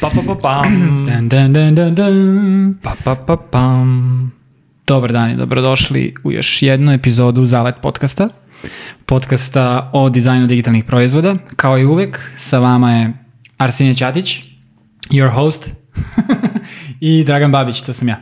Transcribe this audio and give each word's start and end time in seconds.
Pa 0.00 0.10
pa 0.14 0.22
pa 0.26 0.34
pam. 0.34 1.06
Dan, 1.06 1.28
dan, 1.28 1.52
dan, 1.52 1.74
dan, 1.74 1.94
dan. 1.94 2.14
Pa 2.82 2.94
pa 3.04 3.14
pa 3.14 3.36
pam. 3.36 4.32
Dobar 4.86 5.12
dan 5.12 5.30
i 5.30 5.36
dobrodošli 5.36 6.14
u 6.24 6.32
još 6.32 6.62
jednu 6.62 6.92
epizodu 6.92 7.44
Zalet 7.44 7.74
podcasta. 7.82 8.28
Podcasta 9.06 9.90
o 9.92 10.08
dizajnu 10.10 10.46
digitalnih 10.46 10.84
proizvoda. 10.84 11.34
Kao 11.56 11.78
i 11.78 11.84
uvek, 11.84 12.20
sa 12.36 12.58
vama 12.58 12.92
je 12.92 13.12
Arsenije 13.56 13.94
Ćatić, 13.94 14.42
your 15.10 15.30
host, 15.34 15.70
i 17.00 17.24
Dragan 17.24 17.52
Babić, 17.52 17.80
to 17.80 17.92
sam 17.92 18.08
ja. 18.08 18.16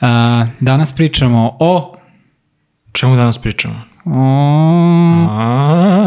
A, 0.00 0.46
danas 0.60 0.92
pričamo 0.92 1.56
o... 1.60 1.96
Čemu 2.92 3.16
danas 3.16 3.38
pričamo? 3.38 3.80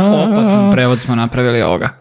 o 0.04 0.28
opasan 0.30 0.72
prevod 0.72 1.00
smo 1.00 1.16
napravili 1.16 1.62
ovoga. 1.62 2.01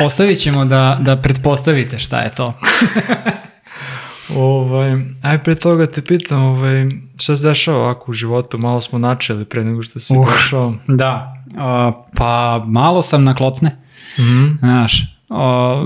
Ostavit 0.00 0.38
ćemo 0.38 0.64
da, 0.64 0.98
da 1.00 1.16
pretpostavite 1.16 1.98
šta 1.98 2.18
je 2.18 2.30
to. 2.30 2.54
Ovaj, 4.36 4.90
aj 5.22 5.38
pre 5.38 5.54
toga 5.54 5.86
te 5.86 6.02
pitam, 6.02 6.42
ovaj, 6.42 6.86
šta 7.16 7.36
se 7.36 7.42
dešava 7.42 7.78
ovako 7.78 8.10
u 8.10 8.14
životu? 8.14 8.58
Malo 8.58 8.80
smo 8.80 8.98
načeli 8.98 9.44
pre 9.44 9.64
nego 9.64 9.82
što 9.82 9.98
si 9.98 10.16
Uh. 10.16 10.26
došao. 10.26 10.74
Da, 10.86 11.34
a, 11.58 11.92
pa 12.14 12.64
malo 12.66 13.02
sam 13.02 13.24
na 13.24 13.34
klocne, 13.34 13.76
Mhm. 14.18 14.46
znaš, 14.58 15.02
a, 15.30 15.84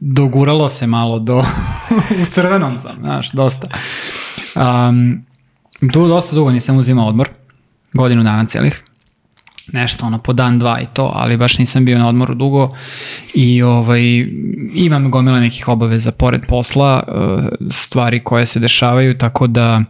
doguralo 0.00 0.68
se 0.68 0.86
malo 0.86 1.18
do, 1.18 1.38
u 2.22 2.30
crvenom 2.30 2.78
sam, 2.78 2.96
znaš, 3.00 3.32
dosta. 3.32 3.68
Um, 4.56 5.24
du, 5.82 6.08
dosta 6.08 6.36
dugo 6.36 6.50
nisam 6.50 6.76
uzimao 6.76 7.08
odmor, 7.08 7.28
godinu 7.92 8.22
dana 8.22 8.44
celih, 8.46 8.84
nešto 9.72 10.06
ono 10.06 10.18
po 10.18 10.32
dan 10.32 10.58
dva 10.58 10.80
i 10.80 10.86
to, 10.92 11.12
ali 11.14 11.36
baš 11.36 11.58
nisam 11.58 11.84
bio 11.84 11.98
na 11.98 12.08
odmoru 12.08 12.34
dugo 12.34 12.76
i 13.34 13.62
ovaj, 13.62 14.26
imam 14.74 15.10
gomile 15.10 15.40
nekih 15.40 15.68
obaveza 15.68 16.12
pored 16.12 16.40
posla, 16.48 17.02
uh, 17.08 17.44
stvari 17.70 18.24
koje 18.24 18.46
se 18.46 18.60
dešavaju, 18.60 19.18
tako 19.18 19.46
da 19.46 19.84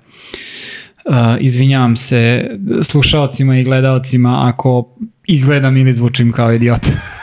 uh, 1.05 1.15
izvinjavam 1.41 1.97
se 1.97 2.51
slušaocima 2.83 3.59
i 3.59 3.65
gledaocima 3.65 4.49
ako 4.49 4.97
izgledam 5.27 5.77
ili 5.77 5.93
zvučim 5.93 6.33
kao 6.33 6.53
idiot. 6.53 6.87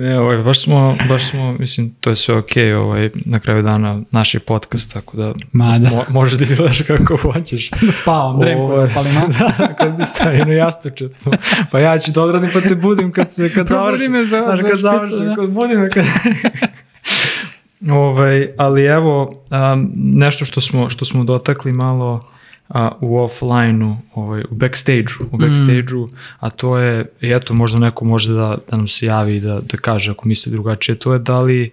Ne, 0.00 0.18
ovaj, 0.18 0.36
baš 0.38 0.62
smo, 0.62 0.96
baš 1.08 1.24
smo, 1.24 1.52
mislim, 1.52 1.90
to 1.92 2.10
je 2.10 2.16
sve 2.16 2.36
okej, 2.36 2.74
ovaj, 2.74 3.10
na 3.16 3.40
kraju 3.40 3.62
dana 3.62 4.00
naš 4.10 4.34
je 4.34 4.40
podcast, 4.40 4.92
tako 4.92 5.16
da 5.16 5.34
Ma 5.52 5.78
da. 5.78 5.90
mo, 5.90 6.04
možeš 6.10 6.34
da 6.34 6.44
izgledaš 6.44 6.80
kako 6.80 7.16
hoćeš. 7.18 7.70
Spavam, 7.92 8.40
dremku, 8.40 8.62
Ovo- 8.64 8.88
palima. 8.94 9.20
da, 9.58 9.74
kad 9.74 9.96
ti 9.96 10.06
stavi 10.06 10.38
na 10.38 10.52
jastuče 10.52 11.08
to. 11.08 11.30
Pa 11.72 11.78
ja 11.78 11.98
ću 11.98 12.12
da 12.12 12.22
odradim 12.22 12.50
pa 12.52 12.60
te 12.60 12.74
budim 12.76 13.12
kad 13.12 13.32
se 13.32 13.50
kad 13.50 13.68
završim. 13.68 14.12
me 14.12 14.24
za- 14.24 14.28
Znaš, 14.38 14.56
za 14.56 14.62
kad 14.62 14.70
špicu, 14.70 14.82
završim, 14.82 15.18
da. 15.18 15.34
kad 15.34 15.50
budi 15.50 15.76
me 15.76 15.90
kad... 15.90 16.04
ovaj, 17.92 18.48
ali 18.56 18.84
evo, 18.84 19.22
um, 19.50 19.90
nešto 19.94 20.44
što 20.44 20.60
smo, 20.60 20.90
što 20.90 21.04
smo 21.04 21.24
dotakli 21.24 21.72
malo 21.72 22.29
a, 22.70 22.90
u 23.00 23.18
offline-u, 23.18 23.96
ovaj, 24.14 24.44
u 24.50 24.54
backstage-u, 24.54 25.24
u 25.32 25.38
backstage-u, 25.38 26.08
a 26.38 26.50
to 26.50 26.78
je, 26.78 27.06
eto, 27.20 27.54
možda 27.54 27.78
neko 27.78 28.04
može 28.04 28.32
da, 28.32 28.58
da 28.70 28.76
nam 28.76 28.88
se 28.88 29.06
javi 29.06 29.36
i 29.36 29.40
da, 29.40 29.60
da 29.60 29.76
kaže 29.76 30.10
ako 30.10 30.28
misli 30.28 30.52
drugačije, 30.52 30.94
to 30.94 31.12
je 31.12 31.18
da 31.18 31.40
li, 31.40 31.70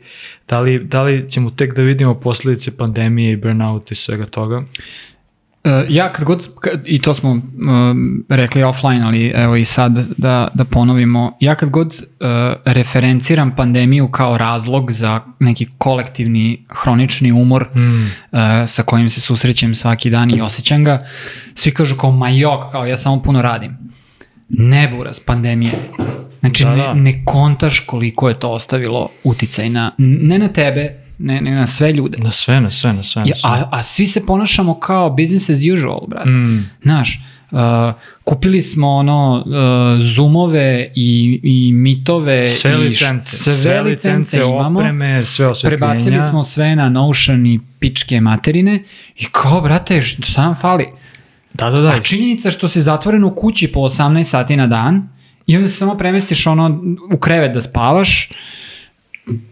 da 0.48 0.60
li, 0.60 0.80
da 0.80 1.04
li 1.04 1.32
ćemo 1.32 1.52
tek 1.52 1.76
da 1.76 1.82
vidimo 1.82 2.14
posljedice 2.14 2.78
pandemije 2.78 3.32
i 3.32 3.38
burnout 3.38 3.92
i 3.92 3.96
svega 3.96 4.26
toga. 4.26 4.64
E, 5.68 5.86
ja 5.90 6.12
kad 6.12 6.26
god, 6.26 6.50
kad, 6.60 6.82
i 6.86 7.02
to 7.02 7.14
smo 7.14 7.32
um, 7.32 8.26
rekli 8.30 8.64
offline, 8.64 9.04
ali 9.04 9.32
evo 9.36 9.56
i 9.56 9.66
sad 9.66 10.08
da, 10.18 10.48
da 10.54 10.66
ponovimo, 10.66 11.38
ja 11.40 11.56
kad 11.56 11.70
god 11.70 11.88
uh, 11.88 12.28
referenciram 12.66 13.56
pandemiju 13.56 14.08
kao 14.08 14.38
razlog 14.38 14.92
za 14.92 15.22
neki 15.40 15.68
kolektivni 15.78 16.66
hronični 16.70 17.32
umor 17.32 17.66
Mm. 17.76 18.02
uh, 18.02 18.40
sa 18.68 18.84
kojim 18.84 19.10
se 19.10 19.22
susrećem 19.22 19.76
svaki 19.76 20.10
dan 20.10 20.32
i 20.36 20.42
osjećam 20.42 20.84
ga, 20.84 21.06
svi 21.56 21.72
kažu 21.72 21.96
kao 21.96 22.12
ma 22.12 22.30
jok, 22.30 22.72
kao 22.72 22.86
ja 22.86 22.98
samo 22.98 23.22
puno 23.22 23.42
radim. 23.42 23.78
Ne 24.50 24.88
buraz, 24.98 25.20
pandemija. 25.20 25.72
Znači 26.40 26.64
Da, 26.64 26.76
ne, 26.76 26.78
da. 26.78 26.94
ne 26.94 27.22
kontaš 27.26 27.80
koliko 27.80 28.30
je 28.30 28.40
to 28.40 28.52
ostavilo 28.52 29.10
uticaj 29.24 29.70
na, 29.70 29.92
ne 29.98 30.40
na 30.40 30.48
tebe, 30.48 31.07
ne, 31.18 31.42
ne 31.42 31.56
na 31.56 31.68
sve 31.68 31.94
ljude. 31.94 32.18
Na 32.18 32.32
sve, 32.32 32.62
na 32.62 32.72
sve, 32.72 32.94
na 32.94 33.04
sve. 33.04 33.26
Na 33.26 33.36
sve. 33.36 33.50
a, 33.50 33.70
a 33.72 33.84
svi 33.84 34.08
se 34.08 34.26
ponašamo 34.26 34.80
kao 34.80 35.10
business 35.10 35.50
as 35.50 35.60
usual, 35.74 36.08
brate. 36.08 36.30
Mm. 36.30 36.70
Znaš, 36.82 37.22
uh, 37.52 37.60
kupili 38.24 38.62
smo 38.62 38.90
ono 38.90 39.44
uh, 39.46 40.02
zoomove 40.02 40.92
i, 40.96 41.40
i 41.44 41.72
mitove 41.74 42.50
Sve 42.50 42.72
i 42.72 42.76
licence, 42.76 43.38
sve, 43.38 43.82
licence 43.82 44.38
imamo. 44.38 44.80
opreme, 44.80 45.26
sve 45.26 45.48
osvetljenja. 45.48 45.88
Prebacili 45.88 46.22
smo 46.22 46.44
sve 46.44 46.76
na 46.76 46.90
Notion 46.90 47.46
i 47.46 47.60
pičke 47.80 48.22
materine 48.22 48.84
i 49.16 49.26
kao, 49.32 49.62
brate, 49.62 50.02
šta 50.02 50.42
nam 50.42 50.56
fali? 50.56 50.86
Da, 51.54 51.70
da, 51.70 51.82
da. 51.82 51.90
A 51.90 52.02
činjenica 52.02 52.52
što 52.52 52.68
si 52.68 52.82
zatvoren 52.82 53.24
u 53.24 53.36
kući 53.36 53.72
po 53.72 53.80
18 53.80 54.24
sati 54.24 54.56
na 54.56 54.68
dan 54.68 55.10
i 55.48 55.56
onda 55.58 55.68
se 55.68 55.78
samo 55.78 55.98
premestiš 55.98 56.48
ono 56.48 56.84
u 57.14 57.18
krevet 57.18 57.54
da 57.54 57.62
spavaš, 57.62 58.30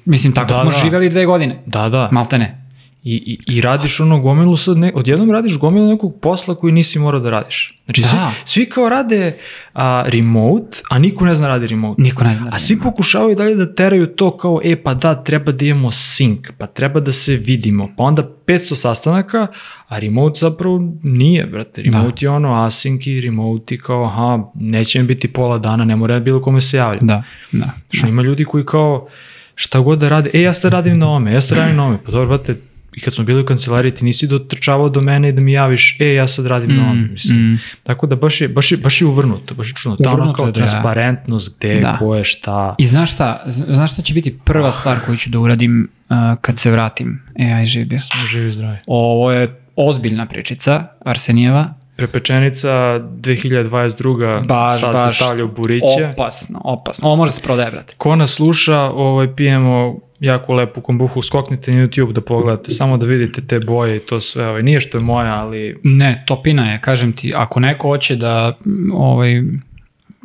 mislim, 0.05 0.33
tako 0.33 0.53
Da, 0.53 0.61
smo 0.61 0.71
da. 0.71 0.77
živeli 0.77 1.09
dve 1.09 1.25
godine, 1.25 1.61
Da, 1.65 1.89
da. 1.89 2.09
malte 2.11 2.37
ne. 2.37 2.65
I, 3.03 3.37
i, 3.47 3.55
I 3.55 3.61
radiš 3.61 3.99
ono 3.99 4.19
gomilu 4.19 4.55
sad, 4.55 4.77
ne, 4.77 4.91
odjednom 4.95 5.31
radiš 5.31 5.57
gomilu 5.57 5.87
nekog 5.87 6.19
posla 6.21 6.55
koji 6.55 6.73
nisi 6.73 6.99
morao 6.99 7.19
da 7.19 7.29
radiš. 7.29 7.79
Znači, 7.85 8.01
Da. 8.01 8.07
svi, 8.07 8.17
svi 8.45 8.65
kao 8.69 8.89
rade 8.89 9.37
a, 9.73 10.03
remote, 10.07 10.81
a 10.89 10.99
niko 10.99 11.25
ne 11.25 11.35
zna 11.35 11.47
radi 11.47 11.67
remote. 11.67 12.01
Niko 12.01 12.23
ne 12.23 12.35
zna. 12.35 12.49
A 12.53 12.59
svi 12.59 12.79
pokušavaju 12.79 13.35
dalje 13.35 13.55
da 13.55 13.75
teraju 13.75 14.07
to 14.07 14.37
kao, 14.37 14.59
e 14.63 14.75
pa 14.83 14.93
da, 14.93 15.23
treba 15.23 15.51
da 15.51 15.65
imamo 15.65 15.91
sync, 15.91 16.51
pa 16.57 16.65
treba 16.65 16.99
da 16.99 17.11
se 17.11 17.35
vidimo, 17.35 17.89
pa 17.97 18.03
onda 18.03 18.23
500 18.45 18.75
sastanaka, 18.75 19.47
a 19.87 19.99
remote 19.99 20.39
zapravo 20.39 20.93
nije, 21.03 21.45
brate. 21.45 21.81
Remote 21.81 22.25
je 22.25 22.29
ono 22.29 22.49
async 22.49 23.09
i 23.09 23.21
remote 23.21 23.75
i 23.75 23.77
kao, 23.77 24.05
aha, 24.05 24.39
neće 24.55 24.99
mi 25.01 25.07
biti 25.07 25.33
pola 25.33 25.57
dana, 25.57 25.85
ne 25.85 25.95
mora 25.95 26.19
bilo 26.19 26.41
kome 26.41 26.61
se 26.61 26.77
javlja. 26.77 26.99
Da, 27.01 27.23
da. 27.51 27.71
Što 27.89 28.07
ima 28.07 28.21
ljudi 28.21 28.45
koji 28.45 28.65
kao 28.65 29.07
šta 29.55 29.79
god 29.79 29.99
da 29.99 30.09
rade, 30.09 30.29
e 30.33 30.41
ja 30.41 30.53
sad 30.53 30.71
radim 30.71 30.97
na 30.99 31.09
ome, 31.09 31.33
ja 31.33 31.41
sad 31.41 31.57
radim 31.57 31.75
na 31.75 31.85
ome, 31.85 31.97
pa 32.05 32.11
dobro, 32.11 32.27
brate, 32.27 32.55
i 32.95 32.99
kad 32.99 33.13
smo 33.13 33.23
bili 33.23 33.41
u 33.41 33.45
kancelariji 33.45 33.95
ti 33.95 34.05
nisi 34.05 34.27
dotrčavao 34.27 34.89
do 34.89 35.01
mene 35.01 35.29
i 35.29 35.31
da 35.31 35.41
mi 35.41 35.51
javiš, 35.51 35.97
e 35.99 36.13
ja 36.13 36.27
sad 36.27 36.45
radim 36.45 36.75
na 36.75 36.91
ome, 36.91 37.07
mislim. 37.11 37.37
mm. 37.37 37.59
Tako 37.83 38.07
da 38.07 38.15
baš 38.15 38.41
je, 38.41 38.47
baš 38.47 38.71
je, 38.71 38.77
baš 38.77 39.01
je 39.01 39.07
uvrnuto, 39.07 39.55
baš 39.55 39.69
je 39.69 39.73
čudno. 39.73 39.97
Ta 39.97 40.09
ono 40.09 40.17
Uvrnuto 40.17 40.35
kao 40.35 40.45
da. 40.45 40.51
transparentnost, 40.51 41.57
gde, 41.59 41.79
Da. 41.79 41.97
ko 41.97 42.15
je, 42.15 42.23
šta. 42.23 42.75
I 42.77 42.87
znaš 42.87 43.11
šta, 43.11 43.43
znaš 43.47 43.91
šta 43.93 44.01
će 44.01 44.13
biti 44.13 44.37
prva 44.43 44.71
stvar 44.71 44.99
koju 45.05 45.17
ću 45.17 45.29
da 45.29 45.39
uradim 45.39 45.87
uh, 46.09 46.15
kad 46.41 46.59
se 46.59 46.71
vratim 46.71 47.21
AI 47.39 47.65
živio? 47.65 47.99
Smo 47.99 48.27
živi 48.31 48.51
zdravi. 48.51 48.77
Ovo 48.87 49.31
je 49.31 49.59
ozbiljna 49.75 50.25
pričica, 50.25 50.87
Arsenijeva. 51.05 51.73
Prepečenica 51.97 52.69
2022. 52.69 54.45
Baš, 54.45 54.79
sad 54.79 54.93
baš. 54.93 55.09
se 55.09 55.15
stavlja 55.15 55.45
u 55.45 55.47
buriće. 55.47 56.11
Opasno, 56.13 56.61
opasno. 56.63 57.07
Ovo 57.07 57.15
može 57.15 57.31
se 57.31 57.41
prodaje, 57.41 57.71
brate. 57.71 57.93
Ko 57.97 58.15
nas 58.15 58.31
sluša, 58.31 58.81
ovaj, 58.81 59.35
pijemo 59.35 59.95
jako 60.19 60.53
lepu 60.53 60.81
kombuhu, 60.81 61.21
skoknite 61.21 61.71
na 61.71 61.87
YouTube 61.87 62.11
da 62.11 62.21
pogledate, 62.21 62.71
samo 62.71 62.97
da 62.97 63.05
vidite 63.05 63.41
te 63.41 63.59
boje 63.59 63.97
i 63.97 63.99
to 63.99 64.21
sve. 64.21 64.47
Ovaj. 64.47 64.63
Nije 64.63 64.79
što 64.79 64.97
je 64.97 65.03
moja, 65.03 65.35
ali 65.35 65.79
Ne, 65.83 66.23
topina 66.27 66.71
je, 66.71 66.81
kažem 66.81 67.13
ti, 67.13 67.33
ako 67.35 67.59
neko 67.59 67.87
hoće 67.87 68.15
da 68.15 68.53
ovaj, 68.93 69.41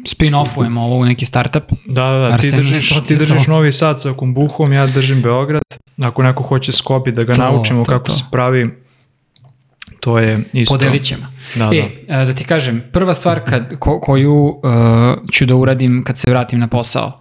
spin-offujemo 0.05 0.81
ovo 0.81 0.97
u 0.97 1.05
neki 1.05 1.25
startup, 1.27 1.63
Da, 1.87 2.11
da, 2.11 2.19
da, 2.19 2.37
ti 2.39 2.51
držiš, 2.57 2.95
to 2.95 3.01
ti 3.01 3.17
držiš 3.17 3.45
to. 3.45 3.51
Novi 3.51 3.73
Sad 3.73 4.03
sa 4.03 4.13
kombuhom, 4.13 4.73
ja 4.73 4.87
držim 4.87 5.23
Beograd. 5.23 5.63
Ako 5.99 6.23
neko 6.23 6.43
hoće 6.43 6.73
skobi 6.73 7.13
da 7.13 7.25
ga 7.25 7.33
To, 7.35 7.43
naučimo 7.43 7.85
to, 7.85 7.91
kako 7.93 8.05
to. 8.05 8.13
se 8.13 8.25
pravi, 8.33 8.71
to 10.01 10.19
je 10.19 10.45
isto. 10.53 10.75
podelit 10.75 11.03
ćemo. 11.03 11.27
Da, 11.57 11.71
e, 11.75 11.91
da. 12.09 12.25
da 12.25 12.35
ti 12.35 12.45
kažem, 12.45 12.83
prva 12.93 13.15
stvar 13.15 13.45
kad, 13.51 13.79
ko, 13.79 14.01
koju 14.01 14.35
uh, 14.35 14.63
ću 15.33 15.47
da 15.47 15.55
uradim 15.57 16.05
kad 16.07 16.19
se 16.19 16.31
vratim 16.31 16.59
na 16.59 16.67
posao 16.67 17.21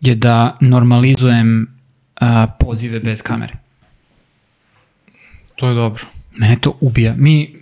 je 0.00 0.14
da 0.14 0.56
normalizujem 0.60 1.66
uh, 2.20 2.26
pozive 2.58 3.00
bez 3.00 3.22
kamere. 3.22 3.52
To 5.56 5.68
je 5.68 5.74
dobro. 5.74 6.04
Mene 6.36 6.56
to 6.60 6.76
ubija. 6.80 7.14
Mi 7.16 7.54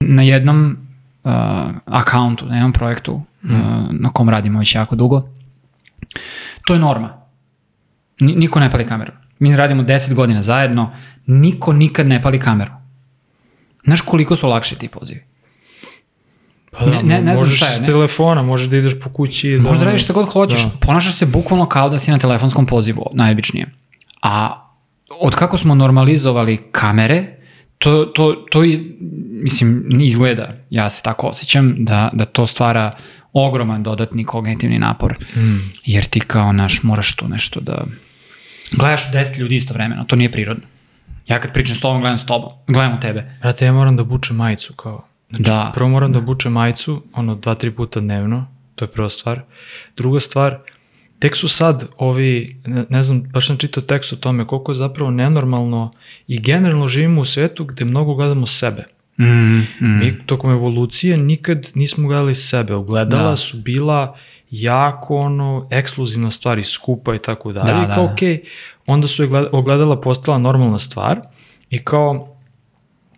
na 0.00 0.22
jednom 0.22 0.76
uh, 1.24 1.30
akauntu, 1.86 2.46
na 2.46 2.54
jednom 2.54 2.72
projektu 2.72 3.12
uh, 3.14 3.50
na 3.90 4.10
kom 4.10 4.28
radimo 4.28 4.58
već 4.58 4.74
jako 4.74 4.96
dugo, 4.96 5.22
to 6.66 6.74
je 6.74 6.80
norma. 6.80 7.22
Ni- 8.20 8.34
Niko 8.34 8.60
ne 8.60 8.70
pali 8.70 8.86
kameru. 8.86 9.12
Mi 9.38 9.56
radimo 9.56 9.82
10 9.82 10.14
godina 10.14 10.42
zajedno, 10.42 10.90
niko 11.26 11.72
nikad 11.72 12.06
ne 12.06 12.22
pali 12.22 12.40
kameru. 12.40 12.72
Znaš 13.86 14.00
koliko 14.00 14.36
su 14.36 14.48
lakši 14.48 14.78
ti 14.78 14.88
pozivi? 14.88 15.20
Pa 16.70 16.84
da, 16.84 16.90
Ne- 16.92 17.02
ne- 17.02 17.22
ne 17.22 17.34
možeš 17.34 17.56
šta 17.56 17.66
je, 17.66 17.72
s 17.72 17.86
telefona, 17.86 18.42
možeš 18.42 18.66
da 18.66 18.76
ideš 18.76 19.00
po 19.00 19.10
kući. 19.10 19.50
Da, 19.50 19.62
Možda 19.62 19.84
radiš 19.84 20.02
šta 20.02 20.12
god 20.12 20.28
hoćeš, 20.28 20.62
Da. 20.62 20.70
ponašaš 20.80 21.16
se 21.16 21.26
bukvalno 21.26 21.66
kao 21.66 21.88
da 21.88 21.98
si 21.98 22.10
na 22.10 22.18
telefonskom 22.18 22.66
pozivu, 22.66 23.06
najobičnije. 23.12 23.66
A 24.22 24.62
od 25.20 25.34
kako 25.34 25.58
smo 25.58 25.74
normalizovali 25.74 26.62
kamere, 26.72 27.24
to, 27.78 28.04
to, 28.04 28.44
to 28.50 28.64
i, 28.64 28.96
mislim, 29.42 29.88
izgleda, 30.00 30.56
ja 30.70 30.90
se 30.90 31.02
tako 31.02 31.26
osjećam, 31.26 31.74
da, 31.78 32.10
da 32.12 32.24
to 32.24 32.46
stvara 32.46 32.92
ogroman 33.32 33.82
dodatni 33.82 34.24
kognitivni 34.24 34.78
napor. 34.78 35.14
Mm. 35.36 35.70
Jer 35.84 36.04
ti 36.04 36.20
kao 36.20 36.52
naš 36.52 36.82
moraš 36.82 37.16
tu 37.16 37.28
nešto 37.28 37.60
da... 37.60 37.84
Gledaš 38.72 39.12
10 39.12 39.38
ljudi 39.38 39.56
istovremeno, 39.56 40.04
to 40.04 40.16
nije 40.16 40.32
prirodno. 40.32 40.62
Ja 41.26 41.40
kad 41.40 41.52
pričam 41.52 41.76
s 41.76 41.80
tobom, 41.80 42.00
gledam 42.00 42.18
s 42.18 42.26
tobom, 42.26 42.50
gledam 42.66 42.94
u 42.96 43.00
tebe. 43.00 43.36
Brate, 43.42 43.64
ja 43.66 43.72
moram 43.72 43.96
da 43.96 44.04
bučem 44.04 44.36
majicu 44.36 44.72
kao. 44.74 45.04
Znači, 45.28 45.42
Da. 45.42 45.72
Prvo 45.74 45.88
moram 45.88 46.12
da 46.12 46.20
bučem 46.20 46.52
majicu, 46.52 47.02
ono, 47.12 47.34
dva, 47.34 47.54
tri 47.54 47.70
puta 47.70 48.00
dnevno, 48.00 48.46
to 48.74 48.84
je 48.84 48.88
prva 48.88 49.08
stvar. 49.08 49.40
Druga 49.96 50.20
stvar, 50.20 50.58
tek 51.18 51.36
su 51.36 51.48
sad 51.48 51.88
ovi, 51.98 52.60
ne, 52.66 52.84
ne 52.88 53.02
znam, 53.02 53.22
baš 53.22 53.46
sam 53.46 53.56
čitao 53.56 53.82
tekst 53.82 54.12
o 54.12 54.16
tome 54.16 54.46
koliko 54.46 54.72
je 54.72 54.76
zapravo 54.76 55.10
nenormalno 55.10 55.92
i 56.26 56.40
generalno 56.40 56.86
živimo 56.86 57.20
u 57.20 57.24
svetu 57.24 57.64
gde 57.64 57.84
mnogo 57.84 58.14
gledamo 58.14 58.46
sebe. 58.46 58.84
Mm, 59.18 59.24
mm. 59.24 59.64
Mi 59.80 60.18
tokom 60.26 60.50
evolucije 60.50 61.16
nikad 61.16 61.70
nismo 61.74 62.08
gledali 62.08 62.34
sebe. 62.34 62.74
Ogledala 62.74 63.30
Da. 63.30 63.36
su 63.36 63.56
bila 63.56 64.16
jako 64.50 65.16
ono, 65.16 65.68
ekskluzivna 65.70 66.30
stvar 66.30 66.58
i 66.58 66.62
skupa 66.64 67.14
i 67.14 67.18
tako 67.18 67.52
dalje. 67.52 67.72
Da, 67.86 67.94
kao, 67.94 68.06
da. 68.06 68.12
okej, 68.12 68.42
onda 68.86 69.08
su 69.08 69.28
ogledala 69.52 70.00
postala 70.00 70.38
normalna 70.38 70.78
stvar 70.78 71.20
i 71.70 71.78
kao 71.78 72.36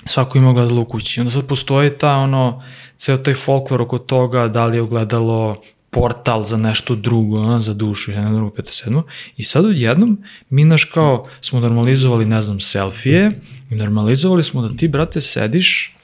svako 0.05 0.39
ima 0.39 0.51
ogledalo 0.51 0.81
u 0.81 0.85
kući. 0.85 1.21
Onda 1.21 1.31
sad 1.31 1.47
postoji 1.47 1.91
ta 1.99 2.17
ono, 2.17 2.63
ceo 2.97 3.17
taj 3.17 3.35
folklor 3.35 3.83
oko 3.83 3.99
toga 3.99 4.49
da 4.49 4.67
li 4.67 4.77
je 4.77 4.83
ogledalo 4.83 5.63
portal 5.91 6.45
za 6.45 6.57
nešto 6.57 6.95
drugo, 6.95 7.41
a, 7.41 7.61
za 7.61 7.75
dušu, 7.75 8.13
jedna 8.13 8.33
drugo, 8.33 8.51
peto, 8.51 8.73
sedmo. 8.73 9.03
I 9.37 9.45
sad 9.45 9.65
odjednom 9.65 10.19
mi 10.51 10.65
naš 10.65 10.85
kao 10.85 11.27
smo 11.41 11.61
normalizovali, 11.61 12.25
ne 12.25 12.43
znam, 12.43 12.61
selfije 12.61 13.33
i 13.71 13.75
normalizovali 13.75 14.43
smo 14.43 14.63
da 14.63 14.77
ti, 14.77 14.89
brate, 14.89 15.21
sediš 15.21 15.97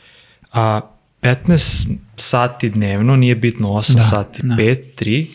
a 0.52 0.80
15 1.22 1.88
sati 2.16 2.70
dnevno, 2.70 3.16
nije 3.16 3.34
bitno 3.34 3.68
8 3.68 3.94
Da, 3.94 4.00
sati, 4.00 4.40
da. 4.42 4.54
5, 4.54 4.78
3 4.98 5.26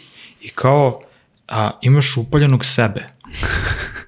i 0.42 0.50
kao 0.50 1.02
a, 1.48 1.72
imaš 1.82 2.18
upaljenog 2.18 2.66
sebe. 2.66 3.08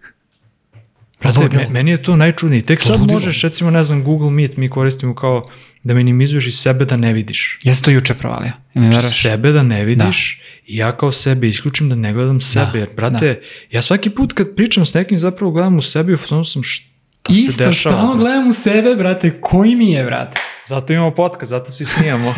Brate, 1.21 1.57
me- 1.57 1.67
meni 1.69 1.91
je 1.91 2.03
to 2.03 2.15
najčudnije. 2.15 2.61
Tek 2.61 2.81
sad 2.81 2.99
Ludilo. 2.99 3.13
možeš, 3.13 3.41
recimo, 3.41 3.71
ne 3.71 3.83
znam, 3.83 4.03
Google 4.03 4.29
Meet 4.29 4.57
mi 4.57 4.69
koristimo 4.69 5.15
kao 5.15 5.49
da 5.83 5.93
minimizuješ 5.93 6.47
i 6.47 6.51
sebe 6.51 6.85
da 6.85 6.97
ne 6.97 7.13
vidiš. 7.13 7.59
Jesi 7.63 7.83
to 7.83 7.91
juče 7.91 8.13
provalio? 8.13 8.51
Mi 8.73 8.91
Znači, 8.93 9.07
sebe 9.11 9.51
da 9.51 9.63
ne 9.63 9.85
vidiš 9.85 10.41
i 10.67 10.77
ja 10.77 10.91
kao 10.91 11.11
sebe 11.11 11.47
isključim 11.47 11.89
da 11.89 11.95
ne 11.95 12.13
gledam 12.13 12.41
sebe. 12.41 12.79
Jer, 12.79 12.89
brate, 12.95 13.41
ja 13.71 13.81
svaki 13.81 14.09
put 14.09 14.33
kad 14.33 14.55
pričam 14.55 14.85
s 14.85 14.93
nekim 14.93 15.19
zapravo 15.19 15.51
gledam 15.51 15.77
u 15.77 15.81
sebi 15.81 16.11
i 16.11 16.15
u 16.15 16.17
fazonu 16.17 16.43
sam 16.43 16.63
šta 16.63 16.85
se 17.27 17.33
Isto, 17.33 17.63
dešava. 17.65 17.95
stalno 17.95 18.15
gledam 18.15 18.47
u 18.47 18.53
sebe, 18.53 18.95
brate, 18.95 19.37
koji 19.41 19.75
mi 19.75 19.91
je, 19.91 20.03
brate? 20.03 20.41
Zato 20.67 20.93
imamo 20.93 21.11
podcast, 21.11 21.49
zato 21.49 21.71
si 21.71 21.85
snijamo. 21.85 22.35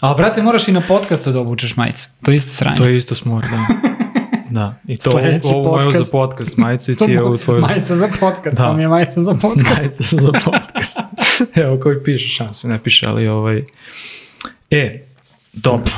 Ali, 0.00 0.16
brate, 0.18 0.42
moraš 0.42 0.68
i 0.68 0.72
na 0.72 0.80
podcastu 0.80 1.32
da 1.32 1.40
obučeš 1.40 1.76
majicu. 1.76 2.08
To 2.22 2.30
je 2.30 2.36
isto 2.36 2.50
sranje. 2.50 2.76
to 2.76 2.84
je 2.84 2.96
isto 2.96 3.14
smor, 3.14 3.44
da. 3.44 3.66
Da, 4.52 4.74
i 4.86 4.96
to 4.96 5.10
Sledeći 5.10 5.48
ovo 5.48 5.70
moju 5.70 5.92
za 5.92 6.04
podcast. 6.12 6.56
majicu 6.56 6.92
i 6.92 6.96
ti 6.96 7.04
mo- 7.08 7.20
ovu 7.20 7.36
tvoju 7.36 7.60
Majica 7.60 7.96
za 7.96 8.08
podcast, 8.20 8.56
Da. 8.58 8.64
to 8.64 8.72
mi 8.72 8.82
je 8.82 8.88
majica 8.88 9.22
za 9.22 9.34
podcast. 9.34 9.76
majicu 9.78 10.16
za 10.16 10.32
podcast. 10.44 10.98
Evo 11.64 11.78
koji 11.82 12.02
piše, 12.04 12.28
šam 12.28 12.54
se 12.54 12.68
ne 12.68 12.78
piše, 12.78 13.06
ali 13.06 13.28
ovaj... 13.28 13.62
E, 14.70 15.02
dobro. 15.52 15.92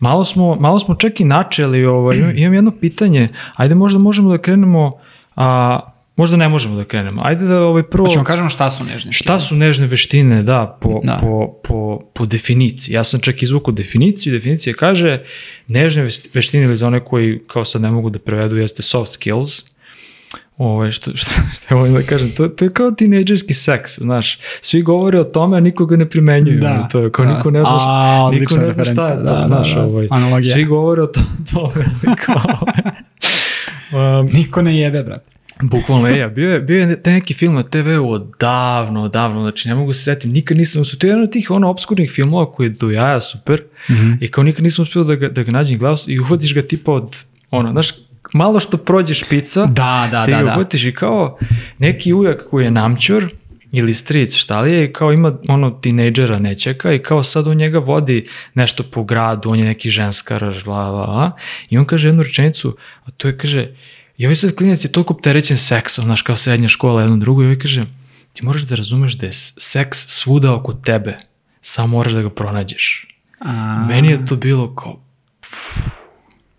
Malo 0.00 0.24
smo, 0.24 0.54
malo 0.54 0.78
smo 0.78 0.94
čak 0.94 1.20
i 1.20 1.24
načeli, 1.24 1.84
ovaj, 1.84 2.16
imam 2.34 2.54
jedno 2.54 2.70
pitanje, 2.70 3.28
ajde 3.54 3.74
možda 3.74 3.98
možemo 3.98 4.30
da 4.30 4.38
krenemo, 4.38 4.92
a, 5.36 5.80
možda 6.16 6.36
ne 6.36 6.48
možemo 6.48 6.76
da 6.76 6.84
krenemo, 6.84 7.22
ajde 7.24 7.44
da 7.44 7.60
ovaj 7.62 7.82
prvo... 7.82 8.06
Hoćemo 8.06 8.24
kažemo 8.24 8.48
šta 8.48 8.70
su 8.70 8.84
nežne 8.84 9.12
Šta 9.12 9.40
su 9.40 9.54
nežne 9.54 9.86
veštine, 9.86 10.42
da, 10.42 10.78
po, 10.80 11.00
Da. 11.04 11.18
Po, 11.20 11.60
po, 11.64 12.00
po 12.14 12.26
definiciji. 12.26 12.94
Ja 12.94 13.04
sam 13.04 13.20
čak 13.20 13.42
izvukao 13.42 13.72
definiciju, 13.72 14.32
definicija 14.32 14.74
kaže 14.74 15.22
nežne 15.68 16.08
veštine 16.34 16.64
ili 16.64 16.76
za 16.76 16.86
one 16.86 17.04
koji 17.04 17.40
kao 17.46 17.64
sad 17.64 17.82
ne 17.82 17.90
mogu 17.90 18.10
da 18.10 18.18
prevedu 18.18 18.56
jeste 18.56 18.82
soft 18.82 19.12
skills, 19.12 19.62
Ove, 20.58 20.92
što, 20.92 21.16
što, 21.16 21.30
što 21.54 21.76
volim 21.76 21.94
da 21.94 22.02
kažem, 22.02 22.30
to, 22.36 22.48
to 22.48 22.64
je 22.64 22.70
kao 22.70 22.90
tinejdžerski 22.90 23.54
seks, 23.54 23.98
znaš, 23.98 24.38
svi 24.60 24.82
govore 24.82 25.20
o 25.20 25.24
tome, 25.24 25.56
a 25.56 25.60
niko 25.60 25.86
ga 25.86 25.96
ne 25.96 26.08
primenjuju, 26.10 26.60
Da, 26.60 26.88
to 26.92 27.00
je 27.00 27.12
kao 27.12 27.24
da. 27.24 27.36
niko 27.36 27.50
ne 27.50 27.60
zna, 27.60 27.78
šta, 27.78 27.90
A, 27.90 28.30
niko 28.32 28.56
ne 28.56 28.70
zna 28.70 28.84
šta 28.84 29.08
je 29.10 29.16
to, 29.16 29.22
da, 29.22 29.32
da, 29.32 29.44
znaš, 29.46 29.74
da, 29.74 29.82
ovaj, 29.82 30.08
analogija. 30.10 30.52
svi 30.54 30.64
govore 30.64 31.02
o 31.02 31.06
to, 31.06 31.20
tome, 31.52 31.84
kao, 32.24 32.66
um, 34.20 34.26
Niko 34.36 34.62
ne 34.62 34.78
jebe, 34.78 35.02
brate. 35.02 35.35
Bukvalno 35.62 36.08
je, 36.08 36.18
ja, 36.18 36.28
bio 36.28 36.52
je, 36.52 36.60
bio 36.60 36.80
je 36.80 37.02
taj 37.02 37.12
neki 37.12 37.34
film 37.34 37.54
na 37.54 37.62
TV-u 37.62 38.10
odavno, 38.10 39.02
odavno, 39.02 39.40
znači 39.42 39.68
ne 39.68 39.74
mogu 39.74 39.92
se 39.92 40.02
setim, 40.02 40.30
nikad 40.32 40.56
nisam, 40.56 40.82
to 40.98 41.06
je 41.06 41.10
jedan 41.10 41.22
od 41.22 41.32
tih 41.32 41.50
ono 41.50 41.70
obskurnih 41.70 42.10
filmova 42.10 42.52
koji 42.52 42.66
je 42.66 42.70
do 42.70 42.90
jaja 42.90 43.20
super 43.20 43.62
Mhm. 43.90 44.12
i 44.20 44.28
kao 44.28 44.44
nikad 44.44 44.62
nisam 44.62 44.82
uspio 44.82 45.04
da 45.04 45.14
ga, 45.14 45.28
da 45.28 45.42
ga 45.42 45.52
nađem 45.52 45.78
glas 45.78 46.08
i 46.08 46.18
uhvatiš 46.20 46.54
ga 46.54 46.62
tipa 46.62 46.92
od, 46.92 47.16
ono, 47.50 47.72
znaš, 47.72 47.88
malo 48.32 48.60
što 48.60 48.76
prođe 48.76 49.14
špica, 49.14 49.66
Da, 49.66 50.08
da, 50.10 50.24
ti 50.24 50.30
da, 50.30 50.38
ga 50.38 50.44
da. 50.44 50.50
uhvatiš 50.52 50.84
i 50.84 50.92
kao 50.92 51.38
neki 51.78 52.12
ujak 52.14 52.44
koji 52.50 52.64
je 52.64 52.70
namćor 52.70 53.28
ili 53.72 53.94
stric, 53.94 54.34
šta 54.36 54.60
li 54.60 54.72
je, 54.72 54.84
i 54.84 54.92
kao 54.92 55.12
ima 55.12 55.38
ono 55.48 55.70
tinejdžera 55.70 56.38
nečeka 56.38 56.92
i 56.92 56.98
kao 56.98 57.22
sad 57.22 57.48
on 57.48 57.56
njega 57.56 57.78
vodi 57.78 58.26
nešto 58.54 58.82
po 58.82 59.04
gradu, 59.04 59.50
on 59.50 59.58
je 59.58 59.64
neki 59.64 59.90
ženskar, 59.90 60.40
bla, 60.64 60.90
bla, 60.90 61.06
bla, 61.06 61.32
i 61.70 61.78
on 61.78 61.84
kaže 61.84 62.08
jednu 62.08 62.22
rečenicu, 62.22 62.76
a 63.04 63.10
to 63.10 63.28
je, 63.28 63.38
kaže, 63.38 63.68
i 64.18 64.26
ovaj 64.26 64.36
sad 64.36 64.54
klinac 64.54 64.84
je 64.84 64.92
toliko 64.92 65.14
opterećen 65.14 65.56
seksom, 65.56 66.04
znaš, 66.04 66.22
kao 66.22 66.36
srednja 66.36 66.68
škola, 66.68 67.02
jedno 67.02 67.16
drugo, 67.16 67.42
i 67.42 67.46
ovaj 67.46 67.58
kaže, 67.58 67.86
ti 68.32 68.44
moraš 68.44 68.62
da 68.62 68.74
razumeš 68.74 69.14
da 69.14 69.26
je 69.26 69.32
seks 69.32 70.06
svuda 70.06 70.54
oko 70.54 70.72
tebe, 70.72 71.18
samo 71.60 71.86
moraš 71.88 72.12
da 72.12 72.22
ga 72.22 72.30
pronađeš. 72.30 73.06
A, 73.40 73.84
Meni 73.88 74.08
je 74.08 74.26
to 74.26 74.36
bilo 74.36 74.74
kao, 74.74 75.00
pff, 75.40 75.78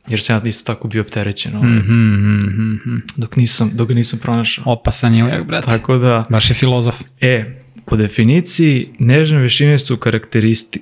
jer 0.08 0.20
sam 0.22 0.36
ja 0.36 0.42
isto 0.46 0.74
tako 0.74 0.88
bio 0.88 1.02
opterećen, 1.02 1.56
ovaj, 1.56 1.70
Mhm, 1.70 1.94
mhm, 1.94 2.74
mhm. 2.74 2.96
dok, 3.16 3.36
nisam, 3.36 3.72
dok 3.74 3.88
ga 3.88 3.94
nisam 3.94 4.20
pronašao. 4.20 4.64
Opasan 4.68 5.16
je 5.16 5.24
uvijek, 5.24 5.44
brate. 5.44 5.66
Tako 5.66 5.98
da, 5.98 6.26
Baš 6.30 6.50
je 6.50 6.54
filozof. 6.54 7.02
e, 7.22 7.62
po 7.86 7.96
definiciji, 7.96 8.90
nežne 9.00 9.38
veštine 9.40 9.78
su 9.78 9.98
karakteristi, 9.98 10.82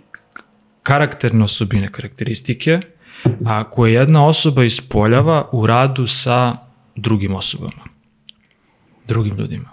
karakterne 0.83 1.43
osobine, 1.43 1.91
karakteristike, 1.91 2.79
a 3.45 3.63
koje 3.63 3.93
jedna 3.93 4.25
osoba 4.27 4.63
ispoljava 4.63 5.49
u 5.51 5.67
radu 5.67 6.07
sa 6.07 6.55
drugim 6.95 7.35
osobama, 7.35 7.83
drugim 9.07 9.37
ljudima. 9.37 9.69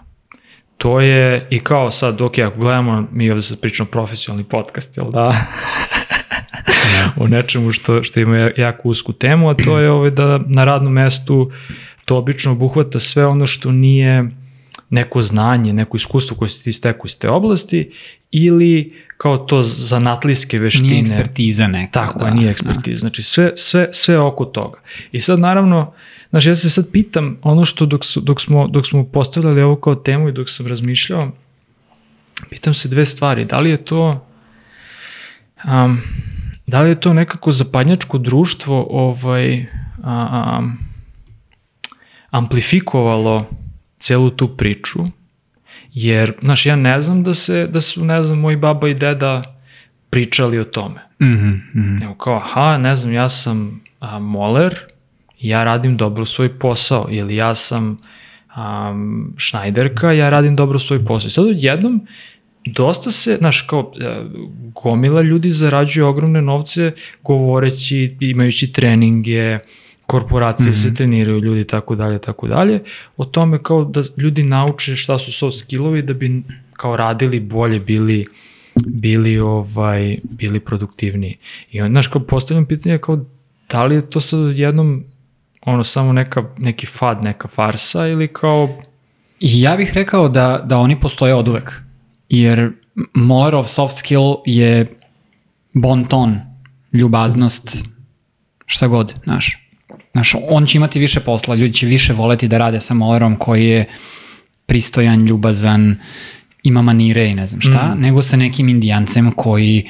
To 0.77 1.01
je 1.01 1.47
i 1.49 1.59
kao 1.59 1.91
sad, 1.91 2.21
ok, 2.21 2.39
ako 2.39 2.59
gledamo, 2.59 3.07
mi 3.11 3.29
ovde 3.29 3.41
sad 3.41 3.59
pričamo 3.59 3.89
profesionalni 3.89 4.43
podcast, 4.43 4.97
jel 4.97 5.11
da? 5.11 5.45
o 7.21 7.27
nečemu 7.27 7.71
što, 7.71 8.03
što 8.03 8.19
ima 8.19 8.49
jako 8.57 8.89
usku 8.89 9.13
temu, 9.13 9.49
a 9.49 9.53
to 9.53 9.79
je 9.79 9.91
ovaj 9.91 10.11
da 10.11 10.39
na 10.47 10.63
radnom 10.63 10.93
mestu 10.93 11.51
to 12.05 12.17
obično 12.17 12.51
obuhvata 12.51 12.99
sve 12.99 13.25
ono 13.25 13.47
što 13.47 13.71
nije 13.71 14.29
neko 14.89 15.21
znanje, 15.21 15.73
neko 15.73 15.97
iskustvo 15.97 16.37
koje 16.37 16.49
se 16.49 16.63
ti 16.63 16.73
steku 16.73 17.07
iz 17.07 17.19
te 17.19 17.29
oblasti 17.29 17.91
ili 18.31 18.93
kao 19.17 19.37
to 19.37 19.63
zanatlijske 19.63 20.59
veštine. 20.59 20.89
Nije 20.89 21.01
ekspertiza 21.01 21.67
neka. 21.67 21.91
Tako 21.91 22.19
da, 22.19 22.25
je, 22.25 22.33
nije 22.33 22.51
ekspertiza. 22.51 22.99
Znači 22.99 23.23
sve, 23.23 23.51
sve, 23.55 23.87
sve 23.91 24.19
oko 24.19 24.45
toga. 24.45 24.79
I 25.11 25.21
sad 25.21 25.39
naravno, 25.39 25.93
znači 26.33 26.49
ja 26.49 26.55
se 26.55 26.69
sad 26.69 26.91
pitam 26.91 27.37
ono 27.41 27.65
što 27.65 27.85
dok, 27.85 28.05
su, 28.05 28.21
dok, 28.21 28.41
smo, 28.41 28.67
dok 28.67 28.87
smo 28.87 29.03
postavljali 29.03 29.61
ovo 29.61 29.75
kao 29.75 29.95
temu 29.95 30.29
i 30.29 30.31
dok 30.31 30.49
sam 30.49 30.67
razmišljao, 30.67 31.31
pitam 32.49 32.73
se 32.73 32.87
dve 32.87 33.05
stvari. 33.05 33.45
Da 33.45 33.59
li 33.59 33.69
je 33.69 33.77
to 33.77 34.27
um, 35.65 36.01
da 36.67 36.81
li 36.81 36.89
je 36.89 36.99
to 36.99 37.13
nekako 37.13 37.51
zapadnjačko 37.51 38.17
društvo 38.17 38.87
ovaj, 38.89 39.65
a, 40.03 40.27
a, 40.31 40.61
amplifikovalo 42.29 43.49
celu 43.99 44.29
tu 44.29 44.57
priču, 44.57 44.99
jer, 45.91 46.33
znaš, 46.41 46.65
ja 46.65 46.75
ne 46.75 47.01
znam 47.01 47.23
da 47.23 47.33
se, 47.33 47.67
da 47.67 47.81
su, 47.81 48.05
ne 48.05 48.23
znam, 48.23 48.39
moji 48.39 48.55
baba 48.57 48.89
i 48.89 48.93
deda 48.93 49.57
pričali 50.09 50.59
o 50.59 50.63
tome. 50.63 51.01
Mhm, 51.21 51.47
mhm. 51.75 51.97
Nego 51.97 52.15
kao, 52.15 52.35
aha, 52.35 52.77
ne 52.77 52.95
znam, 52.95 53.13
ja 53.13 53.29
sam 53.29 53.81
a, 53.99 54.19
moler, 54.19 54.79
ja 55.47 55.63
radim 55.63 55.97
dobro 55.97 56.25
svoj 56.25 56.59
posao, 56.59 57.07
ili 57.09 57.35
ja 57.35 57.55
sam 57.55 57.97
um, 58.57 59.33
šnajderka, 59.37 60.11
ja 60.11 60.29
radim 60.29 60.55
dobro 60.55 60.79
svoj 60.79 61.05
posao. 61.05 61.27
I 61.27 61.31
sad 61.31 61.45
odjednom, 61.45 62.07
dosta 62.65 63.11
se, 63.11 63.35
znaš, 63.35 63.61
kao, 63.61 63.91
e, 63.99 64.15
gomila 64.83 65.21
ljudi 65.21 65.51
zarađuje 65.51 66.05
ogromne 66.05 66.41
novce 66.41 66.91
govoreći, 67.23 68.17
imajući 68.19 68.73
treninge, 68.73 69.59
korporacije 70.07 70.69
mm 70.69 70.73
-hmm. 70.73 70.83
se 70.83 70.93
treniraju 70.93 71.39
ljudi 71.39 71.63
tako 71.63 71.95
dalje, 71.95 72.19
tako 72.19 72.47
dalje, 72.47 72.79
o 73.17 73.25
tome 73.25 73.63
kao 73.63 73.83
da 73.85 74.01
ljudi 74.17 74.43
nauče 74.43 74.95
šta 74.95 75.17
su 75.17 75.31
soft 75.31 75.57
skillovi 75.59 76.01
da 76.01 76.13
bi 76.13 76.43
kao 76.73 76.97
radili 76.97 77.39
bolje, 77.39 77.79
bili 77.79 78.25
bili 78.75 79.39
ovaj 79.39 80.17
bili 80.23 80.59
produktivniji. 80.59 81.37
I 81.71 81.81
on, 81.81 81.91
znaš, 81.91 82.07
kao 82.07 82.21
postavljam 82.21 82.65
pitanje 82.65 82.97
kao 82.97 83.25
da 83.69 83.85
li 83.85 83.95
je 83.95 84.09
to 84.09 84.19
sad 84.19 84.57
jednom 84.57 85.03
ono 85.65 85.83
samo 85.83 86.13
neka, 86.13 86.43
neki 86.57 86.85
fad, 86.85 87.23
neka 87.23 87.47
farsa 87.47 88.07
ili 88.07 88.27
kao 88.27 88.81
ja 89.39 89.75
bih 89.75 89.93
rekao 89.93 90.29
da, 90.29 90.63
da 90.65 90.77
oni 90.77 90.99
postoje 90.99 91.35
od 91.35 91.47
uvek. 91.47 91.81
Jer 92.29 92.71
Mollerov 93.13 93.63
soft 93.63 93.97
skill 93.97 94.35
je 94.45 94.97
bon 95.73 96.05
ton, 96.05 96.39
ljubaznost, 96.93 97.85
šta 98.65 98.87
god, 98.87 99.13
znaš. 99.23 99.59
Znaš, 100.11 100.35
on 100.49 100.65
će 100.65 100.77
imati 100.77 100.99
više 100.99 101.19
posla, 101.19 101.55
ljudi 101.55 101.73
će 101.73 101.85
više 101.85 102.13
voleti 102.13 102.47
da 102.47 102.57
rade 102.57 102.79
sa 102.79 102.93
Mollerom 102.93 103.35
koji 103.35 103.65
je 103.65 103.85
pristojan, 104.65 105.25
ljubazan, 105.25 105.95
ima 106.63 106.81
manire 106.81 107.25
i 107.25 107.35
ne 107.35 107.47
znam 107.47 107.61
šta, 107.61 107.95
mm. 107.95 108.01
nego 108.01 108.21
sa 108.21 108.37
nekim 108.37 108.69
indijancem 108.69 109.31
koji 109.31 109.89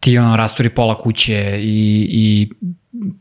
ti 0.00 0.18
ono 0.18 0.36
rasturi 0.36 0.70
pola 0.70 0.98
kuće 0.98 1.34
i, 1.56 1.68
i 2.10 2.50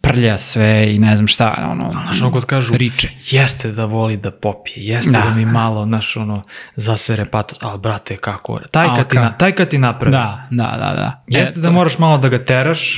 prlja 0.01 0.37
sve 0.37 0.95
i 0.95 0.99
ne 0.99 1.15
znam 1.15 1.27
šta, 1.27 1.67
ono, 1.71 1.91
Znaš, 1.93 2.21
ono 2.21 2.31
kod 2.31 2.45
kažu, 2.45 2.73
riče. 2.75 3.09
jeste 3.23 3.71
da 3.71 3.85
voli 3.85 4.17
da 4.17 4.31
popije, 4.31 4.85
jeste 4.85 5.11
da, 5.11 5.19
Da. 5.19 5.25
da 5.25 5.31
mi 5.31 5.45
malo, 5.45 5.85
znaš, 5.85 6.17
ono, 6.17 6.43
zasere 6.75 7.25
patos, 7.25 7.57
ali 7.61 7.79
brate, 7.79 8.17
kako, 8.17 8.59
taj 8.61 8.87
kad, 8.87 9.07
ti, 9.07 9.17
ka- 9.17 9.21
na, 9.21 9.31
taj 9.31 9.51
kad 9.51 9.69
ti 9.69 9.77
napravi, 9.77 10.11
Da, 10.11 10.47
da, 10.51 10.63
da, 10.63 10.93
da. 10.93 11.23
jeste 11.29 11.59
E, 11.59 11.61
da 11.61 11.67
to- 11.67 11.73
moraš 11.73 11.97
malo 11.97 12.17
da 12.17 12.29
ga 12.29 12.45
teraš, 12.45 12.95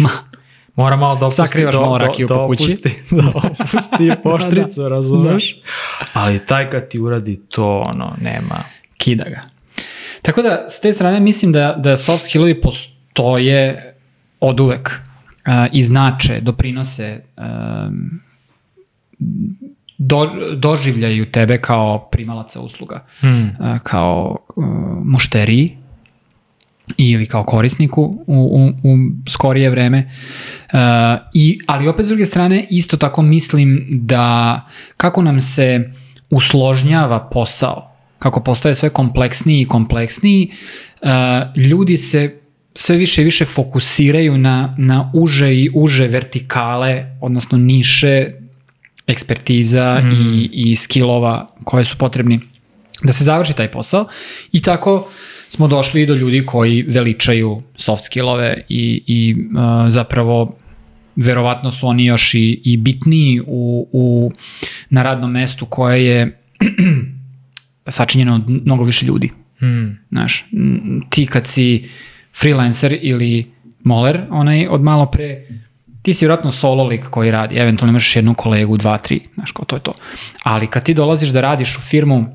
mora 0.76 0.96
malo 0.96 1.16
da 1.16 1.26
opusti, 1.26 1.38
Sakrivaš 1.38 1.76
da, 1.76 1.82
malo 1.82 1.98
da, 1.98 2.06
rakiju 2.06 2.28
da 2.28 2.36
po 2.36 2.48
kući. 2.48 2.64
opusti, 2.64 2.90
da 3.12 3.28
opusti 3.30 4.12
poštricu, 4.24 4.90
razumeš, 4.90 5.56
ali 6.14 6.40
taj 6.40 6.70
kad 6.70 6.88
ti 6.88 7.00
uradi 7.00 7.42
to, 7.50 7.80
ono, 7.82 8.16
nema, 8.20 8.64
kida 8.98 9.24
ga. 9.26 9.42
Tako 10.22 10.42
da, 10.42 10.66
s 10.68 10.80
te 10.80 10.94
strane 10.94 11.20
mislim 11.20 11.52
da, 11.52 11.76
da 11.76 11.98
soft 11.98 12.24
skillovi 12.24 12.62
postoje 12.62 12.90
od 14.39 14.60
uvek 14.60 14.89
uh, 14.89 15.53
i 15.72 15.84
znače, 15.84 16.39
doprinose 16.41 17.22
um, 17.38 18.22
do, 19.98 20.30
doživljaju 20.56 21.32
tebe 21.32 21.58
kao 21.58 22.10
primalaca 22.12 22.62
usluga, 22.62 23.06
hmm. 23.20 23.56
uh, 23.60 23.80
kao 23.84 24.38
uh, 24.56 24.65
mušteriji 25.06 25.77
ili 26.98 27.25
kao 27.25 27.44
korisniku 27.44 28.01
u, 28.27 28.36
u, 28.36 28.89
u 28.89 28.98
skorije 29.30 29.70
vreme. 29.70 30.12
Uh, 30.74 30.80
i, 31.34 31.60
ali 31.68 31.88
opet 31.88 32.06
s 32.06 32.10
druge 32.10 32.25
strane 32.25 32.68
isto 32.70 32.98
tako 32.98 33.22
mislim 33.22 33.88
da 33.89 34.62
kako 34.98 35.22
nam 35.22 35.39
se 35.39 35.91
usložnjava 36.30 37.20
posao, 37.20 37.91
kako 38.20 38.39
postaje 38.39 38.75
sve 38.75 38.89
kompleksniji 38.89 39.62
i 39.62 39.68
kompleksniji, 39.68 40.51
uh, 41.01 41.10
ljudi 41.56 41.98
se 41.98 42.40
sve 42.75 42.98
više 42.98 43.22
i 43.22 43.25
više 43.25 43.46
fokusiraju 43.46 44.38
na, 44.38 44.75
na 44.78 45.12
uže 45.13 45.56
i 45.56 45.70
uže 45.74 46.08
vertikale, 46.08 47.18
odnosno 47.22 47.58
niše 47.58 48.32
ekspertiza 49.08 50.01
mm. 50.04 50.12
i, 50.12 50.50
i 50.54 50.75
skillova 50.75 51.48
koje 51.63 51.84
su 51.84 51.98
potrebni 51.98 52.40
da 53.04 53.13
se 53.13 53.24
završi 53.24 53.54
taj 53.54 53.72
posao 53.72 54.08
i 54.51 54.62
tako 54.62 55.10
smo 55.50 55.68
došli 55.68 56.06
do 56.06 56.16
ljudi 56.16 56.46
koji 56.46 56.84
veličaju 56.84 57.62
soft 57.75 58.06
skillove 58.06 58.63
i, 58.70 59.04
i 59.08 59.36
uh, 59.36 59.90
zapravo 59.90 60.58
verovatno 61.16 61.72
su 61.72 61.88
oni 61.88 62.06
još 62.06 62.34
i, 62.34 62.62
i 62.63 62.78
bitniji 62.78 63.42
u, 63.48 63.88
u, 63.92 64.32
na 64.90 65.04
radnom 65.04 65.32
mestu 65.32 65.66
koje 65.66 66.06
je 66.06 66.40
sačinjeno 67.88 68.36
od 68.36 68.50
mnogo 68.50 68.84
više 68.84 69.06
ljudi. 69.06 69.32
Hmm. 69.60 70.00
Znaš, 70.10 70.46
ti 71.10 71.25
kad 71.25 71.48
si 71.48 71.90
freelancer 72.40 72.98
ili 73.02 73.52
moler, 73.84 74.22
onaj 74.30 74.68
od 74.68 74.82
malo 74.82 75.06
pre, 75.06 75.48
ti 76.02 76.14
si 76.14 76.26
vjerojatno 76.26 76.52
solo 76.52 76.84
lik 76.84 77.10
koji 77.10 77.32
radi, 77.32 77.56
eventualno 77.56 77.92
imaš 77.92 78.16
jednu 78.16 78.34
kolegu, 78.34 78.78
dva, 78.78 78.98
tri, 78.98 79.22
znaš, 79.34 79.52
kao 79.52 79.66
to 79.66 79.76
je 79.76 79.84
to. 79.84 79.94
Ali 80.44 80.68
kad 80.68 80.84
ti 80.84 80.94
dolaziš 80.94 81.30
da 81.30 81.42
radiš 81.42 81.78
u 81.78 81.82
firmu 81.82 82.26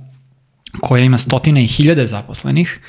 koja 0.81 1.05
ima 1.05 1.19
stotine 1.19 1.65
i 1.65 1.67
hiljade 1.67 2.07
zaposlenih 2.07 2.81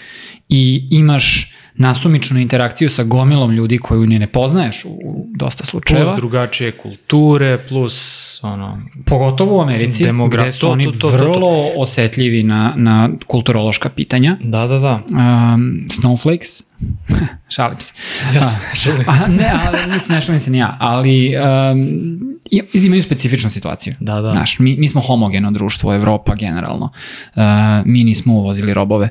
i 0.49 0.87
imaš 0.91 1.53
nasumičnu 1.77 2.39
interakciju 2.39 2.89
sa 2.89 3.03
gomilom 3.03 3.51
ljudi 3.51 3.77
koju 3.77 4.05
ni 4.07 4.19
ne 4.19 4.27
poznaješ 4.27 4.85
u, 4.85 4.89
u 4.89 5.27
dosta 5.35 5.65
slučajeva. 5.65 6.05
plus 6.05 6.17
drugačije 6.17 6.71
kulture, 6.71 7.57
plus, 7.69 8.39
ono, 8.43 8.81
Pogotovo 9.05 9.57
u 9.57 9.61
Americi, 9.61 10.03
Demogra- 10.03 10.41
gde 10.41 10.51
su 10.51 10.59
to, 10.59 10.69
oni 10.71 10.83
to, 10.83 10.91
to, 10.91 10.97
to, 10.99 11.11
to. 11.11 11.17
vrlo 11.17 11.71
osetljivi 11.77 12.43
na, 12.43 12.73
na 12.75 13.09
kulturološka 13.27 13.89
pitanja. 13.89 14.37
da, 14.41 14.67
da, 14.67 14.79
da, 14.79 15.01
Um, 15.09 15.87
snowflakes? 15.89 16.63
Šalim 17.55 17.77
se. 17.79 17.93
Ja 18.35 18.43
se 18.43 18.57
ne 18.69 18.75
šalim. 18.75 19.03
A, 19.07 19.27
ne, 19.27 19.51
ali 19.67 19.93
mislim, 19.93 20.15
ne 20.15 20.21
šalim 20.21 20.39
se 20.39 20.51
ni 20.51 20.57
ja, 20.57 20.77
ali 20.79 21.33
um, 21.71 22.37
imaju 22.73 23.03
specifičnu 23.03 23.49
situaciju. 23.49 23.93
Da, 23.99 24.21
da. 24.21 24.31
Znaš, 24.31 24.59
mi, 24.59 24.75
mi 24.77 24.87
smo 24.87 25.01
homogeno 25.01 25.51
društvo, 25.51 25.93
Evropa 25.95 26.35
generalno. 26.35 26.89
Uh, 27.35 27.41
mi 27.85 28.03
nismo 28.03 28.33
uvozili 28.33 28.73
robove. 28.73 29.09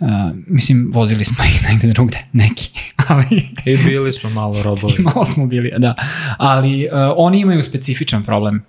Uh, 0.00 0.08
mislim, 0.46 0.90
vozili 0.94 1.24
smo 1.24 1.44
ih 1.44 1.64
negde 1.70 1.85
drugde, 1.86 2.18
neki. 2.32 2.70
ali 3.08 3.26
I 3.66 3.76
bili 3.76 4.12
smo 4.12 4.30
malo 4.30 4.62
robovi. 4.62 4.94
malo 5.00 5.24
smo 5.24 5.46
bili, 5.46 5.72
da. 5.78 5.94
Ali 6.38 6.84
uh, 6.84 6.90
oni 7.16 7.40
imaju 7.40 7.62
specifičan 7.62 8.24
problem 8.24 8.62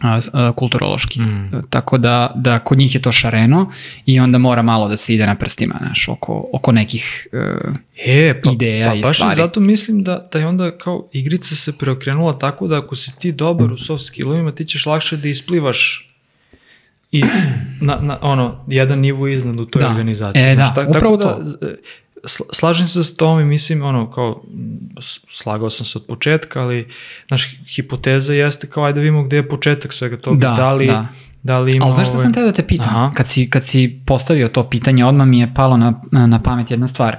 a, 0.00 0.20
kulturološki. 0.52 1.20
Mm. 1.20 1.50
Tako 1.70 1.98
da, 1.98 2.32
da 2.34 2.58
kod 2.58 2.78
njih 2.78 2.94
je 2.94 3.02
to 3.02 3.12
šareno 3.12 3.72
i 4.06 4.20
onda 4.20 4.38
mora 4.38 4.62
malo 4.62 4.88
da 4.88 4.96
se 4.96 5.14
ide 5.14 5.26
na 5.26 5.34
prstima, 5.34 5.74
znaš, 5.78 6.08
oko, 6.08 6.50
oko 6.52 6.72
nekih... 6.72 7.28
Uh, 7.32 7.74
E, 7.98 8.40
pa, 8.42 8.50
ideja 8.50 8.88
pa 8.88 8.94
i 8.94 9.02
baš 9.02 9.16
stvari. 9.16 9.34
zato 9.36 9.60
mislim 9.60 10.02
da, 10.02 10.28
da 10.32 10.38
je 10.38 10.46
onda 10.46 10.70
kao 10.72 11.08
igrica 11.12 11.54
se 11.54 11.72
preokrenula 11.74 12.38
tako 12.38 12.66
da 12.68 12.78
ako 12.78 12.94
si 12.94 13.18
ti 13.18 13.32
dobar 13.32 13.72
u 13.72 13.78
soft 13.78 14.04
skillovima, 14.04 14.52
ti 14.52 14.64
ćeš 14.64 14.86
lakše 14.86 15.16
da 15.16 15.28
isplivaš 15.28 16.02
iz, 17.10 17.24
na, 17.80 17.96
na, 17.96 18.18
ono, 18.22 18.64
jedan 18.68 18.98
nivo 18.98 19.28
iznad 19.28 19.60
u 19.60 19.66
toj 19.66 19.82
Da. 19.82 19.88
organizaciji. 19.88 20.42
E, 20.42 20.52
znaš, 20.52 20.68
da, 20.68 20.74
ta- 20.76 20.90
upravo 20.90 21.16
tako 21.16 21.30
to. 21.30 21.38
da, 21.38 21.44
z- 21.44 21.50
sl- 21.52 21.74
slažem 22.52 22.86
se 22.86 23.04
s 23.04 23.16
tom 23.16 23.40
i 23.40 23.44
mislim, 23.44 23.82
ono, 23.82 24.10
kao, 24.10 24.42
slagao 25.30 25.70
sam 25.70 25.86
se 25.86 25.98
od 25.98 26.04
početka, 26.08 26.60
ali, 26.60 26.88
znaš, 27.28 27.58
hipoteza 27.76 28.34
jeste 28.34 28.66
kao, 28.66 28.84
ajde 28.84 28.94
da 28.94 29.00
vidimo 29.00 29.22
gde 29.22 29.36
je 29.36 29.48
početak 29.48 29.92
svega 29.92 30.16
toga, 30.16 30.38
Da, 30.48 30.54
da 30.54 30.72
li, 30.72 30.86
da. 30.86 31.06
da 31.42 31.58
li 31.58 31.76
ima... 31.76 31.84
Ali 31.84 31.94
znaš 31.94 32.08
ovaj- 32.08 32.18
sam 32.18 32.32
teo 32.32 32.44
da 32.44 32.52
te 32.52 32.66
pitam? 32.66 32.88
Aha. 32.88 33.12
Kad 33.14 33.28
si, 33.28 33.50
kad 33.50 33.64
si 33.64 34.00
postavio 34.06 34.48
to 34.48 34.68
pitanje, 34.70 35.04
odmah 35.04 35.26
mi 35.26 35.38
je 35.38 35.54
palo 35.54 35.76
na, 35.76 36.00
na, 36.10 36.42
pamet 36.42 36.70
jedna 36.70 36.88
stvar. 36.88 37.16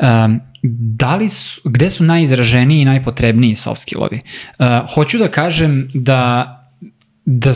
Um, 0.00 0.40
da 0.72 1.16
li 1.16 1.28
su, 1.28 1.60
gde 1.64 1.90
su 1.90 2.04
najizraženiji 2.04 2.80
i 2.80 2.84
najpotrebniji 2.84 3.54
soft 3.54 3.80
skillovi? 3.80 4.20
Uh, 4.58 4.66
hoću 4.94 5.18
da 5.18 5.28
kažem 5.28 5.88
da 5.94 6.58
da, 7.24 7.52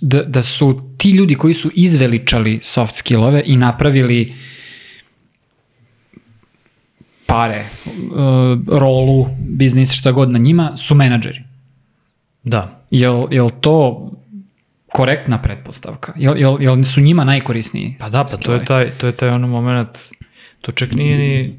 da, 0.00 0.22
da 0.22 0.42
su 0.42 0.94
ti 0.98 1.10
ljudi 1.10 1.34
koji 1.34 1.54
su 1.54 1.70
izveličali 1.74 2.58
soft 2.62 2.94
skillove 2.94 3.42
i 3.46 3.56
napravili 3.56 4.34
pare, 7.30 7.64
uh, 7.86 8.78
rolu, 8.78 9.28
biznis, 9.38 9.92
šta 9.92 10.12
god 10.12 10.30
na 10.30 10.38
njima, 10.38 10.76
su 10.76 10.94
menadžeri. 10.94 11.42
Da, 12.42 12.80
Jel, 12.90 13.26
jel 13.30 13.48
to 13.60 14.06
korektna 14.92 15.38
pretpostavka? 15.38 16.12
Jel, 16.16 16.38
jel, 16.38 16.62
jel 16.62 16.84
su 16.84 17.00
njima 17.00 17.24
najkorisniji? 17.24 17.96
Pa 17.98 18.08
da, 18.08 18.24
pa 18.24 18.36
to 18.36 18.54
je 18.54 18.64
taj, 18.64 18.90
to 18.90 19.06
je 19.06 19.12
taj 19.12 19.28
ono 19.28 19.46
moment, 19.46 19.98
to 20.60 20.72
čak 20.72 20.92
nije 20.92 21.18
ni, 21.18 21.58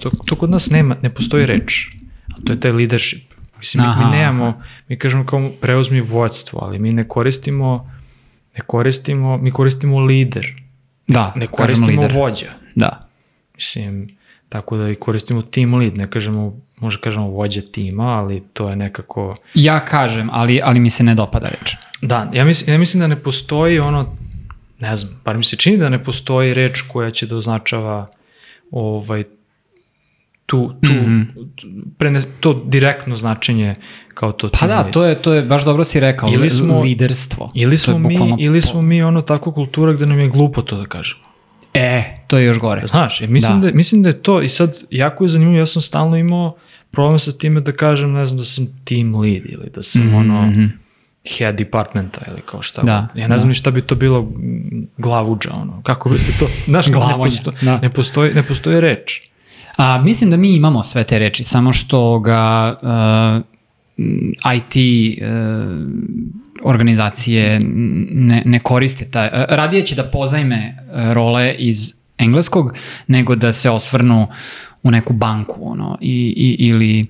to, 0.00 0.10
to 0.26 0.36
kod 0.36 0.50
nas 0.50 0.70
nema, 0.70 0.96
ne 1.02 1.14
postoji 1.14 1.46
reč, 1.46 1.86
a 2.28 2.40
to 2.44 2.52
je 2.52 2.60
taj 2.60 2.70
leadership. 2.70 3.32
Mislim, 3.58 3.82
mi, 3.82 3.88
Aha, 3.88 4.04
mi 4.04 4.16
nemamo, 4.16 4.62
mi 4.88 4.98
kažemo 4.98 5.26
kao 5.26 5.50
preuzmi 5.60 6.00
vođstvo, 6.00 6.58
ali 6.62 6.78
mi 6.78 6.92
ne 6.92 7.08
koristimo, 7.08 7.90
ne 8.56 8.60
koristimo, 8.66 9.36
mi 9.36 9.50
koristimo 9.50 10.00
lider, 10.00 10.46
Da, 11.08 11.32
ne 11.36 11.46
koristimo 11.46 12.08
vođa. 12.08 12.50
Da. 12.74 13.08
Mislim, 13.54 14.15
tako 14.48 14.76
da 14.76 14.90
i 14.90 14.94
koristimo 14.94 15.42
team 15.42 15.74
lead, 15.74 15.96
ne 15.96 16.10
kažemo, 16.10 16.60
možda 16.80 17.00
kažemo 17.00 17.28
vođa 17.28 17.60
tima, 17.72 18.18
ali 18.18 18.42
to 18.52 18.68
je 18.68 18.76
nekako... 18.76 19.36
Ja 19.54 19.84
kažem, 19.84 20.28
ali, 20.32 20.60
ali 20.64 20.80
mi 20.80 20.90
se 20.90 21.04
ne 21.04 21.14
dopada 21.14 21.48
reč. 21.48 21.74
Da, 22.02 22.30
ja 22.34 22.44
mislim, 22.44 22.74
ja 22.74 22.78
mislim 22.78 23.00
da 23.00 23.06
ne 23.06 23.22
postoji 23.22 23.78
ono, 23.78 24.16
ne 24.78 24.96
znam, 24.96 25.20
bar 25.24 25.36
mi 25.36 25.44
se 25.44 25.56
čini 25.56 25.76
da 25.76 25.88
ne 25.88 26.04
postoji 26.04 26.54
reč 26.54 26.80
koja 26.80 27.10
će 27.10 27.26
da 27.26 27.36
označava 27.36 28.06
ovaj, 28.70 29.24
tu, 30.46 30.72
tu, 30.82 30.92
mm. 30.92 30.96
-hmm. 30.96 31.26
prene, 31.98 32.20
to 32.40 32.62
direktno 32.66 33.16
značenje 33.16 33.74
kao 34.14 34.32
to 34.32 34.50
Pa 34.60 34.66
da, 34.66 34.90
to 34.90 35.04
je, 35.04 35.22
to 35.22 35.34
je 35.34 35.42
baš 35.42 35.64
dobro 35.64 35.84
si 35.84 36.00
rekao, 36.00 36.28
Ili 36.32 36.50
smo- 36.50 36.80
liderstvo. 36.80 37.50
Ili 37.54 37.76
smo, 37.76 37.98
mi, 37.98 38.34
ili 38.38 38.60
smo 38.60 38.82
mi 38.82 39.02
ono 39.02 39.22
takva 39.22 39.52
kultura 39.52 39.92
gde 39.92 40.06
nam 40.06 40.20
je 40.20 40.28
glupo 40.28 40.62
to 40.62 40.76
da 40.76 40.84
kažemo. 40.84 41.25
E, 41.76 42.04
to 42.26 42.38
je 42.38 42.44
još 42.44 42.58
gore. 42.58 42.86
Znaš, 42.86 43.20
ja 43.20 43.28
mislim, 43.28 43.60
da. 43.60 43.70
Da. 43.70 43.76
Mislim 43.76 44.02
da 44.02 44.08
je 44.08 44.22
to, 44.22 44.42
i 44.42 44.48
sad 44.48 44.76
jako 44.90 45.24
je 45.24 45.28
zanimljivo, 45.28 45.58
ja 45.58 45.66
sam 45.66 45.82
stalno 45.82 46.16
imao 46.16 46.56
problem 46.90 47.18
sa 47.18 47.32
time 47.32 47.60
da 47.60 47.72
kažem, 47.72 48.12
ne 48.12 48.26
znam, 48.26 48.38
da 48.38 48.44
sam 48.44 48.66
team 48.84 49.14
lead 49.14 49.42
ili 49.46 49.70
da 49.74 49.82
sam 49.82 50.02
mm 50.02 50.10
-hmm. 50.10 50.16
ono, 50.16 50.46
Mhm. 50.46 50.64
head 51.38 51.56
departmenta 51.56 52.20
ili 52.30 52.40
kao 52.46 52.62
šta. 52.62 52.82
Da, 52.82 53.08
ja 53.14 53.28
ne 53.28 53.38
znam 53.38 53.46
da. 53.46 53.48
ni 53.48 53.54
šta 53.54 53.70
bi 53.70 53.82
to 53.82 53.94
bilo 53.94 54.32
glavuđa, 54.96 55.50
ono, 55.54 55.82
kako 55.82 56.08
bi 56.08 56.18
se 56.18 56.38
to, 56.38 56.46
znaš, 56.70 56.86
ne, 56.86 56.94
posto, 57.16 57.52
da. 57.62 57.78
ne, 57.78 57.92
postoji, 57.92 58.34
ne 58.34 58.42
postoji 58.42 58.80
reč. 58.80 59.20
A, 59.76 60.02
mislim 60.02 60.30
da 60.30 60.36
mi 60.36 60.56
imamo 60.56 60.82
sve 60.82 61.04
te 61.04 61.18
reči, 61.18 61.44
samo 61.44 61.72
što 61.72 62.20
ga 62.20 62.74
uh, 62.82 63.44
IT 64.56 64.74
uh, 65.22 65.28
organizacije 66.62 67.60
ne, 67.60 68.42
ne 68.46 68.58
koriste. 68.58 69.04
Taj, 69.04 69.26
uh, 69.26 69.32
radije 69.48 69.86
će 69.86 69.94
da 69.94 70.04
pozajme 70.10 70.76
uh, 70.78 71.12
role 71.12 71.54
iz 71.58 71.92
engleskog 72.18 72.74
nego 73.06 73.34
da 73.34 73.52
se 73.52 73.70
osvrnu 73.70 74.26
u 74.82 74.90
neku 74.90 75.12
banku 75.12 75.70
ono, 75.70 75.98
i, 76.00 76.34
i, 76.36 76.66
ili 76.68 77.06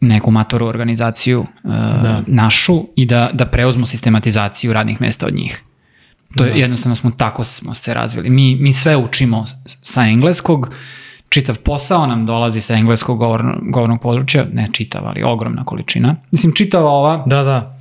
neku 0.00 0.30
matoru 0.30 0.66
organizaciju 0.66 1.40
uh, 1.40 1.70
Da. 2.02 2.22
našu 2.26 2.86
i 2.96 3.06
da, 3.06 3.30
da 3.32 3.46
preuzmu 3.46 3.86
sistematizaciju 3.86 4.72
radnih 4.72 5.00
mesta 5.00 5.26
od 5.26 5.34
njih. 5.34 5.62
To 6.36 6.44
je, 6.44 6.50
Da. 6.50 6.56
jednostavno 6.58 6.96
smo 6.96 7.10
tako 7.10 7.44
smo 7.44 7.74
se 7.74 7.94
razvili. 7.94 8.30
Mi, 8.30 8.56
mi 8.56 8.72
sve 8.72 8.96
učimo 8.96 9.44
sa 9.66 10.02
engleskog, 10.06 10.74
čitav 11.28 11.58
posao 11.58 12.06
nam 12.06 12.26
dolazi 12.26 12.60
sa 12.60 12.74
engleskog 12.74 13.18
govorno, 13.18 13.58
govornog 13.62 14.00
područja, 14.00 14.46
ne 14.52 14.68
čitav, 14.72 15.06
ali 15.06 15.22
ogromna 15.22 15.64
količina. 15.64 16.16
Mislim, 16.30 16.52
čitava 16.52 16.90
ova, 16.90 17.24
Da, 17.26 17.42
da. 17.42 17.71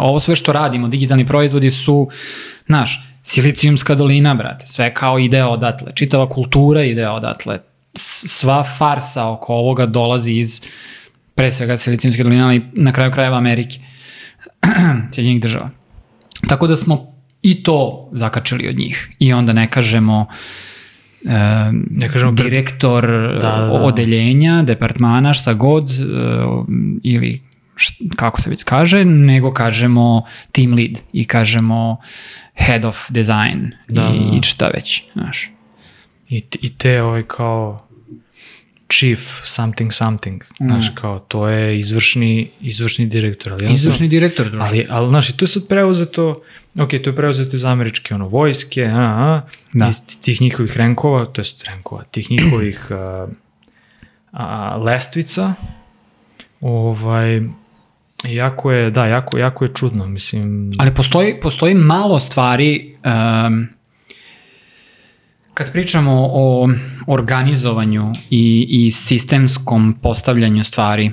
Ovo 0.00 0.20
sve 0.20 0.36
što 0.36 0.52
radimo, 0.52 0.88
digitalni 0.88 1.26
proizvodi 1.26 1.70
su, 1.70 2.08
znaš, 2.66 3.02
silicijumska 3.22 3.94
dolina, 3.94 4.34
brate, 4.34 4.66
sve 4.66 4.94
kao 4.94 5.18
ide 5.18 5.44
odatle, 5.44 5.92
čitava 5.94 6.28
kultura 6.28 6.84
ide 6.84 7.08
odatle, 7.08 7.58
sva 7.94 8.64
farsa 8.78 9.28
oko 9.28 9.54
ovoga 9.54 9.86
dolazi 9.86 10.32
iz 10.32 10.60
pre 11.34 11.50
svega 11.50 11.76
silicijumske 11.76 12.22
doline, 12.22 12.42
ali 12.42 12.62
na 12.72 12.92
kraju 12.92 13.12
krajeva 13.12 13.36
Amerike, 13.36 13.78
Sjedinjenih 15.12 15.42
država. 15.42 15.70
Tako 16.48 16.66
da 16.66 16.76
smo 16.76 17.14
i 17.42 17.62
to 17.62 18.08
zakačili 18.12 18.68
od 18.68 18.78
njih. 18.78 19.10
I 19.18 19.32
onda 19.32 19.52
ne 19.52 19.70
kažemo 19.70 20.26
e, 21.24 21.70
Ne 21.90 22.08
kažemo 22.12 22.32
direktor 22.32 23.06
Da, 23.40 23.50
da, 23.50 23.56
da. 23.56 23.72
odeljenja, 23.72 24.62
departmana, 24.62 25.34
šta 25.34 25.54
god, 25.54 25.90
e, 25.90 25.94
ili 27.02 27.40
št, 27.80 28.00
kako 28.16 28.40
se 28.40 28.50
već 28.50 28.64
kaže, 28.64 29.04
nego 29.04 29.52
kažemo 29.52 30.22
team 30.52 30.74
lead 30.74 30.98
i 31.12 31.24
kažemo 31.24 31.96
head 32.54 32.84
of 32.84 33.10
design 33.10 33.72
Da, 33.88 34.12
i, 34.14 34.18
da, 34.18 34.30
da. 34.30 34.36
i 34.36 34.42
šta 34.42 34.68
već, 34.68 35.02
znaš. 35.12 35.50
I, 36.28 36.44
i 36.60 36.76
te 36.76 37.02
ovaj 37.02 37.22
kao 37.22 37.86
chief 38.88 39.20
something 39.44 39.92
something, 39.92 40.44
znaš, 40.60 40.90
kao 40.94 41.18
to 41.18 41.48
je 41.48 41.78
izvršni, 41.78 42.50
izvršni 42.60 43.06
direktor. 43.06 43.52
Ali 43.52 43.74
Izvršni 43.74 44.08
direktor, 44.08 44.50
druže. 44.50 44.64
Ali, 44.64 44.86
ali, 44.90 45.08
znaš, 45.08 45.30
i 45.30 45.36
to 45.36 45.44
je 45.44 45.48
sad 45.48 45.68
preuzeto, 45.68 46.42
ok, 46.78 46.90
to 46.90 47.10
je 47.10 47.16
preuzeto 47.16 47.56
iz 47.56 47.64
američke, 47.64 48.14
ono, 48.14 48.28
vojske, 48.28 48.84
a, 48.84 49.00
a, 49.00 49.42
Da. 49.72 49.88
iz 49.88 50.00
tih 50.20 50.40
njihovih 50.40 50.76
renkova, 50.76 51.26
to 51.26 51.40
jest 51.40 51.64
renkova, 51.64 52.02
tih 52.02 52.30
njihovih 52.30 52.86
a, 52.90 53.26
a, 54.32 54.76
lestvica, 54.76 55.54
ovaj, 56.60 57.40
jako 58.24 58.72
je, 58.72 58.90
da, 58.90 59.06
jako, 59.06 59.38
jako 59.38 59.64
je 59.64 59.74
čudno, 59.74 60.06
mislim, 60.06 60.72
Ali 60.78 60.94
postoji, 60.94 61.40
postoji 61.42 61.74
malo 61.74 62.18
stvari, 62.18 62.96
um, 63.46 63.68
kad 65.54 65.72
pričamo 65.72 66.28
o 66.32 66.68
organizovanju 67.06 68.12
i, 68.30 68.66
i 68.70 68.90
sistemskom 68.90 69.98
postavljanju 70.02 70.64
stvari, 70.64 71.12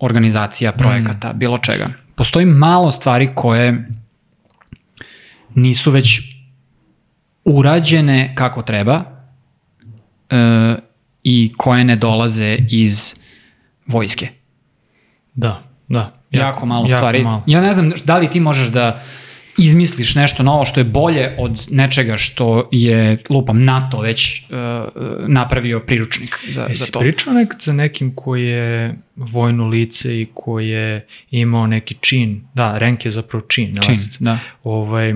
organizacija, 0.00 0.72
projekata, 0.72 1.32
bilo 1.32 1.58
čega, 1.58 1.88
postoji 2.14 2.46
malo 2.46 2.90
stvari 2.90 3.30
koje 3.34 3.88
nisu 5.54 5.90
već 5.90 6.20
urađene 7.44 8.32
kako 8.34 8.62
treba 8.62 9.00
e, 10.30 10.76
i 11.22 11.52
koje 11.56 11.84
ne 11.84 11.96
dolaze 11.96 12.58
iz 12.68 13.14
vojske. 13.86 14.28
da, 15.34 15.62
da. 15.88 16.17
Jako, 16.30 16.66
malo 16.66 16.88
stvari. 16.88 17.22
malo. 17.22 17.42
Ja 17.46 17.60
ne 17.60 17.74
znam 17.74 17.92
da 18.04 18.18
li 18.18 18.30
ti 18.30 18.40
možeš 18.40 18.68
da 18.68 19.02
izmisliš 19.58 20.14
nešto 20.14 20.42
novo 20.42 20.64
što 20.64 20.80
je 20.80 20.84
bolje 20.84 21.36
od 21.38 21.66
nečega 21.70 22.16
što 22.16 22.68
je, 22.72 23.22
lupam, 23.30 23.64
NATO 23.64 24.00
već 24.00 24.42
uh, 24.42 24.56
napravio 25.28 25.80
priručnik 25.80 26.38
za, 26.48 26.52
za 26.52 26.66
Jesi 26.68 26.92
to. 26.92 27.00
pričao 27.00 27.32
nekad 27.32 27.62
sa 27.62 27.72
nekim 27.72 28.14
koji 28.14 28.46
je 28.46 28.98
vojno 29.16 29.66
lice 29.68 30.20
i 30.20 30.26
koji 30.34 30.68
je 30.68 31.06
imao 31.30 31.66
neki 31.66 31.94
čin, 32.00 32.40
da, 32.54 32.78
renk 32.78 33.04
je 33.04 33.10
zapravo 33.10 33.46
čin, 33.48 33.78
Čin, 33.82 33.94
da. 34.20 34.38
ovaj, 34.64 35.14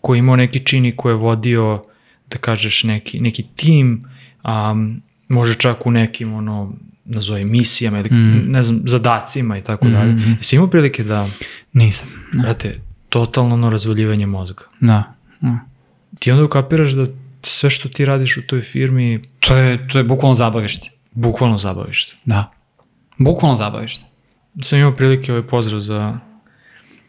koji 0.00 0.16
je 0.16 0.18
imao 0.18 0.36
neki 0.36 0.58
čin 0.58 0.86
i 0.86 0.96
koji 0.96 1.12
je 1.12 1.16
vodio, 1.16 1.84
da 2.30 2.38
kažeš, 2.38 2.84
neki, 2.84 3.20
neki 3.20 3.44
tim, 3.56 4.04
um, 4.44 5.02
može 5.28 5.54
čak 5.54 5.86
u 5.86 5.90
nekim, 5.90 6.34
ono, 6.34 6.72
nazove 7.04 7.44
misijama 7.44 7.98
ili, 7.98 8.08
Mm. 8.10 8.44
ne 8.46 8.62
znam, 8.62 8.80
zadacima 8.84 9.58
i 9.58 9.62
tako 9.62 9.84
Mhm, 9.84 9.94
dalje. 9.94 10.12
mhm. 10.12 10.30
Jesi 10.30 10.56
imao 10.56 10.68
prilike 10.68 11.04
da, 11.04 11.28
Nisam. 11.72 12.08
Da. 12.32 12.42
brate, 12.42 12.80
totalno 13.08 13.54
ono 13.54 13.70
razvaljivanje 13.70 14.26
mozga. 14.26 14.64
da. 14.80 15.14
da. 15.40 15.58
Ti 16.18 16.30
onda 16.30 16.44
ukapiraš 16.44 16.90
da 16.90 17.06
sve 17.42 17.70
što 17.70 17.88
ti 17.88 18.04
radiš 18.04 18.36
u 18.36 18.42
toj 18.42 18.60
firmi, 18.62 19.20
To 19.40 19.56
je, 19.56 19.88
to 19.88 19.98
je 19.98 20.04
bukvalno 20.04 20.34
zabavište. 20.34 20.88
bukvalno 21.12 21.58
zabavište. 21.58 22.16
Da. 22.24 22.52
Bukvalno 23.18 23.56
zabavište. 23.56 24.04
Sam 24.60 24.78
imao 24.78 24.92
prilike 24.92 25.32
ovaj 25.32 25.46
pozdrav 25.46 25.80
za, 25.80 26.18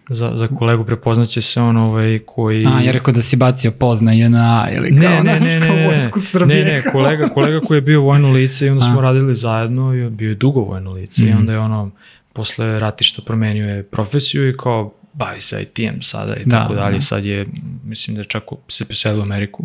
za, 0.10 0.32
za 0.36 0.48
kolegu, 0.50 0.86
prepoznaće 0.86 1.42
se 1.42 1.62
on 1.62 1.78
ovaj 1.78 2.20
koji... 2.20 2.66
A, 2.68 2.82
ja 2.82 2.92
rekao 2.92 3.14
da 3.14 3.22
si 3.22 3.36
bacio 3.36 3.72
pozna 3.72 4.14
JNA 4.14 4.68
ili 4.72 4.90
kao, 4.92 5.24
ne, 5.24 5.40
ne, 5.40 5.60
ne, 5.60 5.68
kao 5.68 5.76
ne, 5.76 5.88
vojsku 5.88 6.20
ne, 6.20 6.26
Srbije. 6.26 6.66
ne, 6.66 6.72
ne, 6.74 6.84
kolega, 6.84 7.30
kolega 7.30 7.60
koji 7.60 7.78
je 7.78 7.82
bio 7.82 8.02
vojno 8.02 8.32
lice 8.32 8.66
i 8.66 8.70
onda 8.70 8.86
smo 8.86 9.00
A. 9.00 9.02
radili 9.02 9.36
zajedno 9.36 9.94
i 9.96 10.10
bio 10.10 10.30
je 10.30 10.36
dugo 10.36 10.62
vojno 10.62 10.92
lice 10.92 11.24
i 11.24 11.30
Mhm. 11.30 11.38
onda 11.38 11.52
je 11.52 11.60
ono, 11.60 11.92
posle 12.34 12.80
ratišta 12.80 13.22
promenio 13.22 13.70
je 13.70 13.84
profesiju 13.84 14.50
i 14.50 14.58
kao 14.58 14.94
bavi 15.14 15.42
se 15.42 15.62
IT-em 15.62 16.02
sada 16.02 16.36
i 16.36 16.46
Da, 16.46 16.58
tako 16.58 16.74
dalje, 16.76 16.94
da. 16.94 17.02
sad 17.02 17.26
je, 17.26 17.48
mislim 17.84 18.16
da 18.16 18.22
je 18.22 18.26
čak 18.26 18.44
se 18.68 18.86
preselio 18.86 19.20
u 19.20 19.24
Ameriku. 19.24 19.64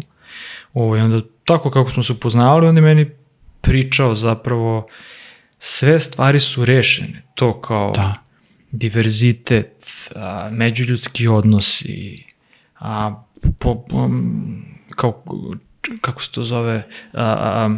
Ovo, 0.74 0.96
i 0.96 1.01
onda 1.01 1.20
tako 1.44 1.70
kako 1.70 1.90
smo 1.90 2.03
se 2.03 2.12
upoznavali, 2.12 2.66
on 2.66 2.77
je 2.77 2.83
meni 2.83 3.11
pričao 3.61 4.14
zapravo 4.14 4.87
sve 5.59 5.98
stvari 5.98 6.40
su 6.40 6.64
rešene, 6.64 7.22
to 7.35 7.61
kao 7.61 7.92
Da. 7.92 8.14
Diverzitet, 8.72 9.85
a, 10.16 10.48
međuljudski 10.52 11.28
odnosi, 11.28 12.24
a, 12.76 13.22
po, 13.59 13.85
um, 13.92 14.64
kao, 14.90 15.24
kako 16.00 16.22
se 16.22 16.31
to 16.31 16.44
zove, 16.44 16.76
a, 17.12 17.22
a, 17.24 17.76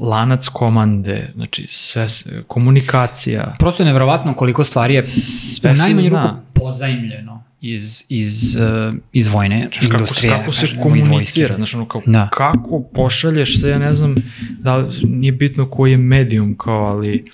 lanac 0.00 0.48
komande, 0.48 1.32
znači 1.34 1.66
sve, 1.68 2.06
komunikacija, 2.46 3.56
Prosto 3.58 3.82
je 3.82 3.84
nevjerovatno 3.84 4.34
koliko 4.34 4.64
stvari 4.64 4.94
je 4.94 5.04
Sve 5.04 5.70
u 5.70 5.76
se 5.76 5.82
najmanju 5.82 6.02
zna. 6.02 6.22
ruku 6.22 6.42
pozajmljeno 6.54 7.42
iz, 7.60 8.04
iz, 8.08 8.56
uh, 8.56 8.94
iz 9.12 9.28
vojne 9.28 9.62
kako, 9.62 9.74
se- 9.76 9.84
industrije. 9.86 10.32
kako 10.32 10.52
se 10.52 10.60
kažemo, 10.60 10.80
iz 10.80 11.06
vojske. 11.06 11.08
komunicira, 11.08 11.54
znači 11.56 11.76
ono 11.76 11.88
kao, 11.88 12.02
Da. 12.06 12.28
kako 12.28 12.82
pošalješ 12.84 13.60
se, 13.60 13.68
ja 13.68 13.78
ne 13.78 13.94
znam, 13.94 14.14
da 14.58 14.76
li, 14.76 14.86
nije 15.02 15.32
bitno 15.32 15.70
koji 15.70 15.90
je 15.90 15.96
medijum 15.96 16.56
kao, 16.56 16.86
ali 16.86 17.24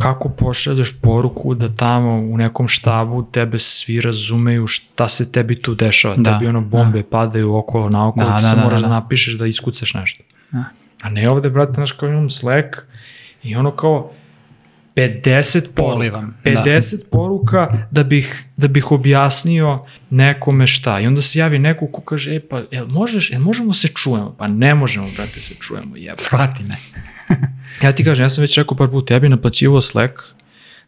kako 0.00 0.28
pošalješ 0.28 1.00
poruku 1.00 1.54
da 1.54 1.74
tamo 1.74 2.10
u 2.10 2.36
nekom 2.36 2.68
štabu 2.68 3.22
tebe 3.32 3.58
svi 3.58 4.00
razumeju 4.00 4.66
šta 4.66 5.08
se 5.08 5.32
tebi 5.32 5.62
tu 5.62 5.74
dešava, 5.74 6.16
Da, 6.16 6.32
tebi 6.32 6.48
ono 6.48 6.60
bombe 6.60 7.02
padaju 7.02 7.56
okolo 7.56 7.88
naokolo, 7.88 8.26
Da, 8.26 8.36
ti 8.36 8.42
da, 8.42 8.50
se 8.50 8.56
da, 8.56 8.62
moraš 8.62 8.80
da, 8.80 8.86
da, 8.86 8.88
da. 8.88 9.00
napišeš 9.00 9.34
da 9.34 9.46
iskucaš 9.46 9.94
nešto. 9.94 10.24
Da. 10.50 10.64
A 11.02 11.10
ne 11.10 11.30
ovde, 11.30 11.50
brate, 11.50 11.72
znaš 11.72 11.92
kao 11.92 12.08
imam 12.08 12.30
Slack 12.30 12.76
i 13.42 13.56
ono 13.56 13.70
kao 13.70 14.12
50 14.96 15.74
poruka, 15.74 15.94
Polivam, 15.94 16.36
da. 16.44 16.50
50 16.50 17.04
poruka 17.10 17.86
da 17.90 18.04
bih, 18.04 18.44
da 18.56 18.68
bih 18.68 18.92
objasnio 18.92 19.84
nekome 20.10 20.66
šta. 20.66 21.00
I 21.00 21.06
onda 21.06 21.22
se 21.22 21.38
javi 21.38 21.58
neko 21.58 21.86
ko 21.86 22.00
kaže, 22.00 22.34
e 22.34 22.40
pa, 22.40 22.62
jel 22.70 22.86
možeš, 22.86 23.30
jel 23.30 23.40
možemo 23.40 23.72
se 23.72 23.88
čujemo? 23.88 24.34
Pa 24.38 24.48
ne 24.48 24.74
možemo, 24.74 25.06
brate, 25.16 25.40
se 25.40 25.54
čujemo, 25.54 25.96
jebe. 25.96 26.18
Shvati 26.18 26.62
me. 26.64 26.76
Ja 27.82 27.92
ti 27.92 28.04
kažem, 28.04 28.24
ja 28.24 28.30
sam 28.30 28.42
već 28.42 28.58
rekao 28.58 28.76
par 28.76 28.88
puta, 28.88 29.14
ja 29.14 29.20
bi 29.20 29.28
naplaćivao 29.28 29.80
Slack, 29.80 30.14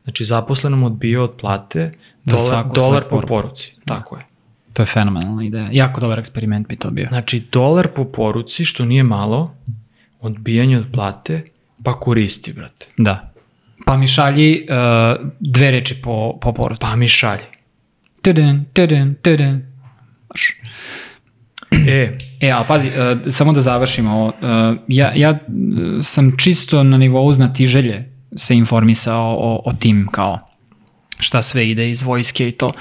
znači 0.04 0.24
zaposlenom 0.24 0.82
odbio 0.82 1.24
od 1.24 1.32
plate 1.40 1.92
Za 2.24 2.36
dolar, 2.36 2.64
dolar 2.74 3.04
po 3.10 3.20
poruci. 3.20 3.74
Tako 3.84 4.16
je. 4.16 4.24
To 4.72 4.82
je 4.82 4.86
fenomenalna 4.86 5.44
ideja. 5.44 5.68
Jako 5.72 6.00
dobar 6.00 6.18
eksperiment 6.18 6.68
bi 6.68 6.76
to 6.76 6.90
bio. 6.90 7.08
Znači, 7.08 7.42
dolar 7.52 7.88
po 7.88 8.04
poruci, 8.04 8.64
što 8.64 8.84
nije 8.84 9.02
malo, 9.02 9.54
odbijanje 10.20 10.78
od 10.78 10.86
plate, 10.92 11.44
pa 11.84 12.00
koristi, 12.00 12.52
brate. 12.52 12.86
Da. 12.96 13.32
Pa 13.86 13.96
mi 13.96 14.06
šalji 14.06 14.66
uh, 14.68 15.30
dve 15.40 15.70
reči 15.70 16.02
po, 16.02 16.38
po 16.40 16.52
poruci. 16.52 16.80
Pa 16.80 16.96
mi 16.96 17.08
šalje. 17.08 17.42
Tudun, 18.22 18.64
tudun, 18.72 19.14
tudun. 19.22 19.62
Marš. 20.28 20.56
E, 21.88 22.18
E, 22.40 22.50
a 22.50 22.64
pazi, 22.68 22.88
uh, 22.88 23.32
samo 23.32 23.52
da 23.52 23.60
završimo 23.60 24.10
ovo. 24.12 24.26
Uh, 24.26 24.76
ja, 24.88 25.12
ja 25.14 25.30
uh, 25.30 25.38
sam 26.02 26.32
čisto 26.38 26.82
na 26.82 26.98
nivou 26.98 27.32
znatiželje 27.32 28.12
se 28.36 28.54
informisao 28.54 29.36
o, 29.38 29.62
o 29.64 29.72
tim 29.72 30.08
kao 30.10 30.38
šta 31.22 31.42
sve 31.42 31.68
ide 31.68 31.90
iz 31.90 32.02
vojske 32.02 32.48
i 32.48 32.52
to. 32.52 32.72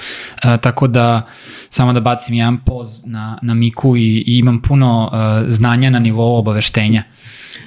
E, 0.42 0.56
tako 0.58 0.86
da, 0.86 1.22
samo 1.68 1.92
da 1.92 2.00
bacim 2.00 2.34
jedan 2.34 2.58
poz 2.58 3.06
na, 3.06 3.38
na 3.42 3.54
Miku 3.54 3.96
i, 3.96 4.24
i 4.26 4.38
imam 4.38 4.62
puno 4.62 5.10
e, 5.12 5.50
znanja 5.50 5.90
na 5.90 5.98
nivou 5.98 6.38
obaveštenja. 6.38 7.02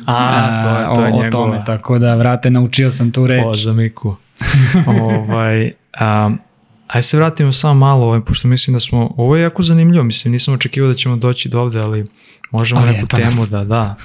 A, 0.06 0.62
to 0.64 0.70
je, 0.70 0.96
to 0.96 1.06
je 1.06 1.24
o, 1.24 1.28
o 1.28 1.32
tome, 1.32 1.64
tako 1.66 2.00
da, 2.00 2.16
vrate, 2.16 2.50
naučio 2.50 2.92
sam 2.92 3.12
tu 3.12 3.28
reč. 3.28 3.44
Poza 3.44 3.74
Miku. 3.74 4.16
ovaj, 5.02 5.72
um, 6.26 6.40
aj 6.88 7.02
se 7.02 7.17
vratimo 7.17 7.52
samo 7.52 7.74
malo, 7.74 8.06
ovaj, 8.06 8.21
pošto 8.21 8.48
mislim 8.48 8.74
da 8.74 8.80
smo, 8.80 9.13
ovo 9.17 9.36
je 9.36 9.41
jako 9.43 9.63
zanimljivo, 9.63 10.04
mislim, 10.04 10.32
nisam 10.32 10.54
očekivao 10.54 10.89
da 10.89 10.95
ćemo 10.95 11.15
doći 11.15 11.50
do 11.50 11.62
ovde, 11.62 11.80
ali 11.80 12.06
možemo 12.52 12.82
Ali 12.82 12.91
neku 12.91 13.08
temu 13.08 13.26
nas. 13.26 13.50
da, 13.50 13.63
da. 13.63 13.95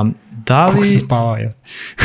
Um, 0.00 0.14
da, 0.30 0.66
Kako 0.66 0.84
sam 0.84 0.94
li, 0.94 1.00
spavao, 1.00 1.36
je. 1.36 1.54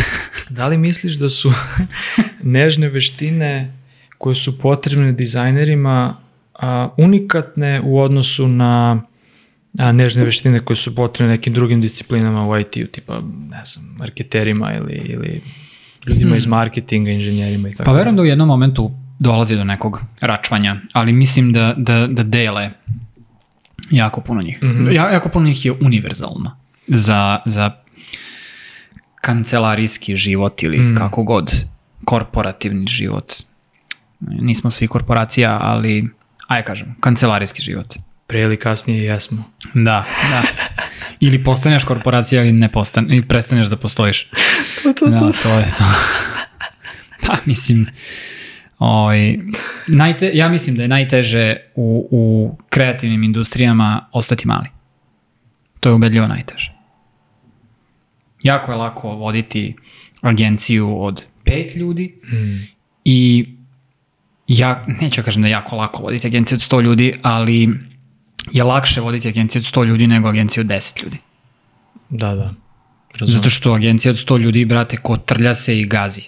da 0.50 0.68
li 0.68 0.78
misliš 0.78 1.14
da 1.14 1.30
su 1.30 1.54
nežne 2.44 2.90
veštine 2.90 3.78
koje 4.18 4.36
su 4.36 4.60
potrebne 4.60 5.12
dizajnerima 5.12 6.18
a, 6.54 6.90
unikatne 6.98 7.82
u 7.82 8.00
odnosu 8.00 8.48
na 8.48 9.02
a, 9.80 9.92
nežne 9.92 10.24
veštine 10.24 10.60
koje 10.60 10.78
su 10.78 10.96
potrebne 10.96 11.34
nekim 11.34 11.54
drugim 11.54 11.82
disciplinama 11.82 12.48
u 12.48 12.60
IT-u, 12.60 12.88
tipa, 12.88 13.22
ne 13.50 13.62
znam, 13.66 13.96
marketerima 13.98 14.74
ili, 14.74 14.94
ili 14.94 15.42
ljudima 16.08 16.30
Hmm. 16.30 16.38
iz 16.38 16.46
marketinga, 16.46 17.12
inženjerima 17.12 17.70
i 17.70 17.72
tako. 17.72 17.84
Pa 17.84 17.92
verujem 17.92 18.16
da 18.16 18.22
u 18.22 18.26
jednom 18.26 18.48
momentu 18.48 18.92
dolazi 19.20 19.56
do 19.56 19.64
nekog 19.64 20.02
račvanja, 20.22 20.76
ali 20.94 21.14
mislim 21.14 21.54
da, 21.54 21.74
da, 21.78 22.08
da 22.08 22.24
dele 22.24 22.72
jako 23.92 24.22
puno 24.22 24.42
njih. 24.42 24.64
Mm. 24.64 24.68
-hmm. 24.68 24.92
ja, 24.92 25.10
jako 25.10 25.30
puno 25.30 25.46
njih 25.46 25.66
je 25.66 25.72
univerzalno 25.72 26.58
za, 26.88 27.40
za 27.46 27.72
kancelarijski 29.22 30.16
život 30.16 30.64
ili 30.64 30.78
Mm. 30.78 30.96
kako 30.98 31.24
god, 31.24 31.52
korporativni 32.06 32.88
život. 32.88 33.34
Nismo 34.20 34.72
svi 34.72 34.88
korporacija, 34.88 35.58
ali, 35.62 36.10
aj 36.48 36.64
kažem, 36.64 36.96
kancelarijski 37.00 37.62
život. 37.62 37.96
Pre 38.28 38.42
ili 38.42 38.58
kasnije 38.58 39.04
jesmo. 39.04 39.44
Da, 39.74 40.06
da. 40.30 40.42
Ili 41.20 41.44
postaneš 41.44 41.84
korporacija 41.84 42.42
ili 42.42 42.52
ne 42.52 42.72
postan, 42.72 43.06
ili 43.10 43.28
prestaneš 43.28 43.68
da 43.68 43.78
postojiš. 43.78 44.30
Da, 44.86 45.32
to 45.32 45.50
je 45.60 45.74
to. 45.78 45.84
Pa 47.28 47.38
mislim, 47.46 47.88
ovaj, 48.80 49.38
najte, 49.88 50.32
ja 50.34 50.50
mislim 50.50 50.76
da 50.76 50.82
je 50.82 50.88
najteže 50.88 51.58
u, 51.76 52.08
u 52.12 52.56
kreativnim 52.70 53.24
industrijama 53.24 54.06
ostati 54.12 54.48
mali. 54.48 54.70
To 55.80 55.90
je 55.90 55.96
ubedljivo 55.96 56.28
najteže. 56.28 56.72
Jako 58.44 58.72
je 58.72 58.78
lako 58.78 59.10
voditi 59.10 59.76
agenciju 60.22 61.04
od 61.04 61.24
pet 61.44 61.76
ljudi 61.76 62.16
Mm. 62.24 62.68
i 63.06 63.46
ja 64.48 64.86
neću 65.02 65.24
kažem 65.24 65.42
da 65.42 65.48
je 65.48 65.52
jako 65.52 65.76
lako 65.76 66.04
voditi 66.04 66.28
agenciju 66.28 66.56
od 66.56 66.62
100 66.62 66.82
ljudi, 66.82 67.14
ali 67.22 67.70
je 68.52 68.64
lakše 68.64 69.02
voditi 69.02 69.28
agenciju 69.28 69.60
od 69.60 69.66
100 69.66 69.86
ljudi 69.86 70.08
nego 70.08 70.28
agenciju 70.28 70.62
od 70.62 70.68
10 70.68 71.04
ljudi. 71.04 71.18
Da, 72.10 72.36
da. 72.36 72.54
Razumem. 73.20 73.38
Zato 73.38 73.50
što 73.50 73.74
agencija 73.74 74.12
od 74.12 74.18
100 74.18 74.40
ljudi, 74.40 74.66
brate, 74.66 74.98
kotrlja 74.98 75.56
se 75.56 75.80
i 75.80 75.86
gazi. 75.86 76.22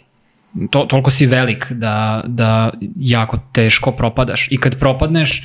To, 0.70 0.86
toliko 0.86 1.12
si 1.12 1.26
velik 1.26 1.72
da, 1.72 2.24
da 2.28 2.72
jako 2.96 3.39
teško 3.52 3.91
propadaš. 3.91 4.48
I 4.52 4.58
kad 4.58 4.80
propadneš, 4.80 5.43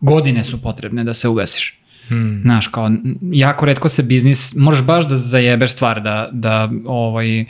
godine 0.00 0.44
su 0.44 0.62
potrebne 0.62 1.04
da 1.04 1.14
se 1.14 1.28
ugasiš. 1.28 1.78
Mm. 2.10 2.40
Znaš, 2.42 2.66
kao, 2.66 2.90
jako 3.32 3.66
redko 3.66 3.88
se 3.88 4.02
biznis, 4.02 4.54
moraš 4.54 4.82
baš 4.82 5.08
da 5.08 5.16
zajebeš 5.16 5.72
stvar, 5.72 6.02
da, 6.02 6.28
da, 6.32 6.70
ovaj, 6.86 7.44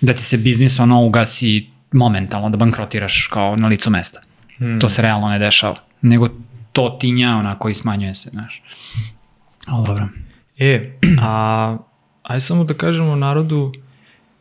da 0.00 0.12
ti 0.14 0.22
se 0.22 0.36
biznis 0.36 0.80
ono 0.80 1.02
ugasi 1.04 1.66
momentalno, 1.92 2.50
da 2.50 2.56
bankrotiraš 2.56 3.28
kao 3.32 3.56
na 3.56 3.68
licu 3.68 3.90
mesta. 3.90 4.20
Mm. 4.60 4.78
To 4.78 4.88
se 4.88 5.02
realno 5.02 5.28
ne 5.28 5.38
dešava. 5.38 5.76
Nego 6.02 6.28
to 6.72 6.96
tinja 7.00 7.36
onako 7.36 7.68
i 7.68 7.74
smanjuje 7.74 8.14
se, 8.14 8.30
znaš. 8.30 8.62
Ali 9.66 9.86
dobro. 9.86 10.08
E, 10.58 10.98
a, 11.20 11.76
aj 12.22 12.40
samo 12.40 12.64
da 12.64 12.74
kažemo 12.74 13.16
narodu, 13.16 13.72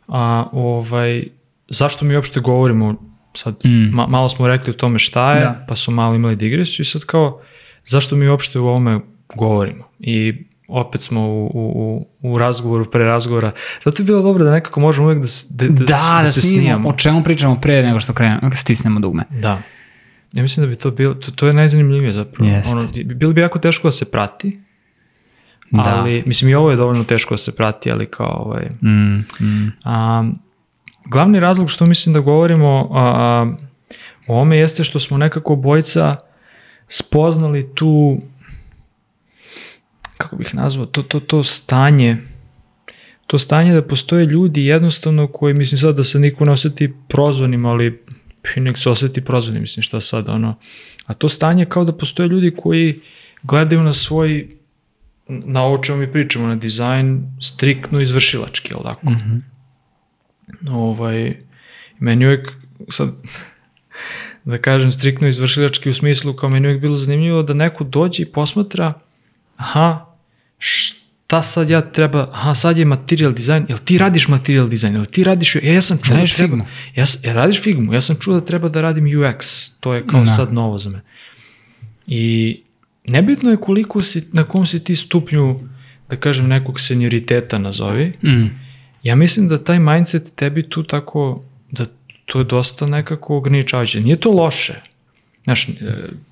a, 0.07 0.45
ovaj, 0.51 1.23
zašto 1.69 2.05
mi 2.05 2.15
uopšte 2.15 2.39
govorimo, 2.39 2.95
sad 3.33 3.55
Mm. 3.65 3.89
ma, 3.89 4.07
malo 4.07 4.29
smo 4.29 4.47
rekli 4.47 4.69
o 4.69 4.75
tome 4.75 4.99
šta 4.99 5.33
je, 5.33 5.39
Da. 5.39 5.65
pa 5.67 5.75
smo 5.75 5.93
malo 5.93 6.15
imali 6.15 6.35
digresiju 6.35 6.81
i 6.81 6.87
sad 6.87 7.03
kao, 7.03 7.41
zašto 7.85 8.15
mi 8.15 8.27
uopšte 8.27 8.59
u 8.59 8.67
ovome 8.67 8.99
govorimo? 9.29 9.83
I 9.99 10.33
opet 10.67 11.01
smo 11.01 11.21
u, 11.21 11.45
u, 11.53 12.07
u, 12.23 12.37
razgovoru, 12.37 12.85
pre 12.85 13.03
razgovora. 13.03 13.51
Zato 13.81 14.01
je 14.01 14.05
bilo 14.05 14.21
dobro 14.21 14.43
da 14.43 14.51
nekako 14.51 14.79
možemo 14.79 15.07
uvek 15.07 15.19
da, 15.19 15.27
s- 15.27 15.47
da, 15.49 15.67
da, 15.67 15.73
Da, 15.75 16.19
da, 16.21 16.27
se 16.27 16.41
snimamo. 16.41 16.89
O 16.89 16.93
čemu 16.93 17.23
pričamo 17.23 17.55
pre 17.55 17.83
nego 17.83 17.99
što 17.99 18.13
krenemo, 18.13 18.51
stisnemo 18.53 18.99
dugme. 18.99 19.23
Da. 19.31 19.61
Ja 20.33 20.41
mislim 20.41 20.65
da 20.65 20.69
bi 20.69 20.75
to 20.75 20.91
bilo, 20.91 21.13
to, 21.13 21.31
to 21.31 21.47
je 21.47 21.53
najzanimljivije 21.53 22.13
zapravo. 22.13 22.51
Jest. 22.51 22.73
Ono, 22.73 22.87
bilo 23.05 23.33
bi 23.33 23.41
jako 23.41 23.59
teško 23.59 23.87
da 23.87 23.91
se 23.91 24.11
prati, 24.11 24.59
Da. 25.71 25.95
ali, 25.95 26.23
mislim 26.25 26.51
i 26.51 26.55
ovo 26.55 26.69
je 26.71 26.77
dovoljno 26.77 27.03
teško 27.03 27.33
da 27.33 27.37
se 27.37 27.55
prati, 27.55 27.91
ali 27.91 28.05
kao 28.05 28.43
ovaj, 28.45 28.69
Mm, 28.81 29.17
mm. 29.41 29.73
A, 29.83 30.29
glavni 31.09 31.39
razlog 31.39 31.69
što 31.69 31.85
mislim 31.85 32.13
da 32.13 32.19
govorimo 32.19 32.89
a, 32.91 33.55
o 34.27 34.33
ovome 34.33 34.57
jeste 34.57 34.83
što 34.83 34.99
smo 34.99 35.17
nekako 35.17 35.53
obojica 35.53 36.15
spoznali 36.87 37.75
tu 37.75 38.21
kako 40.17 40.35
bih 40.35 40.55
nazvao, 40.55 40.85
to, 40.85 41.03
to, 41.03 41.19
to 41.19 41.43
stanje 41.43 42.17
to 43.27 43.37
stanje 43.37 43.73
da 43.73 43.81
postoje 43.81 44.25
ljudi 44.25 44.65
jednostavno 44.65 45.27
koji, 45.27 45.53
mislim 45.53 45.79
sad 45.79 45.95
da 45.95 46.03
se 46.03 46.19
niko 46.19 46.45
ne 46.45 46.51
osjeti 46.51 46.93
prozvanim, 47.07 47.65
ali 47.65 48.03
nek 48.55 48.77
se 48.77 48.89
osjeti 48.89 49.21
prozvanim, 49.21 49.61
mislim 49.61 49.83
šta 49.83 50.01
sad, 50.01 50.29
ono. 50.29 50.55
A 51.05 51.13
to 51.13 51.29
stanje 51.29 51.65
kao 51.65 51.85
da 51.85 51.93
postoje 51.93 52.29
ljudi 52.29 52.53
koji 52.57 52.99
gledaju 53.43 53.83
na 53.83 53.93
svoj, 53.93 54.47
na 55.27 55.63
ovo 55.63 55.77
čemu 55.77 55.97
mi 55.97 56.11
pričamo, 56.11 56.47
na 56.47 56.55
dizajn, 56.55 57.37
striktno 57.41 58.01
izvršilački, 58.01 58.73
jel 58.73 58.83
tako? 58.83 59.09
Mhm. 59.09 59.37
Ovaj, 60.69 61.35
meni 61.99 62.25
uvijek, 62.25 62.51
sad, 62.89 63.09
da 64.45 64.57
kažem 64.57 64.91
striktno 64.91 65.27
izvršilački 65.27 65.89
u 65.89 65.93
smislu, 65.93 66.33
kao 66.33 66.49
meni 66.49 66.67
uvijek 66.67 66.81
bilo 66.81 66.97
zanimljivo 66.97 67.43
da 67.43 67.53
neko 67.53 67.83
dođe 67.83 68.23
i 68.23 68.25
posmatra, 68.25 68.93
aha, 69.57 70.05
šta 70.59 71.41
sad 71.41 71.69
ja 71.69 71.81
treba, 71.81 72.29
aha, 72.33 72.53
sad 72.53 72.77
je 72.77 72.85
material 72.85 73.31
dizajn, 73.33 73.65
jel 73.69 73.77
ti 73.77 73.97
radiš 73.97 74.27
material 74.27 74.67
dizajn, 74.67 74.93
jel 74.95 75.05
ti 75.05 75.23
radiš, 75.23 75.55
ja, 75.55 75.73
ja 75.73 75.81
sam 75.81 75.97
čuo 75.97 76.15
da 76.17 76.25
treba, 76.25 76.51
Figmu? 76.51 76.65
ja, 76.95 77.05
ja 77.23 77.33
radiš 77.33 77.61
Figmu, 77.61 77.93
ja 77.93 78.01
sam 78.01 78.15
čuo 78.15 78.39
da 78.39 78.45
treba 78.45 78.69
da 78.69 78.81
radim 78.81 79.05
UX, 79.05 79.69
to 79.79 79.93
je 79.93 80.07
kao 80.07 80.19
Da. 80.19 80.25
sad 80.35 80.53
novo 80.53 80.77
za 80.79 80.89
me. 80.89 81.01
I 82.07 82.57
nebitno 83.05 83.51
je 83.51 83.57
koliko 83.57 84.01
si, 84.01 84.27
na 84.33 84.43
kom 84.43 84.65
si 84.65 84.83
ti 84.83 84.95
stupnju, 84.95 85.59
da 86.09 86.15
kažem, 86.15 86.47
nekog 86.47 86.79
senioriteta 86.79 87.57
nazovi, 87.57 88.13
Mm. 88.23 88.66
Ja 89.07 89.15
mislim 89.15 89.47
da 89.47 89.63
taj 89.63 89.79
mindset 89.79 90.35
tebi 90.35 90.69
tu 90.69 90.83
tako, 90.83 91.43
da 91.71 91.85
to 92.25 92.39
je 92.39 92.45
dosta 92.45 92.87
nekako 92.87 93.37
ograničavajuće. 93.37 94.01
Nije 94.01 94.15
to 94.15 94.31
loše. 94.31 94.81
Znaš, 95.43 95.69
e, 95.69 95.73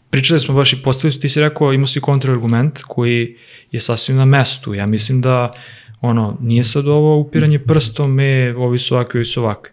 pričali 0.09 0.39
smo 0.39 0.55
baš 0.55 0.73
i 0.73 0.81
postavili, 0.83 1.19
ti 1.19 1.29
si 1.29 1.41
rekao, 1.41 1.73
imao 1.73 1.87
si 1.87 2.01
kontraargument 2.01 2.79
koji 2.83 3.35
je 3.71 3.79
sasvim 3.79 4.17
na 4.17 4.25
mestu. 4.25 4.73
Ja 4.73 4.85
mislim 4.85 5.21
da 5.21 5.53
ono, 6.01 6.37
nije 6.41 6.63
sad 6.63 6.87
ovo 6.87 7.17
upiranje 7.17 7.59
prstom, 7.59 8.19
e, 8.19 8.55
ovi 8.57 8.79
su 8.79 8.95
ovakvi, 8.95 9.17
ovi 9.17 9.25
su 9.25 9.43
ovakvi. 9.43 9.71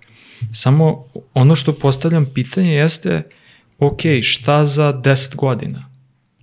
Samo 0.53 1.05
ono 1.35 1.57
što 1.57 1.73
postavljam 1.73 2.27
pitanje 2.35 2.75
jeste, 2.75 3.23
ok, 3.79 4.01
šta 4.23 4.67
za 4.67 4.93
10 5.05 5.37
godina? 5.37 5.89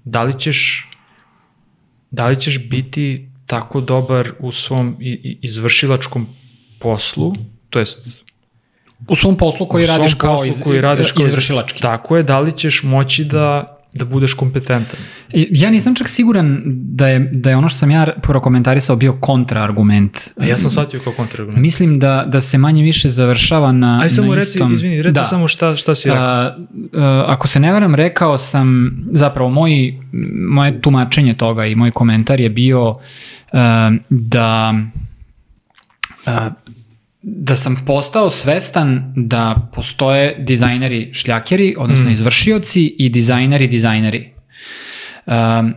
Da 0.03 0.23
li 0.23 0.39
ćeš 0.39 0.89
da 2.11 2.27
li 2.27 2.41
ćeš 2.41 2.69
biti 2.69 3.29
tako 3.45 3.81
dobar 3.81 4.31
u 4.39 4.51
svom 4.51 4.95
izvršilačkom 5.41 6.27
poslu, 6.79 7.35
to 7.69 7.79
jest 7.79 8.07
U 9.07 9.15
svom 9.15 9.37
poslu 9.37 9.67
koji 9.67 9.85
svom 9.85 9.97
radiš 9.97 10.13
kao 10.13 10.35
poslu 10.35 10.47
iz, 10.47 10.55
koji 10.63 10.81
radiš 10.81 11.11
kao 11.11 11.23
iz- 11.23 11.29
izvršilački. 11.29 11.81
Tako 11.81 12.17
je, 12.17 12.23
da 12.23 12.39
li 12.39 12.51
ćeš 12.51 12.83
moći 12.83 13.23
da, 13.25 13.77
da 13.93 14.05
budeš 14.05 14.33
kompetentan? 14.33 14.99
Ja 15.33 15.69
nisam 15.69 15.95
čak 15.95 16.09
siguran 16.09 16.61
da 16.65 17.07
je, 17.07 17.19
da 17.19 17.49
je 17.49 17.57
ono 17.57 17.69
što 17.69 17.79
sam 17.79 17.91
ja 17.91 18.07
prokomentarisao 18.21 18.95
bio 18.95 19.17
kontraargument. 19.19 20.17
A 20.37 20.45
ja 20.45 20.57
sam 20.57 20.71
shvatio 20.71 20.99
kao 21.03 21.13
kontraargument. 21.13 21.61
Mislim 21.61 21.99
da, 21.99 22.25
da 22.27 22.41
se 22.41 22.57
manje 22.57 22.83
više 22.83 23.09
završava 23.09 23.71
na, 23.71 23.99
Aj 24.03 24.09
samo 24.09 24.27
na 24.27 24.35
reci, 24.35 24.49
istom... 24.49 24.73
izvini, 24.73 25.01
reci 25.01 25.13
da. 25.13 25.23
samo 25.23 25.47
šta, 25.47 25.75
šta 25.75 25.95
si 25.95 26.09
rekao. 26.09 26.23
A, 26.23 26.55
a, 26.93 27.23
ako 27.27 27.47
se 27.47 27.59
ne 27.59 27.71
varam, 27.71 27.95
rekao 27.95 28.37
sam, 28.37 28.97
zapravo 29.11 29.49
moj, 29.49 29.93
moje 30.49 30.81
tumačenje 30.81 31.33
toga 31.33 31.65
i 31.65 31.75
moj 31.75 31.91
komentar 31.91 32.39
je 32.39 32.49
bio 32.49 32.95
a, 33.51 33.91
da 34.09 34.73
da 37.21 37.55
sam 37.55 37.83
postao 37.87 38.29
svestan 38.29 39.13
da 39.15 39.69
postoje 39.73 40.35
dizajneri 40.39 41.09
šljakeri, 41.13 41.75
odnosno 41.77 42.05
Mm. 42.05 42.11
izvršioci 42.11 42.95
i 42.99 43.09
dizajneri 43.09 43.67
dizajneri. 43.67 44.29
Um, 45.25 45.73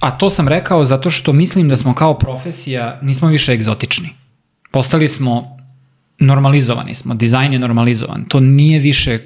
a 0.00 0.10
to 0.18 0.30
sam 0.30 0.48
rekao 0.48 0.84
zato 0.84 1.10
što 1.10 1.32
mislim 1.32 1.68
da 1.68 1.76
smo 1.76 1.94
kao 1.94 2.18
profesija 2.18 2.98
nismo 3.02 3.28
više 3.28 3.52
egzotični. 3.52 4.08
Postali 4.72 5.08
smo 5.08 5.56
normalizovani 6.18 6.94
smo, 6.94 7.14
dizajn 7.14 7.52
je 7.52 7.58
normalizovan. 7.58 8.24
To 8.24 8.40
nije 8.40 8.78
više, 8.78 9.18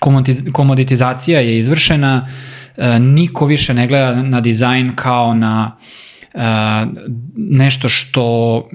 komodi- 0.00 0.52
komoditizacija 0.52 1.40
je 1.40 1.58
izvršena, 1.58 2.28
e, 2.76 2.98
niko 2.98 3.46
više 3.46 3.74
ne 3.74 3.86
gleda 3.86 4.22
na 4.22 4.40
dizajn 4.40 4.92
kao 4.96 5.34
na 5.34 5.76
e, 5.76 5.82
nešto 7.36 7.88
što 7.88 8.68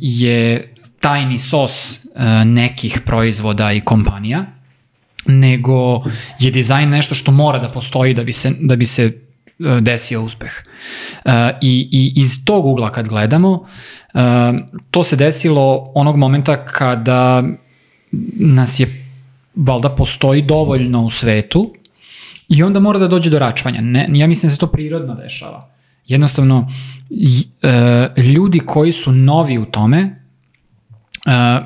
je 0.00 0.74
tajni 1.00 1.38
sos 1.38 2.00
nekih 2.44 3.00
proizvoda 3.06 3.72
i 3.72 3.80
kompanija, 3.80 4.46
nego 5.26 6.02
je 6.38 6.50
dizajn 6.50 6.88
nešto 6.88 7.14
što 7.14 7.32
mora 7.32 7.58
da 7.58 7.68
postoji 7.68 8.14
da 8.14 8.24
bi 8.24 8.32
se, 8.32 8.52
da 8.60 8.76
bi 8.76 8.86
se 8.86 9.12
desio 9.80 10.22
uspeh. 10.22 10.52
I, 11.60 11.88
I 11.92 12.20
iz 12.20 12.44
tog 12.44 12.66
ugla 12.66 12.92
kad 12.92 13.08
gledamo, 13.08 13.66
to 14.90 15.04
se 15.04 15.16
desilo 15.16 15.92
onog 15.94 16.16
momenta 16.16 16.66
kada 16.66 17.42
nas 18.38 18.80
je, 18.80 19.04
valjda 19.54 19.88
postoji 19.88 20.42
dovoljno 20.42 21.02
u 21.02 21.10
svetu 21.10 21.74
i 22.48 22.62
onda 22.62 22.80
mora 22.80 22.98
da 22.98 23.08
dođe 23.08 23.30
do 23.30 23.38
račvanja. 23.38 23.80
Ne, 23.80 24.08
ja 24.12 24.26
mislim 24.26 24.48
da 24.48 24.54
se 24.54 24.60
to 24.60 24.66
prirodno 24.66 25.14
dešava. 25.14 25.73
Jednostavno, 26.06 26.72
e, 27.62 28.22
ljudi 28.22 28.60
koji 28.60 28.92
su 28.92 29.12
novi 29.12 29.58
u 29.58 29.64
tome, 29.64 29.98
e, 30.00 31.60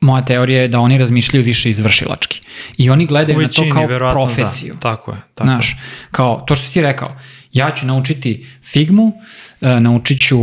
moja 0.00 0.24
teorija 0.24 0.62
je 0.62 0.68
da 0.68 0.80
oni 0.80 0.98
razmišljaju 0.98 1.44
više 1.44 1.70
izvršilački. 1.70 2.40
I 2.76 2.90
oni 2.90 3.06
gledaju 3.06 3.38
U 3.38 3.42
na 3.42 3.48
to 3.48 3.62
većini, 3.62 3.70
kao 3.70 3.86
verovatno, 3.86 4.26
profesiju. 4.26 4.74
Da. 4.74 4.80
Tako 4.80 5.10
je. 5.10 5.20
Tako 5.34 5.46
Znaš, 5.46 5.76
kao 6.10 6.44
to 6.46 6.56
što 6.56 6.72
ti 6.72 6.82
rekao, 6.82 7.16
ja 7.52 7.70
ću 7.70 7.86
naučiti 7.86 8.46
Figmu, 8.62 9.12
e, 9.60 9.80
naučit 9.80 10.20
ću 10.20 10.38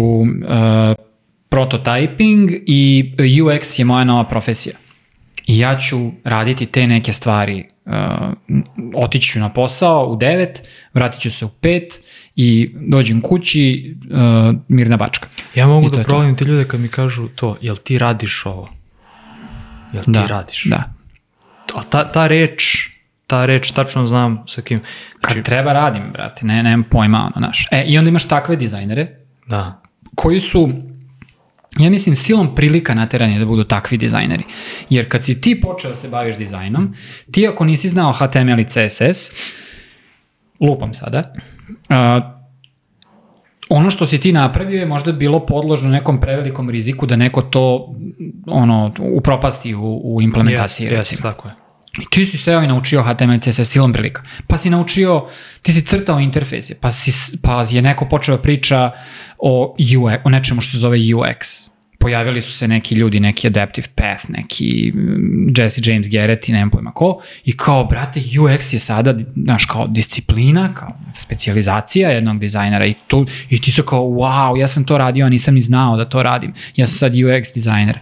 prototyping 1.50 2.64
i 2.68 3.12
UX 3.18 3.80
je 3.80 3.86
moja 3.86 4.04
nova 4.04 4.24
profesija. 4.24 4.76
I 5.48 5.60
ja 5.60 5.78
ću 5.78 6.12
raditi 6.24 6.66
te 6.66 6.88
neke 6.88 7.14
stvari. 7.14 7.70
Uh, 7.86 7.94
otići 8.96 9.30
ću 9.30 9.40
na 9.40 9.50
posao 9.50 10.06
u 10.06 10.18
9, 10.18 10.48
vratit 10.94 11.22
ću 11.22 11.32
se 11.32 11.46
u 11.46 11.50
5 11.62 12.00
i 12.42 12.72
dođem 12.88 13.22
kući, 13.22 13.96
uh, 14.12 14.56
mirna 14.68 14.98
bačka. 14.98 15.28
Ja 15.56 15.68
mogu 15.68 15.88
I 15.88 15.90
da 15.90 16.04
provalim 16.04 16.36
te 16.36 16.46
ljude 16.46 16.68
kad 16.68 16.80
mi 16.80 16.88
kažu 16.88 17.28
to, 17.28 17.58
jel 17.62 17.76
ti 17.76 17.98
radiš 17.98 18.46
ovo? 18.46 18.70
Jel 19.94 20.04
ti 20.04 20.12
Da, 20.12 20.26
radiš? 20.26 20.64
Da. 20.64 20.84
A 21.76 21.84
ta, 21.84 22.12
ta 22.12 22.28
reč, 22.28 22.90
ta 23.28 23.46
reč, 23.46 23.72
tačno 23.72 24.08
znam 24.08 24.44
sa 24.48 24.62
kim. 24.62 24.80
Kad 25.22 25.34
Znači, 25.34 25.46
treba 25.46 25.74
radim, 25.74 26.04
brate, 26.14 26.46
ne, 26.46 26.64
nemam 26.64 26.84
pojma, 26.84 27.20
ono, 27.20 27.46
znaš. 27.46 27.68
E, 27.72 27.84
i 27.88 27.98
onda 27.98 28.10
imaš 28.10 28.28
takve 28.28 28.56
dizajnere 28.56 29.08
da. 29.48 29.82
koji 30.16 30.40
su 30.40 30.70
ja 31.80 31.90
mislim 31.90 32.16
silom 32.16 32.56
prilika 32.56 32.94
naterani 32.94 33.40
da 33.40 33.46
budu 33.46 33.64
takvi 33.64 33.98
dizajneri. 33.98 34.44
Jer 34.90 35.10
kad 35.10 35.26
si 35.26 35.42
ti 35.42 35.62
počeo 35.62 35.90
da 35.90 35.96
se 35.96 36.10
baviš 36.10 36.38
dizajnom, 36.38 36.96
ti 37.32 37.48
ako 37.48 37.66
nisi 37.66 37.90
znao 37.90 38.12
HTML 38.12 38.60
i 38.60 38.66
CSS, 38.66 39.32
lupam 40.60 40.94
sada, 40.94 41.34
uh, 41.90 42.40
ono 43.70 43.92
što 43.92 44.06
si 44.06 44.18
ti 44.18 44.32
napravio 44.32 44.80
je 44.80 44.86
možda 44.86 45.12
bilo 45.12 45.46
podložno 45.46 45.90
nekom 45.90 46.22
prevelikom 46.22 46.70
riziku 46.70 47.06
da 47.06 47.16
neko 47.16 47.42
to 47.42 47.96
ono 48.48 48.92
upropasti 49.00 49.76
u, 49.76 50.02
u 50.04 50.22
implementaciji 50.22 50.86
Jeste, 50.86 50.98
recimo. 50.98 51.18
jeste, 51.18 51.22
tako 51.22 51.48
je. 51.48 51.54
I 52.02 52.06
ti 52.12 52.26
si 52.26 52.38
seo 52.38 52.62
i 52.62 52.68
naučio 52.68 53.04
HTML 53.04 53.40
CSS 53.40 53.72
silom 53.72 53.94
prilika. 53.94 54.24
Pa 54.48 54.58
si 54.58 54.70
naučio, 54.70 55.26
ti 55.62 55.74
si 55.74 55.86
crtao 55.86 56.20
interfejse, 56.20 56.80
pa, 56.82 56.92
si, 56.92 57.38
pa 57.44 57.66
je 57.70 57.82
neko 57.82 58.06
počeo 58.06 58.38
priča 58.38 58.92
o, 59.38 59.76
UX, 59.80 60.18
o 60.24 60.30
nečemu 60.30 60.62
što 60.62 60.72
se 60.72 60.78
zove 60.78 60.98
UX. 60.98 61.70
Pojavili 62.00 62.42
su 62.42 62.54
se 62.54 62.68
neki 62.68 62.96
ljudi, 62.96 63.20
neki 63.20 63.48
Adaptive 63.48 63.88
Path, 63.96 64.30
neki 64.30 64.92
mm, 64.96 65.54
Jesse 65.58 65.82
James 65.84 66.10
Garrett 66.10 66.50
i 66.50 66.52
nemam 66.52 66.70
pojma 66.70 66.92
ko. 66.92 67.22
I 67.46 67.58
kao, 67.58 67.86
brate, 67.86 68.20
UX 68.20 68.74
je 68.74 68.80
sada, 68.80 69.16
znaš, 69.36 69.66
kao 69.66 69.88
disciplina, 69.88 70.74
kao 70.74 70.98
specializacija 71.18 72.10
jednog 72.10 72.40
dizajnera 72.40 72.86
i, 72.86 72.94
tu, 73.08 73.26
i 73.50 73.62
ti 73.62 73.72
su 73.72 73.84
kao, 73.84 74.02
wow, 74.02 74.60
ja 74.60 74.68
sam 74.68 74.84
to 74.84 74.98
radio, 74.98 75.26
a 75.26 75.30
nisam 75.30 75.54
ni 75.54 75.62
znao 75.62 75.98
da 75.98 76.06
to 76.06 76.24
radim. 76.24 76.54
Ja 76.76 76.88
sam 76.88 76.96
sad 76.96 77.14
UX 77.14 77.54
dizajner. 77.54 78.00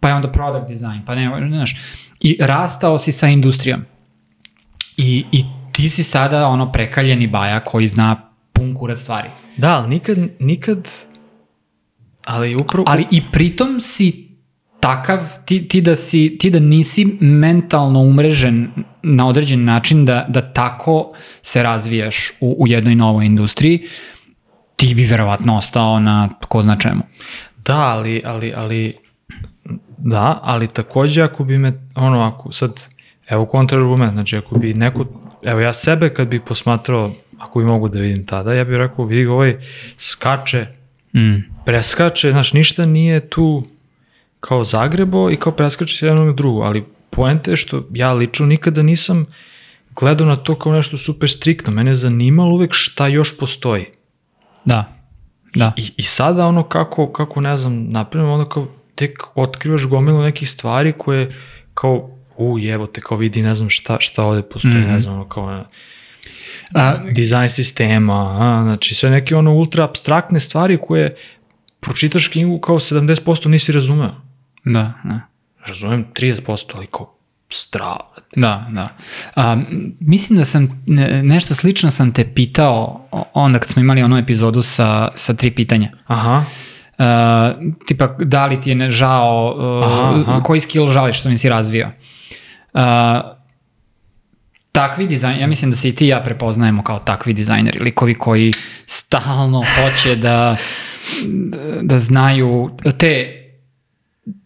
Pa 0.00 0.08
je 0.08 0.14
onda 0.14 0.32
product 0.32 0.68
design, 0.68 1.00
pa 1.06 1.14
ne, 1.14 1.48
znaš, 1.48 1.76
i 2.20 2.36
rastao 2.40 2.98
si 2.98 3.12
sa 3.12 3.28
industrijom. 3.28 3.84
I, 4.96 5.24
I 5.32 5.44
ti 5.72 5.88
si 5.88 6.02
sada 6.02 6.46
ono 6.46 6.72
prekaljeni 6.72 7.26
baja 7.26 7.60
koji 7.60 7.86
zna 7.86 8.16
pun 8.52 8.74
kurac 8.74 8.98
stvari. 8.98 9.28
Da, 9.56 9.76
ali 9.78 9.88
nikad, 9.88 10.18
nikad, 10.38 10.88
ali 12.28 12.54
upravo... 12.54 12.84
Ali 12.88 13.06
i 13.10 13.22
pritom 13.32 13.80
si 13.80 14.28
takav, 14.80 15.18
ti, 15.44 15.68
ti, 15.68 15.80
da 15.80 15.96
si, 15.96 16.36
ti 16.40 16.50
da 16.50 16.60
nisi 16.60 17.18
mentalno 17.20 18.00
umrežen 18.00 18.68
na 19.02 19.28
određen 19.28 19.64
način 19.64 20.04
da, 20.04 20.26
da 20.28 20.52
tako 20.52 21.12
se 21.42 21.62
razvijaš 21.62 22.32
u, 22.40 22.56
u 22.58 22.68
jednoj 22.68 22.94
novoj 22.94 23.26
industriji, 23.26 23.82
ti 24.76 24.94
bi 24.94 25.04
verovatno 25.04 25.56
ostao 25.56 26.00
na 26.00 26.28
ko 26.48 26.62
zna 26.62 26.74
čemu. 26.74 27.02
Da, 27.64 27.80
ali, 27.80 28.22
ali, 28.24 28.52
ali, 28.56 28.96
da, 29.98 30.40
ali 30.42 30.68
takođe 30.68 31.22
ako 31.22 31.44
bi 31.44 31.58
me, 31.58 31.72
ono, 31.94 32.20
ako 32.20 32.52
sad, 32.52 32.86
evo 33.28 33.46
kontrargument, 33.46 34.12
znači 34.12 34.36
ako 34.36 34.58
bi 34.58 34.74
neko, 34.74 35.06
evo 35.42 35.60
ja 35.60 35.72
sebe 35.72 36.14
kad 36.14 36.28
bih 36.28 36.40
posmatrao, 36.46 37.12
ako 37.38 37.58
bi 37.58 37.64
mogu 37.64 37.88
da 37.88 38.00
vidim 38.00 38.26
tada, 38.26 38.52
ja 38.52 38.64
bih 38.64 38.76
rekao, 38.76 39.04
vidi 39.04 39.26
ovaj 39.26 39.56
skače, 39.96 40.66
Mm. 41.12 41.57
Preskače, 41.68 42.30
znaš, 42.32 42.52
ništa 42.52 42.86
nije 42.86 43.28
tu 43.28 43.64
kao 44.40 44.64
zagrebo 44.64 45.30
i 45.30 45.36
kao 45.36 45.52
preskače 45.52 45.96
se 45.96 46.06
jedno 46.06 46.24
na 46.24 46.32
drugo, 46.32 46.60
ali 46.60 46.84
poenta 47.10 47.50
je 47.50 47.56
što 47.56 47.86
ja 47.92 48.12
lično 48.12 48.46
nikada 48.46 48.82
nisam 48.82 49.26
gledao 49.96 50.26
na 50.26 50.36
to 50.36 50.58
kao 50.58 50.72
nešto 50.72 50.98
super 50.98 51.30
striktno, 51.30 51.72
mene 51.72 51.90
je 51.90 51.94
zanimalo 51.94 52.54
uvek 52.54 52.70
šta 52.72 53.06
još 53.06 53.38
postoji. 53.38 53.84
Da, 54.64 54.92
da. 55.54 55.72
I, 55.76 55.92
I 55.96 56.02
sada 56.02 56.46
ono 56.46 56.62
kako, 56.62 57.12
kako 57.12 57.40
ne 57.40 57.56
znam, 57.56 57.86
napravimo 57.90 58.32
ono 58.32 58.48
kao 58.48 58.68
tek 58.94 59.18
otkrivaš 59.34 59.84
gomilu 59.84 60.22
nekih 60.22 60.50
stvari 60.50 60.92
koje 60.98 61.34
kao, 61.74 62.10
u 62.36 62.58
jevo 62.58 62.86
te 62.86 63.00
kao 63.00 63.16
vidi 63.16 63.42
ne 63.42 63.54
znam 63.54 63.70
šta, 63.70 63.96
šta 64.00 64.24
ovde 64.24 64.42
postoji, 64.42 64.74
mm 64.74 64.78
-hmm. 64.78 64.92
ne 64.92 65.00
znam, 65.00 65.14
ono 65.14 65.28
kao 65.28 65.50
na, 65.50 65.64
A, 66.74 66.96
dizajn 67.12 67.48
sistema, 67.48 68.36
a, 68.40 68.62
znači 68.62 68.94
sve 68.94 69.10
neke 69.10 69.36
ono 69.36 69.52
ultra 69.52 69.84
abstraktne 69.84 70.40
stvari 70.40 70.78
koje 70.82 71.16
pročitaš 71.80 72.28
knjigu 72.28 72.60
kao 72.60 72.76
70% 72.76 73.48
nisi 73.48 73.72
razumeo. 73.72 74.14
da, 74.64 74.92
da. 75.04 75.20
Razumem 75.66 76.06
30%, 76.14 76.64
ali 76.74 76.86
kao 76.86 77.14
strava. 77.50 78.04
Da, 78.36 78.66
da. 78.70 78.88
A, 79.34 79.56
mislim 80.00 80.38
da 80.38 80.44
sam, 80.44 80.82
ne, 80.86 81.22
nešto 81.22 81.54
slično 81.54 81.90
sam 81.90 82.12
te 82.12 82.34
pitao 82.34 83.08
onda 83.34 83.58
kad 83.58 83.68
smo 83.68 83.82
imali 83.82 84.02
onu 84.02 84.18
epizodu 84.18 84.62
sa, 84.62 85.08
sa 85.14 85.34
tri 85.34 85.50
pitanja. 85.50 85.90
Aha, 86.06 86.44
Uh, 86.90 87.04
tipa, 87.86 88.06
da 88.18 88.46
li 88.46 88.60
ti 88.60 88.70
je 88.70 88.74
ne- 88.74 88.90
žao, 88.90 89.54
uh, 89.58 89.86
Aha, 89.86 90.22
aha. 90.26 90.42
koji 90.42 90.60
skill 90.60 90.90
žališ 90.90 91.18
što 91.18 91.28
nisi 91.28 91.48
razvio? 91.48 91.90
Uh, 92.74 92.80
takvi 94.72 95.06
dizajn, 95.06 95.40
ja 95.40 95.46
mislim 95.46 95.70
da 95.70 95.76
se 95.76 95.88
i 95.88 95.94
ti 95.94 96.04
i 96.04 96.08
ja 96.08 96.20
prepoznajemo 96.20 96.82
kao 96.82 96.98
takvi 96.98 97.32
dizajneri, 97.32 97.78
likovi 97.80 98.14
koji 98.14 98.52
stalno 98.86 99.58
hoće 99.74 100.16
da, 100.16 100.56
da 101.82 101.98
znaju 101.98 102.70
te 102.98 103.34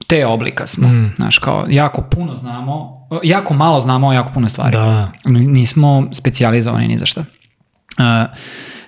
te 0.07 0.27
oblika 0.27 0.67
smo, 0.67 0.89
mm. 0.89 1.13
znaš, 1.17 1.39
kao 1.39 1.67
jako 1.71 2.03
puno 2.03 2.37
znamo, 2.37 3.07
jako 3.23 3.55
malo 3.55 3.81
znamo 3.81 4.13
jako 4.13 4.31
puno 4.35 4.49
stvari. 4.49 4.73
da, 4.73 5.13
Nismo 5.25 6.09
specijalizovani 6.13 6.89
ni 6.89 6.99
za 6.99 7.07
šta. 7.07 7.21
Uh, 7.21 8.37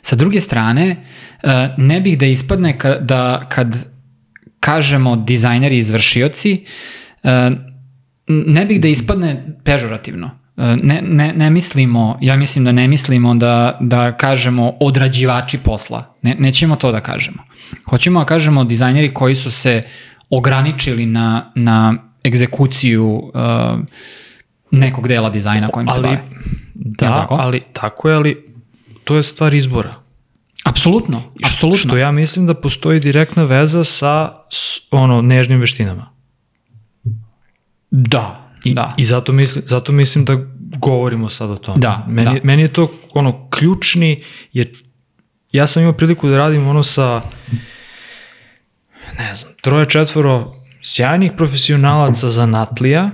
sa 0.03 0.17
druge 0.17 0.41
strane, 0.41 0.97
uh, 1.43 1.51
ne 1.77 2.01
bih 2.01 2.19
da 2.19 2.27
ispadne 2.27 2.79
ka, 2.79 2.99
da 2.99 3.47
kad 3.49 3.77
kažemo 4.61 5.17
dizajneri 5.17 5.77
i 5.77 5.79
izvršioci, 5.79 6.65
uh, 7.23 7.31
ne 8.29 8.67
bih 8.67 8.81
da 8.81 8.89
ispadne 8.89 9.59
pežorativno. 9.65 10.31
Uh, 10.57 10.65
Ne, 10.83 11.03
ne, 11.03 11.33
ne 11.37 11.51
mislimo, 11.51 12.19
ja 12.21 12.37
mislim 12.37 12.65
da 12.65 12.73
ne 12.73 12.89
mislimo 12.89 13.35
da, 13.35 13.79
da 13.81 14.13
kažemo 14.13 14.73
odrađivači 14.81 15.59
posla. 15.59 16.15
Ne, 16.23 16.37
nećemo 16.39 16.77
to 16.77 16.93
da 16.93 17.01
kažemo. 17.01 17.43
Hoćemo 17.91 18.21
da 18.21 18.27
kažemo 18.27 18.65
dizajneri 18.65 19.15
koji 19.15 19.35
su 19.35 19.51
se 19.51 19.83
ograničili 20.31 21.07
na, 21.07 21.53
na 21.55 21.95
egzekuciju 22.25 23.07
uh, 23.07 23.79
nekog 24.71 25.09
dela 25.09 25.31
dizajna 25.31 25.69
kojim 25.69 25.89
se 25.89 25.99
ali, 25.99 26.09
bave. 26.09 26.23
da, 26.75 27.07
tako? 27.07 27.37
ali 27.41 27.61
tako 27.73 28.09
je, 28.09 28.15
ali 28.15 28.55
to 29.05 29.17
je 29.17 29.23
stvar 29.23 29.55
izbora. 29.55 29.95
Apsolutno, 30.65 31.23
apsolutno. 31.45 31.79
Što 31.79 31.97
ja 31.97 32.13
mislim 32.13 32.47
da 32.47 32.55
postoji 32.55 33.01
direktna 33.01 33.45
veza 33.45 33.85
sa 33.85 34.31
s, 34.51 34.81
ono 34.91 35.23
nežnim 35.23 35.61
veštinama. 35.61 36.11
Da, 37.91 38.44
I, 38.65 38.75
da. 38.75 38.95
I 38.97 39.05
zato 39.05 39.33
mislim, 39.33 39.65
zato 39.69 39.93
mislim 39.93 40.25
da 40.25 40.37
govorimo 40.79 41.29
sad 41.29 41.51
o 41.51 41.57
tome. 41.57 41.79
Da, 41.81 42.07
meni, 42.09 42.35
da. 42.35 42.41
meni 42.45 42.63
je 42.63 42.73
to 42.73 42.93
ono 43.15 43.49
ključni, 43.51 44.23
jer 44.53 44.69
ja 45.53 45.67
sam 45.67 45.83
imao 45.83 45.93
priliku 45.93 46.29
da 46.29 46.39
radim 46.39 46.69
ono 46.69 46.83
sa 46.83 47.23
ne 49.19 49.35
znam, 49.35 49.53
troje, 49.63 49.89
četvoro 49.89 50.55
sjajnih 50.83 51.33
profesionalaca 51.37 52.31
zanatlija 52.31 53.11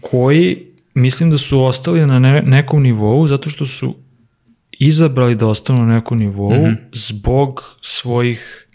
koji 0.00 0.66
mislim 0.94 1.30
da 1.30 1.38
su 1.38 1.64
ostali 1.64 2.06
na 2.06 2.18
ne, 2.18 2.42
nekom 2.42 2.82
nivou 2.82 3.28
zato 3.28 3.50
što 3.50 3.66
su 3.66 3.96
izabrali 4.70 5.34
da 5.34 5.46
ostanu 5.46 5.86
na 5.86 5.94
nekom 5.94 6.18
nivou 6.18 6.52
mm 6.52 6.64
-hmm. 6.64 6.76
zbog 6.92 7.62
svojih 7.80 8.66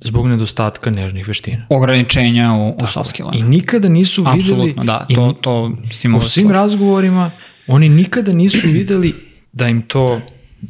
zbog 0.00 0.28
nedostatka 0.28 0.90
nežnih 0.90 1.28
veština. 1.28 1.66
Ograničenja 1.68 2.52
u, 2.52 2.76
u 2.82 2.86
soft 2.86 3.10
skillama. 3.10 3.36
I 3.36 3.42
nikada 3.42 3.88
nisu 3.88 4.22
videli... 4.22 4.40
Apsolutno, 4.40 4.84
da, 4.84 5.06
to, 5.14 5.32
to 5.40 5.76
s 5.90 5.98
tim 5.98 6.14
U 6.14 6.22
svim 6.22 6.50
razgovorima 6.50 7.30
oni 7.66 7.88
nikada 7.88 8.32
nisu 8.32 8.68
videli 8.68 9.14
da 9.52 9.68
im 9.68 9.82
to 9.82 10.20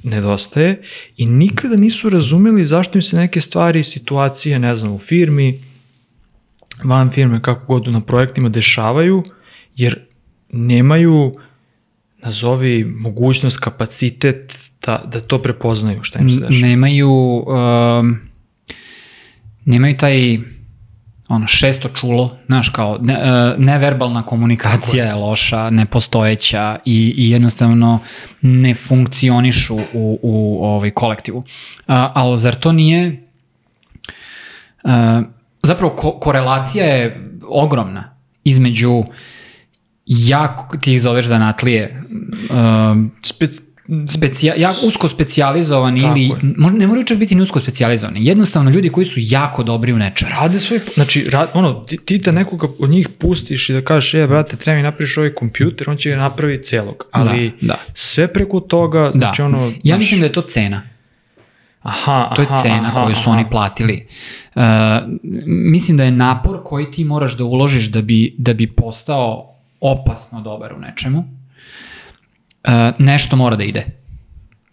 nedostaje 0.03 0.83
i 1.17 1.27
nikada 1.27 1.77
nisu 1.77 2.09
razumeli 2.09 2.65
zašto 2.65 2.99
im 2.99 3.03
se 3.03 3.17
neke 3.17 3.41
stvari, 3.41 3.83
situacije, 3.83 4.59
ne 4.59 4.77
znam, 4.77 4.93
u 4.93 4.99
firmi, 4.99 5.61
van 6.85 7.11
firme, 7.11 7.43
kako 7.43 7.67
god 7.67 7.93
na 7.93 8.01
projektima 8.01 8.49
dešavaju, 8.49 9.23
jer 9.77 9.99
nemaju, 10.53 11.35
nazovi, 12.23 12.85
mogućnost, 12.85 13.59
kapacitet 13.59 14.59
da, 14.87 15.03
da 15.13 15.21
to 15.21 15.43
prepoznaju 15.43 16.03
šta 16.03 16.19
im 16.19 16.31
se 16.31 16.41
dešava. 16.41 16.69
Nemaju, 16.69 17.11
um, 17.11 18.21
nemaju 19.65 19.97
taj 19.97 20.39
ono 21.29 21.47
šesto 21.47 21.89
čulo, 21.89 22.37
znaš 22.47 22.69
kao 22.69 22.99
ne, 23.01 23.15
uh, 23.15 23.61
neverbalna 23.61 24.23
komunikacija 24.23 25.05
je 25.05 25.15
loša, 25.15 25.71
nepostojeća 25.71 26.79
i, 26.85 27.15
i 27.17 27.31
jednostavno 27.31 27.99
ne 28.41 28.75
funkcionišu 28.75 29.77
u, 29.77 30.19
u 30.23 30.65
ovaj 30.65 30.91
kolektivu. 30.91 31.39
Uh, 31.39 31.45
ali 31.87 32.39
zar 32.39 32.55
to 32.55 32.73
nije 32.73 33.27
uh, 34.85 34.91
zapravo 35.63 35.97
ko, 35.97 36.11
korelacija 36.11 36.87
je 36.87 37.31
ogromna 37.49 38.15
između 38.45 39.05
jako 40.07 40.77
ti 40.77 40.95
ih 40.95 41.03
zoveš 41.03 41.27
zanatlije 41.27 42.03
uh, 42.51 42.57
specija, 44.09 44.55
ja, 44.57 44.73
usko 44.87 45.09
specijalizovani 45.09 46.01
ili, 46.01 46.23
je. 46.23 46.37
ne 46.73 46.87
moraju 46.87 47.07
čak 47.07 47.19
biti 47.19 47.35
ni 47.35 47.43
usko 47.43 47.61
specijalizovani, 47.61 48.27
jednostavno 48.27 48.71
ljudi 48.71 48.89
koji 48.89 49.07
su 49.07 49.15
jako 49.17 49.63
dobri 49.63 49.93
u 49.93 49.99
nečemu. 49.99 50.31
rade 50.31 50.61
svoj, 50.61 50.81
znači, 50.95 51.25
rad, 51.31 51.51
ono, 51.55 51.75
ti, 51.75 51.97
ti 51.97 52.19
da 52.19 52.33
nekoga 52.33 52.69
od 52.79 52.91
njih 52.91 53.09
pustiš 53.09 53.71
i 53.71 53.73
da 53.73 53.81
kažeš, 53.81 54.15
je, 54.15 54.27
brate, 54.27 54.57
treba 54.57 54.77
mi 54.77 54.83
napraviš 54.83 55.17
ovaj 55.17 55.35
kompjuter, 55.35 55.91
on 55.91 55.97
će 55.97 56.11
ga 56.11 56.17
napraviti 56.17 56.65
celog, 56.65 57.05
ali 57.11 57.53
Da, 57.61 57.67
da. 57.67 57.79
sve 57.95 58.33
preko 58.33 58.61
toga, 58.61 59.11
znači 59.15 59.43
da. 59.43 59.47
ono... 59.47 59.67
ja 59.67 59.73
znaš, 59.85 59.99
mislim 59.99 60.21
da 60.21 60.27
je 60.27 60.33
to 60.33 60.43
cena. 60.43 60.83
aha, 61.83 62.33
To 62.37 62.43
je 62.43 62.49
aha, 62.51 62.61
cena 62.63 62.87
aha, 62.87 63.05
koju 63.05 63.15
su 63.15 63.31
aha. 63.31 63.31
oni 63.31 63.51
platili. 63.51 64.07
Uh, 64.55 64.63
mislim 65.47 65.97
da 65.97 66.05
je 66.05 66.11
napor 66.11 66.61
koji 66.65 66.91
ti 66.91 67.05
moraš 67.05 67.37
da 67.37 67.45
uložiš 67.45 67.91
da 67.91 68.03
bi, 68.03 68.35
da 68.39 68.55
bi 68.55 68.67
postao 68.67 69.55
opasno 69.81 70.41
dobar 70.41 70.73
u 70.73 70.79
nečemu. 70.79 71.42
Uh, 72.69 72.73
nešto 72.99 73.37
mora 73.37 73.57
da 73.57 73.65
ide. 73.65 73.87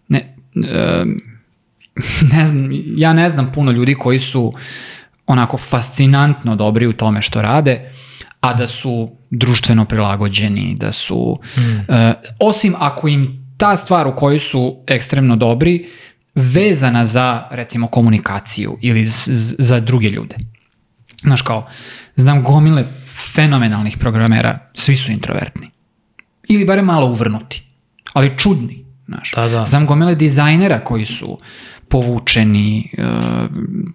Ne, 0.08 0.34
uh, 0.54 1.06
ne 2.36 2.46
znam, 2.46 2.68
ja 2.96 3.12
ne 3.12 3.28
znam 3.28 3.52
puno 3.52 3.72
ljudi 3.72 3.94
koji 3.94 4.18
su 4.18 4.52
onako 5.26 5.58
fascinantno 5.58 6.56
dobri 6.56 6.86
u 6.86 6.92
tome 6.92 7.22
što 7.22 7.42
rade, 7.42 7.92
a 8.40 8.54
da 8.54 8.66
su 8.66 9.10
društveno 9.30 9.84
prilagođeni, 9.84 10.76
da 10.80 10.92
su, 10.92 11.38
mm. 11.56 11.60
uh, 11.60 11.96
osim 12.38 12.74
ako 12.78 13.08
im 13.08 13.40
ta 13.56 13.76
stvar 13.76 14.06
u 14.06 14.16
kojoj 14.16 14.38
su 14.38 14.84
ekstremno 14.86 15.36
dobri, 15.36 15.88
vezana 16.34 17.04
za, 17.04 17.48
recimo, 17.50 17.86
komunikaciju 17.86 18.78
ili 18.80 19.04
z, 19.04 19.30
z, 19.32 19.54
za 19.58 19.80
druge 19.80 20.10
ljude. 20.10 20.36
Znaš 21.22 21.42
kao, 21.42 21.68
znam 22.16 22.42
gomile 22.42 22.84
fenomenalnih 23.34 23.98
programera, 23.98 24.58
svi 24.74 24.96
su 24.96 25.12
introvertni. 25.12 25.70
Ili 26.48 26.64
bare 26.64 26.82
malo 26.82 27.06
uvrnuti, 27.06 27.69
ali 28.12 28.38
čudni. 28.38 28.84
Znaš. 29.06 29.32
Da, 29.34 29.48
da. 29.48 29.64
Znam 29.64 29.86
gomile 29.86 30.14
dizajnera 30.14 30.80
koji 30.84 31.06
su 31.06 31.38
povučeni, 31.90 32.90
uh, 32.98 33.04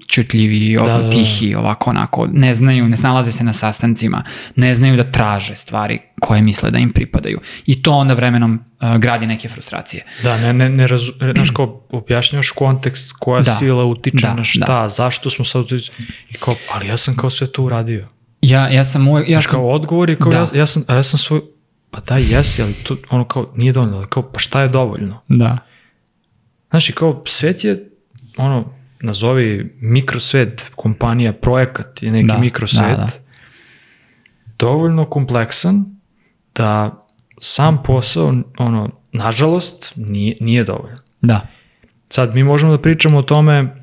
čutljivi, 0.08 0.76
Da, 0.78 0.84
da, 0.86 0.98
da. 0.98 1.10
tihi, 1.10 1.56
ovako 1.56 1.90
onako, 1.90 2.28
ne 2.32 2.54
znaju, 2.54 2.88
ne 2.88 2.98
snalaze 2.98 3.32
se 3.32 3.44
na 3.44 3.54
sastancima, 3.54 4.24
ne 4.56 4.76
znaju 4.76 4.98
da 4.98 5.12
traže 5.12 5.56
stvari 5.56 6.00
koje 6.20 6.42
misle 6.42 6.72
da 6.72 6.78
im 6.78 6.92
pripadaju. 6.92 7.40
I 7.66 7.82
to 7.82 7.92
onda 7.92 8.14
vremenom 8.14 8.60
uh, 8.82 8.98
gradi 8.98 9.28
neke 9.28 9.50
frustracije. 9.50 10.04
Da, 10.24 10.38
ne, 10.38 10.54
ne, 10.54 10.70
ne 10.70 10.88
razu, 10.88 11.14
znaš 11.36 11.50
kao, 11.50 11.88
objašnjavaš 11.90 12.52
kontekst, 12.52 13.12
koja 13.20 13.42
Da, 13.42 13.56
sila 13.56 13.86
utiče 13.86 14.28
da, 14.28 14.34
na 14.34 14.44
šta, 14.44 14.82
da. 14.82 14.90
zašto 14.90 15.30
smo 15.30 15.46
sad, 15.46 15.66
i 16.30 16.34
kao, 16.34 16.56
ali 16.74 16.88
ja 16.88 16.98
sam 16.98 17.16
kao 17.16 17.30
sve 17.30 17.48
to 17.48 17.64
uradio. 17.64 18.08
Ja, 18.42 18.70
ja 18.70 18.84
sam 18.84 19.08
uvek, 19.08 19.30
ja 19.30 19.36
Znaš, 19.36 19.46
sam, 19.46 19.52
kao 19.52 19.70
odgovor 19.70 20.10
je 20.10 20.16
kao, 20.16 20.32
Da. 20.32 20.38
ja, 20.38 20.48
ja, 20.54 20.66
sam, 20.66 20.84
ja 20.90 21.04
sam 21.04 21.18
svoj, 21.20 21.42
pa 21.96 22.02
da, 22.02 22.18
jesi, 22.18 22.62
ali 22.62 22.74
to, 22.74 22.98
ono 23.10 23.26
kao, 23.28 23.54
nije 23.56 23.74
dovoljno, 23.74 23.98
ali 23.98 24.08
kao, 24.10 24.32
pa 24.32 24.40
šta 24.40 24.62
je 24.62 24.68
dovoljno? 24.68 25.22
da, 25.28 25.58
Znaš, 26.70 26.90
i 26.90 26.94
kao, 26.94 27.24
svet 27.28 27.64
je, 27.64 27.90
ono, 28.38 28.74
nazovi 29.00 29.78
mikrosvet, 29.82 30.72
kompanija, 30.76 31.34
projekat 31.34 32.04
je 32.04 32.12
neki 32.12 32.28
Da, 32.28 32.38
mikrosvet, 32.38 32.88
da, 32.90 32.96
da. 32.96 33.12
dovoljno 34.60 35.06
kompleksan 35.06 35.86
da 36.56 37.02
sam 37.40 37.84
posao, 37.84 38.36
ono, 38.58 38.90
nažalost, 39.12 39.94
nije, 39.96 40.38
nije 40.40 40.64
dovoljno. 40.64 40.98
da, 41.22 41.48
Sad, 42.10 42.36
mi 42.36 42.44
možemo 42.44 42.72
da 42.72 42.82
pričamo 42.82 43.18
o 43.18 43.22
tome 43.22 43.76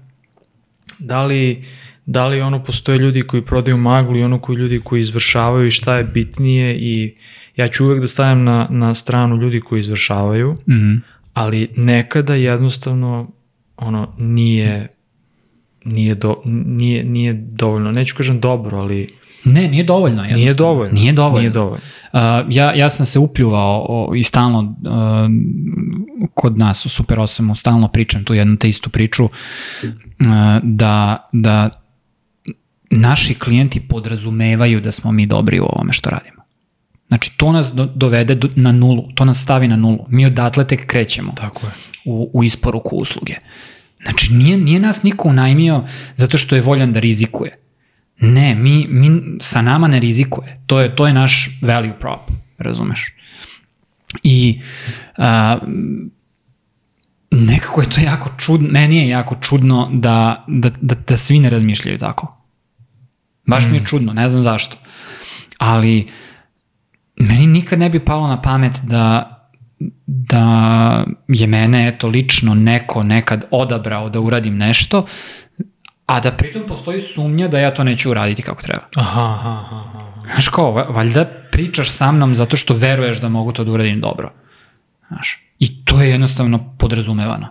da 0.99 1.23
li, 1.23 1.65
da 2.07 2.27
li 2.27 2.41
ono 2.41 2.65
postoje 2.65 2.99
ljudi 2.99 3.23
koji 3.23 3.43
prodaju 3.43 3.77
maglu 3.77 4.17
i 4.17 4.23
ono 4.23 4.41
koji 4.41 4.57
ljudi 4.57 4.81
koji 4.85 5.01
izvršavaju 5.01 5.67
i 5.67 5.71
šta 5.71 5.97
je 5.97 6.05
bitnije 6.05 6.77
i 6.77 7.15
ja 7.57 7.69
ću 7.69 7.85
uvek 7.85 8.01
da 8.01 8.09
stavim 8.09 8.45
na, 8.45 8.67
na 8.71 8.95
stranu 8.95 9.37
ljudi 9.37 9.61
koji 9.61 9.81
izvršavaju, 9.81 10.57
mhm. 10.69 10.95
ali 11.33 11.69
nekada 11.77 12.35
jednostavno 12.35 13.31
ono 13.77 14.15
nije 14.19 14.89
nije, 15.85 16.15
do, 16.15 16.37
nije, 16.45 17.05
nije 17.05 17.33
dovoljno. 17.33 17.93
Neću 17.93 18.15
kažem 18.17 18.41
dobro, 18.41 18.79
ali 18.79 19.09
Ne, 19.45 19.69
nije 19.69 19.85
dovoljno. 19.85 20.23
nije 20.23 20.55
dovoljno. 20.55 20.93
Nije 20.93 21.13
dovoljno. 21.13 21.41
Nije 21.41 21.51
dovoljno. 21.51 21.81
Uh, 22.13 22.21
ja, 22.49 22.75
ja 22.75 22.91
sam 22.91 23.07
se 23.07 23.19
upljuvao 23.19 23.87
o, 23.89 24.15
i 24.15 24.23
stalno 24.23 24.59
uh, 24.61 24.69
kod 26.35 26.59
nas 26.59 26.87
u 26.87 26.89
Super 26.89 27.19
8 27.19 27.55
stalno 27.55 27.89
pričam 27.89 28.25
tu 28.25 28.35
jednu 28.35 28.57
te 28.57 28.69
istu 28.69 28.91
priču 28.91 29.25
uh, 29.25 29.31
da, 30.63 31.29
da 31.33 31.71
naši 32.93 33.35
klijenti 33.35 33.81
podrazumevaju 33.81 34.81
da 34.81 34.93
smo 34.93 35.13
mi 35.13 35.27
dobri 35.27 35.61
u 35.61 35.65
ovome 35.65 35.93
što 35.93 36.11
radimo. 36.11 36.43
Znači, 37.09 37.33
to 37.37 37.53
nas 37.53 37.73
do, 37.73 37.85
dovede 37.85 38.35
do, 38.35 38.49
na 38.57 38.73
nulu, 38.73 39.09
to 39.15 39.25
nas 39.25 39.43
stavi 39.43 39.69
na 39.69 39.77
nulu. 39.77 40.07
Mi 40.09 40.27
odatle 40.27 40.67
tek 40.67 40.87
krećemo 40.87 41.33
Tako 41.37 41.67
je. 41.67 41.73
u, 42.05 42.31
u 42.33 42.45
isporuku 42.45 42.97
usluge. 42.97 43.35
Znači, 44.03 44.33
nije, 44.33 44.57
nije 44.57 44.81
nas 44.81 45.03
niko 45.03 45.29
unajmio 45.29 45.85
zato 46.17 46.39
što 46.39 46.55
je 46.55 46.63
voljan 46.63 46.93
da 46.93 47.01
rizikuje. 47.01 47.59
Ne, 48.21 48.55
mi, 48.55 48.87
mi 48.91 49.23
sa 49.41 49.63
nama 49.63 49.89
ne 49.89 50.01
rizikuje. 50.01 50.61
To 50.67 50.81
je, 50.81 50.97
to 50.97 51.07
je 51.07 51.13
naš 51.13 51.59
value 51.63 51.99
prop, 52.01 52.31
razumeš? 52.59 53.15
I 54.23 54.61
a, 55.19 55.59
nekako 57.31 57.81
je 57.81 57.91
to 57.91 58.01
jako 58.01 58.31
čudno, 58.39 58.69
meni 58.71 58.97
je 58.97 59.09
jako 59.09 59.37
čudno 59.41 59.91
da, 59.93 60.45
da, 60.49 60.71
da, 60.81 60.95
da 60.95 61.17
svi 61.17 61.41
ne 61.41 61.51
razmišljaju 61.51 61.99
tako. 61.99 62.42
Baš 63.47 63.65
mi 63.67 63.77
je 63.77 63.85
čudno, 63.87 64.13
ne 64.13 64.29
znam 64.29 64.43
zašto. 64.43 64.77
Ali 65.59 66.09
meni 67.17 67.47
nikad 67.47 67.79
ne 67.79 67.91
bi 67.91 68.01
palo 68.01 68.29
na 68.29 68.43
pamet 68.43 68.73
da 68.83 69.29
da 70.07 70.45
je 71.29 71.47
mene 71.47 71.89
eto 71.89 72.09
lično 72.09 72.55
neko 72.55 73.03
nekad 73.03 73.45
odabrao 73.53 74.09
da 74.09 74.21
uradim 74.21 74.57
nešto, 74.57 75.07
a 76.07 76.21
da 76.21 76.33
pritom 76.33 76.63
postoji 76.69 77.01
sumnja 77.01 77.49
da 77.49 77.59
ja 77.59 77.75
to 77.75 77.85
neću 77.85 78.11
uraditi 78.11 78.43
kako 78.43 78.63
treba. 78.63 78.83
Aha, 78.97 79.21
aha, 79.33 79.61
aha. 79.73 80.23
Znaš 80.25 80.49
kao, 80.49 80.73
va- 80.73 80.83
valjda 80.85 81.25
pričaš 81.53 81.91
sa 81.91 82.13
mnom 82.13 82.35
zato 82.35 82.57
što 82.57 82.75
veruješ 82.75 83.19
da 83.19 83.29
mogu 83.29 83.53
to 83.53 83.65
da 83.65 83.71
uradim 83.71 84.01
dobro. 84.01 84.33
Znaš, 85.09 85.39
i 85.59 85.85
to 85.85 86.01
je 86.01 86.11
jednostavno 86.11 86.75
podrazumevano. 86.79 87.49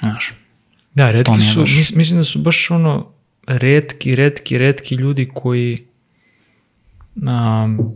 Znaš, 0.00 0.32
Da, 0.94 1.10
redki 1.10 1.32
su, 1.42 1.60
baš- 1.60 1.76
mis, 1.76 1.94
mislim 1.94 2.18
da 2.18 2.24
su 2.24 2.38
baš 2.38 2.70
ono 2.70 3.06
redki, 3.46 4.14
redki, 4.14 4.58
redki 4.58 4.94
ljudi 4.94 5.30
koji 5.34 5.86
um, 7.16 7.92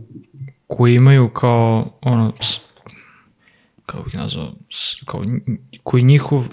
koji 0.67 0.95
imaju 0.95 1.29
kao 1.29 1.97
ono 2.01 2.33
kako 3.85 4.03
bih 4.03 4.15
nazvao 4.15 4.53
kao, 5.05 5.23
koji 5.83 6.03
njihov 6.03 6.47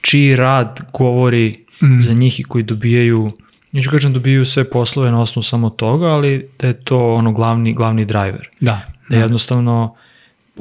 čiji 0.00 0.36
rad 0.36 0.80
govori 0.92 1.62
Mm. 1.82 2.00
za 2.00 2.12
njih 2.12 2.40
i 2.40 2.42
koji 2.42 2.64
dobijaju 2.64 3.32
neću 3.72 3.90
kažem 3.90 4.12
dobijaju 4.12 4.44
sve 4.44 4.70
poslove 4.70 5.10
na 5.10 5.20
osnovu 5.20 5.42
samo 5.42 5.70
toga, 5.70 6.06
ali 6.06 6.48
da 6.58 6.66
je 6.66 6.84
to 6.84 7.14
ono 7.14 7.32
glavni, 7.32 7.74
glavni 7.74 8.04
driver. 8.04 8.48
da, 8.60 8.80
Da 9.08 9.16
jednostavno 9.16 9.94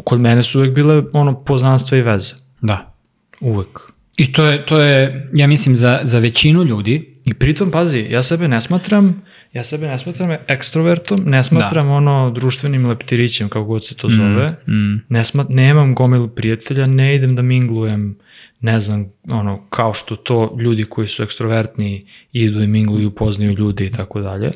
kod 0.03 0.21
mene 0.21 0.43
su 0.43 0.59
uvek 0.59 0.73
bile 0.75 1.03
ono 1.13 1.43
poznanstva 1.43 1.97
i 1.97 2.01
veze. 2.01 2.33
da. 2.61 2.95
Uvek. 3.39 3.79
I 4.17 4.31
to 4.33 4.45
je, 4.45 4.65
to 4.65 4.79
je 4.81 5.29
ja 5.33 5.47
mislim, 5.47 5.75
za, 5.75 5.99
za 6.03 6.19
većinu 6.19 6.63
ljudi 6.63 7.10
i 7.25 7.33
pritom, 7.33 7.71
pazi, 7.71 8.07
ja 8.09 8.23
sebe 8.23 8.47
ne 8.47 8.61
smatram, 8.61 9.21
ja 9.53 9.63
sebe 9.63 9.87
ne 9.87 9.97
smatram 9.97 10.37
ekstrovertom, 10.47 11.23
ne 11.25 11.43
smatram 11.43 11.87
da. 11.87 11.93
ono 11.93 12.31
društvenim 12.31 12.85
leptirićem, 12.85 13.49
kako 13.49 13.65
god 13.65 13.85
se 13.85 13.95
to 13.95 14.09
zove. 14.09 14.55
Mm, 14.67 14.73
mm. 14.73 15.01
Ne 15.09 15.23
smat, 15.23 15.49
nemam 15.49 15.95
gomilu 15.95 16.27
prijatelja, 16.27 16.85
ne 16.85 17.15
idem 17.15 17.35
da 17.35 17.41
minglujem, 17.41 18.17
ne 18.61 18.79
znam, 18.79 19.05
ono, 19.29 19.65
kao 19.69 19.93
što 19.93 20.15
to 20.15 20.57
ljudi 20.59 20.85
koji 20.85 21.07
su 21.07 21.23
ekstrovertni 21.23 22.05
idu 22.31 22.61
i 22.61 22.67
mingluju, 22.67 23.11
poznaju 23.11 23.53
ljudi 23.53 23.85
i 23.85 23.91
tako 23.91 24.21
dalje. 24.21 24.51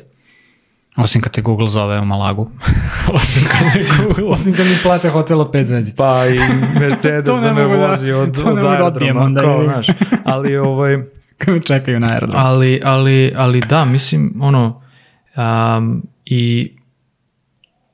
Osim 0.96 1.20
kad 1.20 1.32
te 1.32 1.42
Google 1.42 1.68
zove 1.68 2.00
u 2.00 2.04
Malagu. 2.04 2.50
Osim 3.12 3.42
kad 3.44 3.66
me 3.66 4.04
Google... 4.06 4.24
Osim 4.24 4.54
kad 4.54 4.66
mi 4.66 4.76
plate 4.82 5.08
hotelo 5.08 5.50
5 5.54 5.62
zvezdica. 5.62 5.96
Pa 5.96 6.26
i 6.26 6.38
Mercedes 6.80 7.40
da 7.40 7.52
me 7.52 7.60
da- 7.60 7.66
vozi 7.86 8.10
da, 8.10 8.18
od, 8.18 8.42
od 8.44 8.56
da 8.56 8.70
aerodroma. 8.70 9.20
Onda 9.20 9.40
kao, 9.40 9.64
znaš, 9.64 9.86
ali 10.24 10.56
ovaj... 10.56 11.15
Me 11.46 11.62
čekaju 11.62 12.00
na 12.00 12.08
aerodromu. 12.12 12.46
Ali, 12.46 12.80
ali, 12.84 13.32
ali 13.36 13.60
da, 13.68 13.84
mislim, 13.84 14.34
ono, 14.40 14.82
um, 15.36 16.02
i 16.24 16.72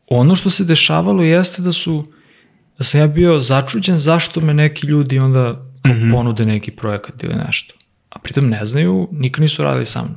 ono 0.08 0.36
što 0.36 0.50
se 0.50 0.64
dešavalo 0.64 1.22
jeste 1.22 1.62
da 1.62 1.72
su, 1.72 2.04
da 2.78 2.84
sam 2.84 3.00
ja 3.00 3.06
bio 3.06 3.40
začuđen 3.40 3.98
zašto 3.98 4.40
me 4.40 4.54
neki 4.54 4.86
ljudi 4.86 5.18
onda 5.18 5.52
mm 5.86 5.90
-hmm. 5.90 6.12
ponude 6.12 6.44
neki 6.44 6.70
projekat 6.70 7.24
ili 7.24 7.34
nešto. 7.46 7.74
A 8.10 8.18
pritom 8.18 8.48
ne 8.48 8.64
znaju, 8.64 9.08
nikad 9.12 9.42
nisu 9.42 9.62
radili 9.62 9.86
sa 9.86 10.02
mnom. 10.02 10.16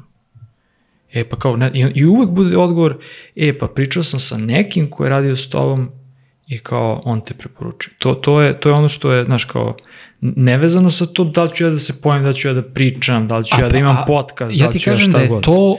E 1.14 1.24
pa 1.30 1.40
kao, 1.40 1.58
ne, 1.58 1.72
i 1.96 2.06
uvek 2.06 2.30
bude 2.30 2.58
odgovor, 2.58 2.98
e 3.36 3.60
pa 3.60 3.68
pričao 3.68 4.04
sam 4.04 4.20
sa 4.20 4.38
nekim 4.38 4.90
ko 4.90 5.04
je 5.04 5.10
radio 5.10 5.36
s 5.36 5.50
tobom 5.50 5.90
i 6.48 6.60
kao 6.60 7.02
on 7.06 7.22
te 7.22 7.34
preporučuje. 7.34 7.96
To, 8.00 8.14
to, 8.14 8.42
je, 8.42 8.60
to 8.60 8.70
je 8.70 8.76
ono 8.76 8.90
što 8.90 9.12
je, 9.12 9.26
znaš, 9.26 9.46
kao, 9.46 9.78
nevezano 10.22 10.90
sa 10.90 11.06
to 11.06 11.24
da 11.24 11.44
li 11.44 11.56
ću 11.56 11.64
ja 11.64 11.70
da 11.70 11.80
se 11.80 12.02
pojem, 12.02 12.24
da 12.24 12.34
ću 12.34 12.48
ja 12.48 12.54
da 12.54 12.64
pričam, 12.64 13.28
da 13.28 13.38
li 13.38 13.46
ću 13.46 13.56
a, 13.58 13.62
ja 13.62 13.70
da 13.70 13.78
imam 13.78 13.98
podcast, 14.08 14.58
ja 14.58 14.68
da 14.68 14.70
li 14.74 14.80
ću 14.80 14.90
ja 14.90 14.96
šta 14.96 15.12
god. 15.12 15.16
Ja 15.16 15.20
ti 15.20 15.20
kažem 15.20 15.30
da 15.30 15.36
je 15.36 15.42
to 15.42 15.70
uh, 15.72 15.78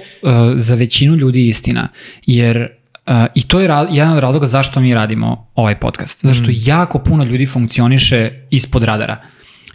za 0.57 0.75
većinu 0.75 1.17
ljudi 1.17 1.49
istina, 1.49 1.89
jer 2.27 2.69
Uh, 3.07 3.13
I 3.35 3.43
to 3.43 3.61
je 3.61 3.69
ra 3.69 3.87
jedan 3.91 4.13
od 4.13 4.19
razloga 4.19 4.47
zašto 4.47 4.81
mi 4.81 4.95
radimo 4.95 5.47
ovaj 5.55 5.79
podcast. 5.81 6.25
Zašto 6.25 6.45
mm. 6.45 6.55
jako 6.55 6.99
puno 6.99 7.25
ljudi 7.25 7.47
funkcioniše 7.47 8.31
ispod 8.51 8.85
radara. 8.85 9.17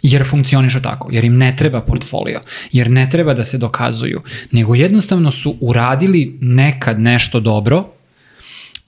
Jer 0.02 0.26
funkcionišu 0.26 0.82
tako, 0.82 1.08
jer 1.12 1.24
im 1.24 1.38
ne 1.38 1.56
treba 1.56 1.80
portfolio, 1.80 2.40
jer 2.72 2.90
ne 2.90 3.08
treba 3.10 3.34
da 3.34 3.44
se 3.44 3.58
dokazuju, 3.58 4.20
nego 4.50 4.74
jednostavno 4.74 5.30
su 5.30 5.56
uradili 5.60 6.38
nekad 6.40 7.00
nešto 7.00 7.40
dobro 7.40 7.84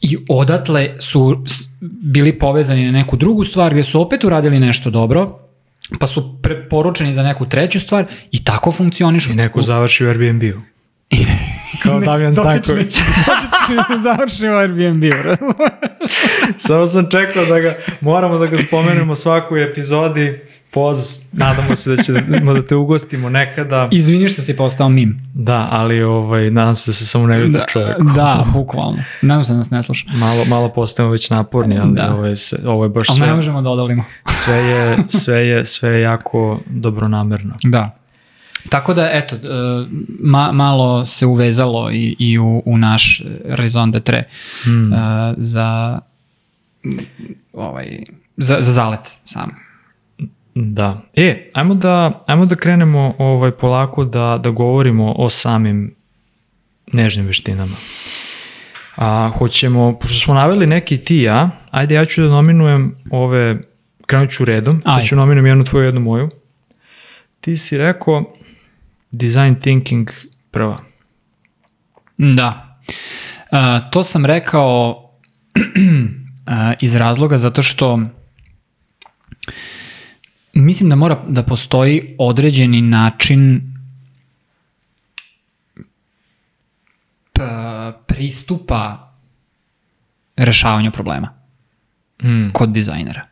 i 0.01 0.19
odatle 0.29 0.97
su 0.99 1.45
bili 1.81 2.39
povezani 2.39 2.85
na 2.85 2.93
neku 2.93 3.17
drugu 3.17 3.45
stvar 3.45 3.73
gde 3.73 3.85
su 3.85 4.01
opet 4.01 4.25
uradili 4.25 4.61
nešto 4.61 4.91
dobro, 4.91 5.39
pa 6.01 6.07
su 6.07 6.39
preporučeni 6.43 7.13
za 7.13 7.23
neku 7.23 7.49
treću 7.49 7.81
stvar 7.81 8.05
i 8.31 8.45
tako 8.45 8.73
funkcionišu. 8.73 9.33
I 9.33 9.35
neko 9.35 9.63
završi 9.63 10.05
u 10.05 10.09
Airbnb-u. 10.09 10.61
Kao 11.83 12.01
Damjan 12.01 12.33
Stanković. 12.33 12.97
završi 14.03 14.49
u 14.49 14.57
Airbnb-u, 14.57 15.47
Samo 16.67 16.87
sam 16.87 17.11
čekao 17.11 17.45
da 17.45 17.61
ga, 17.61 17.77
moramo 18.01 18.39
da 18.39 18.47
ga 18.47 18.59
spomenemo 18.59 19.17
svaku 19.17 19.57
epizodi 19.57 20.41
poz, 20.75 21.19
nadamo 21.33 21.77
se 21.77 21.97
da 21.97 22.03
će 22.03 22.13
da, 22.13 22.63
te 22.69 22.77
ugostimo 22.77 23.29
nekada. 23.29 23.89
Izvini 23.93 24.29
što 24.29 24.43
si 24.43 24.57
postao 24.57 24.89
mim. 24.89 25.21
Da, 25.35 25.69
ali 25.71 26.03
ovaj, 26.03 26.51
nadam 26.51 26.75
se 26.75 26.91
da 26.91 26.95
se 26.95 27.07
samo 27.07 27.27
ne 27.27 27.39
vidi 27.39 27.59
da, 27.59 27.67
čovjek. 27.69 27.97
Da, 28.17 28.47
bukvalno. 28.53 28.99
Nadam 29.23 29.45
se 29.45 29.53
da 29.53 29.57
nas 29.57 29.71
ne 29.71 29.83
sluša. 29.83 30.07
Malo, 30.13 30.45
malo 30.45 30.69
postajemo 30.69 31.13
već 31.13 31.31
naporni, 31.31 31.79
ali 31.79 31.95
da. 31.95 32.13
ovo, 32.15 32.27
je, 32.27 32.35
ovo 32.67 32.85
je 32.85 32.89
baš 32.89 33.07
sve... 33.07 33.23
Ali 33.23 33.31
ne 33.31 33.37
možemo 33.37 33.63
da 33.63 33.71
odalimo. 33.71 34.05
sve, 34.29 34.57
je, 34.57 34.97
sve, 35.23 35.47
je, 35.47 35.65
sve 35.65 35.91
je 35.91 36.01
jako 36.01 36.61
dobronamerno. 36.67 37.55
Da. 37.63 37.99
Tako 38.69 38.95
da, 38.95 39.11
eto, 39.13 39.37
e, 39.37 39.39
ma, 40.21 40.53
malo 40.53 41.05
se 41.05 41.27
uvezalo 41.27 41.91
i, 41.93 42.17
i 42.19 42.39
u, 42.39 42.63
u 42.65 42.79
naš 42.79 43.23
raison 43.45 43.93
d'etre 43.93 44.23
hmm. 44.65 44.93
uh, 44.93 44.99
za, 45.37 46.01
ovaj, 47.53 48.05
za, 48.37 48.57
za 48.61 48.73
zalet 48.73 49.19
sam. 49.25 49.64
Da. 50.55 51.03
E, 51.15 51.51
ajmo 51.55 51.75
da, 51.75 52.25
ajmo 52.27 52.47
da 52.47 52.57
krenemo 52.57 53.15
ovaj, 53.19 53.51
polako 53.51 54.05
da, 54.05 54.41
da 54.43 54.51
govorimo 54.51 55.15
o 55.19 55.31
samim 55.31 55.95
nežnim 56.93 57.27
veštinama. 57.27 57.77
A, 58.97 59.31
hoćemo, 59.39 59.99
pošto 59.99 60.19
smo 60.19 60.35
naveli 60.35 60.67
neki 60.67 60.99
ti 60.99 61.17
ja, 61.17 61.51
ajde 61.71 61.95
ja 61.95 62.05
ću 62.05 62.23
da 62.23 62.29
nominujem 62.29 62.95
ove, 63.11 63.59
krenut 64.07 64.31
ću 64.31 64.45
redom, 64.45 64.83
da 64.85 64.95
Aj. 64.95 65.01
da 65.01 65.07
ću 65.07 65.17
nominujem 65.17 65.47
jednu 65.47 65.65
tvoju, 65.65 65.85
jednu 65.85 66.01
moju. 66.01 66.31
Ti 67.41 67.57
si 67.57 67.79
rekao 67.79 68.35
design 69.11 69.55
thinking 69.55 70.11
prva. 70.51 70.79
Da. 72.19 72.79
A, 73.51 73.91
to 73.91 74.03
sam 74.03 74.27
rekao 74.27 75.01
a, 76.47 76.73
iz 76.81 76.95
razloga 76.95 77.39
zato 77.39 77.63
što 77.63 77.99
Mislim 80.55 80.89
da 80.89 80.97
mora 80.97 81.25
da 81.29 81.43
postoji 81.43 82.17
određeni 82.19 82.81
način 82.81 83.75
pristupa 88.07 89.13
rešavanju 90.37 90.91
problema 90.91 91.29
mm. 92.23 92.51
kod 92.53 92.69
dizajnera. 92.69 93.27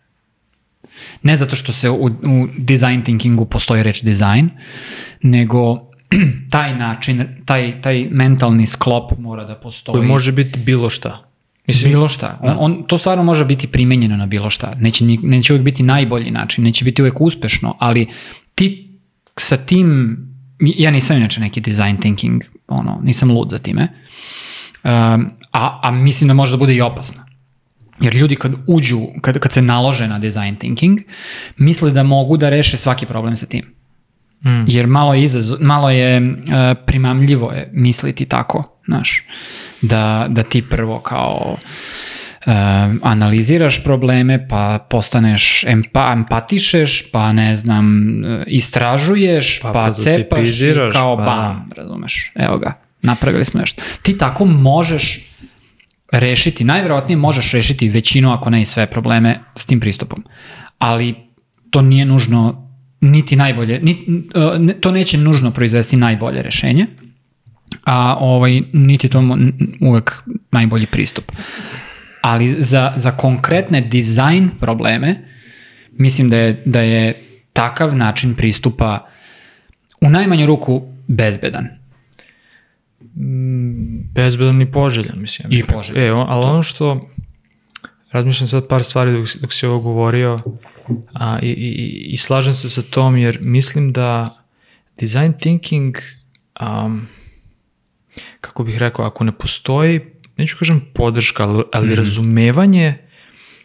Ne 1.23 1.37
zato 1.37 1.57
što 1.57 1.73
se 1.73 1.91
u, 1.91 2.05
u 2.07 2.49
design 2.59 3.05
thinkingu 3.05 3.45
postoji 3.45 3.83
reč 3.83 4.03
dizajn, 4.03 4.51
nego 5.23 5.91
taj 6.51 6.77
način, 6.77 7.29
taj, 7.45 7.83
taj 7.83 8.09
mentalni 8.11 8.67
sklop 8.67 9.13
mora 9.19 9.45
da 9.45 9.55
postoji. 9.55 9.93
Koji 9.93 10.09
može 10.09 10.33
biti 10.33 10.59
bilo 10.59 10.91
šta. 10.91 11.32
Mislim, 11.67 11.93
bilo 11.93 12.09
šta. 12.09 12.39
On, 12.43 12.57
on, 12.59 12.85
to 12.87 12.99
stvarno 12.99 13.25
može 13.25 13.45
biti 13.45 13.67
primenjeno 13.67 14.17
na 14.17 14.27
bilo 14.27 14.51
šta. 14.51 14.75
Neće, 14.79 15.05
neće 15.05 15.53
uvek 15.53 15.65
biti 15.65 15.83
najbolji 15.83 16.31
način, 16.31 16.65
neće 16.65 16.85
biti 16.85 17.03
uvek 17.03 17.21
uspešno, 17.21 17.77
ali 17.79 18.07
ti 18.55 18.99
sa 19.37 19.57
tim, 19.57 20.19
ja 20.61 20.91
nisam 20.91 21.17
inače 21.17 21.41
neki 21.41 21.61
design 21.61 21.97
thinking, 21.97 22.43
ono, 22.69 23.01
nisam 23.03 23.31
lud 23.31 23.51
za 23.51 23.59
time, 23.59 23.89
um, 24.85 24.91
a, 25.53 25.81
a 25.83 25.91
mislim 25.91 26.29
da 26.29 26.35
može 26.35 26.53
da 26.53 26.57
bude 26.57 26.75
i 26.75 26.81
opasno. 26.81 27.23
Jer 28.01 28.15
ljudi 28.15 28.37
kad 28.37 28.53
uđu, 28.67 29.01
kad, 29.21 29.39
kad 29.39 29.53
se 29.53 29.63
nalože 29.63 30.09
na 30.09 30.19
design 30.19 30.57
thinking, 30.57 30.99
misle 31.57 31.91
da 31.91 32.03
mogu 32.03 32.37
da 32.37 32.49
reše 32.49 32.77
svaki 32.77 33.07
problem 33.07 33.37
sa 33.37 33.47
tim. 33.47 33.65
Mm. 34.45 34.65
Jer 34.67 34.87
malo 34.87 35.15
je, 35.15 35.23
izaz, 35.23 35.55
malo 35.61 35.91
je 35.91 36.21
uh, 36.21 36.35
primamljivo 36.87 37.53
je 37.53 37.71
misliti 37.73 38.25
tako, 38.25 38.72
znaš, 38.87 39.25
da, 39.83 40.27
da 40.29 40.43
ti 40.43 40.63
prvo 40.71 41.01
kao 41.01 41.57
uh, 41.57 42.53
analiziraš 43.03 43.85
probleme, 43.85 44.49
pa 44.49 44.87
postaneš 44.91 45.65
empa, 45.65 46.13
empatišeš, 46.13 47.11
pa 47.13 47.33
ne 47.33 47.57
znam, 47.57 48.03
istražuješ, 48.47 49.61
pa, 49.63 49.73
pa 49.73 49.95
cepaš 49.95 50.61
i 50.61 50.75
kao 50.93 51.17
pa... 51.17 51.25
bam, 51.25 51.71
razumeš, 51.77 52.33
evo 52.35 52.59
ga, 52.59 52.73
napravili 53.03 53.45
smo 53.45 53.61
nešto. 53.61 53.83
Ti 54.03 54.19
tako 54.19 54.45
možeš 54.45 55.21
rešiti, 56.13 56.65
najverovatnije 56.65 57.17
možeš 57.17 57.53
rešiti 57.53 57.89
većinu, 57.89 58.33
ako 58.33 58.51
ne 58.51 58.63
i 58.63 58.65
sve 58.65 58.87
probleme 58.87 59.41
s 59.55 59.67
tim 59.67 59.81
pristupom. 59.81 60.25
Ali 60.79 61.15
to 61.71 61.83
nije 61.83 62.05
nužno 62.05 62.69
niti 63.01 63.37
najbolje, 63.37 63.81
ni, 63.83 64.23
uh, 64.35 64.81
to 64.81 64.91
neće 64.91 65.19
nužno 65.19 65.51
proizvesti 65.51 65.97
najbolje 65.97 66.43
rešenje, 66.43 66.87
a 67.85 68.17
ovaj, 68.21 68.63
niti 68.73 69.09
to 69.09 69.23
uvek 69.81 70.23
najbolji 70.51 70.87
pristup. 70.87 71.33
Ali 72.23 72.49
za, 72.49 72.93
za 72.97 73.11
konkretne 73.11 73.81
dizajn 73.81 74.51
probleme, 74.61 75.29
mislim 75.93 76.31
da 76.31 76.37
je, 76.37 76.63
da 76.65 76.81
je 76.81 77.23
takav 77.53 77.97
način 77.97 78.35
pristupa 78.35 79.09
u 80.01 80.11
najmanju 80.11 80.47
ruku 80.47 80.83
bezbedan. 81.09 81.69
Mm, 83.17 84.13
bezbedan 84.15 84.63
i 84.63 84.73
poželjan, 84.73 85.21
mislim. 85.21 85.49
I 85.51 85.63
poželjan. 85.63 86.07
E, 86.07 86.13
on, 86.13 86.27
ali 86.29 86.45
ono 86.45 86.63
što, 86.63 87.11
razmišljam 88.11 88.47
sad 88.47 88.69
par 88.69 88.85
stvari 88.85 89.13
dok, 89.13 89.29
dok 89.41 89.53
si 89.53 89.67
ovo 89.67 89.81
govorio, 89.81 90.41
A, 91.13 91.39
i, 91.43 91.49
i, 91.49 92.13
I 92.13 92.17
slažem 92.17 92.53
se 92.53 92.71
sa 92.71 92.83
tom 92.83 93.17
jer 93.17 93.39
mislim 93.41 93.93
da 93.93 94.43
design 95.01 95.33
thinking, 95.33 95.97
um, 96.61 97.09
kako 98.41 98.65
bih 98.65 98.79
rekao, 98.79 99.05
ako 99.05 99.25
ne 99.25 99.33
postoji, 99.33 100.01
neću 100.37 100.57
kažem 100.59 100.81
podrška, 100.95 101.43
ali, 101.43 101.65
ali 101.73 101.87
mm 101.87 101.91
-hmm. 101.91 101.97
razumevanje, 101.97 102.95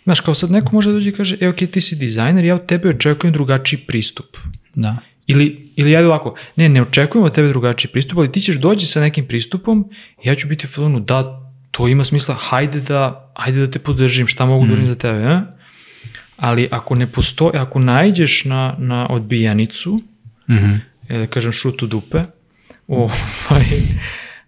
znaš, 0.04 0.20
kao 0.20 0.34
sad 0.34 0.52
neko 0.52 0.76
može 0.76 0.90
da 0.90 0.94
dođe 0.94 1.10
i 1.10 1.14
kaže, 1.14 1.38
e, 1.42 1.48
ok, 1.48 1.56
ti 1.56 1.82
si 1.82 1.96
dizajner, 1.96 2.46
ja 2.46 2.56
od 2.56 2.66
tebe 2.66 2.90
očekujem 2.90 3.34
drugačiji 3.34 3.80
pristup. 3.80 4.38
Da. 4.76 4.98
Ili, 5.28 5.72
ili 5.76 5.92
ja 5.92 6.08
ovako, 6.08 6.36
ne, 6.56 6.70
ne 6.70 6.82
očekujem 6.82 7.26
od 7.26 7.36
tebe 7.36 7.48
drugačiji 7.48 7.92
pristup, 7.92 8.18
ali 8.18 8.32
ti 8.32 8.42
ćeš 8.42 8.56
doći 8.56 8.86
sa 8.86 9.02
nekim 9.02 9.28
pristupom 9.28 9.90
ja 10.24 10.36
ću 10.36 10.48
biti 10.48 10.66
u 10.66 10.70
filmu, 10.70 11.00
da, 11.00 11.42
to 11.72 11.88
ima 11.88 12.04
smisla, 12.04 12.36
hajde 12.36 12.82
da, 12.82 13.32
hajde 13.36 13.60
da 13.60 13.72
te 13.72 13.80
podržim, 13.80 14.28
šta 14.28 14.46
mogu 14.46 14.66
mm. 14.66 14.68
da 14.68 14.74
uradim 14.74 14.84
mhm. 14.84 14.94
za 14.94 15.00
tebe, 15.00 15.20
ne? 15.20 15.42
ali 16.38 16.68
ako 16.72 16.96
ne 16.96 17.08
postoji, 17.08 17.58
ako 17.58 17.80
najđeš 17.80 18.46
na, 18.46 18.76
na 18.78 19.08
odbijanicu, 19.10 20.02
mm 20.50 20.56
-hmm. 20.56 20.80
da 21.10 21.28
kažem 21.28 21.52
šut 21.52 21.84
u 21.84 21.88
dupe, 21.88 22.24
ovaj, 22.88 23.66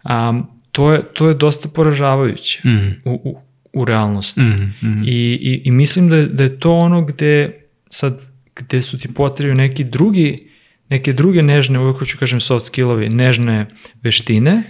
um, 0.03 0.47
to, 0.71 0.93
je, 0.93 1.01
to 1.13 1.27
je 1.27 1.33
dosta 1.33 1.69
poražavajuće 1.69 2.61
Mm. 2.63 3.01
u, 3.05 3.21
u, 3.23 3.37
u 3.73 3.85
realnosti. 3.85 4.41
Mm, 4.41 4.73
mm. 4.81 5.03
I, 5.05 5.37
i, 5.41 5.61
I 5.65 5.71
mislim 5.71 6.09
da 6.09 6.15
je, 6.15 6.25
da 6.25 6.43
je 6.43 6.59
to 6.59 6.73
ono 6.73 7.01
gde 7.01 7.61
sad, 7.89 8.21
gde 8.55 8.81
su 8.81 8.97
ti 8.97 9.13
potrebi 9.13 9.55
neki 9.55 9.83
drugi, 9.83 10.49
neke 10.89 11.13
druge 11.13 11.41
nežne, 11.41 11.79
uvijek 11.79 12.05
ću 12.05 12.17
kažem 12.17 12.39
soft 12.41 12.65
skillovi, 12.65 13.09
nežne 13.09 13.67
veštine, 14.01 14.63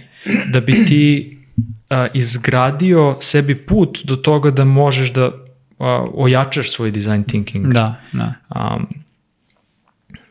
da 0.52 0.60
bi 0.60 0.84
ti 0.84 1.36
a, 1.90 2.06
izgradio 2.14 3.16
sebi 3.20 3.54
put 3.54 3.98
do 4.04 4.16
toga 4.16 4.50
da 4.50 4.64
možeš 4.64 5.12
da 5.12 5.30
a, 5.78 6.06
ojačaš 6.14 6.70
svoj 6.70 6.90
design 6.90 7.22
thinking. 7.24 7.72
Da, 7.72 8.00
da. 8.12 8.34
Um, 8.56 8.88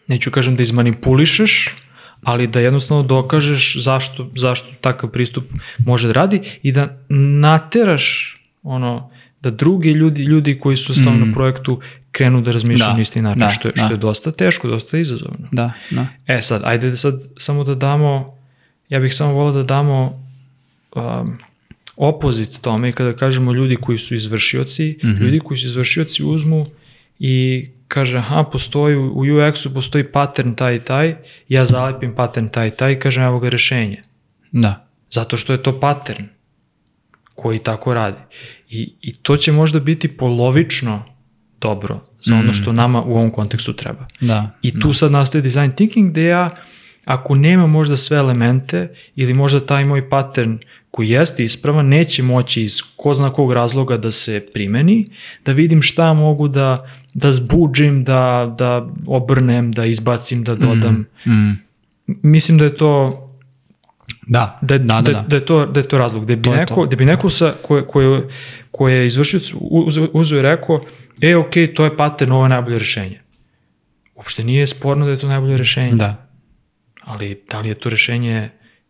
neću 0.07 0.31
kažem 0.31 0.55
da 0.55 0.63
izmanipulišeš, 0.63 1.75
ali 2.23 2.47
da 2.47 2.59
jednostavno 2.59 3.03
dokažeš 3.03 3.75
zašto, 3.77 4.29
zašto 4.35 4.67
takav 4.81 5.09
pristup 5.09 5.43
može 5.77 6.07
da 6.07 6.13
radi 6.13 6.41
i 6.63 6.71
da 6.71 6.97
nateraš 7.39 8.35
ono, 8.63 9.09
da 9.41 9.49
drugi 9.49 9.91
ljudi, 9.91 10.23
ljudi 10.23 10.59
koji 10.59 10.77
su 10.77 10.93
stavno 10.93 11.25
Mm. 11.25 11.27
na 11.27 11.33
projektu 11.33 11.79
krenu 12.11 12.41
da 12.41 12.51
razmišljaju 12.51 12.89
Da, 12.89 12.95
na 12.95 13.01
isti 13.01 13.21
način, 13.21 13.39
da, 13.39 13.49
što, 13.49 13.67
je, 13.67 13.73
da. 13.75 13.85
što 13.85 13.93
je 13.93 13.97
dosta 13.97 14.31
teško, 14.31 14.67
dosta 14.67 14.97
izazovno. 14.97 15.47
Da, 15.51 15.71
da. 15.89 16.07
E 16.27 16.41
sad, 16.41 16.61
ajde 16.65 16.89
da 16.89 16.97
sad 16.97 17.21
samo 17.37 17.63
da 17.63 17.75
damo, 17.75 18.37
ja 18.89 18.99
bih 18.99 19.15
samo 19.15 19.33
volao 19.33 19.53
da 19.53 19.63
damo 19.63 20.23
um, 20.95 21.37
opozit 21.95 22.61
tome 22.61 22.89
i 22.89 22.91
kada 22.91 23.13
kažemo 23.13 23.53
ljudi 23.53 23.75
koji 23.75 23.97
su 23.97 24.15
izvršioci, 24.15 24.97
mm. 25.03 25.07
-hmm. 25.07 25.19
ljudi 25.19 25.39
koji 25.39 25.57
su 25.57 25.67
izvršioci 25.67 26.23
uzmu 26.23 26.65
i 27.19 27.65
kaže, 27.89 28.17
aha, 28.17 28.43
postoji 28.51 28.95
u 28.95 29.25
UX-u 29.25 29.73
postoji 29.73 30.03
pattern 30.03 30.55
taj 30.55 30.75
i 30.75 30.79
taj, 30.79 31.15
ja 31.47 31.65
zalepim 31.65 32.15
pattern 32.15 32.49
taj 32.49 32.67
i 32.67 32.71
taj 32.71 32.93
i 32.93 32.99
kažem, 32.99 33.23
evo 33.23 33.39
ga 33.39 33.49
rešenje. 33.49 34.03
Da. 34.51 34.85
Zato 35.11 35.37
što 35.37 35.53
je 35.53 35.63
to 35.63 35.79
pattern 35.79 36.25
koji 37.35 37.59
tako 37.59 37.93
radi. 37.93 38.21
I, 38.69 38.93
i 39.01 39.15
to 39.15 39.37
će 39.37 39.51
možda 39.51 39.79
biti 39.79 40.07
polovično 40.17 41.03
dobro 41.61 41.99
za 42.19 42.35
ono 42.35 42.49
Mm. 42.49 42.53
što 42.53 42.73
nama 42.73 43.03
u 43.03 43.11
ovom 43.15 43.31
kontekstu 43.31 43.73
treba. 43.73 44.05
Da. 44.21 44.51
I 44.61 44.79
tu 44.79 44.93
sad 44.93 45.11
nastaje 45.11 45.41
design 45.41 45.71
thinking 45.75 46.11
gde 46.11 46.23
ja, 46.23 46.49
ako 47.05 47.35
nema 47.35 47.67
možda 47.67 47.97
sve 47.97 48.17
elemente 48.17 48.95
ili 49.15 49.33
možda 49.33 49.65
taj 49.65 49.85
moj 49.85 50.09
pattern 50.09 50.57
koji 50.91 51.09
jeste 51.09 51.43
ispravan, 51.43 51.87
neće 51.87 52.23
moći 52.23 52.63
iz 52.63 52.81
ko 52.95 53.13
zna 53.13 53.33
kog 53.33 53.53
razloga 53.53 53.97
da 53.97 54.11
se 54.11 54.45
primeni, 54.53 55.09
da 55.45 55.51
vidim 55.51 55.81
šta 55.81 56.13
mogu 56.13 56.47
da, 56.47 56.87
da 57.13 57.31
zbuđim, 57.31 58.03
da, 58.03 58.55
da 58.57 58.89
obrnem, 59.07 59.71
da 59.71 59.85
izbacim, 59.85 60.43
da 60.43 60.55
dodam. 60.55 61.05
Mm. 61.27 61.51
Mislim 62.07 62.57
da 62.57 62.65
je 62.65 62.77
to 62.77 63.25
Da, 64.27 64.59
da, 64.61 64.77
da, 64.77 64.85
da, 64.85 65.01
da, 65.01 65.11
da. 65.11 65.21
da, 65.27 65.35
je 65.35 65.45
to, 65.45 65.65
da 65.65 65.79
je 65.79 65.87
to 65.87 65.97
razlog. 65.97 66.25
Da 66.25 66.35
bi 66.35 66.49
To 66.49 66.55
neko, 66.55 66.75
to. 66.75 66.85
da 66.85 66.95
bi 66.95 67.05
neko 67.05 67.29
sa, 67.29 67.53
koje, 67.63 67.87
koje, 67.87 68.29
koje 68.71 68.95
je 68.95 69.07
izvršio, 69.07 69.39
uzeo 70.13 70.39
i 70.39 70.41
rekao, 70.41 70.81
e, 71.21 71.35
ok, 71.35 71.53
to 71.75 71.85
je 71.85 71.97
pattern, 71.97 72.31
ovo 72.31 72.45
je 72.45 72.49
najbolje 72.49 72.79
rešenje. 72.79 73.21
Uopšte 74.15 74.43
nije 74.43 74.67
sporno 74.67 75.05
da 75.05 75.11
je 75.11 75.17
to 75.17 75.27
najbolje 75.27 75.57
rešenje. 75.57 75.95
Da. 75.95 76.27
Ali 77.03 77.41
da 77.51 77.59
li 77.59 77.69
je 77.69 77.75
to 77.75 77.89
rešenje 77.89 78.49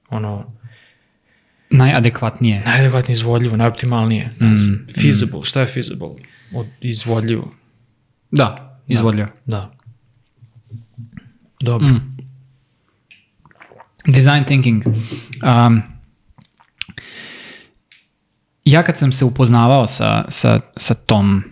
ono, 0.10 0.59
Najadekvatnije. 1.72 2.64
najadekvatnije 2.66 3.14
izvodljivo, 3.14 3.58
najoptimalnije? 3.58 4.36
Ne 4.40 4.48
Mm, 4.48 4.58
znam. 4.58 4.88
feasible, 4.96 5.44
šta 5.44 5.62
je 5.62 5.68
feasible? 5.68 6.10
Od, 6.54 6.68
izvodljivo. 6.82 7.52
Da, 8.32 8.80
izvodljivo. 8.88 9.28
Da. 9.46 9.72
Dobro. 11.60 11.88
Mm. 11.88 12.18
Design 14.08 14.44
thinking. 14.46 14.84
Um, 14.86 15.82
ja 18.66 18.84
kad 18.84 18.98
sam 18.98 19.12
se 19.12 19.26
upoznavao 19.26 19.88
sa, 19.88 20.26
sa, 20.30 20.60
sa 20.78 20.94
tom, 20.94 21.44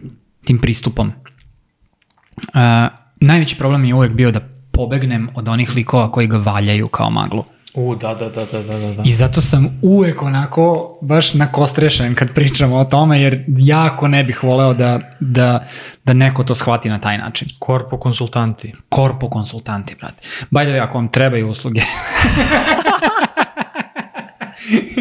tim 0.43 0.59
pristupom, 0.59 1.07
uh, 1.07 2.87
najveći 3.17 3.57
problem 3.57 3.85
je 3.85 3.93
uvek 3.93 4.11
bio 4.11 4.31
da 4.31 4.39
pobegnem 4.71 5.29
od 5.35 5.47
onih 5.47 5.75
likova 5.75 6.11
koji 6.11 6.27
ga 6.27 6.37
valjaju 6.37 6.87
kao 6.87 7.09
maglu. 7.09 7.43
U, 7.79 7.95
da, 7.95 8.13
da, 8.13 8.29
da, 8.29 8.45
da, 8.45 8.63
da, 8.63 8.93
da. 8.93 9.03
I 9.05 9.13
zato 9.13 9.41
sam 9.41 9.79
uvek 9.81 10.21
onako 10.21 10.97
baš 11.01 11.33
nakostrešen 11.33 12.15
kad 12.15 12.33
pričamo 12.33 12.77
o 12.77 12.83
tome, 12.83 13.21
jer 13.21 13.43
jako 13.47 14.07
ne 14.07 14.23
bih 14.23 14.43
voleo 14.43 14.73
da, 14.73 14.99
da, 15.19 15.65
da 16.05 16.13
neko 16.13 16.43
to 16.43 16.55
shvati 16.55 16.89
na 16.89 16.99
taj 16.99 17.17
način. 17.17 17.47
Korpo 17.59 17.97
konsultanti. 17.97 18.73
Korpo 18.89 19.29
konsultanti, 19.29 19.95
brate. 19.95 20.27
By 20.51 20.63
the 20.63 20.71
way, 20.71 20.83
ako 20.83 20.97
vam 20.97 21.07
trebaju 21.07 21.49
usluge. 21.49 21.81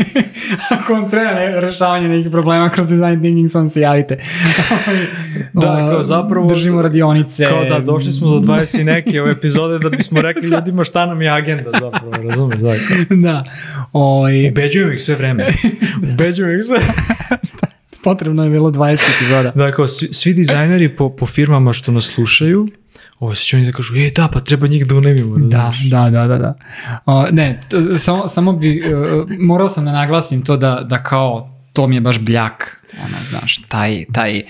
ako 0.70 0.92
vam 0.92 1.10
treba 1.10 1.30
ne, 1.30 1.60
rešavanje 1.60 2.08
nekih 2.08 2.30
problema 2.30 2.68
kroz 2.68 2.88
design 2.88 3.20
thinking, 3.20 3.50
sam 3.50 3.68
se 3.68 3.80
javite. 3.80 4.18
Da, 5.52 5.86
kao 5.90 6.02
zapravo- 6.02 6.48
Držimo 6.48 6.82
radionice. 6.82 7.44
Kao 7.44 7.64
da, 7.64 7.78
došli 7.78 8.12
smo 8.12 8.30
do 8.30 8.38
20 8.38 8.80
i 8.80 8.84
neke 8.84 9.22
ove 9.22 9.32
epizode 9.32 9.78
da 9.78 9.90
bismo 9.90 10.22
rekli 10.22 10.48
ljudima 10.50 10.84
šta 10.84 11.06
nam 11.06 11.22
je 11.22 11.30
agenda 11.30 11.70
zapravo, 11.80 12.12
razumeš? 12.22 12.58
Da, 12.58 12.72
kao. 12.72 13.16
da. 13.16 13.44
Oj, 13.92 14.48
Ubeđujem 14.48 14.92
ih 14.92 15.02
sve 15.02 15.14
vreme. 15.14 15.46
Ubeđujem 16.12 16.58
ih 16.58 16.64
sve. 16.64 16.78
potrebno 18.04 18.44
je 18.44 18.50
bilo 18.50 18.70
20 18.70 19.16
epizoda. 19.16 19.52
Da, 19.54 19.72
kao 19.72 19.86
svi, 19.86 20.08
svi 20.12 20.34
dizajneri 20.34 20.88
po, 20.88 21.10
po 21.10 21.26
firmama 21.26 21.72
što 21.72 21.92
nas 21.92 22.04
slušaju, 22.04 22.68
ovo 23.20 23.34
se 23.34 23.44
će 23.44 23.56
oni 23.56 23.66
da 23.66 23.72
kažu, 23.72 23.96
e 23.96 24.10
da, 24.16 24.28
pa 24.32 24.40
treba 24.40 24.66
njih 24.66 24.86
da 24.86 24.94
unemimo, 24.94 25.36
Da, 25.38 25.56
razumeš? 25.56 25.90
da, 25.90 26.10
da, 26.10 26.26
da. 26.26 26.38
da. 26.38 26.54
O, 27.06 27.26
ne, 27.30 27.60
to, 27.68 27.96
samo, 27.96 28.28
samo 28.28 28.52
bi, 28.52 28.82
uh, 28.94 29.30
morao 29.38 29.68
sam 29.68 29.84
da 29.84 29.92
naglasim 29.92 30.42
to 30.42 30.56
da, 30.56 30.86
da 30.90 31.02
kao 31.02 31.50
to 31.72 31.86
mi 31.86 31.94
je 31.94 32.00
baš 32.00 32.18
bljak, 32.20 32.82
ono, 33.04 33.16
znaš, 33.28 33.58
taj, 33.68 34.04
taj 34.12 34.42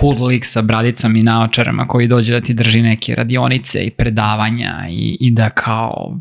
cool 0.00 0.26
lik 0.26 0.46
sa 0.46 0.62
bradicom 0.62 1.16
i 1.16 1.22
naočarama 1.22 1.86
koji 1.86 2.08
dođe 2.08 2.32
da 2.32 2.40
ti 2.40 2.54
drži 2.54 2.82
neke 2.82 3.14
radionice 3.14 3.84
i 3.84 3.90
predavanja 3.90 4.86
i, 4.90 5.16
i 5.20 5.30
da 5.30 5.50
kao 5.50 6.18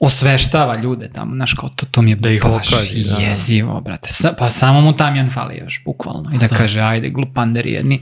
osveštava 0.00 0.76
ljude 0.76 1.08
tamo, 1.08 1.34
znaš, 1.34 1.54
kao 1.54 1.68
to, 1.68 1.86
to 1.86 2.02
mi 2.02 2.10
je 2.10 2.16
Da 2.16 2.30
ih 2.30 2.42
baš 2.42 2.72
okadi, 2.72 3.04
da. 3.04 3.16
jezivo, 3.16 3.80
brate. 3.80 4.08
Sa, 4.12 4.32
pa 4.38 4.50
samo 4.50 4.80
mu 4.80 4.96
tamjan 4.96 5.30
fali 5.30 5.56
još, 5.56 5.82
bukvalno. 5.84 6.30
I 6.34 6.38
da, 6.38 6.48
kaže, 6.48 6.80
ajde, 6.80 7.10
glupanderi 7.10 7.72
jedni. 7.72 8.00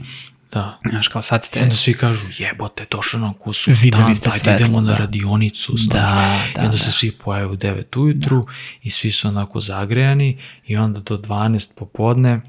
Da. 0.53 0.79
Znaš, 0.89 1.07
kao 1.07 1.21
sad 1.21 1.45
ste... 1.45 1.61
Onda 1.61 1.75
svi 1.75 1.93
kažu, 1.93 2.25
jebote, 2.37 2.85
došao 2.91 3.19
nam 3.19 3.33
kusu, 3.33 3.71
Videli 3.81 4.15
ste 4.15 4.31
svetlo, 4.31 4.53
idemo 4.53 4.81
na 4.81 4.91
da. 4.91 4.97
radionicu. 4.97 5.77
znaš. 5.77 6.01
Da, 6.01 6.39
da, 6.55 6.61
I 6.61 6.65
onda 6.65 6.77
da. 6.77 6.83
se 6.83 6.91
svi 6.91 7.11
pojave 7.11 7.45
u 7.47 7.55
9 7.55 7.99
ujutru 7.99 8.45
i 8.83 8.89
svi 8.89 9.11
su 9.11 9.27
onako 9.27 9.59
zagrejani 9.59 10.37
i 10.67 10.77
onda 10.77 10.99
do 10.99 11.17
12 11.17 11.69
popodne 11.75 12.41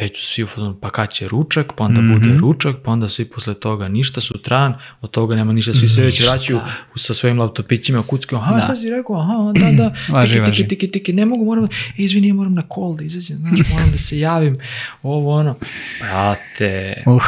već 0.00 0.18
su 0.18 0.26
svi 0.26 0.42
u 0.42 0.46
fazonu, 0.46 0.74
pa 0.74 0.90
kad 0.90 1.10
će 1.10 1.28
ručak, 1.28 1.72
pa 1.76 1.84
onda 1.84 2.00
Mhm. 2.00 2.12
bude 2.12 2.34
ručak, 2.36 2.76
pa 2.84 2.90
onda 2.90 3.08
svi 3.08 3.24
posle 3.26 3.54
toga 3.54 3.88
ništa 3.88 4.20
sutran, 4.20 4.70
od 5.00 5.10
toga 5.10 5.36
nema 5.36 5.52
ništa, 5.52 5.72
svi 5.74 5.88
se 5.88 6.02
već 6.02 6.18
Ništa. 6.18 6.32
vraćaju 6.32 6.60
sa 6.96 7.14
svojim 7.14 7.38
laptopićima, 7.38 8.02
kuckaju, 8.02 8.40
aha, 8.40 8.54
Da. 8.54 8.60
šta 8.60 8.76
si 8.76 8.90
rekao, 8.90 9.16
aha, 9.16 9.32
da, 9.54 9.72
da, 9.82 9.92
Važi, 10.08 10.34
tiki, 10.36 10.46
tiki, 10.46 10.68
tiki, 10.68 10.88
tiki, 10.88 11.12
ne 11.12 11.26
mogu, 11.26 11.44
moram, 11.44 11.64
e, 11.64 11.68
izvini, 11.96 12.28
ja 12.28 12.34
moram 12.34 12.54
na 12.54 12.62
call 12.64 12.96
da 12.96 13.04
izađem, 13.04 13.38
znaš, 13.38 13.60
moram 13.72 13.90
da 13.90 13.98
se 13.98 14.18
javim, 14.18 14.58
ovo, 15.02 15.30
ono. 15.32 15.54
Brate, 16.00 17.02
Uh, 17.06 17.22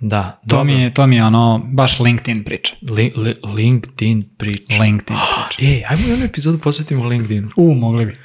da, 0.00 0.22
to, 0.22 0.38
dobro. 0.46 0.64
mi 0.64 0.72
je, 0.74 0.94
to 0.94 1.06
mi 1.06 1.16
je 1.16 1.24
ono, 1.24 1.42
baš 1.66 2.00
LinkedIn 2.00 2.44
priča. 2.44 2.74
Li, 2.84 3.12
li, 3.16 3.34
LinkedIn 3.46 4.28
priča. 4.38 4.82
LinkedIn 4.82 5.16
priča. 5.48 5.70
E, 5.70 5.82
ajmo 5.88 6.02
jednu 6.08 6.24
epizodu 6.24 6.58
posvetimo 6.58 7.04
LinkedInu. 7.04 7.48
U, 7.56 7.74
mogli 7.74 8.06
bi. 8.06 8.16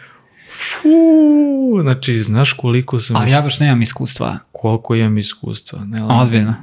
Fuu, 0.58 1.82
znači, 1.82 2.24
znaš 2.24 2.54
koliko 2.54 3.00
sam, 3.00 3.16
Ali 3.16 3.32
ja 3.32 3.42
baš 3.42 3.60
nemam 3.60 3.82
iskustva. 3.82 4.38
koliko 4.52 4.96
imam 4.96 5.18
iskustva. 5.18 5.80
Ne. 5.86 6.04
Ozbiljno. 6.04 6.54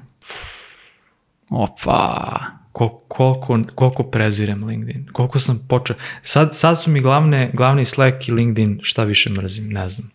Opa. 1.50 2.40
Ko, 2.72 2.88
koliko, 3.08 3.60
koliko 3.74 4.02
prezirem 4.02 4.64
LinkedIn. 4.64 5.06
Koliko 5.12 5.38
sam 5.38 5.60
počeo. 5.68 5.96
Sad, 6.22 6.56
sad 6.56 6.82
su 6.82 6.90
mi 6.90 7.00
glavne, 7.00 7.50
glavni 7.52 7.84
Slack 7.84 8.28
i 8.28 8.32
LinkedIn 8.32 8.78
šta 8.82 9.04
više 9.04 9.30
mrzim, 9.30 9.68
ne 9.68 9.88
znam. 9.88 10.10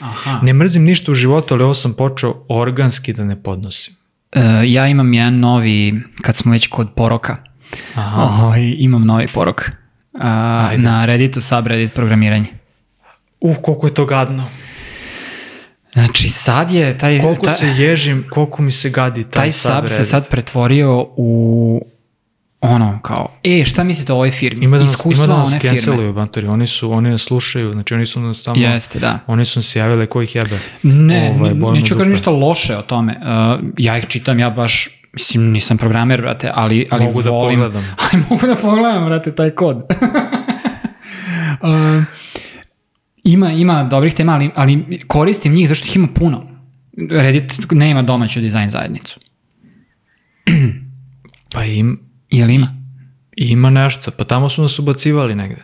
Aha. 0.00 0.38
Ne 0.42 0.52
mrzim 0.52 0.84
ništa 0.84 1.12
u 1.12 1.14
životu, 1.14 1.54
ali 1.54 1.62
ovo 1.62 1.74
sam 1.74 1.92
počeo 1.94 2.44
organski 2.48 3.12
da 3.12 3.24
ne 3.24 3.42
podnosim. 3.42 3.94
E, 4.32 4.40
ja 4.64 4.88
imam 4.88 5.14
jedan 5.14 5.38
novi, 5.40 6.00
kad 6.22 6.36
smo 6.36 6.52
već 6.52 6.66
kod 6.66 6.88
poroka, 6.96 7.36
Aha. 7.94 8.22
ovaj, 8.22 8.74
imam 8.78 9.04
novi 9.06 9.28
porok. 9.34 9.70
A, 10.20 10.66
Ajde. 10.70 10.82
na 10.82 11.04
Redditu, 11.04 11.40
subreddit 11.40 11.94
programiranje. 11.94 12.46
Uh, 13.42 13.56
koliko 13.62 13.86
je 13.86 13.94
to 13.94 14.06
gadno. 14.06 14.48
Znači 15.92 16.28
sad 16.28 16.70
je 16.70 16.98
taj, 16.98 17.20
Koliko 17.20 17.46
taj, 17.46 17.54
se 17.54 17.66
ježim, 17.66 18.24
koliko 18.30 18.62
mi 18.62 18.70
se 18.70 18.90
gadi 18.90 19.24
taj, 19.24 19.42
taj 19.42 19.52
sub 19.52 19.88
se 19.88 20.04
sad 20.04 20.28
pretvorio 20.28 21.06
u 21.16 21.86
ono 22.60 22.98
kao, 23.02 23.28
e 23.44 23.64
šta 23.64 23.84
mislite 23.84 24.12
o 24.12 24.16
ovoj 24.16 24.30
firmi? 24.30 24.64
Ima 24.64 24.78
da 24.78 24.84
nas, 24.84 24.92
Iskustva 24.92 25.24
ima 25.24 25.34
da 25.34 25.40
nas 25.40 25.54
canceluju, 25.62 26.12
Bantori. 26.12 26.46
Oni 26.46 26.66
su, 26.66 26.92
oni 26.92 27.10
nas 27.10 27.22
slušaju, 27.22 27.72
znači 27.72 27.94
oni 27.94 28.06
su 28.06 28.20
nas 28.20 28.42
samo... 28.42 28.60
Jeste, 28.60 28.98
da. 28.98 29.18
Oni 29.26 29.44
su 29.44 29.62
se 29.62 29.78
javili 29.78 30.06
ko 30.06 30.22
ih 30.22 30.34
jebe. 30.34 30.58
Ne, 30.82 31.36
Ovaj, 31.38 31.54
neću 31.54 31.96
kažem 31.96 32.10
ništa 32.12 32.30
loše 32.30 32.76
o 32.76 32.82
tome. 32.82 33.16
Uh, 33.22 33.64
ja 33.78 33.98
ih 33.98 34.06
čitam, 34.06 34.38
ja 34.38 34.50
baš, 34.50 34.88
mislim, 35.12 35.50
nisam 35.50 35.78
programer, 35.78 36.20
brate, 36.20 36.50
ali, 36.54 36.88
ali 36.90 37.04
Mogu 37.04 37.22
da 37.22 37.30
volim... 37.30 37.60
pogledam. 37.60 37.96
Ali 38.12 38.22
mogu 38.30 38.46
da 38.46 38.54
pogledam, 38.54 39.06
brate, 39.06 39.34
taj 39.34 39.50
kod. 39.50 39.82
ima, 43.24 43.52
ima 43.52 43.84
dobrih 43.84 44.14
tema, 44.14 44.32
ali, 44.32 44.50
ali 44.54 45.00
koristim 45.06 45.54
njih 45.54 45.68
zašto 45.68 45.86
ih 45.86 45.96
ima 45.96 46.08
puno. 46.14 46.46
Reddit 47.10 47.58
nema 47.70 48.02
domaću 48.02 48.40
dizajn 48.40 48.70
zajednicu. 48.70 49.20
Pa 51.52 51.64
im, 51.64 52.00
Jel 52.30 52.50
ima? 52.50 52.82
ima 53.36 53.70
nešto, 53.70 54.10
pa 54.10 54.24
tamo 54.24 54.48
su 54.48 54.62
nas 54.62 54.78
ubacivali 54.78 55.34
negde. 55.34 55.62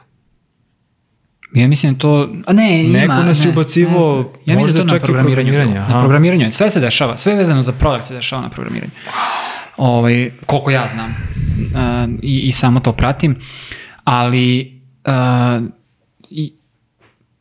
Ja 1.54 1.68
mislim 1.68 1.92
da 1.92 1.98
to... 1.98 2.34
A 2.46 2.52
ne, 2.52 2.84
ima. 2.84 2.98
Neko 2.98 3.12
nas 3.12 3.44
je 3.44 3.50
znam. 3.50 4.32
ja 4.46 4.58
možda 4.58 4.72
da 4.72 4.82
to 4.82 4.88
čak 4.88 4.98
i 4.98 5.00
na 5.00 5.06
programiranju. 5.06 5.52
programiranje, 5.52 5.94
Na 5.94 6.00
programiranju. 6.00 6.52
Sve 6.52 6.70
se 6.70 6.80
dešava. 6.80 7.18
Sve 7.18 7.34
vezano 7.34 7.62
za 7.62 7.72
produkt 7.72 8.04
se 8.04 8.14
dešava 8.14 8.42
na 8.42 8.50
programiranju. 8.50 8.90
Ovaj, 9.76 10.30
koliko 10.46 10.70
ja 10.70 10.88
znam. 10.92 11.10
Uh, 11.10 12.10
i, 12.22 12.40
I 12.40 12.52
samo 12.52 12.80
to 12.80 12.92
pratim. 12.92 13.36
Ali... 14.04 14.80
Uh, 15.06 15.77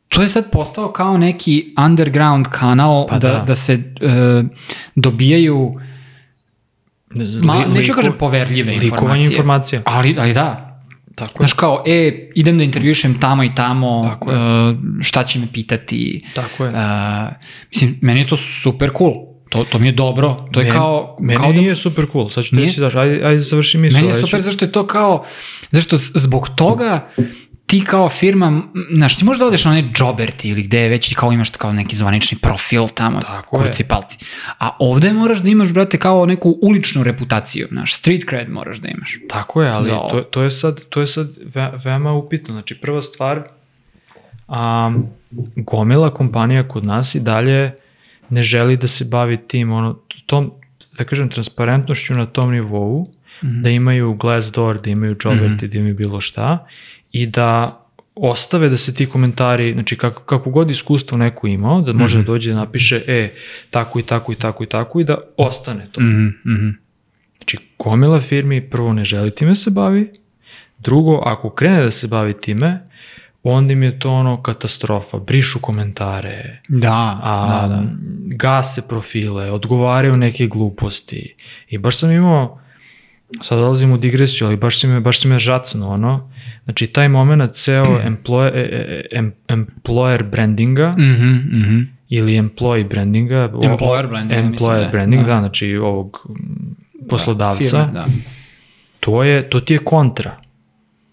to 0.10 0.22
je 0.22 0.30
sad 0.30 0.51
postao 0.51 0.91
kao 0.91 1.18
neki 1.18 1.74
underground 1.86 2.45
kanal 2.47 3.08
Pa 3.08 3.20
da, 3.20 3.30
da. 3.30 3.39
da. 3.39 3.55
se 3.55 3.74
uh, 3.74 4.45
dobijaju 4.95 5.74
Ma, 7.43 7.53
Li- 7.55 7.74
neću 7.74 7.93
kažem 7.93 8.14
poverljive 8.20 8.74
informacije. 8.76 9.28
informacija. 9.28 9.82
Ali, 9.86 10.16
ali 10.20 10.34
da, 10.34 10.64
Tako 11.16 11.32
je. 11.34 11.38
Znaš 11.38 11.53
kao, 11.53 11.84
e, 11.88 12.30
idem 12.36 12.58
da 12.58 12.64
intervjušem 12.64 13.20
tamo 13.20 13.43
i 13.43 13.55
tamo, 13.55 14.05
Tako 14.10 14.32
je. 14.32 14.38
e, 14.38 14.76
šta 15.01 15.24
će 15.24 15.39
me 15.39 15.47
pitati. 15.53 16.26
Tako 16.36 16.66
je. 16.66 16.70
E, 16.70 16.74
mislim, 17.72 17.97
meni 18.01 18.20
je 18.20 18.28
to 18.28 18.38
super 18.38 18.89
cool. 18.97 19.14
To, 19.49 19.64
to 19.64 19.80
mi 19.80 19.88
je 19.88 19.91
dobro. 19.91 20.47
To 20.51 20.60
je 20.60 20.64
Meni- 20.64 20.76
kao... 20.78 21.18
Meni 21.20 21.39
kao 21.39 21.51
da- 21.53 21.60
nije 21.62 21.76
super 21.76 22.05
cool, 22.12 22.30
sad 22.30 22.43
ću 22.43 22.55
Nije? 22.55 22.66
reći 22.68 22.80
daš, 22.80 22.95
ajde, 22.95 23.26
ajde 23.26 23.39
završi 23.39 23.78
misle. 23.78 23.99
Meni 24.01 24.14
je 24.14 24.22
super 24.22 24.41
zašto 24.41 24.66
je 24.66 24.72
to 24.72 24.88
kao, 24.88 25.26
zašto 25.72 25.97
zbog 25.97 26.49
toga 26.49 27.08
ti 27.68 27.84
kao 27.86 28.09
firma, 28.09 28.61
znaš, 28.91 29.18
ti 29.18 29.26
možda 29.26 29.47
odeš 29.47 29.65
na 29.65 29.72
onaj 29.72 29.84
Joberti 29.99 30.49
ili 30.49 30.63
gde 30.63 30.80
je 30.80 30.89
već 30.89 31.15
kao 31.15 31.32
imaš 31.32 31.49
kao 31.49 31.74
neki 31.74 31.95
zvanični 31.95 32.38
profil 32.41 32.88
tamo, 32.88 33.22
Tako 33.22 33.57
je. 33.57 33.63
kurci 33.63 33.84
palci. 33.84 34.18
A 34.59 34.70
ovde 34.80 35.13
moraš 35.13 35.39
da 35.39 35.49
imaš, 35.49 35.74
brate, 35.74 35.97
kao 35.97 36.26
neku 36.26 36.59
uličnu 36.61 37.03
reputaciju, 37.03 37.68
znaš, 37.72 37.95
street 37.95 38.24
cred 38.30 38.49
moraš 38.49 38.78
da 38.78 38.88
imaš. 38.88 39.20
Tako 39.30 39.63
je, 39.63 39.70
ali 39.70 39.89
to, 39.89 40.22
to 40.32 40.43
je 40.43 40.49
sad, 40.49 40.84
to 40.89 41.01
je 41.01 41.07
sad 41.07 41.28
ve, 41.55 41.72
veoma 41.86 42.13
upitno. 42.13 42.53
Znači, 42.53 42.76
prva 42.76 43.01
stvar, 43.01 43.43
a, 44.47 44.91
gomila 45.55 46.13
kompanija 46.13 46.68
kod 46.68 46.86
nas 46.86 47.15
i 47.15 47.20
dalje 47.20 47.76
ne 48.30 48.43
želi 48.43 48.78
da 48.78 48.88
se 48.88 49.05
bavi 49.05 49.38
tim, 49.47 49.72
ono, 49.72 49.99
tom, 50.26 50.51
da 50.97 51.03
kažem, 51.03 51.30
transparentnošću 51.30 52.13
na 52.13 52.26
tom 52.26 52.51
nivou, 52.51 53.01
mm 53.01 53.47
-hmm. 53.47 53.61
da 53.61 53.70
imaju 53.70 54.13
Glassdoor, 54.13 54.82
da 54.82 54.89
imaju 54.89 55.15
Joberti, 55.24 55.65
mm 55.65 55.70
-hmm. 55.70 55.72
da 55.72 55.78
imaju 55.78 55.95
bilo 55.95 56.22
šta, 56.22 56.65
i 57.22 57.26
da 57.26 57.84
ostave 58.15 58.70
da 58.70 58.78
se 58.78 58.93
ti 58.93 59.05
komentari, 59.05 59.74
znači 59.74 59.97
kako, 59.97 60.22
kako 60.24 60.49
god 60.49 60.72
iskustvo 60.72 61.18
neko 61.18 61.47
imao, 61.47 61.82
da 61.82 61.93
može 61.93 62.18
mm 62.18 62.22
-hmm. 62.22 62.26
da 62.26 62.32
dođe 62.32 62.51
da 62.51 62.57
napiše, 62.57 63.01
e, 63.07 63.34
tako 63.70 63.99
i 63.99 64.03
tako 64.03 64.32
i 64.32 64.36
tako 64.36 64.63
i 64.63 64.68
tako 64.68 64.99
i 64.99 65.03
da 65.03 65.18
ostane 65.38 65.88
to. 65.91 66.01
Mhm, 66.01 66.28
mhm. 66.45 66.70
Znači, 67.38 67.57
gomila 67.80 68.20
firmi 68.20 68.70
prvo 68.70 68.93
ne 68.93 69.05
želi 69.05 69.32
time 69.32 69.55
se 69.55 69.70
bavi, 69.70 70.11
drugo, 70.80 71.22
ako 71.26 71.49
krene 71.49 71.84
da 71.84 71.91
se 71.91 72.07
bavi 72.07 72.34
time, 72.41 72.80
onda 73.43 73.74
im 73.74 73.84
je 73.84 73.99
to 73.99 74.11
ono 74.11 74.41
katastrofa, 74.41 75.18
brišu 75.20 75.59
komentare, 75.61 76.61
Da, 76.68 77.20
a, 77.24 77.68
da, 77.68 77.76
da. 77.76 77.84
gase 78.36 78.88
profile, 78.88 79.51
odgovaraju 79.51 80.18
neke 80.18 80.47
gluposti. 80.47 81.36
I 81.70 81.78
baš 81.78 81.97
sam 81.97 82.11
imao, 82.11 82.59
sad 83.41 83.59
dolazim 83.59 83.91
u 83.91 83.97
digresiju, 83.97 84.47
ali 84.47 84.55
baš 84.57 84.80
si 84.80 84.88
me, 84.88 84.99
baš 84.99 85.21
si 85.21 85.28
me 85.28 85.39
žacno, 85.39 85.89
ono, 85.89 86.30
znači 86.63 86.88
taj 86.88 87.09
moment 87.09 87.53
ceo 87.53 87.86
employer, 88.05 88.51
e, 88.53 88.59
e, 88.59 89.05
em, 89.11 89.34
employer 89.49 90.23
brandinga, 90.23 90.91
Mhm, 90.91 91.32
mhm. 91.53 91.80
ili 92.09 92.34
employee 92.34 92.88
brandinga, 92.89 93.49
o- 93.53 93.59
Employer 93.59 94.07
brandinga, 94.07 94.36
employer 94.38 94.51
mislim 94.51 94.69
da 94.73 94.89
branding, 94.89 95.21
da. 95.21 95.28
da, 95.28 95.39
znači 95.39 95.75
ovog 95.75 96.28
mm, 96.30 97.07
poslodavca, 97.09 97.59
Firme, 97.59 97.93
da. 97.93 98.07
to 98.99 99.23
je 99.23 99.49
to 99.49 99.59
ti 99.59 99.73
je 99.73 99.80
kontra. 99.80 100.36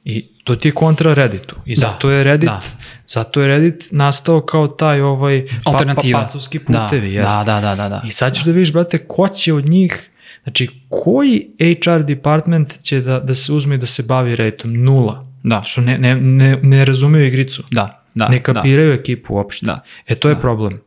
I 0.04 0.28
to 0.44 0.56
ti 0.56 0.68
je 0.68 0.72
kontra 0.72 1.14
Redditu. 1.14 1.56
I 1.64 1.74
zato 1.74 2.10
je 2.10 2.24
Reddit, 2.24 2.48
da. 2.48 2.60
zato 3.06 3.42
je 3.42 3.48
Reddit 3.48 3.88
nastao 3.90 4.40
kao 4.40 4.68
taj 4.68 5.00
ovaj 5.00 5.46
pa. 5.64 5.72
Pa, 5.72 5.78
pacovski 6.14 6.58
putevi, 6.58 6.80
da, 7.08 7.20
jeste. 7.20 7.44
da, 7.44 7.60
da, 7.60 7.74
da, 7.74 7.88
da. 7.88 8.02
I 8.06 8.10
sad 8.10 8.34
ćeš 8.34 8.44
da 8.44 8.52
vidiš, 8.52 8.72
brate, 8.72 8.98
ko 8.98 9.28
će 9.28 9.52
od 9.54 9.66
njih, 9.66 10.10
znači, 10.44 10.68
koji 10.88 11.48
HR 11.58 12.02
department 12.02 12.82
će 12.82 13.00
da, 13.00 13.20
da 13.20 13.34
se 13.34 13.52
uzme 13.52 13.74
i 13.74 13.78
da 13.78 13.86
se 13.86 14.02
bavi 14.02 14.36
Redditom? 14.36 14.84
Nula. 14.84 15.26
Da. 15.42 15.62
Što 15.64 15.80
ne, 15.80 15.98
ne, 15.98 16.14
ne, 16.14 16.58
ne 16.62 16.84
razumiju 16.84 17.26
igricu. 17.26 17.62
Da, 17.70 18.04
da. 18.14 18.28
ne 18.28 18.42
kapiraju 18.42 18.92
ekipu 18.92 19.34
uopšte. 19.34 19.66
Da. 19.66 19.84
E 20.06 20.14
to 20.14 20.28
je 20.28 20.40
problem. 20.40 20.80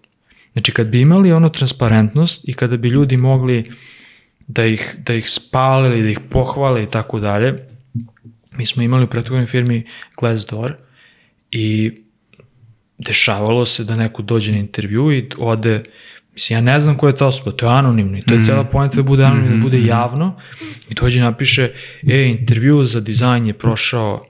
Znači 0.54 0.72
kad 0.72 0.88
bi 0.88 1.02
imali 1.02 1.32
ono 1.32 1.50
transparentnost 1.50 2.50
i 2.50 2.54
kada 2.54 2.78
bi 2.78 2.88
ljudi 2.88 3.18
mogli 3.18 3.72
da 4.48 4.66
ih, 4.66 4.96
da 4.98 5.14
ih 5.14 5.30
spale 5.30 5.90
ili 5.90 6.02
da 6.02 6.10
ih 6.10 6.20
pohvale 6.30 6.84
i 6.84 6.90
tako 6.90 7.20
dalje, 7.20 7.68
mi 8.52 8.66
smo 8.66 8.84
imali 8.84 9.04
u 9.04 9.08
prethodnoj 9.08 9.46
firmi 9.46 9.84
Glassdoor 10.20 10.74
i 11.52 11.92
dešavalo 12.98 13.66
se 13.66 13.84
da 13.84 13.96
neko 13.96 14.22
dođe 14.22 14.52
na 14.52 14.58
intervju 14.58 15.12
i 15.12 15.30
ode, 15.38 15.84
mislim 16.38 16.58
ja 16.58 16.62
ne 16.62 16.80
znam 16.80 16.98
ko 16.98 17.08
je 17.08 17.16
ta 17.16 17.28
osoba, 17.28 17.52
to 17.52 17.66
je 17.66 17.72
anonimno 17.72 18.18
i 18.18 18.22
to 18.22 18.34
je 18.34 18.44
cela 18.44 18.64
poenta 18.64 18.96
da 18.96 19.04
bude 19.04 19.24
anonimno, 19.24 19.58
da 19.58 19.64
bude 19.64 19.82
javno 19.82 20.36
i 20.90 20.94
dođe 20.94 21.22
napiše, 21.22 21.72
e, 22.08 22.24
intervju 22.24 22.84
za 22.84 23.00
dizajn 23.02 23.48
je 23.48 23.54
prošao 23.54 24.26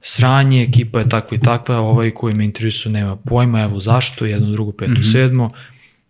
sranje, 0.00 0.62
ekipa 0.62 0.98
je 0.98 1.08
takva 1.08 1.36
i 1.36 1.40
takva, 1.40 1.78
ovaj 1.78 2.10
koji 2.10 2.34
me 2.34 2.44
intervjusu 2.44 2.90
nema 2.90 3.16
pojma, 3.16 3.60
evo 3.60 3.78
zašto, 3.78 4.26
jedno, 4.26 4.50
drugo, 4.50 4.72
peto, 4.72 4.90
mm 4.90 4.94
-hmm. 4.94 5.12
sedmo. 5.12 5.52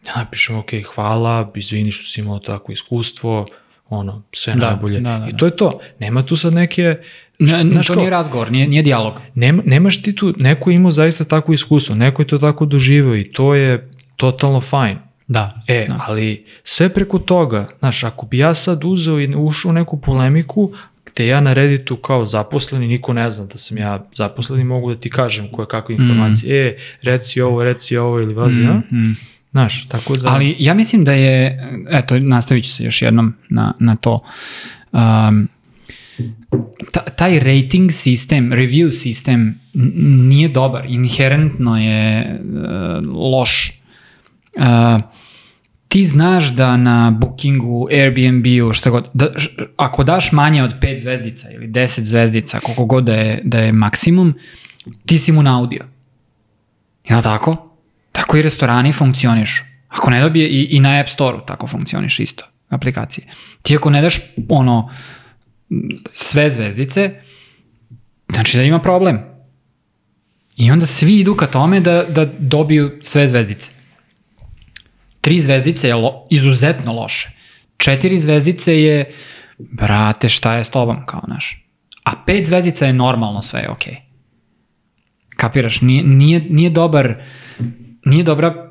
Ja 0.07 0.13
napišem, 0.17 0.57
ok, 0.57 0.71
hvala, 0.95 1.53
izvini 1.55 1.91
što 1.91 2.05
si 2.05 2.21
imao 2.21 2.39
takvo 2.39 2.73
iskustvo, 2.73 3.47
ono, 3.89 4.23
sve 4.33 4.55
Da, 4.55 4.71
najbolje. 4.71 5.01
da, 5.01 5.19
da, 5.19 5.29
I 5.29 5.37
to 5.37 5.47
je 5.47 5.57
to. 5.57 5.81
Nema 5.99 6.23
tu 6.23 6.37
sad 6.37 6.53
neke... 6.53 6.97
Ne, 7.39 7.65
znaš 7.71 7.87
to 7.87 7.95
nije 7.95 8.11
razgovor, 8.11 8.53
nije, 8.53 8.69
nije 8.69 8.83
dijalog. 8.83 9.21
nema, 9.35 9.63
nemaš 9.67 10.03
ti 10.03 10.15
tu, 10.15 10.35
neko 10.37 10.71
je 10.71 10.77
imao 10.77 10.91
zaista 10.91 11.25
takvo 11.25 11.55
iskustvo, 11.55 11.95
neko 11.95 12.23
je 12.23 12.27
to 12.27 12.39
tako 12.39 12.67
doživeo 12.67 13.17
i 13.17 13.33
to 13.33 13.55
je 13.55 13.91
totalno 14.17 14.61
fajn. 14.61 15.12
Da. 15.33 15.63
E, 15.67 15.87
da. 15.89 16.05
ali 16.07 16.45
sve 16.65 16.89
preko 16.89 17.19
toga, 17.19 17.69
znaš, 17.79 18.05
ako 18.05 18.27
bi 18.27 18.39
ja 18.39 18.55
sad 18.55 18.85
uzeo 18.85 19.21
i 19.21 19.35
ušao 19.37 19.71
u 19.71 19.73
neku 19.73 20.01
polemiku, 20.01 20.73
gde 21.07 21.27
ja 21.27 21.41
na 21.41 21.53
Redditu 21.53 21.97
kao 21.97 22.25
zaposleni, 22.25 22.89
niko 22.89 23.13
ne 23.13 23.31
zna 23.31 23.45
da 23.45 23.59
sam 23.59 23.79
ja 23.79 24.05
zaposleni, 24.15 24.65
mogu 24.65 24.95
da 24.95 25.01
ti 25.01 25.11
kažem 25.11 25.49
koje 25.53 25.69
kakve 25.69 25.95
informacije, 25.95 26.71
mm. 26.71 26.75
e, 26.75 26.77
reci 27.03 27.41
ovo, 27.41 27.65
reci 27.65 27.97
ovo 27.97 28.21
ili 28.21 28.35
vazi, 28.35 28.59
mm. 28.59 28.65
ja? 28.65 28.75
Mm. 28.75 29.17
Znaš, 29.53 29.89
tako 29.89 30.17
da... 30.17 30.29
Ali 30.29 30.57
ja 30.59 30.75
mislim 30.75 31.05
da 31.05 31.13
je, 31.13 31.69
eto, 31.91 32.19
nastavit 32.19 32.65
ću 32.65 32.71
se 32.71 32.85
još 32.85 33.03
jednom 33.03 33.35
na, 33.49 33.75
na 33.79 33.97
to. 33.97 34.21
Um, 34.93 35.49
ta, 36.93 37.01
taj 37.01 37.39
rating 37.39 37.93
sistem, 37.93 38.53
review 38.53 38.93
sistem 38.93 39.61
nije 40.05 40.49
dobar, 40.49 40.85
inherentno 40.89 41.79
je 41.79 42.41
uh, 42.45 43.17
loš. 43.33 43.73
Uh, 44.57 45.12
ti 45.93 46.05
znaš 46.05 46.49
da 46.49 46.77
na 46.77 47.11
Bookingu, 47.11 47.89
Airbnb-u, 47.91 48.73
šta 48.73 48.91
god, 48.91 49.09
da, 49.15 49.29
š- 49.37 49.49
ako 49.77 50.05
daš 50.05 50.33
manje 50.33 50.63
od 50.63 50.81
5 50.81 51.01
zvezdica 51.01 51.51
ili 51.51 51.69
10 51.69 52.01
zvezdica, 52.01 52.61
koliko 52.61 52.85
god 52.85 53.05
da 53.05 53.15
je, 53.15 53.41
da 53.45 53.59
je 53.59 53.73
maksimum, 53.73 54.35
ti 55.07 55.19
si 55.19 55.33
mu 55.33 55.43
na 55.43 55.59
audio. 55.59 55.85
Jel 57.09 57.23
tako? 57.23 57.57
Tako 58.13 58.37
i 58.37 58.43
restorani 58.43 58.93
funkcionišu. 58.93 59.65
Ako 59.89 60.11
ne 60.11 60.21
dobije, 60.21 60.49
i, 60.49 60.63
i 60.71 60.81
na 60.81 61.01
App 61.01 61.09
Store-u 61.09 61.41
tako 61.47 61.67
funkcioniš 61.67 62.21
isto, 62.21 62.45
aplikacije. 62.69 63.27
Ti 63.63 63.77
ako 63.77 63.91
ne 63.91 64.03
daš 64.03 64.21
ono, 64.49 64.91
sve 66.13 66.51
zvezdice, 66.51 67.11
znači 68.29 68.57
da 68.57 68.63
ima 68.63 68.79
problem. 68.79 69.21
I 70.57 70.71
onda 70.71 70.87
svi 70.87 71.19
idu 71.21 71.35
ka 71.35 71.47
tome 71.47 71.81
da, 71.81 72.05
da 72.05 72.25
dobiju 72.39 72.99
sve 73.03 73.29
zvezdice. 73.29 73.82
Tri 75.23 75.41
zvezdice 75.41 75.89
je 75.89 75.95
lo, 75.95 76.27
izuzetno 76.31 76.93
loše. 76.93 77.31
Četiri 77.77 78.19
zvezdice 78.19 78.75
je, 78.75 79.13
brate, 79.59 80.29
šta 80.29 80.55
je 80.55 80.65
s 80.65 80.71
tobom, 80.71 81.07
kao 81.07 81.23
naš. 81.29 81.65
A 82.05 82.13
pet 82.27 82.47
zvezdica 82.47 82.87
je 82.87 82.93
normalno, 82.93 83.43
sve 83.43 83.61
je 83.61 83.71
okej. 83.71 83.97
Kapiraš, 85.31 85.81
nije, 85.81 86.03
nije, 86.03 86.41
nije 86.51 86.71
dobar, 86.71 87.15
nije 88.05 88.25
dobra, 88.25 88.71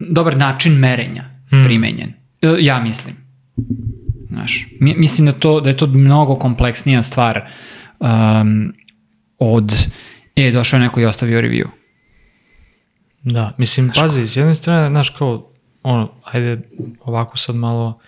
dobar 0.00 0.36
način 0.36 0.72
merenja 0.72 1.24
primenjen. 1.64 2.12
E, 2.42 2.54
Ja 2.58 2.80
mislim. 2.80 3.16
Znaš, 4.28 4.66
mi- 4.80 4.94
mislim 4.94 5.26
da, 5.26 5.32
to, 5.32 5.60
da 5.60 5.68
je 5.68 5.76
to 5.76 5.86
mnogo 5.86 6.36
kompleksnija 6.36 7.02
stvar 7.02 7.48
um, 8.00 8.72
od, 9.38 9.74
e, 10.36 10.50
došao 10.50 10.76
je 10.76 10.82
neko 10.82 11.00
i 11.00 11.04
ostavio 11.04 11.40
review. 11.40 11.66
Da, 13.22 13.54
mislim, 13.58 13.90
pazi, 13.94 14.28
s 14.28 14.36
jedne 14.36 14.54
strane, 14.54 14.88
znaš, 14.88 15.10
kao, 15.10 15.49
ono, 15.82 16.10
ajde, 16.24 16.60
ovako 17.00 17.36
sad 17.36 17.56
malo, 17.56 17.98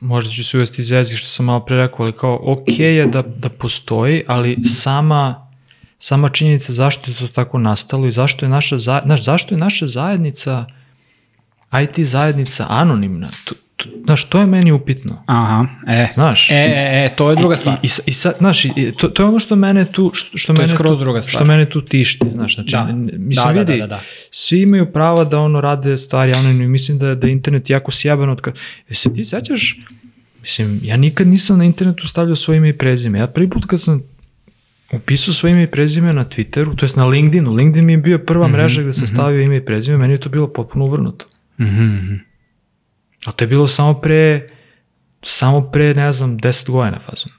možda 0.00 0.32
ću 0.32 0.44
se 0.44 0.56
uvesti 0.56 0.82
iz 0.82 1.16
što 1.16 1.28
sam 1.28 1.46
malo 1.46 1.64
pre 1.64 1.76
rekao, 1.76 2.04
ali 2.04 2.12
kao, 2.12 2.40
ok 2.42 2.78
je 2.78 3.06
da, 3.06 3.22
da 3.22 3.48
postoji, 3.48 4.24
ali 4.26 4.64
sama, 4.64 5.48
sama 5.98 6.28
činjenica 6.28 6.72
zašto 6.72 7.10
je 7.10 7.16
to 7.16 7.28
tako 7.28 7.58
nastalo 7.58 8.06
i 8.06 8.12
zašto 8.12 8.46
je 8.46 8.50
naša, 8.50 8.78
znaš, 8.78 9.24
zašto 9.24 9.54
je 9.54 9.58
naša 9.58 9.86
zajednica, 9.86 10.64
IT 11.82 12.06
zajednica 12.06 12.66
anonimna. 12.68 13.28
To, 13.44 13.51
znaš, 14.04 14.24
to 14.24 14.40
je 14.40 14.46
meni 14.46 14.72
upitno. 14.72 15.22
Aha, 15.26 15.66
e. 15.88 16.06
Znaš, 16.14 16.50
E, 16.50 16.54
e, 16.54 17.04
e, 17.04 17.16
to 17.16 17.30
je 17.30 17.36
druga 17.36 17.56
stvar. 17.56 17.78
I, 17.82 17.86
i, 17.86 17.90
i 18.06 18.12
sad, 18.12 18.34
znaš, 18.38 18.64
i, 18.64 18.92
to, 18.98 19.08
to 19.08 19.22
je 19.22 19.26
ono 19.28 19.38
što 19.38 19.56
mene 19.56 19.84
tu, 19.84 20.10
što, 20.14 20.38
što 20.38 20.52
To 20.52 20.60
mene 20.60 20.76
tu, 20.76 20.96
druga 20.96 21.22
stvar. 21.22 21.32
što 21.32 21.44
mene 21.44 21.66
tu 21.66 21.80
tišti, 21.80 22.26
znaš, 22.32 22.54
znači, 22.54 22.70
Da. 22.70 22.84
mislim, 23.18 23.46
Da, 23.46 23.52
da, 23.52 23.60
vidi, 23.60 23.72
da, 23.72 23.86
da, 23.86 23.86
da. 23.86 24.00
svi 24.30 24.62
imaju 24.62 24.92
prava 24.92 25.24
da 25.24 25.40
ono 25.40 25.60
rade 25.60 25.98
stvari 25.98 26.32
anonimno 26.34 26.64
i 26.64 26.68
mislim 26.68 26.98
da, 26.98 27.14
da 27.14 27.26
je 27.26 27.32
internet 27.32 27.70
jako 27.70 27.90
sjeban 27.92 28.30
od 28.30 28.40
kad, 28.40 28.54
e 28.88 28.94
se 28.94 29.14
ti 29.14 29.24
sećaš, 29.24 29.78
mislim, 30.40 30.80
ja 30.82 30.96
nikad 30.96 31.26
nisam 31.26 31.58
na 31.58 31.64
internetu 31.64 32.08
stavljao 32.08 32.36
svoje 32.36 32.58
ime 32.58 32.68
i 32.68 32.78
prezime, 32.78 33.18
ja 33.18 33.26
prvi 33.26 33.50
put 33.50 33.64
kad 33.66 33.80
sam 33.80 34.02
upisao 34.92 35.34
svoje 35.34 35.52
ime 35.52 35.62
i 35.62 35.66
prezime 35.66 36.12
na 36.12 36.24
Twitteru, 36.24 36.76
to 36.76 36.84
jest 36.84 36.96
na 36.96 37.06
LinkedInu, 37.06 37.52
LinkedIn 37.52 37.84
mi 37.84 37.92
je 37.92 37.98
bio 37.98 38.18
prva 38.18 38.46
Mhm, 38.46 38.56
mreža 38.56 38.82
gde 38.82 38.92
sam 38.92 39.06
stavio 39.06 39.40
ime 39.42 39.56
i 39.56 39.64
prezime, 39.64 39.96
meni 39.98 40.14
je 40.14 40.18
to 40.20 40.28
bilo 40.28 40.48
potpuno 40.48 40.84
uvrnuto. 40.84 41.26
Mhm, 41.60 41.84
mhm. 41.84 42.14
A 43.26 43.32
to 43.32 43.44
je 43.44 43.48
bilo 43.48 43.66
samo 43.66 43.94
pre, 43.94 44.48
samo 45.22 45.60
pre, 45.60 45.94
ne 45.94 46.12
znam, 46.12 46.38
10 46.38 46.70
godina 46.70 46.98
fazom. 46.98 47.32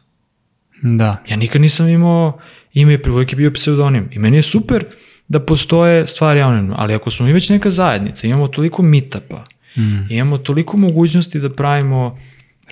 Da. 0.98 1.18
Ja 1.30 1.36
nikad 1.36 1.62
nisam 1.62 1.90
imao 1.90 2.40
ime 2.74 2.94
i 2.94 3.10
uvijek 3.10 3.32
je 3.32 3.38
bio 3.38 3.52
pseudonim. 3.52 4.10
I 4.12 4.20
meni 4.20 4.38
je 4.38 4.42
super 4.42 4.86
da 5.28 5.40
postoje 5.40 6.08
stvari 6.08 6.42
anonimno, 6.42 6.76
ali 6.78 6.94
ako 6.94 7.10
smo 7.12 7.26
mi 7.26 7.34
već 7.34 7.50
neka 7.50 7.70
zajednica, 7.72 8.28
imamo 8.28 8.48
toliko 8.48 8.82
meetupa, 8.82 9.44
Mm. 9.78 10.06
imamo 10.10 10.38
toliko 10.38 10.78
mogućnosti 10.78 11.40
da 11.40 11.50
pravimo 11.50 12.20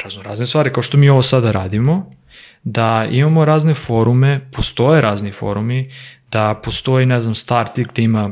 razno 0.03 0.23
razne 0.23 0.45
stvari, 0.45 0.73
kao 0.73 0.83
što 0.83 0.97
mi 0.97 1.09
ovo 1.09 1.21
sada 1.21 1.51
radimo, 1.51 2.11
da 2.63 3.07
imamo 3.11 3.45
razne 3.45 3.73
forume, 3.73 4.49
postoje 4.51 5.01
razni 5.01 5.31
forumi, 5.31 5.91
da 6.31 6.61
postoji, 6.63 7.05
ne 7.05 7.21
znam, 7.21 7.35
Startik 7.35 7.87
gde 7.91 8.01
ima 8.01 8.31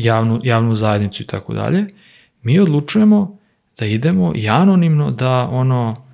javnu, 0.00 0.40
javnu 0.44 0.74
zajednicu 0.74 1.22
i 1.22 1.26
tako 1.26 1.54
dalje, 1.54 1.86
mi 2.42 2.58
odlučujemo 2.58 3.37
da 3.78 3.86
idemo 3.86 4.32
i 4.36 4.48
anonimno 4.48 5.10
da 5.10 5.48
ono 5.50 6.08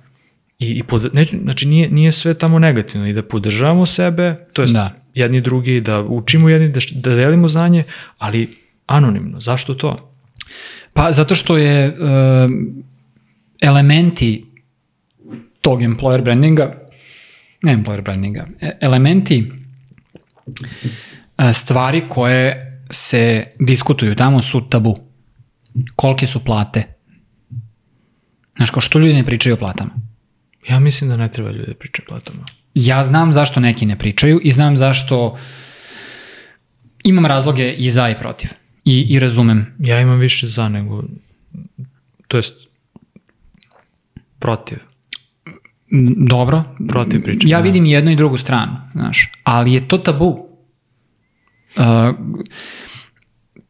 i, 0.59 0.69
i 0.69 0.83
pod, 0.83 1.09
neću, 1.15 1.37
znači 1.43 1.65
nije, 1.65 1.89
nije 1.89 2.11
sve 2.11 2.33
tamo 2.33 2.59
negativno 2.59 3.07
i 3.07 3.13
da 3.13 3.23
podržavamo 3.23 3.85
sebe, 3.85 4.45
to 4.53 4.61
jest 4.61 4.73
Da. 4.73 4.91
jedni 5.13 5.41
drugi, 5.41 5.81
da 5.81 6.01
učimo 6.01 6.49
jedni, 6.49 6.69
da, 6.69 6.79
da 6.93 7.15
delimo 7.15 7.47
znanje, 7.47 7.83
ali 8.17 8.57
anonimno. 8.87 9.39
Zašto 9.41 9.73
to? 9.73 10.11
Pa 10.93 11.11
zato 11.11 11.35
što 11.35 11.57
je 11.57 11.85
e, 11.87 11.93
elementi 13.61 14.45
tog 15.61 15.81
employer 15.81 16.23
brandinga, 16.23 16.77
ne 17.63 17.77
employer 17.77 18.01
brandinga, 18.01 18.47
e- 18.61 18.77
elementi 18.81 19.51
e, 21.37 21.53
stvari 21.53 22.03
koje 22.09 22.71
se 22.89 23.47
diskutuju 23.59 24.15
tamo 24.15 24.41
su 24.41 24.69
tabu. 24.69 24.97
Kolike 25.95 26.27
su 26.27 26.43
plate? 26.43 26.94
Znaš, 28.55 28.69
kao 28.69 28.81
što 28.81 28.99
ljudi 28.99 29.13
ne 29.13 29.25
pričaju 29.25 29.53
o 29.53 29.57
platama? 29.57 29.91
Ja 30.69 30.79
mislim 30.79 31.09
da 31.09 31.17
ne 31.17 31.31
treba 31.31 31.51
ljudi 31.51 31.67
da 31.67 31.73
pričaju 31.73 32.05
o 32.07 32.09
platama. 32.09 32.45
Ja 32.73 33.03
znam 33.03 33.33
zašto 33.33 33.59
neki 33.59 33.85
ne 33.85 33.97
pričaju 33.97 34.39
i 34.43 34.51
znam 34.51 34.77
zašto 34.77 35.37
imam 37.03 37.25
razloge 37.25 37.73
i 37.73 37.91
za 37.91 38.09
i 38.09 38.15
protiv. 38.19 38.49
I, 38.85 39.05
i 39.09 39.19
razumem. 39.19 39.75
Ja 39.79 40.01
imam 40.01 40.19
više 40.19 40.47
za 40.47 40.69
nego, 40.69 41.03
to 42.27 42.37
jest, 42.37 42.67
protiv. 44.39 44.77
Dobro. 46.17 46.63
Protiv 46.87 47.23
pričanja, 47.23 47.57
Ja 47.57 47.61
vidim 47.61 47.85
jednu 47.85 48.11
i 48.11 48.15
drugu 48.15 48.37
stranu, 48.37 48.77
znaš. 48.93 49.31
Ali 49.43 49.73
je 49.73 49.87
to 49.87 49.97
tabu. 49.97 50.49
Uh, 51.77 51.83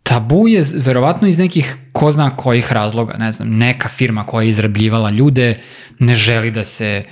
tabu 0.05 0.47
je 0.47 0.63
verovatno 0.75 1.27
iz 1.27 1.37
nekih 1.37 1.77
ko 1.91 2.11
zna 2.11 2.35
kojih 2.35 2.71
razloga, 2.71 3.17
ne 3.17 3.31
znam, 3.31 3.57
neka 3.57 3.89
firma 3.89 4.25
koja 4.25 4.43
je 4.43 4.49
izrabljivala 4.49 5.09
ljude 5.09 5.61
ne 5.99 6.15
želi 6.15 6.51
da 6.51 6.63
se 6.63 7.03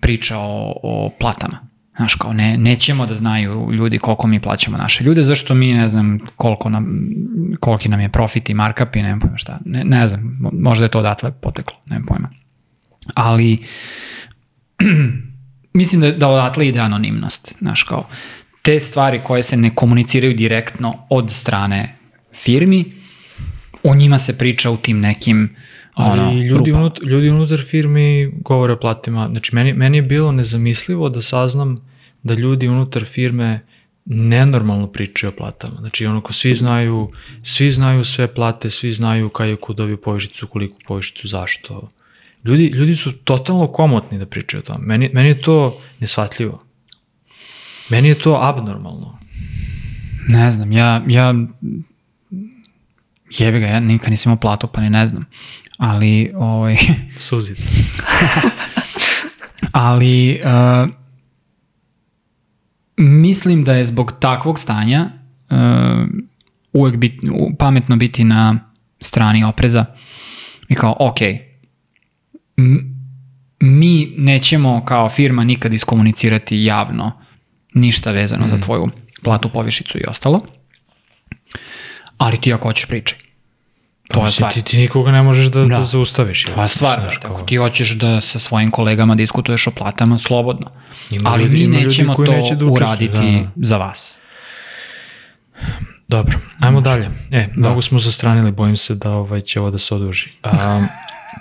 priča 0.00 0.38
o, 0.38 0.72
o 0.82 1.10
platama. 1.20 1.58
Znaš, 1.96 2.14
kao 2.14 2.32
ne, 2.32 2.58
nećemo 2.58 3.06
da 3.06 3.14
znaju 3.14 3.72
ljudi 3.72 3.98
koliko 3.98 4.26
mi 4.26 4.40
plaćamo 4.40 4.76
naše 4.76 5.04
ljude, 5.04 5.22
zašto 5.22 5.54
mi 5.54 5.74
ne 5.74 5.88
znam 5.88 6.18
koliko 6.36 6.68
nam, 6.68 7.08
koliki 7.60 7.88
nam 7.88 8.00
je 8.00 8.08
profit 8.08 8.50
i 8.50 8.54
markup 8.54 8.96
i 8.96 9.02
nemam 9.02 9.20
pojma 9.20 9.36
šta. 9.36 9.58
Ne, 9.64 9.84
ne 9.84 10.08
znam, 10.08 10.38
mo- 10.40 10.62
možda 10.62 10.84
je 10.84 10.90
to 10.90 10.98
odatle 10.98 11.32
poteklo, 11.32 11.76
nemam 11.86 12.06
pojma. 12.06 12.28
Ali 13.14 13.64
mislim 15.80 16.00
da, 16.00 16.12
da 16.12 16.28
odatle 16.28 16.68
ide 16.68 16.80
anonimnost, 16.80 17.54
znaš, 17.58 17.82
kao 17.82 18.06
te 18.62 18.80
stvari 18.80 19.20
koje 19.24 19.42
se 19.42 19.56
ne 19.56 19.74
komuniciraju 19.74 20.34
direktno 20.34 21.06
od 21.10 21.30
strane 21.30 22.03
firmi, 22.34 22.92
o 23.82 23.94
njima 23.94 24.18
se 24.18 24.38
priča 24.38 24.70
u 24.70 24.76
tim 24.76 25.00
nekim 25.00 25.56
Ali 25.94 26.20
ono, 26.20 26.32
ljudi, 26.32 26.48
rupama. 26.48 26.78
unut, 26.78 27.00
ljudi 27.02 27.28
unutar 27.30 27.58
firmi 27.58 28.32
govore 28.34 28.72
o 28.72 28.80
platima. 28.80 29.28
Znači, 29.30 29.54
meni, 29.54 29.72
meni 29.72 29.98
je 29.98 30.02
bilo 30.02 30.32
nezamislivo 30.32 31.08
da 31.08 31.22
saznam 31.22 31.88
da 32.22 32.34
ljudi 32.34 32.68
unutar 32.68 33.04
firme 33.04 33.60
nenormalno 34.04 34.86
pričaju 34.86 35.30
o 35.30 35.36
platama. 35.36 35.76
Znači, 35.78 36.06
ono 36.06 36.20
ko 36.20 36.32
svi 36.32 36.54
znaju, 36.54 37.10
svi 37.42 37.70
znaju 37.70 38.04
sve 38.04 38.34
plate, 38.34 38.70
svi 38.70 38.92
znaju 38.92 39.28
kada 39.28 39.50
je 39.50 39.56
ko 39.56 39.72
dobio 39.72 39.96
povišicu, 39.96 40.46
koliko 40.46 40.78
povišicu, 40.86 41.28
zašto. 41.28 41.90
Ljudi, 42.44 42.66
ljudi 42.66 42.96
su 42.96 43.12
totalno 43.12 43.66
komotni 43.66 44.18
da 44.18 44.26
pričaju 44.26 44.60
o 44.60 44.64
tome. 44.66 44.86
Meni, 44.86 45.10
meni 45.12 45.28
je 45.28 45.42
to 45.42 45.80
nesvatljivo. 46.00 46.62
Meni 47.88 48.08
je 48.08 48.14
to 48.14 48.38
abnormalno. 48.42 49.18
Ne 50.28 50.50
znam, 50.50 50.72
ja, 50.72 51.04
ja 51.08 51.34
jebi 53.38 53.60
ga, 53.60 53.66
ja 53.66 53.80
nikad 53.80 54.10
nisam 54.10 54.30
imao 54.30 54.40
platu, 54.40 54.66
pa 54.66 54.80
ni 54.80 54.90
ne 54.90 55.06
znam. 55.06 55.24
Ali, 55.78 56.32
ovaj, 56.36 56.76
Suzica. 57.18 57.68
ali 59.72 60.40
uh, 60.44 60.90
mislim 62.96 63.64
da 63.64 63.74
je 63.74 63.84
zbog 63.84 64.12
takvog 64.20 64.58
stanja 64.58 65.10
uh, 65.50 65.56
uvek 66.72 66.96
bit, 66.96 67.20
pametno 67.58 67.96
biti 67.96 68.24
na 68.24 68.58
strani 69.00 69.44
opreza 69.44 69.84
i 70.68 70.74
kao, 70.74 70.96
ok, 71.00 71.20
m- 72.56 72.94
mi 73.60 74.14
nećemo 74.16 74.84
kao 74.84 75.08
firma 75.08 75.44
nikad 75.44 75.72
iskomunicirati 75.72 76.64
javno 76.64 77.12
ništa 77.74 78.10
vezano 78.10 78.48
za 78.48 78.60
tvoju 78.60 78.88
platu, 79.22 79.48
povišicu 79.48 79.98
i 79.98 80.04
ostalo, 80.08 80.46
ali 82.18 82.40
ti 82.40 82.52
ako 82.54 82.68
hoćeš 82.68 82.86
pričaj. 82.86 83.18
To 84.08 84.24
je 84.24 84.30
stvar. 84.30 84.52
Ti, 84.52 84.62
ti 84.62 84.78
nikoga 84.78 85.12
ne 85.12 85.22
možeš 85.22 85.46
da, 85.46 85.60
da. 85.60 85.66
Da. 85.66 85.82
zaustaviš. 85.84 86.44
Tvoja 86.44 86.68
stvar, 86.68 87.00
Znaš. 87.00 87.18
Ako 87.24 87.42
ti 87.42 87.56
hoćeš 87.56 87.90
da 87.90 88.20
sa 88.20 88.38
svojim 88.38 88.70
kolegama 88.70 89.14
diskutuješ 89.14 89.66
o 89.66 89.70
platama, 89.70 90.18
slobodno. 90.18 90.70
Ima 91.10 91.30
Ali 91.30 91.44
ljudi- 91.44 91.66
mi 91.68 91.78
nećemo 91.78 92.14
to 92.14 92.22
neće 92.22 92.54
da 92.54 92.64
uraditi 92.64 93.40
da. 93.44 93.66
za 93.66 93.76
vas. 93.76 94.18
Dobro, 96.08 96.38
ajmo 96.60 96.80
dalje. 96.80 97.10
E, 97.30 97.48
mnogo 97.56 97.82
smo 97.82 97.98
zastranili, 97.98 98.52
bojim 98.52 98.76
se 98.76 98.94
da 98.94 99.10
ovaj, 99.10 99.40
će 99.40 99.60
ovo 99.60 99.70
da 99.70 99.78
se 99.78 99.94
oduži. 99.94 100.30
A, 100.42 100.86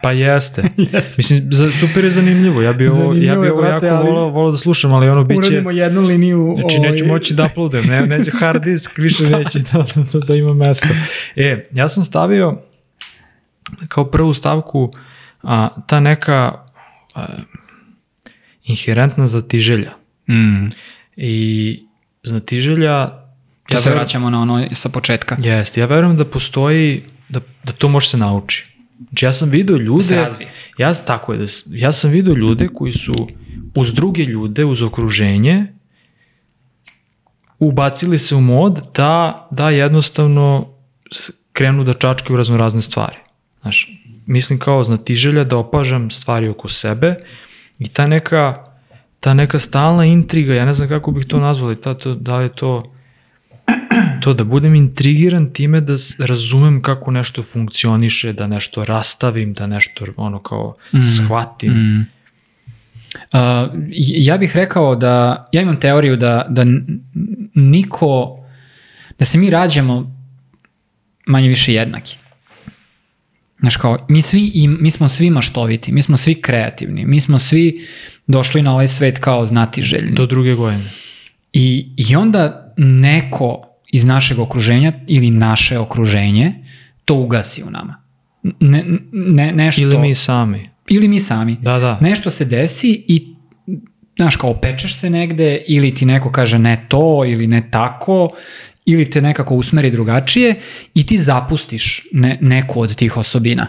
pa 0.04 0.12
jeste. 0.26 0.64
Mislim, 1.18 1.48
za, 1.52 1.72
super 1.72 2.04
je 2.04 2.12
zanimljivo. 2.12 2.62
Ja 2.62 2.74
bi 2.74 2.88
ovo, 2.88 3.14
ja 3.14 3.36
bi 3.36 3.50
ovo 3.50 3.62
brate, 3.62 3.86
jako 3.86 3.98
ali- 3.98 4.10
volao, 4.10 4.30
volao 4.30 4.52
da 4.52 4.58
slušam, 4.58 4.94
ali 4.94 5.10
ono 5.10 5.24
biće... 5.24 5.64
jednu 5.72 6.02
liniju. 6.02 6.56
Znači, 6.60 6.80
neću 6.80 7.06
moći 7.06 7.34
da 7.34 7.46
uploadem, 7.46 7.86
ne, 7.86 8.08
neće 8.08 8.32
hard 8.40 8.64
disk, 8.64 8.98
više 8.98 9.24
neće 9.24 9.60
da, 9.60 9.86
da, 10.14 10.20
da 10.20 10.36
ima 10.36 10.54
mesta. 10.56 10.88
E, 11.36 11.70
ja 11.72 11.88
sam 11.88 12.04
stavio 12.04 12.62
kao 13.88 14.06
prvu 14.06 14.34
stavku 14.34 14.94
a, 15.44 15.70
ta 15.88 16.00
neka 16.00 16.54
a, 17.16 17.26
inherentna 18.64 19.28
zatiželja. 19.28 19.92
Mm, 20.30 20.68
I 21.16 21.80
znatiželja... 22.24 23.08
to 23.70 23.82
se 23.82 23.90
verujem- 23.90 23.94
vraćamo 23.94 24.30
na 24.30 24.42
ono 24.42 24.68
sa 24.74 24.90
početka. 24.90 25.38
Jeste, 25.40 25.82
ja 25.82 25.86
verujem 25.86 26.18
da 26.18 26.26
postoji, 26.26 27.04
da, 27.30 27.40
da 27.64 27.72
to 27.72 27.90
može 27.90 28.08
se 28.08 28.18
nauči. 28.18 28.73
Ja 29.22 29.34
sam 29.34 29.50
video 29.50 29.78
ljude... 29.78 30.04
se 30.04 30.16
razvije. 30.16 30.52
Ja, 30.78 30.94
tako 30.94 31.34
je, 31.34 31.40
da, 31.40 31.46
ja 31.68 31.92
sam 31.92 32.12
video 32.12 32.36
ljude 32.36 32.68
koji 32.74 32.92
su 32.92 33.14
uz 33.76 33.94
druge 33.94 34.24
ljude, 34.24 34.66
uz 34.66 34.82
okruženje, 34.82 35.66
ubacili 37.60 38.18
se 38.18 38.36
u 38.36 38.42
mod 38.42 38.82
da, 38.96 39.48
da 39.52 39.70
jednostavno 39.70 40.74
krenu 41.54 41.84
da 41.84 41.94
čačkaju 41.94 42.38
razno 42.38 42.58
razne 42.58 42.82
stvari. 42.82 43.16
Znaš, 43.62 43.90
mislim 44.26 44.60
kao 44.60 44.84
znatiželja 44.84 45.44
da 45.44 45.58
opažam 45.58 46.12
stvari 46.12 46.48
oko 46.48 46.68
sebe 46.68 47.16
i 47.80 47.90
ta 47.90 48.08
neka, 48.08 48.66
ta 49.20 49.34
neka 49.34 49.60
stalna 49.60 50.06
intriga, 50.06 50.54
ja 50.54 50.66
ne 50.66 50.74
znam 50.74 50.90
kako 50.90 51.12
bih 51.12 51.26
to 51.26 51.40
nazvali, 51.40 51.82
ta, 51.82 51.94
to, 51.94 52.16
da 52.16 52.42
je 52.42 52.50
to 52.50 52.94
to 54.22 54.34
da 54.34 54.44
budem 54.44 54.76
intrigiran 54.76 55.54
time 55.54 55.82
da 55.82 55.96
razumem 56.20 56.82
kako 56.82 57.12
nešto 57.12 57.44
funkcioniše, 57.44 58.34
da 58.34 58.48
nešto 58.48 58.86
rastavim, 58.86 59.54
da 59.54 59.68
nešto 59.68 60.06
ono 60.18 60.40
kao 60.40 60.76
shvatim. 61.16 61.74
Mm. 61.74 62.08
Uh, 63.34 63.40
ja 63.98 64.38
bih 64.38 64.56
rekao 64.56 64.96
da, 64.96 65.48
ja 65.52 65.62
imam 65.62 65.80
teoriju 65.80 66.16
da, 66.16 66.46
da 66.50 66.66
niko, 67.54 68.40
da 69.20 69.26
se 69.26 69.38
mi 69.38 69.50
rađamo 69.50 70.16
manje 71.26 71.48
više 71.48 71.74
jednaki. 71.74 72.18
Znaš 73.60 73.76
kao, 73.76 74.06
mi, 74.10 74.22
svi, 74.22 74.52
im, 74.54 74.78
mi 74.82 74.92
smo 74.92 75.10
svi 75.10 75.30
maštoviti, 75.30 75.92
mi 75.92 76.02
smo 76.02 76.18
svi 76.18 76.42
kreativni, 76.42 77.06
mi 77.06 77.20
smo 77.20 77.40
svi 77.40 77.88
došli 78.28 78.62
na 78.62 78.74
ovaj 78.74 78.88
svet 78.88 79.20
kao 79.20 79.46
znati 79.46 79.82
željni. 79.82 80.12
Do 80.12 80.26
druge 80.26 80.54
godine. 80.54 80.92
I, 81.54 81.88
I 81.98 82.16
onda 82.16 82.63
neko 82.78 83.62
iz 83.92 84.06
našeg 84.06 84.40
okruženja 84.40 84.94
ili 85.08 85.32
naše 85.32 85.80
okruženje 85.80 86.54
to 87.06 87.16
ugasi 87.16 87.64
u 87.64 87.70
nama. 87.70 87.96
Ne, 88.60 88.86
ne, 89.12 89.52
nešto, 89.52 89.82
Ili 89.82 89.98
mi 89.98 90.16
sami. 90.16 90.70
ili 90.90 91.08
mi 91.08 91.20
sami. 91.20 91.58
Da, 91.62 91.80
da. 91.80 91.98
Nešto 92.02 92.30
se 92.30 92.46
desi 92.46 93.06
i 93.08 93.34
znaš 94.18 94.36
kao 94.36 94.54
pečeš 94.54 95.00
se 95.00 95.10
negde 95.10 95.62
ili 95.68 95.96
ti 95.96 96.06
neko 96.06 96.32
kaže 96.32 96.60
ne 96.60 96.86
to 96.90 97.24
ili 97.26 97.48
ne 97.48 97.68
tako 97.72 98.30
ili 98.86 99.10
te 99.10 99.22
nekako 99.22 99.56
usmeri 99.56 99.92
drugačije 99.92 100.56
i 100.94 101.06
ti 101.06 101.18
zapustiš 101.18 102.08
ne, 102.12 102.38
neku 102.42 102.82
od 102.82 102.96
tih 102.96 103.18
osobina. 103.18 103.68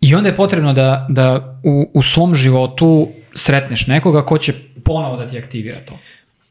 I 0.00 0.14
onda 0.14 0.28
je 0.28 0.36
potrebno 0.36 0.72
da, 0.72 1.06
da 1.08 1.60
u, 1.64 1.90
u 1.94 2.02
svom 2.02 2.34
životu 2.34 3.08
sretneš 3.34 3.86
nekoga 3.86 4.26
ko 4.26 4.38
će 4.38 4.52
ponovo 4.84 5.16
da 5.16 5.28
ti 5.28 5.38
aktivira 5.38 5.78
to. 5.86 5.98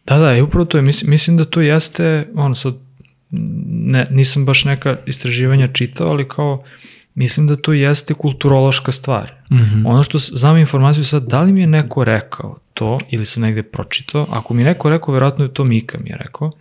Da, 0.06 0.18
da, 0.18 0.36
i 0.36 0.42
upravo 0.42 0.66
to 0.66 0.78
je, 0.78 0.82
mislim, 0.82 1.10
mislim 1.10 1.38
da 1.38 1.44
to 1.44 1.62
jeste, 1.62 2.28
ono 2.36 2.56
sad, 2.56 2.74
ne, 3.32 4.08
nisam 4.12 4.46
baš 4.46 4.66
neka 4.66 4.98
istraživanja 5.06 5.68
čitao, 5.68 6.08
ali 6.08 6.28
kao, 6.28 6.64
mislim 7.16 7.48
da 7.48 7.56
to 7.56 7.74
jeste 7.74 8.14
kulturološka 8.14 8.92
stvar. 8.92 9.32
Mm 9.52 9.56
-hmm. 9.56 9.82
Ono 9.86 10.04
što 10.04 10.18
znam 10.18 10.58
informaciju 10.58 11.04
sad, 11.04 11.24
da 11.24 11.42
li 11.42 11.52
mi 11.52 11.62
je 11.62 11.68
neko 11.68 12.04
rekao 12.04 12.60
to, 12.74 13.00
ili 13.10 13.26
sam 13.26 13.44
negde 13.44 13.64
pročitao, 13.64 14.28
ako 14.30 14.54
mi 14.54 14.62
je 14.62 14.66
neko 14.66 14.90
rekao, 14.90 15.14
verovatno 15.14 15.46
je 15.46 15.54
to 15.54 15.64
Mika 15.64 15.98
mi 16.04 16.10
je 16.10 16.18
rekao, 16.18 16.52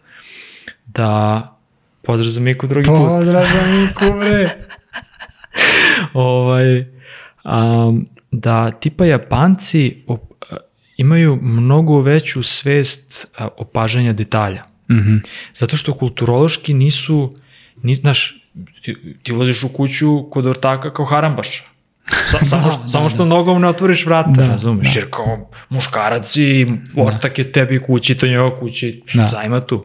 da, 0.87 1.57
pozdrav 2.03 2.31
za 2.31 2.41
Miku 2.41 2.67
drugi 2.67 2.87
put, 2.87 3.09
Pozdrav 3.09 3.43
za 3.43 3.61
Miku, 3.73 4.19
bre. 4.19 4.49
ovaj, 6.15 6.81
um, 7.45 8.07
da 8.31 8.71
tipa 8.71 9.05
Japanci 9.05 10.03
op, 10.07 10.34
imaju 10.97 11.39
mnogo 11.43 12.01
veću 12.01 12.43
svest 12.43 13.27
a, 13.39 13.49
opažanja 13.57 14.13
detalja. 14.13 14.63
Mhm. 14.91 15.17
Zato 15.55 15.77
što 15.77 15.95
kulturološki 15.95 16.75
nisu, 16.75 17.37
ni, 17.83 17.95
znaš, 17.95 18.41
ti, 18.83 18.97
ti 19.23 19.33
ulaziš 19.33 19.65
u 19.65 19.69
kuću 19.69 20.31
kod 20.31 20.47
ortaka 20.47 20.93
kao 20.93 21.05
harambaša. 21.05 21.65
Sa, 22.25 22.45
samo, 22.51 22.71
što, 22.71 22.83
da, 22.83 22.89
samo 22.89 23.09
što 23.09 23.19
da. 23.19 23.25
nogom 23.25 23.63
ne 23.63 23.69
otvoriš 23.69 24.07
vrata, 24.07 24.31
Da, 24.31 24.47
razumeš, 24.47 24.95
da. 24.95 25.01
jer 25.01 25.11
kao 25.11 25.51
muškarac 25.69 26.37
i 26.37 26.67
ortak 26.97 27.39
je 27.39 27.53
tebi 27.53 27.83
kući, 27.83 28.15
to 28.15 28.27
njegova 28.27 28.61
kući, 28.61 29.03
Da. 29.15 29.29
šta 29.29 29.43
ima 29.45 29.61
tu? 29.61 29.85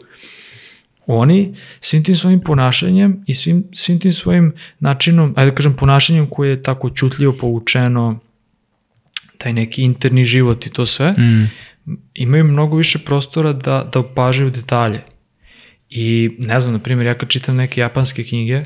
Oni 1.07 1.55
svim 1.81 2.03
tim 2.03 2.15
svojim 2.15 2.39
ponašanjem 2.41 3.23
i 3.27 3.33
svim, 3.33 3.63
svim 3.73 3.99
tim 3.99 4.13
svojim 4.13 4.53
načinom, 4.79 5.33
ajde 5.37 5.51
da 5.51 5.55
kažem 5.55 5.75
ponašanjem 5.75 6.27
koje 6.29 6.49
je 6.49 6.63
tako 6.63 6.89
čutljivo 6.89 7.33
povučeno, 7.33 8.19
taj 9.39 9.53
neki 9.53 9.83
interni 9.83 10.25
život 10.25 10.65
i 10.65 10.69
to 10.69 10.85
sve, 10.85 11.11
Mm. 11.11 11.49
imaju 12.15 12.43
mnogo 12.43 12.77
više 12.77 12.99
prostora 12.99 13.53
da, 13.53 13.89
da 13.93 13.99
opažaju 13.99 14.49
detalje. 14.51 15.01
I 15.89 16.05
ne 16.39 16.59
znam, 16.59 16.73
na 16.73 16.79
primjer, 16.79 17.07
ja 17.07 17.13
kad 17.13 17.29
čitam 17.29 17.55
neke 17.55 17.81
japanske 17.81 18.23
knjige, 18.23 18.63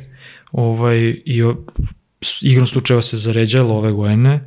ovaj, 0.51 0.97
i 1.25 1.43
o, 1.43 1.55
s- 2.21 2.41
igrom 2.43 2.67
slučajeva 2.67 3.01
se 3.01 3.17
zaređalo 3.17 3.75
ove 3.75 3.91
godine, 3.91 4.39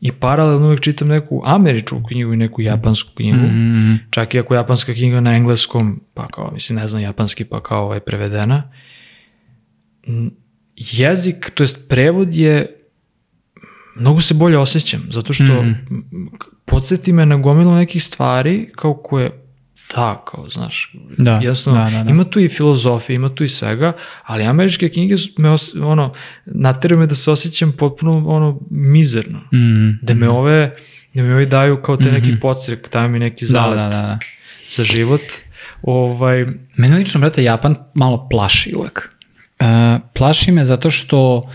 i 0.00 0.12
paralelno 0.12 0.66
uvek 0.66 0.80
čitam 0.80 1.08
neku 1.08 1.42
američku 1.44 2.02
knjigu 2.04 2.32
i 2.32 2.36
neku 2.36 2.62
japansku 2.62 3.10
knjigu, 3.14 3.38
Mm. 3.38 3.98
čak 4.10 4.34
i 4.34 4.38
ako 4.38 4.54
je 4.54 4.58
japanska 4.58 4.94
knjiga 4.94 5.20
na 5.20 5.36
engleskom, 5.36 6.00
pa 6.14 6.28
kao, 6.28 6.50
mislim, 6.50 6.78
ne 6.78 6.88
znam 6.88 7.02
japanski, 7.02 7.44
pa 7.44 7.62
kao 7.62 7.84
ovaj 7.84 8.00
prevedena, 8.00 8.70
jezik, 10.76 11.50
to 11.50 11.62
jest 11.62 11.88
prevod 11.88 12.34
je 12.36 12.66
mnogo 13.96 14.20
se 14.20 14.34
bolje 14.34 14.58
osjećam, 14.58 15.02
zato 15.10 15.32
što 15.32 15.44
Mhm. 15.44 15.68
mm. 15.90 16.28
podsjeti 16.64 17.12
me 17.12 17.26
na 17.26 17.36
gomilu 17.36 17.74
nekih 17.74 18.04
stvari 18.04 18.68
kao 18.76 18.94
koje 18.94 19.40
da, 19.96 20.22
kao, 20.26 20.48
znaš, 20.48 20.92
Da, 21.18 21.32
jednostavno, 21.32 21.84
da, 21.84 21.90
da, 21.90 22.04
da. 22.04 22.10
ima 22.10 22.24
tu 22.24 22.40
i 22.40 22.48
filozofije, 22.48 23.14
ima 23.14 23.28
tu 23.28 23.44
i 23.44 23.48
svega, 23.48 23.92
ali 24.24 24.44
američke 24.44 24.88
knjige 24.88 25.16
su 25.16 25.30
me, 25.38 25.50
os, 25.50 25.74
ono, 25.74 26.12
nateraju 26.46 26.98
me 26.98 27.06
da 27.06 27.14
se 27.14 27.30
osjećam 27.30 27.72
potpuno, 27.72 28.24
ono, 28.28 28.60
mizerno. 28.70 29.38
Mm. 29.38 29.98
Da 30.02 30.14
me 30.14 30.28
ove, 30.28 30.76
da 31.14 31.22
mi 31.22 31.32
ovi 31.32 31.46
daju 31.46 31.82
kao 31.82 31.96
te 31.96 32.12
neki 32.12 32.40
podstrek, 32.40 32.92
daju 32.92 33.08
mi 33.08 33.18
neki 33.18 33.44
Da, 33.44 33.48
zalet 33.48 33.76
da, 33.76 33.84
da, 33.84 34.02
da. 34.02 34.18
za 34.70 34.84
život. 34.84 35.20
Ovaj, 35.82 36.46
Mene 36.76 36.96
lično, 36.96 37.20
brate, 37.20 37.42
Japan 37.44 37.76
malo 37.94 38.28
plaši 38.30 38.74
uvek. 38.76 39.10
E, 39.58 39.64
plaši 40.14 40.52
me 40.52 40.64
zato 40.64 40.90
što 40.90 41.50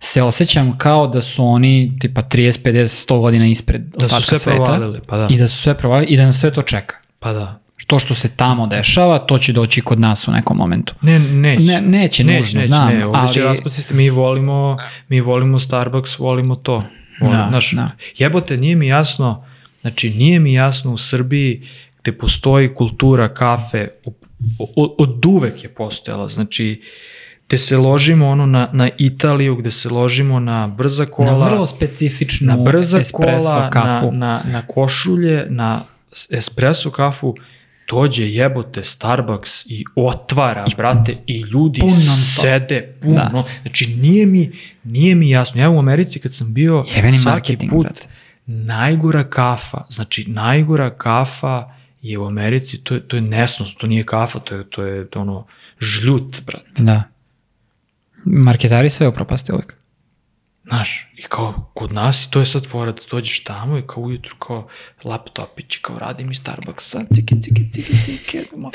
se 0.00 0.22
osjećam 0.22 0.78
kao 0.78 1.06
da 1.06 1.20
su 1.20 1.44
oni 1.44 1.96
tipa 2.00 2.22
30, 2.22 2.38
50, 2.64 2.82
100 3.08 3.20
godina 3.20 3.46
ispred 3.46 3.82
da 3.82 4.00
su 4.00 4.06
ostatka 4.06 4.24
sve 4.26 4.38
sveta. 4.38 4.64
provalili, 4.64 5.00
pa 5.06 5.16
da. 5.16 5.26
I 5.30 5.38
da 5.38 5.48
su 5.48 5.56
sve 5.58 5.74
provalili 5.74 6.06
i 6.06 6.16
da 6.16 6.24
nas 6.24 6.36
sve 6.36 6.50
to 6.50 6.62
čeka. 6.62 6.96
Pa 7.18 7.32
da. 7.32 7.60
To 7.86 7.98
što 7.98 8.14
se 8.14 8.28
tamo 8.28 8.66
dešava, 8.66 9.18
to 9.18 9.38
će 9.38 9.52
doći 9.52 9.80
kod 9.80 10.00
nas 10.00 10.28
u 10.28 10.32
nekom 10.32 10.56
momentu. 10.56 10.94
Ne, 11.02 11.18
neće. 11.18 11.64
Ne- 11.64 11.80
neće 11.80 12.24
nužno, 12.24 12.62
znam, 12.62 12.88
ne, 12.88 13.06
ovdje 13.06 13.32
će 13.34 13.40
ali- 13.40 13.48
raspad 13.48 13.72
sistem, 13.72 13.96
mi 13.96 14.10
volimo, 14.10 14.76
mi 15.08 15.20
volimo 15.20 15.58
Starbucks, 15.58 16.18
volimo 16.18 16.54
to. 16.56 16.84
Volimo, 17.20 17.38
Da, 17.38 17.46
znaš, 17.48 17.72
da. 17.72 17.90
jebote, 18.18 18.56
nije 18.56 18.76
mi 18.76 18.86
jasno, 18.86 19.44
znači 19.80 20.10
nije 20.10 20.40
mi 20.40 20.52
jasno 20.52 20.92
u 20.92 20.98
Srbiji 20.98 21.62
gde 22.00 22.12
postoji 22.12 22.74
kultura 22.74 23.28
kafe, 23.28 23.88
od, 24.04 24.14
od 24.98 25.26
uvek 25.26 25.62
je 25.62 25.68
postojala, 25.68 26.28
znači 26.28 26.82
gde 27.50 27.58
se 27.58 27.76
ložimo 27.76 28.28
ono 28.28 28.46
na, 28.46 28.68
na 28.72 28.88
Italiju, 28.98 29.56
gde 29.56 29.70
se 29.70 29.88
ložimo 29.88 30.40
na 30.40 30.66
brza 30.66 31.06
kola, 31.06 31.32
Na 31.32 31.48
vrlo 31.48 31.66
specifičnu 31.66 32.46
na 32.46 32.56
brza 32.56 33.00
espresso 33.00 33.48
kola, 33.48 33.70
kafu. 33.70 34.12
Na, 34.12 34.42
na, 34.44 34.52
na 34.52 34.62
košulje, 34.66 35.46
na 35.48 35.82
espresso 36.30 36.90
kafu, 36.90 37.34
dođe 37.88 38.30
jebote 38.30 38.84
Starbucks 38.84 39.66
i 39.66 39.84
otvara, 39.94 40.66
brate, 40.76 41.16
i 41.26 41.40
ljudi 41.40 41.80
Pun 41.80 41.90
sede 42.40 42.94
puno. 43.00 43.14
Da. 43.14 43.44
Znači, 43.62 43.86
nije 43.86 44.26
mi, 44.26 44.50
nije 44.84 45.14
mi 45.14 45.30
jasno. 45.30 45.60
Ja 45.60 45.70
u 45.70 45.78
Americi 45.78 46.18
kad 46.18 46.34
sam 46.34 46.54
bio 46.54 46.84
Jebeni 46.96 47.18
svaki 47.18 47.56
put, 47.56 47.82
brate. 47.82 48.06
najgora 48.46 49.24
kafa, 49.24 49.84
znači 49.88 50.24
najgora 50.28 50.90
kafa 50.90 51.68
je 52.02 52.18
u 52.18 52.26
Americi, 52.26 52.84
to 52.84 52.94
je, 52.94 53.08
to 53.08 53.16
je 53.16 53.22
nesnost, 53.22 53.78
to 53.78 53.86
nije 53.86 54.04
kafa, 54.04 54.38
to 54.38 54.54
je, 54.54 54.70
to 54.70 54.82
je 54.82 55.06
ono 55.14 55.46
žljut, 55.80 56.40
brate. 56.46 56.82
Da. 56.82 57.02
Marketari 58.24 58.90
sve 58.90 59.08
upropaste 59.08 59.52
uvek. 59.52 59.76
Znaš, 60.64 61.12
i 61.16 61.22
kao, 61.22 61.70
kod 61.74 61.92
nas 61.92 62.24
i 62.24 62.30
to 62.30 62.40
je 62.40 62.46
sad 62.46 62.66
fora 62.66 62.92
da 62.92 62.98
dođeš 63.10 63.44
tamo 63.44 63.78
i 63.78 63.82
kao 63.84 64.02
ujutru 64.02 64.36
kao 64.36 64.68
laptopić 65.04 65.76
i 65.76 65.82
kao 65.82 65.98
radi 65.98 66.24
mi 66.24 66.34
Starbucks 66.34 66.84
sad, 66.84 67.06
cike, 67.14 67.34
cike, 67.36 67.62
cike, 67.64 67.92
cike, 67.94 68.38
pijem, 68.38 68.70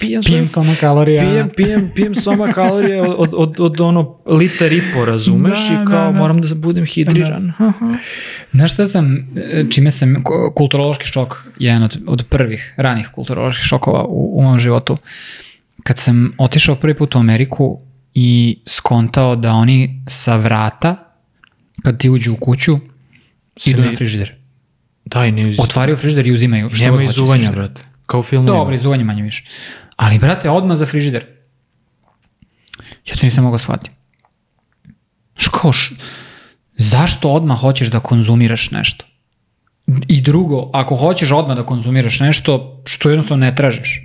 Pijem 0.00 0.22
svojim- 0.22 0.48
samo 0.48 0.74
kalorija. 0.80 1.22
pijem, 1.22 1.50
pijem, 1.56 1.90
pijem 1.94 2.14
soma 2.14 2.52
kalorije 2.52 3.02
od, 3.02 3.30
od, 3.34 3.60
od, 3.60 3.80
ono 3.80 4.18
litar 4.28 4.72
i 4.72 4.82
po, 4.94 5.04
razumeš, 5.04 5.58
Da, 5.60 5.74
i 5.74 5.86
kao 5.86 5.98
da, 5.98 6.12
da. 6.12 6.18
moram 6.18 6.40
da 6.40 6.54
budem 6.56 6.86
hidriran. 6.86 7.52
Aha. 7.58 7.96
Znaš 8.50 8.72
šta 8.72 8.86
sam, 8.86 9.28
čime 9.70 9.90
sam, 9.90 10.22
kulturološki 10.54 11.04
šok, 11.04 11.36
jedan 11.58 11.82
od, 11.82 12.02
od 12.06 12.24
prvih 12.28 12.74
ranih 12.76 13.08
kulturoloških 13.08 13.64
šokova 13.64 14.04
u, 14.04 14.38
u 14.38 14.42
mom 14.42 14.58
životu. 14.58 14.96
Kad 15.82 15.98
sam 15.98 16.32
otišao 16.38 16.76
prvi 16.76 16.94
put 16.94 17.14
u 17.14 17.18
Ameriku 17.18 17.80
i 18.14 18.58
skontao 18.66 19.36
da 19.36 19.52
oni 19.52 20.02
sa 20.06 20.36
vrata, 20.36 20.96
kad 21.82 21.98
ti 21.98 22.10
uđu 22.10 22.32
u 22.32 22.36
kuću, 22.36 22.72
idu 22.72 22.82
Svi- 23.56 23.80
na 23.80 23.96
frižider. 23.96 24.34
Daj, 25.04 25.32
ne 25.32 25.50
iz... 25.50 25.56
Otvaraju 25.60 25.96
frižider 25.96 26.26
i 26.26 26.32
uzimaju 26.32 26.70
što 26.72 26.84
Nema 26.84 27.02
izuvanja, 27.02 27.50
brate. 27.50 27.82
Kao 28.06 28.20
u 28.20 28.22
filmu. 28.22 28.46
Dobro, 28.46 28.74
izuvanje 28.74 29.04
manje 29.04 29.22
više. 29.22 29.44
Ali, 29.96 30.18
brate, 30.18 30.50
odmah 30.50 30.76
za 30.76 30.86
frižider. 30.86 31.26
Ja 33.06 33.14
to 33.14 33.20
nisam 33.22 33.44
mogao 33.44 33.58
shvatiti. 33.58 33.90
Što 35.36 35.50
kao, 35.50 35.72
š- 35.72 35.94
zašto 36.76 37.30
odmah 37.30 37.60
hoćeš 37.60 37.88
da 37.88 38.00
konzumiraš 38.00 38.70
nešto? 38.70 39.04
I 40.08 40.20
drugo, 40.20 40.70
ako 40.72 40.96
hoćeš 40.96 41.30
odmah 41.32 41.56
da 41.56 41.66
konzumiraš 41.66 42.20
nešto, 42.20 42.82
što 42.86 43.10
jednostavno 43.10 43.46
ne 43.46 43.54
tražiš. 43.54 44.00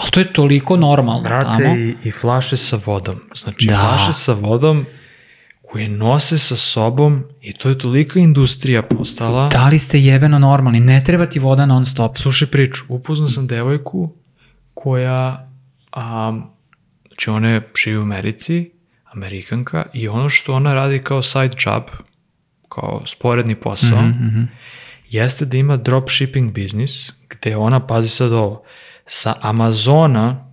Ali 0.00 0.10
to 0.10 0.20
je 0.20 0.32
toliko 0.32 0.76
normalno 0.76 1.22
Brate, 1.22 1.46
tamo. 1.46 1.76
i, 1.76 1.96
i 2.04 2.10
flaše 2.12 2.56
sa 2.56 2.78
vodom. 2.86 3.20
Znači, 3.34 3.66
Da. 3.66 3.74
flaše 3.76 4.12
sa 4.12 4.32
vodom 4.32 4.86
koje 5.62 5.88
nose 5.88 6.38
sa 6.38 6.56
sobom 6.56 7.24
i 7.40 7.52
to 7.52 7.68
je 7.68 7.78
tolika 7.78 8.18
industrija 8.18 8.82
postala. 8.82 9.48
Da 9.48 9.68
li 9.68 9.78
ste 9.78 10.00
jebeno 10.00 10.38
normalni? 10.38 10.80
Ne 10.80 11.04
treba 11.04 11.26
ti 11.26 11.38
voda 11.38 11.66
non 11.66 11.86
stop. 11.86 12.16
Slušaj 12.18 12.48
priču, 12.48 12.84
upoznao 12.88 13.28
sam 13.28 13.46
devojku 13.46 14.12
koja, 14.74 15.48
a, 15.92 16.32
znači 17.08 17.30
ona 17.30 17.60
živi 17.76 17.98
u 17.98 18.02
Americi, 18.02 18.70
Amerikanka, 19.04 19.86
i 19.92 20.08
ono 20.08 20.28
što 20.28 20.54
ona 20.54 20.74
radi 20.74 20.98
kao 20.98 21.22
side 21.22 21.56
job, 21.58 21.82
kao 22.68 23.02
sporedni 23.06 23.54
posao, 23.54 24.02
Mhm, 24.02 24.42
jeste 25.10 25.44
da 25.44 25.56
ima 25.56 25.76
dropshipping 25.76 26.52
biznis, 26.52 27.12
gde 27.30 27.56
ona, 27.56 27.86
pazi 27.86 28.08
sad 28.08 28.32
ovo, 28.32 28.62
sa 29.12 29.34
Amazona 29.40 30.46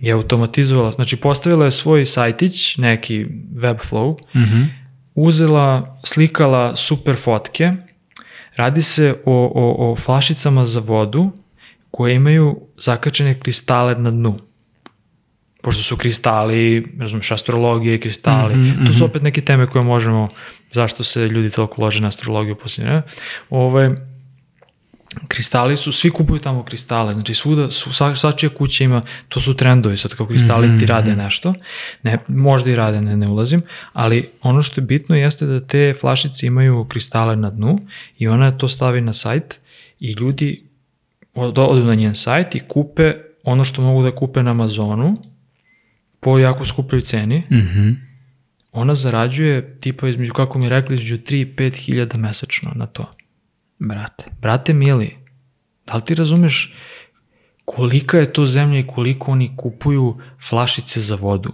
je 0.00 0.12
automatizovala, 0.12 0.92
znači 0.92 1.16
postavila 1.16 1.64
je 1.64 1.70
svoj 1.70 2.06
sajtić, 2.06 2.76
neki 2.76 3.26
Webflow, 3.54 4.16
mm 4.34 4.40
-hmm. 4.40 4.66
uzela, 5.14 5.98
slikala 6.04 6.76
super 6.76 7.16
fotke, 7.16 7.72
radi 8.56 8.82
se 8.82 9.16
o, 9.24 9.52
o, 9.54 9.92
o 9.92 9.96
flašicama 9.96 10.64
za 10.66 10.80
vodu 10.80 11.30
koje 11.90 12.14
imaju 12.14 12.60
zakačene 12.78 13.34
kristale 13.34 13.94
na 13.94 14.10
dnu 14.10 14.38
pošto 15.62 15.82
su 15.82 15.96
kristali, 15.96 16.86
razumiješ, 16.98 17.30
astrologije, 17.30 18.00
kristali, 18.00 18.56
mm 18.56 18.64
-hmm, 18.64 18.86
to 18.86 18.92
su 18.92 19.04
mhm. 19.04 19.04
opet 19.04 19.22
neke 19.22 19.40
teme 19.40 19.66
koje 19.66 19.84
možemo, 19.84 20.28
zašto 20.70 21.04
se 21.04 21.28
ljudi 21.28 21.50
toliko 21.50 21.82
lože 21.82 22.00
na 22.00 22.08
astrologiju 22.08 22.54
posljednje? 22.54 23.02
Ove, 23.50 24.13
kristali 25.28 25.76
su, 25.76 25.92
svi 25.92 26.10
kupuju 26.10 26.40
tamo 26.40 26.62
kristale, 26.62 27.14
znači 27.14 27.34
svuda, 27.34 27.70
su, 27.70 27.92
sva, 27.92 28.14
svačija 28.16 28.50
kuća 28.50 28.84
ima, 28.84 29.02
to 29.28 29.40
su 29.40 29.54
trendovi, 29.54 29.96
sad 29.96 30.14
kao 30.14 30.26
kristali 30.26 30.68
mm 30.68 30.70
-hmm. 30.70 30.78
ti 30.78 30.86
rade 30.86 31.10
mhm. 31.10 31.20
nešto, 31.20 31.54
ne, 32.02 32.18
možda 32.28 32.70
i 32.70 32.76
rade, 32.76 33.00
ne, 33.00 33.16
ne 33.16 33.28
ulazim, 33.28 33.62
ali 33.92 34.30
ono 34.42 34.62
što 34.62 34.80
je 34.80 34.84
bitno 34.84 35.16
jeste 35.16 35.46
da 35.46 35.66
te 35.66 35.94
flašice 36.00 36.46
imaju 36.46 36.84
kristale 36.84 37.36
na 37.36 37.50
dnu 37.50 37.78
i 38.18 38.28
ona 38.28 38.58
to 38.58 38.68
stavi 38.68 39.00
na 39.00 39.12
sajt 39.12 39.60
i 40.00 40.12
ljudi 40.12 40.62
odu 41.34 41.84
na 41.84 41.94
njen 41.94 42.14
sajt 42.14 42.54
i 42.54 42.60
kupe 42.68 43.14
ono 43.44 43.64
što 43.64 43.82
mogu 43.82 44.02
da 44.02 44.14
kupe 44.14 44.42
na 44.42 44.50
Amazonu, 44.50 45.16
po 46.20 46.38
jako 46.38 46.64
skupljoj 46.64 47.00
ceni, 47.00 47.38
mm 47.38 47.56
-hmm. 47.56 47.94
ona 48.72 48.94
zarađuje 48.94 49.78
tipa 49.80 50.08
između, 50.08 50.32
kako 50.32 50.58
mi 50.58 50.68
rekli, 50.68 50.94
između 50.94 51.18
3 51.18 51.40
i 51.40 51.54
5 51.56 51.76
hiljada 51.76 52.18
mesečno 52.18 52.72
na 52.74 52.86
to. 52.86 53.14
Brate. 53.78 54.24
Brate 54.40 54.72
mili, 54.72 55.16
da 55.86 55.94
li 55.94 56.02
ti 56.04 56.14
razumeš 56.14 56.74
kolika 57.64 58.18
je 58.18 58.32
to 58.32 58.46
zemlja 58.46 58.78
i 58.78 58.86
koliko 58.86 59.32
oni 59.32 59.56
kupuju 59.56 60.18
flašice 60.48 61.00
za 61.00 61.14
vodu? 61.14 61.52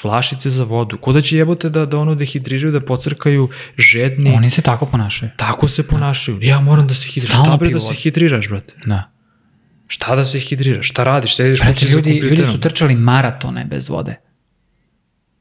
Flašice 0.00 0.50
za 0.50 0.64
vodu. 0.64 0.98
Ko 0.98 1.12
da 1.12 1.20
će 1.20 1.36
jebote 1.36 1.70
da, 1.70 1.86
da 1.86 1.98
ono 1.98 2.14
dehidriraju, 2.14 2.72
da 2.72 2.80
pocrkaju 2.80 3.48
žedni. 3.78 4.34
Oni 4.34 4.50
se 4.50 4.62
tako 4.62 4.86
ponašaju. 4.86 5.30
Tako 5.36 5.68
se 5.68 5.88
ponašaju. 5.88 6.38
Da. 6.38 6.46
Ja 6.46 6.60
moram 6.60 6.86
da 6.86 6.94
se 6.94 7.08
hidriraš. 7.08 7.44
Šta 7.44 7.56
bre 7.56 7.70
da 7.70 7.80
se 7.80 7.94
hidriraš, 7.94 8.48
brate? 8.48 8.74
Da. 8.86 9.10
Šta 9.86 10.16
da 10.16 10.24
se 10.24 10.40
hidriraš? 10.40 10.88
Šta 10.88 11.04
radiš? 11.04 11.36
Sediš 11.36 11.60
Prati, 11.60 11.86
ljudi, 11.86 12.18
ljudi 12.18 12.46
su 12.46 12.60
trčali 12.60 12.94
maratone 12.94 13.64
bez 13.64 13.88
vode. 13.88 14.16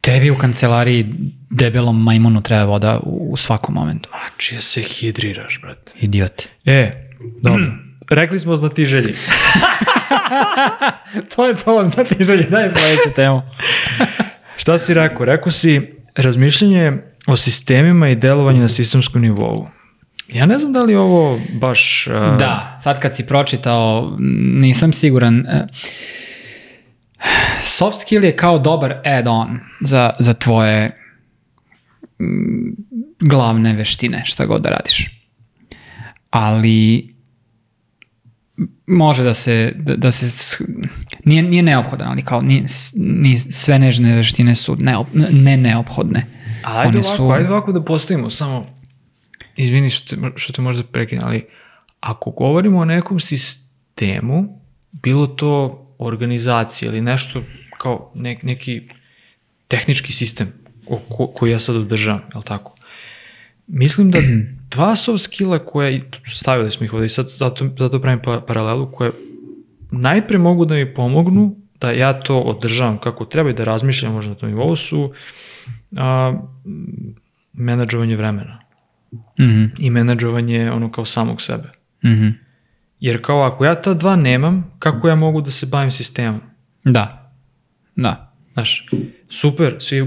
Tebi 0.02 0.32
u 0.32 0.38
kancelariji 0.38 1.06
debelom 1.50 2.04
majmunu 2.04 2.42
treba 2.42 2.64
voda 2.64 3.00
u, 3.04 3.38
svakom 3.38 3.76
momentu. 3.76 4.10
A 4.14 4.18
čije 4.38 4.62
se 4.62 4.82
hidriraš, 4.82 5.60
brate? 5.62 5.92
Idioti. 6.02 6.48
E, 6.66 6.92
dobro. 7.42 7.64
Mm. 7.64 7.92
Rekli 8.10 8.40
smo 8.40 8.56
znatiželji. 8.56 9.14
to 11.36 11.48
je 11.48 11.56
to, 11.56 11.90
znatiželji. 11.94 12.44
Daj 12.50 12.70
sledeću 12.70 13.16
temu. 13.16 13.42
Šta 14.62 14.78
si 14.78 14.94
rekao? 14.94 15.26
Rekao 15.26 15.52
si 15.52 15.82
razmišljanje 16.16 16.94
o 17.28 17.36
sistemima 17.36 18.10
i 18.10 18.16
delovanje 18.16 18.60
na 18.62 18.68
sistemskom 18.68 19.22
nivou. 19.22 19.68
Ja 20.28 20.46
ne 20.46 20.58
znam 20.58 20.74
da 20.74 20.84
li 20.84 20.96
ovo 20.96 21.40
baš... 21.54 22.08
Uh... 22.08 22.38
Da, 22.38 22.78
sad 22.80 23.00
kad 23.00 23.16
si 23.16 23.28
pročitao, 23.28 24.16
nisam 24.54 24.94
siguran. 24.94 25.40
E, 25.40 25.68
soft 27.62 28.02
skill 28.02 28.26
je 28.26 28.36
kao 28.36 28.60
dobar 28.60 29.02
add-on 29.06 29.60
za, 29.82 30.10
za 30.20 30.34
tvoje 30.34 30.98
glavne 33.20 33.74
veštine, 33.74 34.22
šta 34.26 34.46
god 34.46 34.62
da 34.62 34.70
radiš. 34.70 35.10
Ali 36.30 37.12
može 38.88 39.24
da 39.24 39.34
se, 39.34 39.74
da, 39.76 39.96
da 39.96 40.12
se 40.12 40.58
nije, 41.26 41.44
nije 41.44 41.64
neophodan, 41.64 42.08
ali 42.08 42.22
kao 42.22 42.42
nije, 42.42 42.66
nije, 42.96 43.40
sve 43.40 43.80
nežne 43.80 44.16
veštine 44.16 44.56
su 44.56 44.76
neop, 44.80 45.08
ne 45.14 45.58
neophodne. 45.58 46.26
Ajde 46.64 46.90
One 46.90 47.00
ovako, 47.00 47.16
su... 47.16 47.32
ajde 47.32 47.50
ovako 47.50 47.72
da 47.72 47.84
postavimo 47.84 48.30
samo 48.30 48.66
izvini 49.56 49.90
što 49.90 50.16
te, 50.16 50.22
što 50.36 50.54
te 50.54 50.62
možda 50.62 50.84
prekinem, 50.84 51.26
ali 51.26 51.46
ako 52.00 52.32
govorimo 52.32 52.80
o 52.80 52.86
nekom 52.86 53.20
sistemu, 53.20 54.60
bilo 54.92 55.28
to 55.28 55.81
organizacija 56.06 56.92
ili 56.92 57.02
nešto 57.02 57.44
kao 57.78 58.12
ne, 58.16 58.40
neki 58.44 58.82
tehnički 59.68 60.12
sistem 60.12 60.54
ko, 61.10 61.28
koji 61.28 61.52
ja 61.52 61.60
sad 61.60 61.76
održavam, 61.76 62.22
je 62.34 62.38
li 62.38 62.44
tako? 62.44 62.76
Mislim 63.68 64.12
da 64.12 64.20
dva 64.76 64.96
soft 64.96 65.24
skilla 65.24 65.60
koje, 65.60 66.02
stavili 66.34 66.72
smo 66.72 66.86
ih 66.86 66.94
ovde 66.94 67.06
i 67.06 67.10
sad 67.10 67.28
zato, 67.30 67.70
zato 67.80 68.02
pravim 68.02 68.20
pa, 68.24 68.44
paralelu, 68.48 68.92
koje 68.92 69.12
najpre 69.92 70.38
mogu 70.38 70.66
da 70.66 70.76
mi 70.76 70.94
pomognu 70.94 71.56
da 71.82 71.92
ja 71.92 72.14
to 72.14 72.40
održavam 72.40 72.98
kako 72.98 73.26
treba 73.26 73.50
i 73.50 73.54
da 73.54 73.64
razmišljam 73.64 74.14
možda 74.14 74.30
na 74.30 74.36
tom 74.36 74.50
nivou 74.50 74.76
su 74.76 75.14
a, 75.98 76.40
menadžovanje 77.54 78.16
vremena 78.16 78.60
mm 79.12 79.44
-hmm. 79.44 79.70
i 79.80 79.90
menadžovanje 79.90 80.72
ono 80.72 80.92
kao 80.92 81.06
samog 81.06 81.42
sebe. 81.42 81.72
Mm 82.04 82.10
-hmm. 82.10 82.34
Jer 83.02 83.22
kao 83.22 83.42
ako 83.42 83.66
ja 83.66 83.76
ta 83.76 83.94
dva 83.94 84.16
nemam, 84.16 84.72
kako 84.80 85.08
ja 85.08 85.16
mogu 85.16 85.42
da 85.42 85.52
se 85.52 85.66
bavim 85.66 85.92
sistemom? 85.92 86.42
Da, 86.84 87.32
da. 87.96 88.28
Znaš, 88.54 88.90
super, 89.30 89.76
svi, 89.80 89.98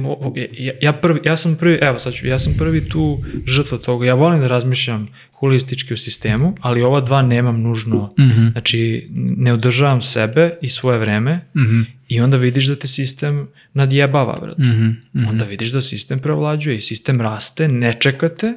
ja, 0.53 0.73
ja, 0.83 0.93
prvi, 0.93 1.21
ja 1.25 1.37
sam 1.37 1.57
prvi, 1.57 1.79
evo 1.83 1.99
sad 1.99 2.15
ću, 2.15 2.27
ja 2.27 2.39
sam 2.39 2.55
prvi 2.59 2.89
tu 2.89 3.25
žrtva 3.47 3.79
toga, 3.79 4.07
ja 4.07 4.15
volim 4.15 4.41
da 4.41 4.47
razmišljam 4.47 5.09
holistički 5.33 5.95
u 5.95 5.97
sistemu, 5.97 6.57
ali 6.61 6.83
ova 6.83 7.01
dva 7.01 7.23
nemam 7.23 7.63
nužno, 7.63 8.15
mm 8.19 8.23
-hmm. 8.23 8.53
znači 8.53 9.09
ne 9.15 9.53
održavam 9.53 10.03
sebe 10.03 10.59
i 10.63 10.69
svoje 10.69 10.99
vreme 10.99 11.35
mm 11.37 11.61
-hmm. 11.61 11.85
i 12.09 12.21
onda 12.21 12.37
vidiš 12.37 12.67
da 12.67 12.77
te 12.77 12.87
sistem 12.87 13.49
nadjebava, 13.73 14.39
brate. 14.41 14.63
Mm 14.63 15.03
-hmm. 15.15 15.29
Onda 15.29 15.45
vidiš 15.45 15.71
da 15.73 15.81
sistem 15.81 16.19
prevlađuje 16.19 16.77
i 16.77 16.81
sistem 16.81 17.21
raste, 17.21 17.69
ne 17.69 17.93
čekate, 18.01 18.55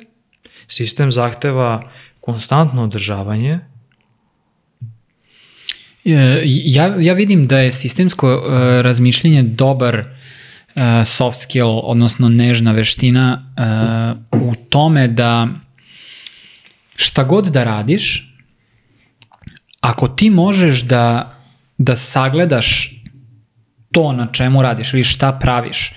Sistem 0.67 1.11
zahteva 1.11 1.91
konstantno 2.19 2.83
održavanje. 2.83 3.59
E, 6.07 6.41
ja, 6.45 6.95
ja 6.99 7.13
vidim 7.13 7.47
da 7.47 7.59
je 7.59 7.71
sistemsko 7.71 8.35
uh, 8.35 8.53
razmišljanje 8.81 9.43
dobar 9.43 9.99
uh, 9.99 10.81
soft 11.05 11.41
skill, 11.41 11.79
odnosno 11.83 12.29
nežna 12.29 12.71
veština 12.71 13.53
u 14.31 14.55
tome 14.69 15.07
da 15.07 15.47
šta 16.95 17.23
god 17.23 17.45
da 17.45 17.63
radiš, 17.63 18.33
ako 19.81 20.07
ti 20.07 20.29
možeš 20.29 20.81
da, 20.81 21.35
da 21.77 21.95
sagledaš 21.95 22.91
to 23.91 24.13
na 24.13 24.27
čemu 24.31 24.61
radiš 24.61 24.93
ili 24.93 25.03
šta 25.03 25.31
praviš 25.31 25.93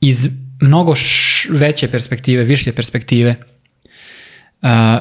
iz 0.00 0.28
mnogo 0.60 0.94
veće 1.50 1.88
perspektive, 1.88 2.44
više 2.44 2.72
perspektive, 2.72 3.34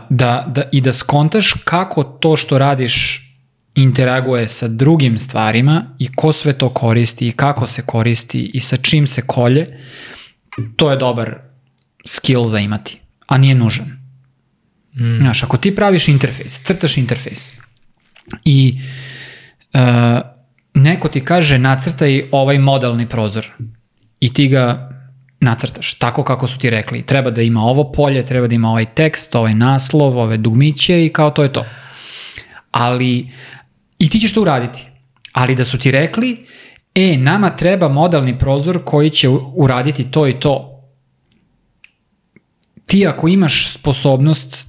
da, 0.10 0.45
da, 0.47 0.64
i 0.72 0.82
da 0.82 0.93
skontaš 0.93 1.53
kako 1.64 2.03
to 2.03 2.36
što 2.36 2.57
radiš 2.57 3.28
interaguje 3.82 4.47
sa 4.47 4.67
drugim 4.67 5.19
stvarima 5.19 5.95
i 5.99 6.07
ko 6.15 6.32
sve 6.34 6.53
to 6.53 6.73
koristi 6.73 7.27
i 7.27 7.32
kako 7.32 7.67
se 7.67 7.82
koristi 7.86 8.51
i 8.53 8.59
sa 8.59 8.77
čim 8.77 9.07
se 9.07 9.21
kolje, 9.21 9.80
to 10.75 10.91
je 10.91 10.97
dobar 10.97 11.36
skill 12.05 12.47
za 12.47 12.59
imati, 12.59 12.99
a 13.27 13.38
nije 13.38 13.55
nužan. 13.55 13.99
Mm. 14.93 15.17
Znaš, 15.17 15.43
ako 15.43 15.57
ti 15.57 15.75
praviš 15.75 16.07
interfejs, 16.07 16.61
crtaš 16.63 16.97
interfejs 16.97 17.51
i 18.45 18.82
uh, 19.73 19.80
neko 20.73 21.09
ti 21.09 21.25
kaže 21.25 21.57
nacrtaj 21.57 22.23
ovaj 22.32 22.59
modelni 22.59 23.09
prozor 23.09 23.47
i 24.19 24.34
ti 24.34 24.47
ga 24.47 24.89
nacrtaš, 25.39 25.93
tako 25.93 26.23
kako 26.23 26.47
su 26.47 26.57
ti 26.57 26.69
rekli. 26.69 27.05
Treba 27.05 27.32
da 27.32 27.41
ima 27.41 27.61
ovo 27.61 27.91
polje, 27.91 28.25
treba 28.25 28.47
da 28.47 28.55
ima 28.55 28.69
ovaj 28.69 28.86
tekst, 28.86 29.36
ovaj 29.36 29.53
naslov, 29.53 30.17
ove 30.17 30.38
dugmiće 30.38 31.05
i 31.05 31.09
kao 31.09 31.32
to 31.32 31.43
je 31.43 31.53
to. 31.53 31.65
Ali, 32.71 33.32
i 34.00 34.10
ti 34.10 34.20
ćeš 34.20 34.34
to 34.34 34.41
uraditi. 34.41 34.86
Ali 35.32 35.56
da 35.56 35.66
su 35.66 35.78
ti 35.78 35.91
rekli, 35.91 36.45
e, 36.95 37.18
nama 37.18 37.56
treba 37.56 37.89
modelni 37.89 38.39
prozor 38.39 38.80
koji 38.86 39.10
će 39.10 39.30
uraditi 39.56 40.12
to 40.12 40.28
i 40.28 40.39
to. 40.39 40.82
Ti 42.86 43.08
ako 43.08 43.28
imaš 43.28 43.74
sposobnost 43.74 44.68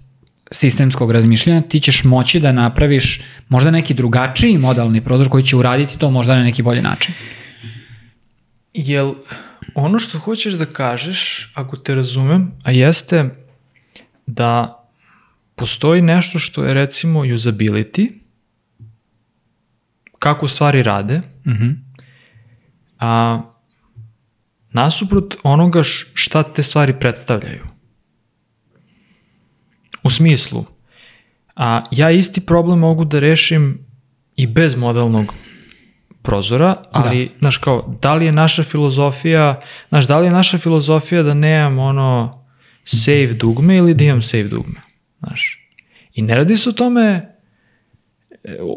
sistemskog 0.51 1.11
razmišljanja, 1.11 1.61
ti 1.61 1.81
ćeš 1.81 2.05
moći 2.05 2.41
da 2.41 2.53
napraviš 2.53 3.23
možda 3.49 3.71
neki 3.71 3.95
drugačiji 3.95 4.59
modelni 4.59 5.05
prozor 5.05 5.29
koji 5.29 5.45
će 5.45 5.57
uraditi 5.57 5.99
to 5.99 6.11
možda 6.11 6.37
na 6.37 6.43
neki 6.43 6.63
bolji 6.63 6.83
način. 6.83 7.15
Jel, 8.73 9.15
ono 9.75 9.99
što 9.99 10.19
hoćeš 10.19 10.55
da 10.55 10.67
kažeš, 10.67 11.51
ako 11.55 11.77
te 11.77 11.95
razumem, 11.95 12.53
a 12.63 12.71
jeste 12.71 13.25
da 14.27 14.77
postoji 15.55 16.03
nešto 16.03 16.39
što 16.39 16.65
je 16.65 16.75
recimo 16.75 17.21
usability, 17.21 18.20
kako 20.21 20.47
stvari 20.47 20.83
rade, 20.83 21.21
mm 21.47 21.51
-hmm. 21.53 21.77
a 22.99 23.41
nasuprot 24.73 25.37
onoga 25.43 25.83
šta 26.15 26.43
te 26.43 26.63
stvari 26.63 26.95
predstavljaju. 27.01 27.65
U 30.03 30.11
smislu, 30.11 30.65
a 31.57 31.85
ja 31.91 32.11
isti 32.11 32.41
problem 32.41 32.79
mogu 32.79 33.05
da 33.05 33.19
rešim 33.19 33.79
i 34.37 34.47
bez 34.47 34.77
modalnog 34.77 35.35
prozora, 36.23 36.77
ali, 36.91 37.27
da. 37.27 37.39
znaš, 37.39 37.57
kao, 37.57 37.99
da 38.03 38.15
li 38.15 38.27
je 38.27 38.33
naša 38.33 38.63
filozofija, 38.63 39.61
znaš, 39.89 40.07
da 40.07 40.19
li 40.19 40.27
je 40.27 40.33
naša 40.33 40.59
filozofija 40.59 41.23
da 41.23 41.35
nemam 41.35 41.79
ono 41.79 42.45
save 42.85 43.33
dugme 43.33 43.77
ili 43.77 43.95
da 43.95 44.05
imam 44.05 44.23
save 44.23 44.49
dugme, 44.49 44.81
znaš. 45.19 45.69
I 46.15 46.23
ne 46.23 46.35
radi 46.35 46.57
se 46.57 46.69
o 46.69 46.73
tome, 46.73 47.35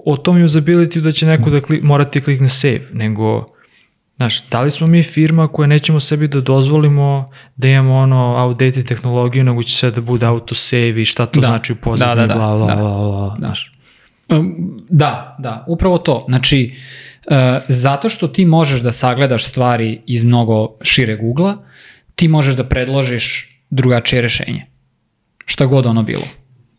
o 0.05 0.17
tom 0.17 0.43
usability 0.43 1.01
da 1.01 1.11
će 1.11 1.25
neko 1.25 1.49
da 1.49 1.61
kli, 1.61 1.81
morati 1.81 2.21
klikne 2.21 2.49
save, 2.49 2.81
nego, 2.93 3.45
znaš, 4.17 4.47
da 4.49 4.61
li 4.61 4.71
smo 4.71 4.87
mi 4.87 5.03
firma 5.03 5.47
koja 5.47 5.67
nećemo 5.67 5.99
sebi 5.99 6.27
da 6.27 6.41
dozvolimo 6.41 7.31
da 7.55 7.67
imamo 7.67 7.95
ono 7.95 8.35
outdated 8.37 8.87
tehnologiju, 8.87 9.43
nego 9.43 9.63
će 9.63 9.75
sve 9.75 9.91
da 9.91 10.01
bude 10.01 10.25
autosave 10.25 11.01
i 11.01 11.05
šta 11.05 11.25
to 11.25 11.39
da. 11.39 11.47
znači 11.47 11.73
u 11.73 11.75
pozadnju, 11.75 12.15
da, 12.15 12.27
da, 12.27 12.27
da, 12.27 12.39
bla, 12.39 12.57
bla, 12.57 12.67
da. 12.67 12.75
bla, 12.75 12.97
bla, 12.97 13.09
bla, 13.09 13.35
znaš. 13.39 13.73
Da, 14.89 15.37
da, 15.39 15.65
upravo 15.67 15.97
to. 15.97 16.25
Znači, 16.27 16.75
uh, 17.25 17.35
zato 17.67 18.09
što 18.09 18.27
ti 18.27 18.45
možeš 18.45 18.81
da 18.81 18.91
sagledaš 18.91 19.45
stvari 19.45 20.01
iz 20.05 20.23
mnogo 20.23 20.67
šireg 20.81 21.23
ugla, 21.23 21.57
ti 22.15 22.27
možeš 22.27 22.55
da 22.55 22.63
predložiš 22.63 23.49
drugačije 23.69 24.21
rešenje. 24.21 24.65
Šta 25.45 25.65
god 25.65 25.85
ono 25.85 26.03
bilo. 26.03 26.23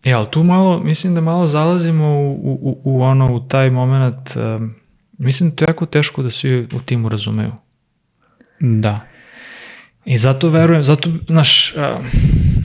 E, 0.04 0.12
ali 0.12 0.26
tu 0.30 0.42
malo, 0.42 0.80
mislim 0.80 1.14
da 1.14 1.20
malo 1.20 1.46
zalazimo 1.46 2.06
u, 2.08 2.58
u, 2.62 2.80
u 2.84 3.02
ono, 3.02 3.34
u 3.34 3.48
taj 3.48 3.70
moment, 3.70 4.36
um, 4.36 4.74
mislim 5.18 5.50
da 5.50 5.56
to 5.56 5.64
je 5.64 5.68
jako 5.68 5.86
teško 5.86 6.22
da 6.22 6.30
svi 6.30 6.68
u 6.72 6.80
timu 6.84 7.08
razumeju. 7.08 7.52
Da. 8.60 9.00
I 10.04 10.18
zato 10.18 10.48
verujem, 10.48 10.82
zato, 10.82 11.10
znaš, 11.26 11.74
uh, 11.76 12.04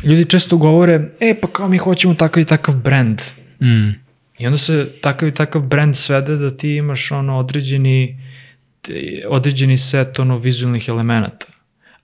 ljudi 0.03 0.25
često 0.25 0.57
govore, 0.57 1.11
e, 1.19 1.39
pa 1.41 1.47
kao 1.47 1.67
mi 1.67 1.77
hoćemo 1.77 2.13
takav 2.13 2.43
i 2.43 2.45
takav 2.45 2.75
brand. 2.75 3.21
Mm. 3.61 3.89
I 4.37 4.45
onda 4.45 4.57
se 4.57 4.91
takav 5.01 5.29
i 5.29 5.33
takav 5.33 5.61
brand 5.61 5.95
svede 5.95 6.35
da 6.35 6.57
ti 6.57 6.75
imaš 6.75 7.11
ono 7.11 7.37
određeni, 7.37 8.21
određeni 9.29 9.77
set 9.77 10.19
ono 10.19 10.37
vizualnih 10.37 10.85
elemenata 10.87 11.45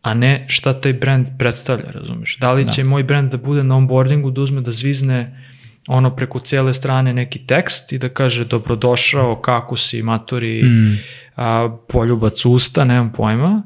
a 0.06 0.14
ne 0.14 0.46
šta 0.48 0.74
taj 0.74 0.94
brand 0.94 1.28
predstavlja, 1.40 1.92
razumeš? 1.92 2.38
Da 2.40 2.54
li 2.54 2.66
da. 2.66 2.72
će 2.72 2.84
moj 2.84 3.04
brand 3.04 3.32
da 3.32 3.38
bude 3.38 3.64
na 3.64 3.78
onboardingu, 3.78 4.32
da 4.32 4.42
uzme 4.42 4.62
da 4.62 4.72
zvizne 4.72 5.42
ono 5.88 6.16
preko 6.16 6.40
cele 6.40 6.74
strane 6.74 7.14
neki 7.14 7.40
tekst 7.40 7.92
i 7.92 7.98
da 7.98 8.10
kaže 8.10 8.46
dobrodošao, 8.46 9.42
kako 9.42 9.78
si, 9.78 10.02
matori, 10.02 10.64
mm. 10.64 10.98
a, 11.36 11.78
poljubac 11.90 12.46
usta, 12.46 12.86
nemam 12.86 13.12
pojma, 13.14 13.64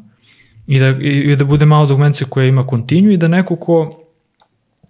i 0.68 0.80
da, 0.80 0.88
i, 0.88 1.32
i 1.32 1.36
da 1.36 1.46
bude 1.46 1.66
malo 1.66 1.86
dogmence 1.86 2.26
koja 2.26 2.46
ima 2.46 2.68
kontinju 2.68 3.12
i 3.12 3.18
da 3.18 3.28
neko 3.28 3.56
ko 3.56 4.04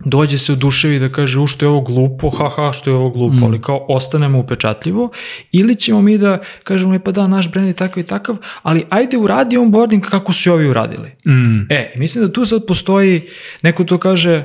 dođe 0.05 0.37
se 0.37 0.53
u 0.53 0.55
duševi 0.55 0.99
da 0.99 1.09
kaže 1.09 1.39
u 1.39 1.47
što 1.47 1.65
je 1.65 1.69
ovo 1.69 1.81
glupo, 1.81 2.29
haha, 2.29 2.71
što 2.73 2.89
je 2.89 2.95
ovo 2.95 3.09
glupo, 3.09 3.35
mm. 3.35 3.43
ali 3.43 3.61
kao 3.61 3.85
ostanemo 3.89 4.39
upečatljivo, 4.39 5.11
ili 5.51 5.75
ćemo 5.75 6.01
mi 6.01 6.17
da 6.17 6.39
kažemo, 6.63 6.95
e 6.95 6.99
pa 6.99 7.11
da, 7.11 7.27
naš 7.27 7.51
brand 7.51 7.67
je 7.67 7.73
takav 7.73 8.03
i 8.03 8.07
takav, 8.07 8.37
ali 8.63 8.85
ajde 8.89 9.17
uradi 9.17 9.57
onboarding 9.57 10.05
kako 10.05 10.33
su 10.33 10.53
ovi 10.53 10.69
uradili. 10.69 11.11
Mm. 11.27 11.71
E, 11.71 11.93
mislim 11.95 12.25
da 12.25 12.33
tu 12.33 12.45
sad 12.45 12.65
postoji, 12.67 13.29
neko 13.61 13.83
to 13.83 13.97
kaže, 13.97 14.43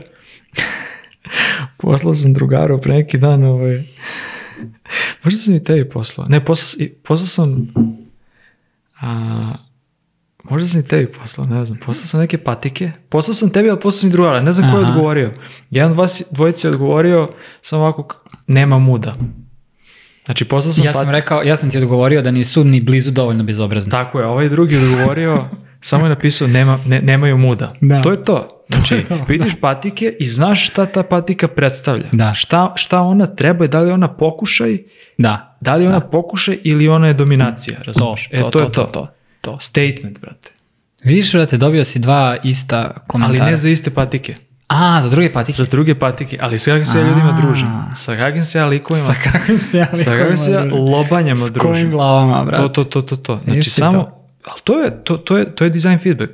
poslao 1.78 2.14
sam 2.14 2.34
drugaru 2.34 2.80
pre 2.80 2.94
neki 2.94 3.18
dan, 3.18 3.44
ovaj, 3.44 3.84
možda 5.24 5.38
sam 5.38 5.54
i 5.54 5.64
tebi 5.64 5.88
poslao, 5.88 6.26
ne, 6.28 6.44
poslao, 6.44 6.88
poslao 7.02 7.26
sam, 7.26 7.74
a, 9.00 9.52
Možda 10.50 10.68
sam 10.68 10.80
i 10.80 10.88
tebi 10.88 11.12
poslao, 11.12 11.46
ne 11.46 11.64
znam. 11.64 11.78
Poslao 11.78 12.06
sam 12.06 12.20
neke 12.20 12.38
patike. 12.38 12.92
Poslao 13.08 13.34
sam 13.34 13.50
tebi, 13.50 13.70
ali 13.70 13.80
poslao 13.80 14.00
sam 14.00 14.08
i 14.08 14.12
drugara. 14.12 14.40
Ne 14.40 14.52
znam 14.52 14.68
Aha. 14.68 14.76
ko 14.76 14.82
je 14.82 14.86
odgovorio. 14.86 15.32
Jedan 15.70 15.90
od 15.90 15.96
vas 15.96 16.22
dvojice 16.30 16.68
je 16.68 16.72
odgovorio 16.72 17.28
samo 17.60 17.82
ovako, 17.82 18.22
nema 18.46 18.78
muda. 18.78 19.14
Znači, 20.24 20.44
poslao 20.44 20.72
sam... 20.72 20.84
Ja 20.84 20.92
sam 20.92 21.04
pat... 21.04 21.14
rekao, 21.14 21.42
ja 21.42 21.56
sam 21.56 21.70
ti 21.70 21.78
odgovorio 21.78 22.22
da 22.22 22.30
nisu 22.30 22.64
ni 22.64 22.80
blizu 22.80 23.10
dovoljno 23.10 23.44
bezobrazni. 23.44 23.90
Tako 23.90 24.20
je, 24.20 24.26
ovaj 24.26 24.48
drugi 24.48 24.76
odgovorio, 24.76 25.44
samo 25.80 26.04
je 26.04 26.08
napisao 26.08 26.48
nema, 26.48 26.78
ne, 26.86 27.00
nemaju 27.02 27.38
muda. 27.38 27.74
Da. 27.80 28.02
To 28.02 28.10
je 28.10 28.24
to. 28.24 28.64
Znači, 28.68 28.88
to 28.88 28.94
je 28.94 29.04
to. 29.04 29.24
vidiš 29.28 29.52
patike 29.60 30.16
i 30.20 30.26
znaš 30.26 30.66
šta 30.66 30.86
ta 30.86 31.02
patika 31.02 31.48
predstavlja. 31.48 32.08
Da. 32.12 32.34
Šta, 32.34 32.72
šta 32.76 33.00
ona 33.00 33.26
treba 33.26 33.64
i 33.64 33.68
da 33.68 33.80
li 33.80 33.92
ona 33.92 34.08
pokušaj, 34.08 34.78
da. 35.18 35.56
da 35.60 35.74
li 35.74 35.86
ona 35.86 35.98
da. 35.98 36.06
pokušaj 36.06 36.58
ili 36.64 36.88
ona 36.88 37.06
je 37.06 37.14
dominacija, 37.14 37.78
razumiješ? 37.84 38.28
To, 38.28 38.36
to, 38.36 38.48
e, 38.48 38.50
to, 38.50 38.50
to, 38.50 38.60
je 38.60 38.72
to. 38.72 38.84
to, 38.84 39.08
to. 39.44 39.58
Statement, 39.60 40.20
brate. 40.20 40.50
Vidiš, 41.04 41.32
brate, 41.32 41.56
dobio 41.56 41.84
si 41.84 41.98
dva 41.98 42.36
ista 42.42 42.94
komentara. 43.06 43.42
Ali 43.44 43.50
ne 43.50 43.56
za 43.56 43.68
iste 43.68 43.90
patike. 43.90 44.36
A, 44.68 45.00
za 45.02 45.10
druge 45.10 45.32
patike. 45.32 45.56
Za 45.56 45.64
druge 45.70 45.94
patike, 45.94 46.38
ali 46.40 46.58
sa 46.58 46.70
kakvim 46.70 46.84
se 46.84 46.98
ja 46.98 47.08
ljudima 47.08 47.38
družim. 47.42 47.68
Sa 47.94 48.16
kakvim 48.16 48.44
se 48.44 48.58
ja 48.58 48.66
likovima. 48.66 49.06
Sa 49.06 49.14
kakvim 49.14 49.60
se 49.60 49.78
ja 49.78 49.88
likovima. 49.92 50.04
Sa 50.04 50.18
kakvim 50.18 50.36
se 50.36 50.50
ja 50.50 50.64
lobanjama 50.64 51.34
družim. 51.34 51.54
S 51.54 51.58
kojim 51.58 51.90
glavama, 51.90 52.44
brate. 52.44 52.62
To, 52.62 52.68
to, 52.68 52.84
to, 52.84 53.02
to, 53.02 53.16
to. 53.16 53.40
Znači, 53.44 53.70
samo, 53.70 54.02
to? 54.02 54.28
ali 54.50 54.60
to 54.64 54.80
je, 54.80 55.04
to, 55.04 55.16
to, 55.16 55.38
je, 55.38 55.54
to 55.54 55.64
je 55.64 55.70
design 55.70 55.98
feedback. 55.98 56.32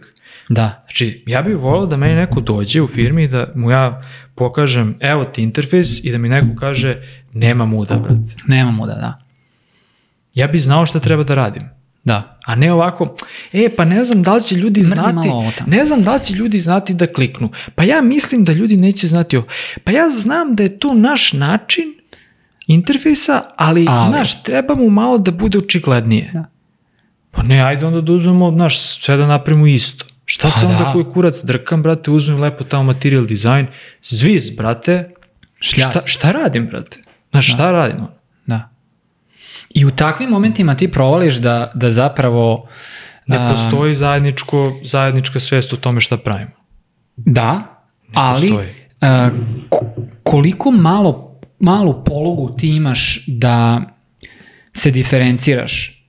Da. 0.49 0.83
Znači, 0.87 1.25
ja 1.27 1.43
bih 1.43 1.57
volao 1.57 1.87
da 1.87 1.97
meni 1.97 2.15
neko 2.15 2.41
dođe 2.41 2.83
u 2.83 2.89
firmi 2.89 3.25
i 3.25 3.29
da 3.29 3.47
mu 3.55 3.71
ja 3.71 4.03
pokažem, 4.35 4.97
evo 5.01 5.25
ti 5.25 5.43
interfejs 5.43 6.05
i 6.05 6.13
da 6.13 6.19
mi 6.19 6.29
neko 6.29 6.57
kaže, 6.61 7.03
nema 7.33 7.65
muda, 7.65 7.97
brate. 7.97 8.35
Nema 8.47 8.71
muda, 8.71 8.95
da. 8.95 9.19
Ja 10.35 10.47
bih 10.47 10.63
znao 10.63 10.87
šta 10.87 11.01
treba 11.01 11.25
da 11.25 11.35
radim. 11.35 11.80
Da. 12.05 12.39
A 12.45 12.55
ne 12.55 12.73
ovako, 12.73 13.15
e, 13.53 13.69
pa 13.77 13.85
ne 13.85 14.05
znam 14.05 14.23
da 14.23 14.35
li 14.35 14.43
će 14.43 14.55
ljudi 14.55 14.85
znati, 14.85 15.29
ne 15.67 15.85
znam 15.85 16.03
da 16.03 16.15
li 16.15 16.21
će 16.25 16.35
ljudi 16.35 16.59
znati 16.59 16.95
da 16.95 17.13
kliknu. 17.13 17.51
Pa 17.75 17.85
ja 17.85 18.03
mislim 18.03 18.45
da 18.45 18.53
ljudi 18.53 18.77
neće 18.77 19.09
znati 19.09 19.37
ovo. 19.37 19.47
Pa 19.85 19.93
ja 19.93 20.11
znam 20.11 20.55
da 20.55 20.63
je 20.63 20.79
to 20.79 20.95
naš 20.95 21.33
način 21.33 21.85
interfejsa, 22.67 23.43
ali, 23.57 23.87
ali. 23.89 24.13
znaš, 24.13 24.43
treba 24.43 24.75
mu 24.75 24.91
malo 24.91 25.19
da 25.19 25.31
bude 25.31 25.59
očiglednije. 25.59 26.31
Da. 26.33 26.45
Pa 27.31 27.43
ne, 27.43 27.63
ajde 27.63 27.87
onda 27.87 28.01
da 28.01 28.13
uzmemo, 28.13 28.51
znaš, 28.51 28.81
sve 28.81 29.17
da 29.17 29.27
napravimo 29.27 29.67
isto. 29.67 30.05
Šta 30.25 30.49
pa 30.49 30.61
se 30.61 30.67
onda 30.67 30.85
da. 30.85 30.93
koji 30.93 31.05
kurac 31.05 31.45
drkam, 31.45 31.83
brate, 31.83 32.11
uzmem 32.11 32.41
lepo 32.41 32.65
tamo 32.65 32.83
material 32.83 33.27
design, 33.27 33.67
zviz, 34.03 34.51
brate, 34.51 35.11
šta, 35.61 36.01
šta 36.07 36.33
radim, 36.33 36.67
brate? 36.67 36.99
Znaš, 37.31 37.47
da. 37.47 37.53
šta 37.53 37.73
radim? 37.73 38.20
Da. 39.75 39.81
I 39.81 39.85
u 39.85 39.91
takvim 39.91 40.31
momentima 40.31 40.75
ti 40.75 40.91
provališ 40.91 41.37
da, 41.37 41.73
da 41.75 41.91
zapravo... 41.91 42.69
Ne 43.27 43.37
a, 43.37 43.51
postoji 43.51 43.95
zajedničko, 43.95 44.73
zajednička 44.85 45.41
svest 45.41 45.73
o 45.73 45.77
tome 45.77 46.01
šta 46.01 46.17
pravimo. 46.17 46.51
Da, 47.17 47.53
ne 48.09 48.15
ali 48.15 48.59
a, 49.01 49.31
koliko 50.23 50.71
malo, 50.71 51.41
malu 51.59 52.05
pologu 52.05 52.57
ti 52.57 52.69
imaš 52.69 53.25
da 53.27 53.81
se 54.73 54.91
diferenciraš 54.91 56.05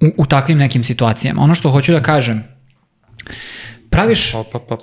u, 0.00 0.06
u 0.16 0.26
takvim 0.26 0.58
nekim 0.58 0.84
situacijama. 0.84 1.42
Ono 1.42 1.54
što 1.54 1.70
hoću 1.70 1.92
da 1.92 2.02
kažem, 2.02 2.44
praviš... 3.90 4.32
Pa, 4.32 4.58
pa, 4.58 4.76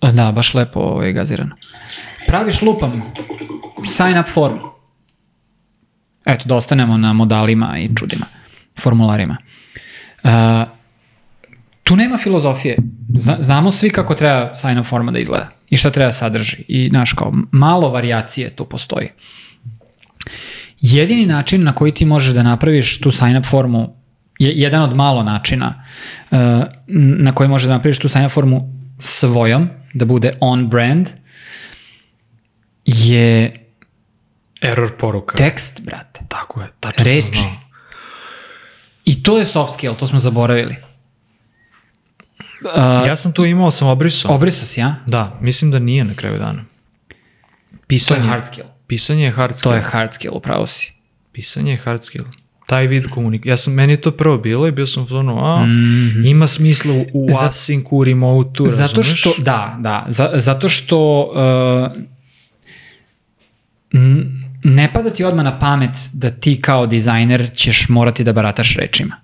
pa. 0.00 0.12
Da, 0.12 0.32
baš 0.32 0.54
lepo 0.54 0.80
ovaj, 0.80 1.12
gazirano. 1.12 1.56
Praviš 2.26 2.62
lupam 2.62 3.02
sign 3.86 4.18
up 4.18 4.28
form 4.28 4.58
Eto, 6.26 6.44
da 6.48 6.54
ostanemo 6.54 6.96
na 6.96 7.12
modalima 7.12 7.78
i 7.78 7.90
čudima, 7.94 8.26
formularima. 8.80 9.36
Uh, 10.24 10.30
tu 11.84 11.96
nema 11.96 12.16
filozofije. 12.16 12.76
Zna, 13.16 13.36
znamo 13.40 13.70
svi 13.70 13.90
kako 13.90 14.14
treba 14.14 14.54
sign 14.54 14.78
up 14.78 14.86
forma 14.86 15.12
da 15.12 15.18
izgleda 15.18 15.48
i 15.70 15.76
šta 15.76 15.90
treba 15.90 16.12
sadrži. 16.12 16.56
I, 16.68 16.88
znaš, 16.88 17.12
kao, 17.12 17.32
malo 17.52 17.88
variacije 17.90 18.50
tu 18.50 18.64
postoji. 18.64 19.08
Jedini 20.80 21.26
način 21.26 21.62
na 21.62 21.72
koji 21.72 21.92
ti 21.92 22.04
možeš 22.04 22.34
da 22.34 22.42
napraviš 22.42 23.00
tu 23.00 23.12
sign 23.12 23.36
up 23.36 23.46
formu 23.46 23.96
je 24.38 24.52
jedan 24.54 24.82
od 24.82 24.96
malo 24.96 25.22
načina 25.22 25.84
uh, 26.30 26.38
na 27.18 27.32
koji 27.32 27.48
možeš 27.48 27.66
da 27.66 27.74
napraviš 27.74 27.98
tu 27.98 28.08
sign 28.08 28.24
up 28.24 28.32
formu 28.32 28.72
svojom, 28.98 29.68
da 29.94 30.04
bude 30.04 30.36
on 30.40 30.68
brand, 30.68 31.08
je 32.84 33.65
Error 34.70 34.96
poruka. 34.98 35.36
Tekst, 35.36 35.80
brate. 35.84 36.20
Tako 36.28 36.60
je, 36.60 36.68
tačno 36.80 37.04
Reči. 37.04 37.26
sam 37.26 37.36
znao. 37.36 37.52
I 39.04 39.22
to 39.22 39.38
je 39.38 39.46
soft 39.46 39.74
skill, 39.74 39.94
to 39.94 40.06
smo 40.06 40.18
zaboravili. 40.18 40.76
Uh, 42.60 43.06
ja 43.06 43.16
sam 43.16 43.32
to 43.32 43.44
imao, 43.44 43.70
sam 43.70 43.88
obrisao. 43.88 44.34
Obrisao 44.34 44.66
si, 44.66 44.80
ja? 44.80 44.94
Da, 45.06 45.38
mislim 45.40 45.70
da 45.70 45.78
nije 45.78 46.04
na 46.04 46.14
kraju 46.14 46.38
dana. 46.38 46.64
Pisanje, 47.86 48.20
to 48.20 48.26
je 48.26 48.30
hard 48.30 48.46
skill. 48.46 48.66
Pisanje 48.86 49.24
je 49.24 49.30
hard 49.30 49.56
skill. 49.56 49.72
To 49.72 49.76
je 49.76 49.82
hard 49.82 50.14
skill, 50.14 50.32
upravo 50.34 50.66
si. 50.66 50.92
Pisanje 51.32 51.72
je 51.72 51.76
hard 51.76 52.04
skill. 52.04 52.24
Taj 52.66 52.86
vid 52.86 53.06
komunikacije. 53.10 53.50
Ja 53.50 53.56
sam, 53.56 53.74
meni 53.74 53.92
je 53.92 54.00
to 54.00 54.10
prvo 54.10 54.38
bilo 54.38 54.66
i 54.66 54.72
bio 54.72 54.86
sam 54.86 55.06
ono, 55.10 55.44
a, 55.44 55.66
mm 55.66 55.68
-hmm. 55.68 56.30
ima 56.30 56.46
smisla 56.46 56.94
u, 56.94 57.06
u 57.12 57.28
Za, 57.30 57.48
async, 57.48 57.84
u 57.90 58.04
remote 58.04 58.66
Zato 58.66 59.02
što, 59.02 59.34
da, 59.38 59.76
da, 59.80 60.06
za, 60.08 60.30
zato 60.34 60.68
što 60.68 61.30
uh, 61.92 62.02
ne 64.66 64.92
pada 64.92 65.10
ti 65.10 65.24
odmah 65.24 65.44
na 65.44 65.58
pamet 65.58 65.90
da 66.12 66.30
ti 66.30 66.60
kao 66.60 66.86
dizajner 66.86 67.50
ćeš 67.54 67.88
morati 67.88 68.24
da 68.24 68.32
barataš 68.32 68.76
rečima. 68.76 69.16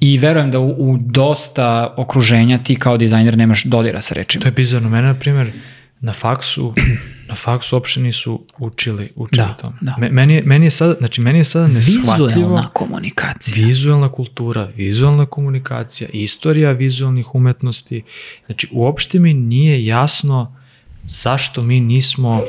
I 0.00 0.18
verujem 0.18 0.50
da 0.50 0.58
u, 0.58 0.68
u 0.70 0.98
dosta 1.00 1.66
okruženja 1.96 2.58
ti 2.58 2.76
kao 2.76 2.96
dizajner 2.96 3.36
nemaš 3.36 3.64
dodira 3.64 4.00
sa 4.00 4.14
rečima. 4.14 4.42
To 4.42 4.48
je 4.48 4.52
bizarno. 4.52 4.88
Mene, 4.88 5.02
na 5.04 5.14
primjer, 5.14 5.52
na 6.00 6.12
faksu, 6.12 6.74
na 7.28 7.34
faksu 7.34 7.76
uopšte 7.76 8.00
nisu 8.00 8.46
učili, 8.58 9.10
učili 9.16 9.46
Da, 9.46 9.54
to. 9.54 9.72
da. 9.80 9.94
Me- 9.98 10.08
Meni, 10.10 10.34
je- 10.34 10.42
meni 10.42 10.66
je 10.66 10.70
sada, 10.70 10.94
znači 10.94 11.20
meni 11.20 11.38
je 11.38 11.44
sada 11.44 11.66
neshvatljivo 11.68 12.26
Vizualna 12.28 12.68
komunikacija. 12.68 13.66
vizualna 13.66 14.08
kultura, 14.10 14.68
vizualna 14.76 15.26
komunikacija, 15.26 16.08
istorija 16.12 16.72
vizualnih 16.72 17.34
umetnosti. 17.34 18.02
Znači, 18.46 18.68
uopšte 18.72 19.18
mi 19.18 19.34
nije 19.34 19.86
jasno 19.86 20.56
zašto 21.04 21.62
mi 21.62 21.80
nismo 21.80 22.42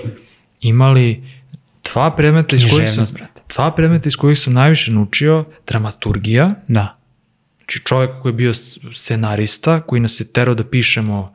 imali 0.62 1.24
dva 1.86 2.12
predmeta 2.12 2.56
iz 2.56 2.64
kojih 2.68 2.90
sam, 2.90 3.06
brate. 3.14 3.42
dva 3.50 3.72
predmeta 3.72 4.08
iz 4.08 4.16
kojih 4.16 4.40
sam 4.40 4.54
najviše 4.54 4.92
naučio, 4.92 5.46
dramaturgija, 5.68 6.56
Da. 6.68 6.98
Znači 7.58 7.80
čovjek 7.80 8.12
koji 8.22 8.30
je 8.30 8.36
bio 8.36 8.54
scenarista, 8.94 9.82
koji 9.82 10.02
nas 10.02 10.20
je 10.20 10.26
terao 10.26 10.56
da 10.56 10.64
pišemo 10.66 11.34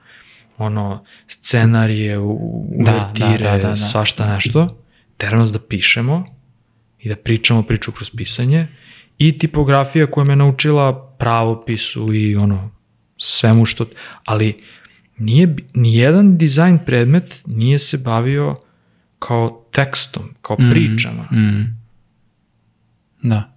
ono, 0.59 1.05
scenarije, 1.29 2.19
u- 2.19 2.67
Da, 2.77 2.93
uvertire, 2.93 3.45
da, 3.45 3.51
da, 3.51 3.59
da, 3.59 3.69
da. 3.69 3.77
svašta 3.77 4.35
nešto, 4.35 4.79
terao 5.17 5.41
nas 5.41 5.53
da 5.53 5.59
pišemo 5.61 6.25
i 6.99 7.09
da 7.09 7.17
pričamo 7.17 7.63
priču 7.63 7.93
kroz 7.93 8.11
pisanje 8.11 8.67
i 9.19 9.39
tipografija 9.39 10.07
koja 10.07 10.25
me 10.25 10.37
naučila 10.37 11.15
pravopisu 11.19 12.15
i 12.15 12.37
ono, 12.37 12.71
svemu 13.17 13.65
što, 13.67 13.87
ali 14.25 14.63
nije, 15.19 15.57
nijedan 15.75 16.39
dizajn 16.39 16.79
predmet 16.79 17.43
nije 17.47 17.79
se 17.79 17.99
bavio 17.99 18.57
kao 19.19 19.65
tekstom, 19.73 20.23
kao 20.43 20.57
pričama. 20.71 21.23
Mm. 21.23 21.79
Da. 23.23 23.53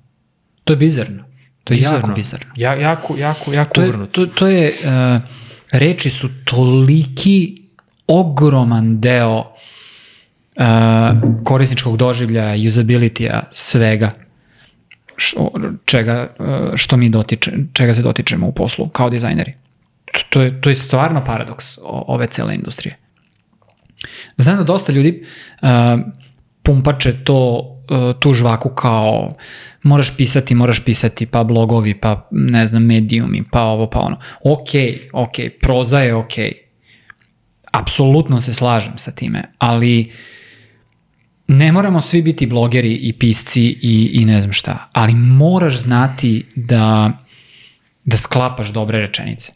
To 0.64 0.74
je 0.74 0.78
bizarno. 0.78 1.24
To 1.64 1.74
je 1.74 1.80
jako 1.82 2.12
bizarno. 2.12 2.52
Ja, 2.56 2.74
jako, 2.74 3.18
jako, 3.18 3.54
jako 3.54 3.74
To 3.74 3.82
je, 3.82 3.88
uvrnuto. 3.88 4.26
to, 4.26 4.34
to 4.34 4.48
je 4.48 4.74
uh, 4.74 5.22
reči 5.72 6.10
su 6.10 6.30
toliki 6.46 7.62
ogroman 8.08 9.00
deo 9.00 9.38
uh, 9.38 9.46
korisničkog 11.44 11.98
doživljaja, 11.98 12.56
usability-a, 12.58 13.42
svega 13.52 14.12
što, 15.16 15.52
čega, 15.86 16.28
uh, 16.40 16.46
što 16.76 16.98
mi 16.98 17.10
dotiče, 17.10 17.52
čega 17.74 17.94
se 17.94 18.02
dotičemo 18.02 18.48
u 18.48 18.52
poslu 18.52 18.88
kao 18.88 19.10
dizajneri. 19.10 19.54
To- 20.06 20.20
To 20.30 20.42
je, 20.42 20.62
to 20.62 20.70
je 20.70 20.76
stvarno 20.76 21.26
paradoks 21.26 21.66
ove 21.84 22.28
cele 22.28 22.56
industrije. 22.56 22.98
Znam 24.38 24.58
da 24.58 24.64
dosta 24.64 24.92
ljudi 24.92 25.24
uh, 25.62 25.68
pumpače 26.64 27.24
to, 27.24 27.60
uh, 27.90 28.20
tu 28.20 28.34
žvaku 28.34 28.70
kao 28.70 29.36
moraš 29.84 30.18
pisati, 30.18 30.56
moraš 30.56 30.86
pisati, 30.86 31.26
pa 31.26 31.44
blogovi, 31.44 32.00
pa 32.00 32.28
ne 32.32 32.66
znam, 32.66 32.84
medijumi, 32.84 33.44
pa 33.52 33.62
ovo, 33.62 33.90
pa 33.90 34.00
ono. 34.00 34.18
Ok, 34.44 34.70
ok, 35.14 35.36
proza 35.62 36.00
je 36.00 36.16
ok. 36.16 36.34
Apsolutno 37.72 38.42
se 38.42 38.54
slažem 38.54 38.98
sa 38.98 39.12
time, 39.12 39.44
ali 39.58 40.12
ne 41.48 41.72
moramo 41.72 42.02
svi 42.02 42.22
biti 42.22 42.46
blogeri 42.46 42.94
i 42.94 43.14
pisci 43.14 43.62
i, 43.82 44.12
i 44.14 44.26
ne 44.26 44.42
znam 44.42 44.54
šta, 44.54 44.90
ali 44.92 45.14
moraš 45.14 45.80
znati 45.80 46.46
da, 46.56 47.12
da 48.06 48.18
sklapaš 48.18 48.70
dobre 48.70 49.00
rečenice. 49.00 49.52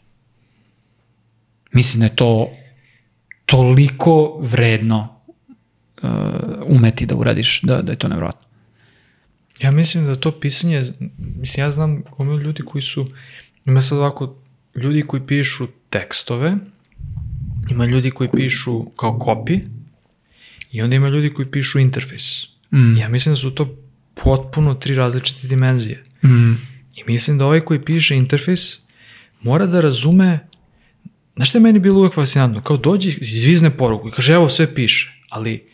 Mislim 1.72 2.00
da 2.00 2.06
je 2.06 2.16
to 2.16 2.50
toliko 3.46 4.38
vredno 4.42 5.08
uh, 6.02 6.10
umeti 6.66 7.06
da 7.06 7.14
uradiš, 7.14 7.60
da, 7.62 7.82
da 7.82 7.92
je 7.92 7.98
to 7.98 8.08
nevjerojatno. 8.08 8.46
Ja 9.60 9.70
mislim 9.70 10.06
da 10.06 10.14
to 10.16 10.40
pisanje, 10.40 10.82
mislim 11.18 11.66
ja 11.66 11.70
znam 11.70 12.02
gomilu 12.16 12.38
ljudi 12.38 12.62
koji 12.62 12.82
su, 12.82 13.06
ima 13.64 13.82
sad 13.82 13.98
ovako 13.98 14.36
ljudi 14.74 15.02
koji 15.02 15.26
pišu 15.26 15.66
tekstove, 15.90 16.56
ima 17.70 17.86
ljudi 17.86 18.10
koji 18.10 18.30
pišu 18.36 18.84
kao 18.84 19.18
copy 19.18 19.60
i 20.72 20.82
onda 20.82 20.96
ima 20.96 21.08
ljudi 21.08 21.34
koji 21.34 21.50
pišu 21.50 21.78
interfejs. 21.78 22.46
Mm. 22.72 22.96
Ja 22.96 23.08
mislim 23.08 23.32
da 23.32 23.36
su 23.36 23.50
to 23.50 23.76
potpuno 24.14 24.74
tri 24.74 24.94
različite 24.94 25.48
dimenzije. 25.48 26.04
Mm. 26.24 26.52
I 26.96 27.04
mislim 27.06 27.38
da 27.38 27.46
ovaj 27.46 27.60
koji 27.60 27.84
piše 27.84 28.16
interfejs 28.16 28.78
mora 29.42 29.66
da 29.66 29.80
razume, 29.80 30.38
znaš 31.36 31.48
što 31.48 31.58
je 31.58 31.62
meni 31.62 31.78
bilo 31.78 31.98
uvek 31.98 32.14
fascinantno, 32.14 32.60
kao 32.62 32.76
dođe, 32.76 33.08
izvizne 33.10 33.70
poruku 33.70 34.08
i 34.08 34.12
kaže 34.12 34.34
evo 34.34 34.48
sve 34.48 34.74
piše, 34.74 35.20
ali 35.28 35.64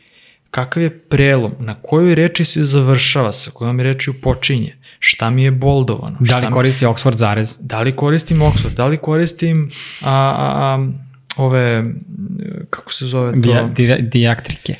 kakav 0.50 0.82
je 0.82 0.98
prelom, 0.98 1.52
na 1.58 1.74
kojoj 1.74 2.14
reči 2.14 2.44
se 2.44 2.62
završava, 2.64 3.32
sa 3.32 3.50
kojom 3.50 3.80
rečju 3.80 4.14
počinje, 4.14 4.76
šta 4.98 5.30
mi 5.30 5.44
je 5.44 5.50
boldovano, 5.50 6.16
Da 6.20 6.38
li 6.38 6.46
mi- 6.46 6.52
koristi 6.52 6.84
Oxford 6.86 7.16
zarez? 7.16 7.56
da 7.60 7.80
li 7.82 7.96
koristim 7.96 8.38
Oxford, 8.38 8.74
da 8.74 8.86
li 8.86 8.96
koristim 8.96 9.70
a, 10.02 10.10
a, 10.10 10.34
a, 10.58 10.88
ove, 11.36 11.84
kako 12.70 12.92
se 12.92 13.06
zove 13.06 13.32
to? 13.32 13.38
Dija, 13.38 13.62
dija, 13.66 13.98
dijaktrike. 13.98 14.74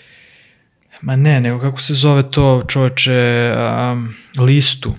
Ma 1.02 1.16
ne, 1.16 1.40
nego 1.40 1.60
kako 1.60 1.80
se 1.80 1.94
zove 1.94 2.30
to 2.30 2.62
čoveče, 2.68 3.12
a, 3.56 4.02
listu. 4.38 4.94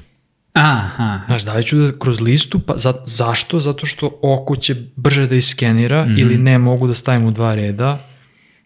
Aha. 0.54 1.20
Znaš, 1.26 1.42
da 1.42 1.54
li 1.54 1.64
ću 1.64 1.78
da 1.78 2.00
kroz 2.00 2.22
listu, 2.22 2.60
pa 2.60 2.78
za, 2.78 2.94
zašto? 3.06 3.60
Zato 3.60 3.86
što 3.86 4.20
oko 4.22 4.56
će 4.56 4.76
brže 4.96 5.28
da 5.28 5.36
iskenira 5.36 6.06
Mhm. 6.06 6.18
ili 6.18 6.38
ne 6.38 6.58
mogu 6.58 6.88
da 6.88 6.94
stavim 6.94 7.26
u 7.26 7.32
dva 7.32 7.56
reda. 7.56 8.08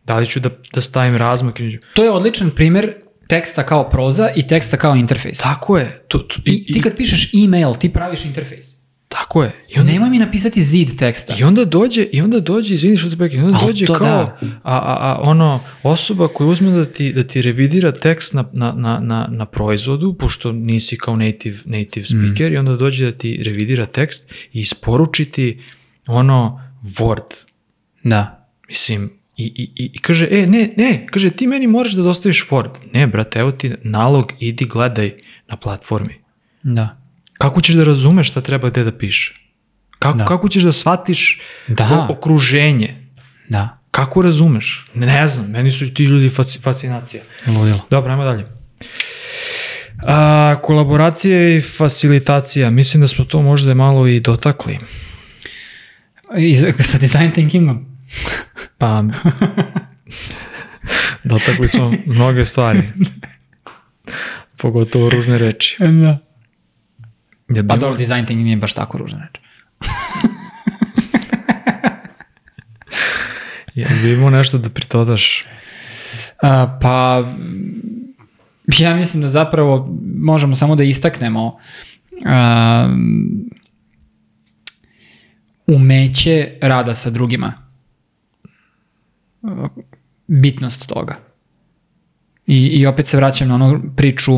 Da 0.05 0.18
li 0.18 0.26
ću 0.27 0.39
da, 0.39 0.49
da 0.73 0.81
stavim 0.81 1.15
razmak. 1.15 1.59
To 1.93 2.03
je 2.03 2.11
odličan 2.11 2.49
primer 2.49 2.93
teksta 3.27 3.64
kao 3.64 3.89
proza 3.89 4.30
i 4.35 4.47
teksta 4.47 4.77
kao 4.77 4.95
interfejs. 4.95 5.38
Tako 5.38 5.77
je. 5.77 6.03
To, 6.07 6.18
to, 6.18 6.35
I, 6.45 6.65
ti 6.65 6.81
kad 6.81 6.97
pišeš 6.97 7.31
e-mail, 7.35 7.73
ti 7.73 7.93
praviš 7.93 8.26
interfejs. 8.26 8.65
Tako 9.07 9.43
je. 9.43 9.51
I 9.69 9.79
onda, 9.79 9.91
Nemoj 9.91 10.09
mi 10.09 10.19
napisati 10.19 10.61
zid 10.61 10.99
teksta. 10.99 11.35
I 11.39 11.43
onda 11.43 11.65
dođe, 11.65 12.03
i 12.03 12.21
onda 12.21 12.39
dođe, 12.39 12.75
izvini 12.75 12.97
što 12.97 13.09
te 13.09 13.15
onda 13.15 13.57
Al 13.61 13.67
dođe 13.67 13.85
to 13.85 13.93
kao 13.93 14.07
da. 14.07 14.39
a, 14.63 14.77
a, 14.77 14.97
a, 14.99 15.19
ono, 15.21 15.59
osoba 15.84 16.27
koja 16.27 16.47
uzme 16.47 16.71
da 16.71 16.85
ti, 16.85 17.13
da 17.13 17.23
ti 17.23 17.41
revidira 17.41 17.91
tekst 17.91 18.34
na, 18.34 18.49
na, 18.53 18.71
na, 18.71 18.99
na, 18.99 19.27
na 19.31 19.45
proizvodu, 19.45 20.13
pošto 20.13 20.51
nisi 20.51 20.97
kao 20.97 21.15
native, 21.15 21.57
native 21.65 22.05
speaker, 22.05 22.51
i 22.51 22.57
onda 22.57 22.75
dođe 22.75 23.11
da 23.11 23.17
ti 23.17 23.41
revidira 23.45 23.85
tekst 23.85 24.34
i 24.53 24.59
isporuči 24.59 25.25
ti 25.25 25.61
ono 26.07 26.61
Word. 26.84 27.43
Da. 28.03 28.47
Mislim, 28.67 29.11
i, 29.38 29.45
i, 29.45 29.84
i, 29.84 29.89
i 29.93 29.99
kaže, 29.99 30.27
e, 30.31 30.47
ne, 30.47 30.73
ne, 30.77 31.07
kaže, 31.11 31.29
ti 31.29 31.47
meni 31.47 31.67
moraš 31.67 31.93
da 31.93 32.01
dostaviš 32.01 32.47
Word. 32.49 32.69
Ne, 32.93 33.07
brate, 33.07 33.39
evo 33.39 33.51
ti 33.51 33.71
nalog, 33.84 34.34
idi 34.39 34.65
gledaj 34.65 35.13
na 35.47 35.57
platformi. 35.57 36.13
Da. 36.63 37.06
Kako 37.38 37.61
ćeš 37.61 37.76
da 37.76 37.84
razumeš 37.84 38.27
šta 38.27 38.41
treba 38.41 38.69
gde 38.69 38.84
da 38.84 38.91
piše? 38.91 39.34
Kako, 39.99 40.18
Da. 40.18 40.26
kako 40.26 40.49
ćeš 40.49 40.64
da 40.64 40.72
shvatiš 40.72 41.41
Da. 41.68 42.07
okruženje? 42.09 43.07
Da. 43.49 43.77
Kako 43.91 44.22
razumeš? 44.22 44.85
Ne 44.93 45.27
znam, 45.27 45.45
meni 45.47 45.72
su 45.72 45.93
ti 45.93 46.03
ljudi 46.03 46.30
faci, 46.30 46.59
fascinacija. 46.59 47.23
Ludilo. 47.47 47.80
Dobro, 47.89 48.11
ajmo 48.11 48.23
dalje. 48.23 48.45
A, 49.99 50.55
kolaboracija 50.64 51.49
i 51.49 51.61
facilitacija, 51.61 52.69
mislim 52.69 53.01
da 53.01 53.07
smo 53.07 53.26
to 53.26 53.41
možda 53.41 53.73
malo 53.73 54.07
i 54.07 54.19
dotakli. 54.19 54.80
I 56.38 56.55
sa 56.84 56.97
design 56.97 57.31
thinkingom. 57.31 57.85
Pa, 58.77 59.03
dotakli 61.23 61.68
smo 61.68 61.93
mnoge 62.05 62.45
stvari. 62.45 62.84
Pogotovo 64.57 65.09
ružne 65.09 65.38
reči. 65.38 65.77
Da. 65.80 66.18
Ja 67.49 67.64
Pa 67.68 67.78
dobro, 67.78 67.98
design 67.98 68.26
thinking 68.26 68.45
nije 68.45 68.57
baš 68.57 68.74
tako 68.74 68.98
ružna 68.98 69.28
reč. 69.28 69.41
Ja 73.78 73.88
bi 74.02 74.14
imao 74.14 74.30
nešto 74.30 74.57
da 74.57 74.69
pritodaš. 74.69 75.45
A, 76.41 76.80
pa, 76.82 77.24
ja 78.78 78.95
mislim 78.95 79.22
da 79.22 79.28
zapravo 79.28 79.98
možemo 80.15 80.56
samo 80.56 80.76
da 80.76 80.84
istaknemo 80.84 81.57
a, 82.26 82.95
umeće 85.68 86.57
rada 86.61 86.95
sa 86.95 87.10
drugima. 87.10 87.53
Bitnost 90.28 90.88
toga. 90.88 91.15
I, 92.48 92.68
I 92.68 92.86
opet 92.86 93.07
se 93.07 93.18
vraćam 93.18 93.48
na 93.48 93.56
onu 93.56 93.82
priču 93.98 94.32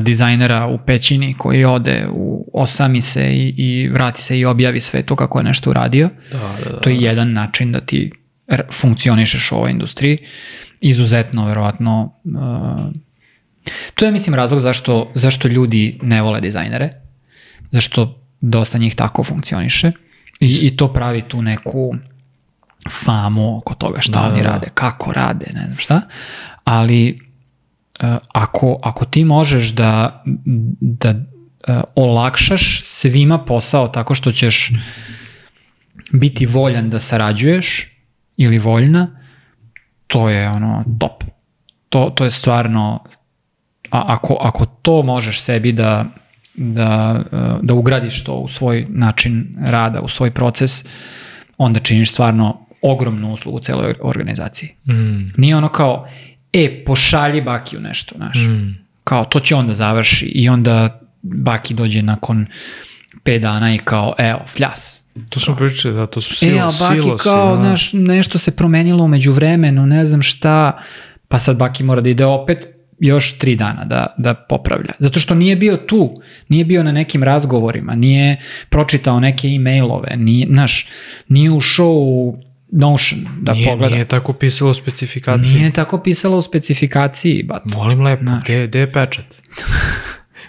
dizajnera 0.00 0.66
u 0.66 0.78
pećini 0.86 1.34
koji 1.38 1.64
ode 1.64 2.06
u 2.12 2.50
osami 2.54 3.00
se 3.00 3.32
i, 3.32 3.54
i 3.56 3.88
vrati 3.88 4.22
se 4.22 4.38
i 4.38 4.44
objavi 4.44 4.80
sve 4.80 5.02
to 5.02 5.16
kako 5.16 5.38
je 5.38 5.44
nešto 5.44 5.70
uradio. 5.70 6.10
Da, 6.32 6.56
da, 6.64 6.70
da. 6.70 6.80
To 6.80 6.90
je 6.90 6.96
jedan 6.96 7.32
način 7.32 7.72
da 7.72 7.80
ti 7.80 8.10
funkcionišeš 8.72 9.52
u 9.52 9.56
ovoj 9.56 9.70
industriji. 9.70 10.18
Izuzetno, 10.80 11.46
verovatno, 11.46 12.12
uh, 12.24 12.92
to 13.94 14.04
je, 14.04 14.12
mislim, 14.12 14.34
razlog 14.34 14.60
zašto, 14.60 15.12
zašto 15.14 15.48
ljudi 15.48 15.98
ne 16.02 16.22
vole 16.22 16.40
dizajnere, 16.40 16.90
zašto 17.70 18.22
dosta 18.40 18.78
njih 18.78 18.94
tako 18.94 19.24
funkcioniše 19.24 19.92
i, 20.40 20.58
i 20.62 20.76
to 20.76 20.92
pravi 20.92 21.22
tu 21.28 21.42
neku 21.42 21.94
famu 22.90 23.58
oko 23.58 23.74
toga 23.74 24.00
šta 24.00 24.20
Da, 24.20 24.26
oni 24.26 24.36
da, 24.36 24.42
da. 24.42 24.50
rade, 24.50 24.66
kako 24.74 25.12
rade, 25.12 25.46
ne 25.54 25.64
znam 25.66 25.78
šta, 25.78 26.00
ali 26.64 27.29
ako, 28.32 28.78
ako 28.82 29.04
ti 29.04 29.24
možeš 29.24 29.68
da, 29.68 30.22
da 30.80 31.10
uh, 31.10 31.82
olakšaš 31.94 32.80
svima 32.84 33.38
posao 33.38 33.88
tako 33.88 34.14
što 34.14 34.32
ćeš 34.32 34.72
biti 36.12 36.46
voljan 36.46 36.90
da 36.90 37.00
sarađuješ 37.00 37.88
ili 38.36 38.58
voljna, 38.58 39.08
to 40.06 40.28
je 40.28 40.50
ono 40.50 40.84
top. 40.98 41.24
To, 41.88 42.12
to 42.14 42.24
je 42.24 42.30
stvarno, 42.30 43.04
a 43.90 44.04
ako, 44.06 44.36
ako 44.40 44.66
to 44.66 45.02
možeš 45.02 45.40
sebi 45.40 45.72
da, 45.72 46.04
da, 46.54 47.22
e, 47.32 47.36
da 47.62 47.74
ugradiš 47.74 48.24
to 48.24 48.34
u 48.34 48.48
svoj 48.48 48.86
način 48.88 49.56
rada, 49.60 50.00
u 50.00 50.08
svoj 50.08 50.30
proces, 50.30 50.84
onda 51.58 51.80
činiš 51.80 52.12
stvarno 52.12 52.66
ogromnu 52.82 53.32
uslugu 53.32 53.60
celoj 53.60 53.94
organizaciji. 54.00 54.68
Mm. 54.88 55.32
Nije 55.36 55.56
ono 55.56 55.68
kao, 55.68 56.08
e, 56.52 56.84
pošalji 56.84 57.40
Bakiju 57.40 57.80
nešto, 57.80 58.14
znaš. 58.16 58.38
Mm. 58.38 58.78
Kao, 59.04 59.24
to 59.24 59.40
će 59.40 59.54
onda 59.54 59.74
završi 59.74 60.26
i 60.26 60.48
onda 60.48 61.00
Baki 61.22 61.74
dođe 61.74 62.02
nakon 62.02 62.46
5 63.24 63.38
dana 63.38 63.74
i 63.74 63.78
kao, 63.78 64.14
evo, 64.18 64.40
fljas. 64.46 65.04
To 65.28 65.40
smo 65.40 65.54
pričali, 65.54 65.94
da, 65.94 66.06
to 66.06 66.20
su 66.20 66.32
E, 66.32 66.36
silo, 66.36 66.60
a 66.60 66.64
Baki 66.64 67.02
silosi, 67.02 67.22
kao, 67.22 67.56
da. 67.56 67.62
znaš, 67.62 67.90
nešto 67.92 68.38
se 68.38 68.56
promenilo 68.56 69.04
umeđu 69.04 69.32
vremenu, 69.32 69.86
ne 69.86 70.04
znam 70.04 70.22
šta, 70.22 70.82
pa 71.28 71.38
sad 71.38 71.56
Baki 71.56 71.82
mora 71.82 72.00
da 72.00 72.10
ide 72.10 72.24
opet 72.24 72.66
još 73.00 73.38
tri 73.38 73.56
dana 73.56 73.84
da, 73.84 74.14
da 74.18 74.34
popravlja. 74.34 74.92
Zato 74.98 75.20
što 75.20 75.34
nije 75.34 75.56
bio 75.56 75.76
tu, 75.76 76.20
nije 76.48 76.64
bio 76.64 76.82
na 76.82 76.92
nekim 76.92 77.22
razgovorima, 77.22 77.94
nije 77.94 78.40
pročitao 78.68 79.20
neke 79.20 79.48
e-mailove, 79.48 80.16
nije, 80.16 80.46
znaš, 80.50 80.88
nije 81.28 81.50
ušao 81.50 81.92
u 81.92 82.38
Notion 82.72 83.26
da 83.40 83.52
nije, 83.52 83.68
pogleda. 83.68 83.94
Nije 83.94 84.04
tako 84.04 84.32
pisalo 84.32 84.70
u 84.70 84.74
specifikaciji. 84.74 85.54
Nije 85.54 85.72
tako 85.72 86.02
pisalo 86.02 86.38
u 86.38 86.42
specifikaciji, 86.42 87.42
bat. 87.42 87.62
Molim 87.64 88.00
lepo, 88.00 88.22
gde, 88.44 88.66
gde 88.66 88.78
je 88.80 88.92
pečat? 88.92 89.24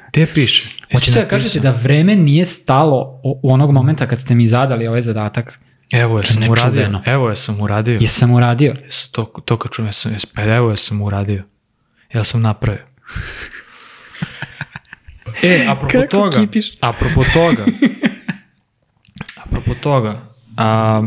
Gde 0.09 0.25
piše? 0.33 0.69
Hoćete 0.93 1.19
da 1.19 1.27
kažete 1.27 1.59
da 1.59 1.71
vreme 1.71 2.15
nije 2.15 2.45
stalo 2.45 3.21
u 3.23 3.53
onog 3.53 3.71
momenta 3.71 4.07
kad 4.07 4.19
ste 4.19 4.35
mi 4.35 4.47
zadali 4.47 4.87
ovaj 4.87 5.01
zadatak? 5.01 5.59
Evo 5.91 6.17
je 6.17 6.23
sam 6.23 6.49
uradio. 6.49 7.01
Evo 7.05 7.29
je 7.29 7.35
sam 7.35 7.61
uradio. 7.61 7.97
Jesam 8.01 8.31
uradio? 8.33 8.75
Jesam 8.83 9.09
to, 9.11 9.23
to 9.45 9.57
kad 9.57 9.71
čujem, 9.71 9.87
jesam, 9.87 10.13
jesam, 10.13 10.29
pa 10.35 10.41
evo 10.43 10.71
je 10.71 10.77
sam 10.77 11.01
uradio. 11.01 11.43
Ja 12.13 12.23
sam 12.23 12.41
napravio. 12.41 12.83
e, 15.43 15.65
apropo 15.71 15.91
Kako 15.91 16.07
toga, 16.07 16.37
kipiš? 16.39 16.71
apropo 16.81 17.23
toga, 17.33 17.65
apropo 19.45 19.73
toga, 19.73 20.21
a, 20.57 21.03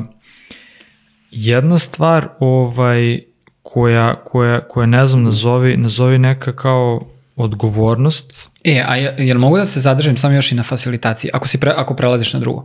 jedna 1.36 1.78
stvar 1.78 2.28
ovaj, 2.40 3.20
koja, 3.62 4.14
koja, 4.16 4.60
koja 4.60 4.86
ne 4.86 5.06
znam, 5.06 5.22
nazovi, 5.22 5.76
nazovi 5.76 6.18
neka 6.18 6.52
kao 6.52 7.06
odgovornost, 7.36 8.32
E, 8.64 8.84
a 8.86 8.96
je- 8.96 9.14
jel 9.18 9.38
mogu 9.38 9.56
da 9.56 9.64
se 9.64 9.80
zadržim 9.80 10.16
samo 10.16 10.34
još 10.34 10.52
i 10.52 10.54
na 10.54 10.62
facilitaciji, 10.62 11.30
ako, 11.34 11.48
si 11.48 11.60
pre, 11.60 11.72
ako 11.76 11.94
prelaziš 11.94 12.32
na 12.32 12.40
drugo? 12.40 12.64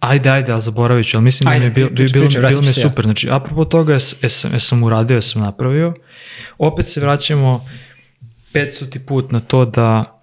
Ajde, 0.00 0.30
ajde, 0.30 0.52
ali 0.52 0.60
zaboravit 0.60 1.06
ću, 1.06 1.16
ali 1.16 1.24
mislim 1.24 1.48
Ajde, 1.48 1.58
da 1.58 1.64
mi 1.64 1.70
je 1.70 1.74
bil, 1.86 1.88
bilo, 1.90 2.24
pričaj, 2.24 2.42
bilo, 2.42 2.60
mi 2.60 2.66
se 2.66 2.80
ja. 2.80 2.88
super. 2.88 3.04
Znači, 3.04 3.28
apropo 3.30 3.64
toga, 3.64 3.92
jes, 3.92 4.16
jesam, 4.22 4.52
jesam 4.52 4.82
uradio, 4.82 5.14
jesam 5.14 5.42
napravio. 5.42 5.94
Opet 6.58 6.86
se 6.86 7.00
vraćamo 7.00 7.64
500 8.54 8.98
put 8.98 9.32
na 9.32 9.40
to 9.40 9.64
da 9.64 10.20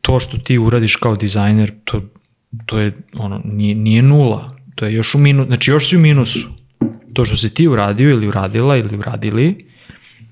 to 0.00 0.20
što 0.20 0.38
ti 0.38 0.58
uradiš 0.58 0.96
kao 0.96 1.16
dizajner, 1.16 1.72
to, 1.84 2.00
to 2.66 2.78
je, 2.78 2.92
ono, 3.14 3.40
nije, 3.44 3.74
nije 3.74 4.02
nula. 4.02 4.56
To 4.74 4.84
je 4.86 4.92
još 4.94 5.14
u 5.14 5.18
minu, 5.18 5.44
znači 5.46 5.70
još 5.70 5.88
si 5.88 5.96
u 5.96 6.00
minusu. 6.00 6.48
To 7.12 7.24
što 7.24 7.36
si 7.36 7.54
ti 7.54 7.68
uradio 7.68 8.10
ili 8.10 8.28
uradila 8.28 8.76
ili 8.76 8.96
uradili, 8.96 9.64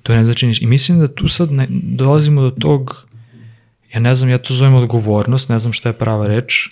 to 0.02 0.14
ne 0.14 0.24
znači 0.24 0.46
ništa. 0.46 0.64
I 0.64 0.68
mislim 0.68 0.98
da 0.98 1.14
tu 1.14 1.28
sad 1.28 1.52
ne, 1.52 1.66
dolazimo 1.70 2.42
do 2.42 2.50
tog, 2.50 3.06
ja 3.94 4.00
ne 4.00 4.14
znam, 4.14 4.30
ja 4.30 4.38
to 4.38 4.54
zovem 4.54 4.74
odgovornost, 4.74 5.48
ne 5.48 5.58
znam 5.58 5.72
šta 5.72 5.88
je 5.88 5.98
prava 5.98 6.26
reč, 6.26 6.68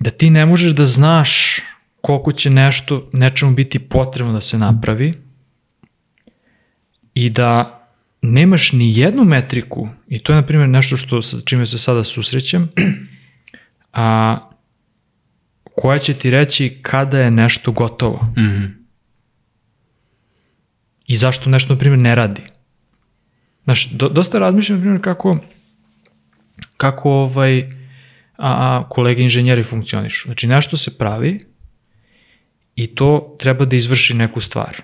da 0.00 0.10
ti 0.10 0.30
ne 0.30 0.46
možeš 0.46 0.70
da 0.70 0.86
znaš 0.86 1.60
koliko 2.00 2.32
će 2.32 2.50
nešto, 2.50 3.08
nečemu 3.12 3.54
biti 3.54 3.78
potrebno 3.78 4.32
da 4.32 4.40
se 4.40 4.58
napravi 4.58 5.14
i 7.14 7.30
da 7.30 7.78
nemaš 8.22 8.72
ni 8.72 8.98
jednu 8.98 9.24
metriku, 9.24 9.88
i 10.08 10.18
to 10.18 10.32
je 10.32 10.36
na 10.36 10.46
primjer 10.46 10.68
nešto 10.68 10.96
što 10.96 11.22
sa 11.22 11.36
čime 11.44 11.66
se 11.66 11.78
sada 11.78 12.04
susrećem, 12.04 12.68
a, 13.92 14.38
koja 15.76 15.98
će 15.98 16.14
ti 16.14 16.30
reći 16.30 16.78
kada 16.82 17.20
je 17.20 17.30
nešto 17.30 17.72
gotovo 17.72 18.26
Mhm. 18.38 18.64
i 21.06 21.16
zašto 21.16 21.50
nešto, 21.50 21.72
na 21.74 21.78
primjer, 21.78 21.98
ne 21.98 22.14
radi. 22.14 22.42
Znaš, 23.64 23.90
do, 23.90 24.08
dosta 24.08 24.38
razmišljam, 24.38 24.78
na 24.78 24.82
primjer, 24.82 25.02
kako, 25.02 25.38
kako 26.76 27.10
ovaj, 27.10 27.58
a, 27.60 27.66
a, 28.36 28.88
kolege 28.88 29.22
inženjeri 29.22 29.62
funkcionišu. 29.62 30.28
Znači, 30.28 30.46
nešto 30.46 30.76
se 30.76 30.98
pravi 30.98 31.46
i 32.76 32.86
to 32.86 33.36
treba 33.38 33.64
da 33.64 33.76
izvrši 33.76 34.14
neku 34.14 34.40
stvar. 34.40 34.82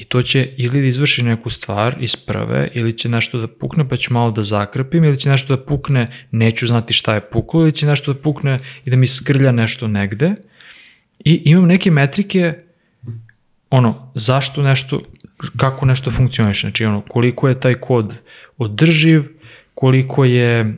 I 0.00 0.04
to 0.04 0.22
će 0.22 0.48
ili 0.56 0.80
da 0.80 0.86
izvrši 0.86 1.22
neku 1.22 1.50
stvar 1.50 1.96
iz 2.00 2.16
prve, 2.16 2.68
ili 2.74 2.92
će 2.98 3.08
nešto 3.08 3.38
da 3.38 3.48
pukne 3.48 3.88
pa 3.88 3.96
ću 3.96 4.12
malo 4.12 4.30
da 4.30 4.42
zakrpim, 4.42 5.04
ili 5.04 5.18
će 5.20 5.28
nešto 5.28 5.56
da 5.56 5.62
pukne, 5.62 6.06
neću 6.30 6.66
znati 6.66 6.94
šta 6.94 7.14
je 7.14 7.20
puklo, 7.20 7.60
ili 7.62 7.72
će 7.72 7.86
nešto 7.86 8.12
da 8.12 8.20
pukne 8.20 8.58
i 8.84 8.90
da 8.90 8.96
mi 8.96 9.06
skrlja 9.06 9.52
nešto 9.52 9.88
negde. 9.88 10.34
I 11.24 11.42
imam 11.44 11.66
neke 11.66 11.90
metrike 11.90 12.54
ono, 13.70 14.12
zašto 14.14 14.62
nešto, 14.62 15.02
kako 15.56 15.86
nešto 15.86 16.10
funkcioniše, 16.10 16.60
znači 16.60 16.84
ono, 16.84 17.00
koliko 17.00 17.48
je 17.48 17.60
taj 17.60 17.74
kod 17.74 18.14
održiv, 18.58 19.22
koliko 19.74 20.24
je 20.24 20.74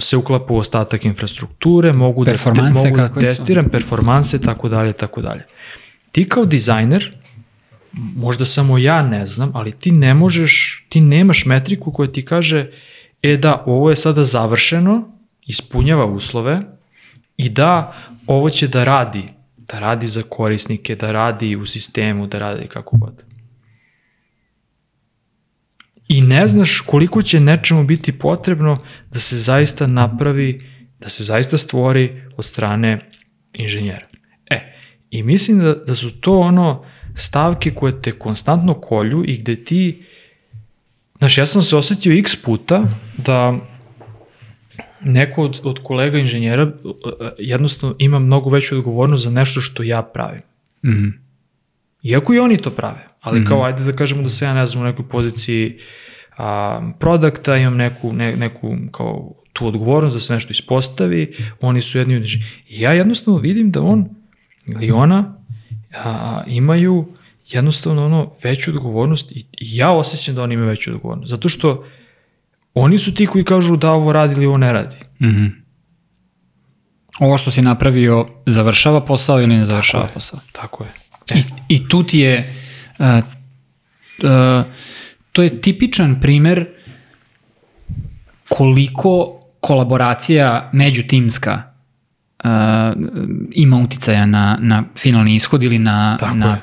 se 0.00 0.16
uklapa 0.16 0.54
u 0.54 0.56
ostatak 0.56 1.04
infrastrukture, 1.04 1.92
mogu 1.92 2.24
da, 2.24 2.32
mogu 2.74 2.96
da 2.96 3.08
testiram 3.20 3.68
performanse, 3.68 4.40
tako 4.40 4.68
dalje, 4.68 4.92
tako 4.92 5.22
dalje. 5.22 5.46
Ti 6.12 6.28
kao 6.28 6.44
dizajner, 6.44 7.12
možda 7.96 8.44
samo 8.44 8.78
ja 8.78 9.02
ne 9.02 9.26
znam, 9.26 9.50
ali 9.54 9.72
ti 9.72 9.92
ne 9.92 10.14
možeš, 10.14 10.86
ti 10.88 11.00
nemaš 11.00 11.46
metriku 11.46 11.92
koja 11.92 12.12
ti 12.12 12.24
kaže, 12.24 12.70
e 13.22 13.36
da, 13.36 13.62
ovo 13.66 13.90
je 13.90 13.96
sada 13.96 14.24
završeno, 14.24 15.18
ispunjava 15.46 16.06
uslove 16.06 16.60
i 17.36 17.48
da, 17.48 17.94
ovo 18.26 18.50
će 18.50 18.68
da 18.68 18.84
radi, 18.84 19.22
da 19.56 19.78
radi 19.78 20.06
za 20.06 20.22
korisnike, 20.22 20.96
da 20.96 21.12
radi 21.12 21.56
u 21.56 21.66
sistemu, 21.66 22.26
da 22.26 22.38
radi 22.38 22.68
kako 22.68 22.96
god. 22.96 23.22
I 26.08 26.22
ne 26.22 26.48
znaš 26.48 26.80
koliko 26.86 27.22
će 27.22 27.40
nečemu 27.40 27.84
biti 27.84 28.18
potrebno 28.18 28.84
da 29.10 29.18
se 29.18 29.38
zaista 29.38 29.86
napravi, 29.86 30.70
da 30.98 31.08
se 31.08 31.24
zaista 31.24 31.58
stvori 31.58 32.22
od 32.36 32.44
strane 32.44 33.10
inženjera. 33.52 34.06
E, 34.50 34.74
i 35.10 35.22
mislim 35.22 35.58
da, 35.58 35.74
da 35.74 35.94
su 35.94 36.20
to 36.20 36.38
ono 36.38 36.84
stavke 37.14 37.70
koje 37.70 38.02
te 38.02 38.12
konstantno 38.12 38.74
kolju 38.74 39.24
i 39.26 39.36
gde 39.36 39.56
ti, 39.56 40.02
znaš, 41.18 41.38
ja 41.38 41.46
sam 41.46 41.62
se 41.62 41.76
osetio 41.76 42.18
x 42.18 42.36
puta 42.36 42.84
da 43.16 43.58
neko 45.00 45.42
od, 45.42 45.60
od 45.64 45.78
kolega 45.82 46.18
inženjera 46.18 46.62
uh, 46.62 46.92
jednostavno 47.38 47.96
ima 47.98 48.18
mnogo 48.18 48.50
veću 48.50 48.76
odgovornost 48.76 49.24
za 49.24 49.30
nešto 49.30 49.60
što 49.60 49.82
ja 49.82 50.02
pravim. 50.02 50.42
Mhm. 50.84 51.08
Iako 52.02 52.34
i 52.34 52.38
oni 52.38 52.56
to 52.56 52.70
prave, 52.70 53.08
ali 53.20 53.40
mm 53.40 53.44
-hmm. 53.44 53.48
kao 53.48 53.64
ajde 53.64 53.84
da 53.84 53.96
kažemo 53.96 54.22
da 54.22 54.28
se 54.28 54.44
ja 54.44 54.54
ne 54.54 54.66
znam 54.66 54.82
u 54.82 54.86
nekoj 54.86 55.08
poziciji 55.08 55.78
a, 56.36 56.92
produkta, 56.98 57.56
imam 57.56 57.76
neku, 57.76 58.12
ne, 58.12 58.36
neku 58.36 58.76
kao 58.90 59.34
tu 59.52 59.66
odgovornost 59.66 60.16
da 60.16 60.20
se 60.20 60.34
nešto 60.34 60.50
ispostavi, 60.50 61.36
oni 61.60 61.80
su 61.80 61.98
jedni 61.98 62.16
od 62.16 62.24
ja 62.68 62.92
jednostavno 62.92 63.40
vidim 63.40 63.70
da 63.70 63.82
on 63.82 64.08
ili 64.66 64.90
ona 64.90 65.43
a, 65.96 66.42
imaju 66.46 67.06
jednostavno 67.46 68.04
ono 68.04 68.32
veću 68.42 68.70
odgovornost 68.70 69.32
i, 69.32 69.38
i 69.38 69.76
ja 69.76 69.90
osjećam 69.90 70.34
da 70.34 70.42
oni 70.42 70.54
imaju 70.54 70.68
veću 70.68 70.90
odgovornost. 70.90 71.30
Zato 71.30 71.48
što 71.48 71.84
oni 72.74 72.98
su 72.98 73.14
ti 73.14 73.26
koji 73.26 73.44
kažu 73.44 73.76
da 73.76 73.90
ovo 73.90 74.12
radi 74.12 74.34
ili 74.34 74.46
ovo 74.46 74.56
ne 74.56 74.72
radi. 74.72 74.96
Mhm. 75.22 75.46
Ovo 77.18 77.38
što 77.38 77.50
si 77.50 77.62
napravio 77.62 78.26
završava 78.46 79.00
posao 79.00 79.40
ili 79.40 79.56
ne 79.56 79.64
završava 79.64 80.04
je. 80.04 80.10
posao? 80.14 80.40
Tako 80.52 80.84
je. 80.84 80.90
I, 81.34 81.42
I 81.68 81.88
tu 81.88 82.02
ti 82.02 82.18
je, 82.18 82.54
uh, 82.98 83.06
uh, 83.08 84.64
to 85.32 85.42
je 85.42 85.60
tipičan 85.60 86.20
primer 86.20 86.66
koliko 88.48 89.40
kolaboracija 89.60 90.70
međutimska 90.72 91.73
ima 93.52 93.78
uticaja 93.78 94.26
na, 94.26 94.58
na 94.60 94.84
finalni 94.96 95.34
ishod 95.34 95.62
ili 95.62 95.78
na, 95.78 96.16
Tako 96.20 96.34
na 96.34 96.50
je. 96.50 96.60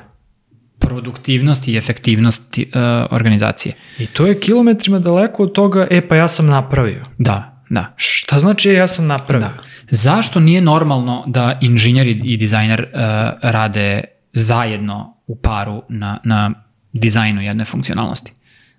produktivnost 0.79 1.67
i 1.67 1.77
efektivnost 1.77 2.57
uh, 2.57 2.63
organizacije. 3.11 3.75
I 3.99 4.05
to 4.05 4.25
je 4.25 4.39
kilometrima 4.39 4.99
daleko 4.99 5.43
od 5.43 5.53
toga, 5.53 5.87
e 5.91 6.07
pa 6.07 6.15
ja 6.15 6.27
sam 6.27 6.45
napravio. 6.47 7.05
Da, 7.17 7.63
da. 7.69 7.93
Šta 7.97 8.39
znači 8.39 8.69
e, 8.69 8.73
ja 8.73 8.87
sam 8.87 9.07
napravio? 9.07 9.47
Da. 9.47 9.53
Zašto 9.89 10.39
nije 10.39 10.61
normalno 10.61 11.23
da 11.27 11.57
inženjer 11.61 12.07
i 12.07 12.21
i 12.23 12.37
dizajner 12.37 12.81
uh, 12.81 12.99
rade 13.41 14.03
zajedno 14.33 15.17
u 15.27 15.35
paru 15.35 15.83
na, 15.89 16.19
na 16.23 16.51
dizajnu 16.93 17.41
jedne 17.41 17.65
funkcionalnosti? 17.65 18.33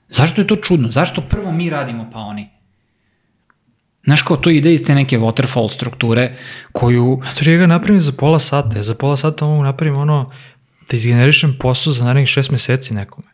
Zašto 0.08 0.40
je 0.40 0.46
to 0.46 0.56
čudno? 0.56 0.90
Zašto 0.90 1.20
prvo 1.20 1.52
mi 1.52 1.70
radimo 1.70 2.10
pa 2.12 2.18
oni? 2.18 2.48
Znaš 4.04 4.22
kao 4.22 4.36
to 4.36 4.50
ide 4.50 4.74
iz 4.74 4.84
te 4.84 4.94
neke 4.94 5.18
waterfall 5.18 5.72
strukture 5.72 6.36
koju... 6.72 7.20
Zato 7.34 7.50
ja 7.50 7.58
ga 7.58 7.66
napravim 7.66 8.00
za 8.00 8.12
pola 8.12 8.38
sata. 8.38 8.82
Za 8.82 8.94
pola 8.94 9.16
sata 9.16 9.44
mogu 9.44 9.62
napravim 9.62 9.96
ono 9.96 10.30
da 10.90 10.96
izgenerišem 10.96 11.56
posao 11.60 11.92
za 11.92 12.04
narednih 12.04 12.28
šest 12.28 12.50
meseci 12.50 12.94
nekome. 12.94 13.28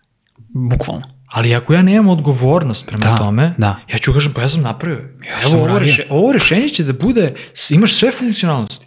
Bukvalno. 0.48 1.02
Ali 1.26 1.54
ako 1.54 1.74
ja 1.74 1.82
nemam 1.82 2.08
odgovornost 2.08 2.86
prema 2.86 3.04
Da, 3.04 3.16
tome, 3.16 3.54
da. 3.58 3.76
ja 3.92 3.98
ću 3.98 4.12
kažem, 4.12 4.32
pa 4.32 4.40
ja 4.40 4.48
sam 4.48 4.60
napravio. 4.62 4.98
Ja 5.28 5.42
sam 5.42 5.52
Evo, 5.52 5.60
ovo, 5.60 5.64
uradio. 5.64 5.80
reše, 5.80 6.06
ovo 6.10 6.32
rešenje 6.32 6.68
će 6.68 6.84
da 6.84 6.92
bude, 6.92 7.34
imaš 7.70 7.94
sve 7.94 8.12
funkcionalnosti. 8.12 8.86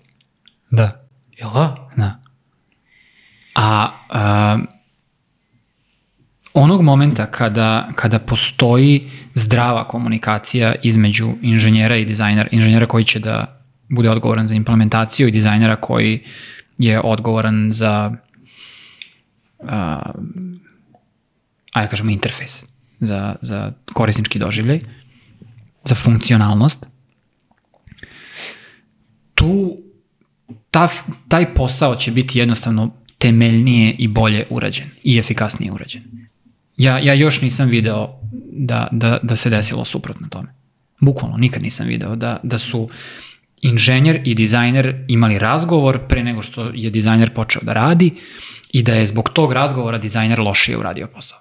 Da. 0.72 1.08
Jel 1.38 1.50
da? 1.54 1.90
Da. 1.96 2.20
A, 3.56 3.92
a 4.10 4.58
onog 6.54 6.82
momenta 6.82 7.26
kada, 7.26 7.90
kada 7.96 8.20
postoji 8.20 9.10
zdrava 9.34 9.88
komunikacija 9.88 10.76
između 10.84 11.34
inženjera 11.42 11.98
i 11.98 12.06
dizajnera, 12.06 12.50
inženjera 12.52 12.86
koji 12.86 13.06
će 13.06 13.20
da 13.20 13.62
bude 13.90 14.10
odgovoran 14.10 14.48
za 14.48 14.56
implementaciju 14.56 15.28
i 15.28 15.32
dizajnera 15.32 15.76
koji 15.76 16.24
je 16.78 17.00
odgovoran 17.00 17.70
za 17.74 18.12
a, 19.68 20.12
ajde 21.74 21.90
kažemo 21.90 22.12
interfejs, 22.12 22.64
za, 23.00 23.36
za 23.42 23.72
korisnički 23.94 24.40
doživljaj, 24.40 24.80
za 25.84 25.96
funkcionalnost, 25.96 26.86
tu 29.36 29.78
ta, 30.72 30.90
taj 31.28 31.54
posao 31.54 31.96
će 31.96 32.12
biti 32.12 32.40
jednostavno 32.40 32.92
temeljnije 33.18 33.96
i 33.98 34.08
bolje 34.08 34.46
urađen 34.50 34.90
i 35.04 35.18
efikasnije 35.18 35.72
urađen. 35.72 36.31
Ja, 36.82 37.00
ja 37.00 37.14
još 37.14 37.42
nisam 37.42 37.70
video 37.70 38.20
da, 38.52 38.88
da, 38.92 39.20
da 39.24 39.36
se 39.36 39.50
desilo 39.50 39.86
suprotno 39.86 40.28
tome. 40.30 40.48
Bukvalno, 41.00 41.38
nikad 41.38 41.64
nisam 41.64 41.88
video 41.88 42.16
da, 42.16 42.40
da 42.44 42.58
su 42.58 42.90
inženjer 43.62 44.22
i 44.26 44.36
dizajner 44.36 45.06
imali 45.08 45.40
razgovor 45.40 46.00
pre 46.08 46.24
nego 46.24 46.42
što 46.42 46.72
je 46.74 46.90
dizajner 46.90 47.34
počeo 47.34 47.62
da 47.62 47.74
radi 47.74 48.12
i 48.72 48.84
da 48.84 48.94
je 48.94 49.08
zbog 49.08 49.30
tog 49.30 49.54
razgovora 49.54 49.98
dizajner 49.98 50.40
lošije 50.40 50.78
uradio 50.78 51.08
posao. 51.08 51.40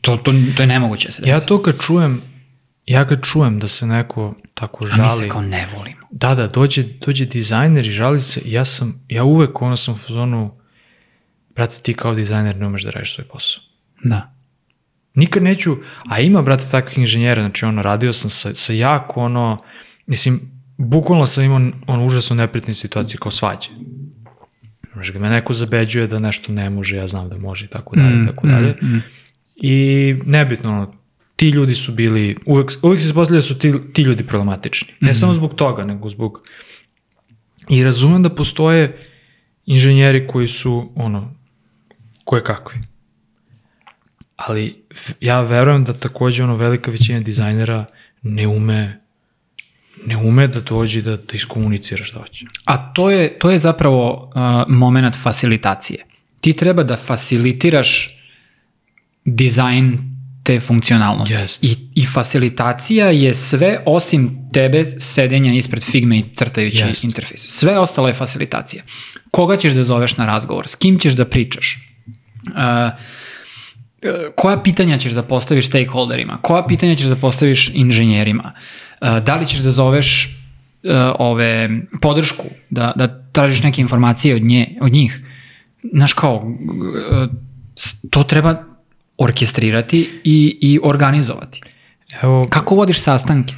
To, 0.00 0.16
to, 0.16 0.32
to 0.56 0.62
je 0.62 0.66
nemoguće 0.66 1.08
da 1.08 1.12
se 1.12 1.22
desi. 1.22 1.30
Ja 1.30 1.40
to 1.40 1.62
kad 1.62 1.80
čujem, 1.80 2.22
ja 2.86 3.08
kad 3.08 3.22
čujem 3.22 3.58
da 3.58 3.68
se 3.68 3.86
neko 3.86 4.34
tako 4.54 4.84
A 4.84 4.88
mi 4.88 4.94
žali, 4.94 5.10
se 5.10 5.28
kao 5.28 5.40
ne 5.40 5.68
volimo. 5.76 6.06
da, 6.10 6.34
da, 6.34 6.46
dođe, 6.46 6.82
dođe 6.82 7.24
dizajner 7.24 7.86
i 7.86 7.90
žali 7.90 8.20
se, 8.20 8.42
ja 8.44 8.64
sam, 8.64 9.00
ja 9.08 9.24
uvek 9.24 9.62
ono 9.62 9.76
sam 9.76 9.94
u 9.94 9.96
fazonu, 9.96 10.50
brate, 11.54 11.76
ti 11.82 11.94
kao 11.94 12.14
dizajner 12.14 12.56
ne 12.56 12.66
umeš 12.66 12.82
da 12.82 12.90
radiš 12.90 13.14
svoj 13.14 13.26
posao. 13.28 13.73
Da. 14.04 14.34
Nikad 15.14 15.42
neću, 15.42 15.76
a 16.08 16.20
ima, 16.20 16.42
brate, 16.42 16.64
takvih 16.70 16.98
inženjera, 16.98 17.42
znači 17.42 17.64
ono, 17.64 17.82
radio 17.82 18.12
sam 18.12 18.30
sa, 18.30 18.54
sa 18.54 18.72
jako 18.72 19.20
ono, 19.20 19.58
mislim, 20.06 20.40
bukvalno 20.78 21.26
sam 21.26 21.44
imao 21.44 21.60
ono 21.86 22.06
užasno 22.06 22.36
neprijatne 22.36 22.74
situacije 22.74 23.18
kao 23.18 23.30
svađe. 23.30 23.68
Znači, 24.92 25.12
kad 25.12 25.22
me 25.22 25.30
neko 25.30 25.52
zabeđuje 25.52 26.06
da 26.06 26.18
nešto 26.18 26.52
ne 26.52 26.70
može, 26.70 26.96
ja 26.96 27.06
znam 27.06 27.28
da 27.28 27.38
može 27.38 27.64
i 27.64 27.68
tako 27.68 27.96
dalje, 27.96 28.16
Mm, 28.16 28.26
tako 28.26 28.46
dalje. 28.46 28.76
mm, 28.82 28.86
mm. 28.86 29.02
I 29.56 29.76
nebitno, 30.26 30.70
ono, 30.70 30.94
ti 31.36 31.48
ljudi 31.48 31.74
su 31.74 31.92
bili, 31.92 32.36
uvek, 32.46 32.72
uvek 32.82 33.00
se 33.00 33.06
ispostavlja 33.06 33.38
da 33.38 33.42
su 33.42 33.58
ti, 33.58 33.72
ti 33.92 34.02
ljudi 34.02 34.26
problematični. 34.26 34.88
Ne 35.00 35.10
Mhm. 35.10 35.18
samo 35.18 35.34
zbog 35.34 35.54
toga, 35.54 35.84
nego 35.84 36.10
zbog... 36.10 36.40
I 37.68 37.84
razumem 37.84 38.22
da 38.22 38.30
postoje 38.30 38.98
inženjeri 39.66 40.26
koji 40.26 40.46
su, 40.46 40.92
ono, 40.96 41.34
koje 42.24 42.44
kakvi. 42.44 42.80
Ali 44.46 44.76
ja 45.20 45.40
verujem 45.40 45.84
da 45.84 45.92
takođe 45.92 46.44
ono 46.44 46.56
velika 46.56 46.90
većina 46.90 47.20
dizajnera 47.20 47.84
ne 48.22 48.46
ume 48.46 49.00
ne 50.06 50.16
ume 50.16 50.48
da 50.48 50.60
dođe 50.60 51.02
da, 51.02 51.16
da 51.16 51.32
iskomunicira 51.32 52.04
šta 52.04 52.18
hoće. 52.18 52.46
A 52.64 52.92
to 52.92 53.10
je, 53.10 53.38
to 53.38 53.50
je 53.50 53.58
zapravo 53.58 54.30
uh, 54.34 54.74
moment 54.74 55.16
facilitacije. 55.22 56.04
Ti 56.40 56.52
treba 56.52 56.82
da 56.82 56.96
facilitiraš 56.96 58.18
dizajn 59.24 59.98
te 60.44 60.60
funkcionalnosti. 60.60 61.34
Jeste. 61.34 61.66
I, 61.66 61.76
I 61.94 62.06
facilitacija 62.06 63.06
je 63.06 63.34
sve 63.34 63.82
osim 63.86 64.50
tebe 64.52 64.84
sedenja 64.84 65.54
ispred 65.54 65.84
Figme 65.84 66.18
i 66.18 66.24
crtajući 66.34 66.84
Jeste. 66.86 67.06
interfejse. 67.06 67.48
Sve 67.48 67.78
ostalo 67.78 68.08
je 68.08 68.14
facilitacija. 68.14 68.82
Koga 69.30 69.56
ćeš 69.56 69.72
da 69.72 69.84
zoveš 69.84 70.16
na 70.16 70.26
razgovor? 70.26 70.68
S 70.68 70.74
kim 70.74 70.98
ćeš 70.98 71.12
da 71.12 71.24
pričaš? 71.24 71.78
Uh, 72.46 72.52
koja 74.34 74.58
pitanja 74.58 74.98
ćeš 74.98 75.12
da 75.12 75.22
postaviš 75.22 75.66
stakeholderima, 75.66 76.38
koja 76.42 76.66
pitanja 76.66 76.94
ćeš 76.94 77.06
da 77.06 77.16
postaviš 77.16 77.70
inženjerima, 77.74 78.52
E, 79.00 79.20
da 79.20 79.36
li 79.36 79.46
ćeš 79.46 79.58
da 79.58 79.70
zoveš 79.70 80.24
e, 80.82 80.88
ove 81.18 81.70
podršku, 82.00 82.44
da, 82.70 82.92
da 82.96 83.22
tražiš 83.32 83.62
neke 83.62 83.80
informacije 83.80 84.34
od, 84.34 84.42
nje, 84.42 84.78
od 84.80 84.92
njih. 84.92 85.20
Znaš 85.92 86.12
kao, 86.12 86.56
e, 87.12 87.26
to 88.10 88.22
treba 88.22 88.64
orkestrirati 89.18 90.20
i, 90.24 90.58
i 90.60 90.80
organizovati. 90.82 91.60
Evo, 92.22 92.46
Kako 92.50 92.74
vodiš 92.74 93.00
sastanke? 93.00 93.54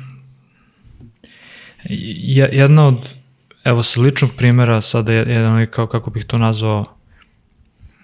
je- 1.85 2.51
jedna 2.53 2.87
od, 2.87 3.09
evo 3.65 3.83
sa 3.83 4.01
ličnog 4.01 4.31
primjera, 4.37 4.81
sada 4.81 5.13
je 5.13 5.19
jedan 5.29 5.67
kao, 5.71 5.87
kako 5.87 6.11
bih 6.11 6.25
to 6.25 6.39
nazvao, 6.39 6.96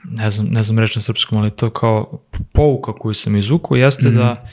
ne 0.05 0.31
znam, 0.31 0.47
ne 0.47 0.63
znam 0.63 0.79
reći 0.79 0.99
na 0.99 1.03
srpskom, 1.03 1.39
ali 1.39 1.51
to 1.51 1.71
kao 1.71 2.21
pouka 2.53 2.93
koju 2.93 3.15
sam 3.15 3.37
izvukao, 3.37 3.77
jeste 3.77 4.09
mm 4.09 4.13
-hmm. 4.13 4.17
da 4.17 4.49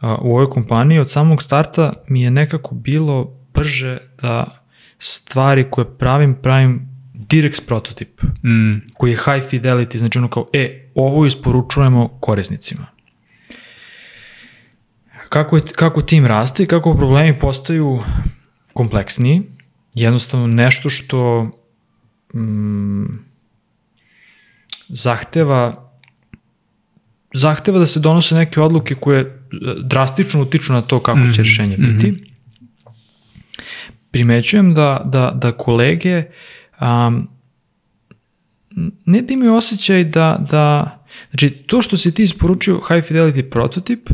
a, 0.00 0.16
u 0.20 0.30
ovoj 0.30 0.50
kompaniji 0.50 0.98
od 0.98 1.10
samog 1.10 1.42
starta 1.42 1.92
mi 2.08 2.22
je 2.22 2.30
nekako 2.30 2.74
bilo 2.74 3.32
brže 3.54 3.98
da 4.22 4.64
stvari 4.98 5.66
koje 5.70 5.98
pravim, 5.98 6.36
pravim 6.42 6.88
direct 7.14 7.66
prototip, 7.66 8.22
Mm. 8.22 8.74
koji 8.94 9.10
je 9.10 9.16
high 9.16 9.50
fidelity, 9.50 9.98
znači 9.98 10.18
ono 10.18 10.28
kao, 10.28 10.46
e, 10.52 10.90
ovo 10.94 11.26
isporučujemo 11.26 12.08
korisnicima. 12.08 12.86
Kako, 15.28 15.56
je, 15.56 15.62
kako 15.62 16.02
tim 16.02 16.26
raste 16.26 16.62
i 16.62 16.66
kako 16.66 16.94
problemi 16.94 17.38
postaju 17.38 18.02
kompleksniji, 18.72 19.42
jednostavno 19.94 20.46
nešto 20.46 20.90
što 20.90 21.50
mm, 22.34 23.27
zahteva 24.88 25.88
zahteva 27.34 27.78
da 27.78 27.86
se 27.86 28.00
donose 28.00 28.34
neke 28.34 28.60
odluke 28.60 28.94
koje 28.94 29.20
e, 29.20 29.26
drastično 29.84 30.42
utiču 30.42 30.72
na 30.72 30.82
to 30.82 31.00
kako 31.00 31.20
će 31.20 31.30
Mhm, 31.30 31.42
rešenje 31.42 31.76
biti. 31.76 32.24
Primećujem 34.10 34.74
da, 34.74 35.02
da, 35.04 35.32
da 35.34 35.52
kolege 35.52 36.22
um, 36.80 37.28
ne 39.04 39.22
da 39.22 39.32
imaju 39.32 39.54
osjećaj 39.54 40.04
da, 40.04 40.46
da 40.50 40.94
znači 41.30 41.50
to 41.50 41.82
što 41.82 41.96
si 41.96 42.14
ti 42.14 42.22
isporučio 42.22 42.74
high 42.74 43.10
fidelity 43.10 43.50
prototip 43.50 44.10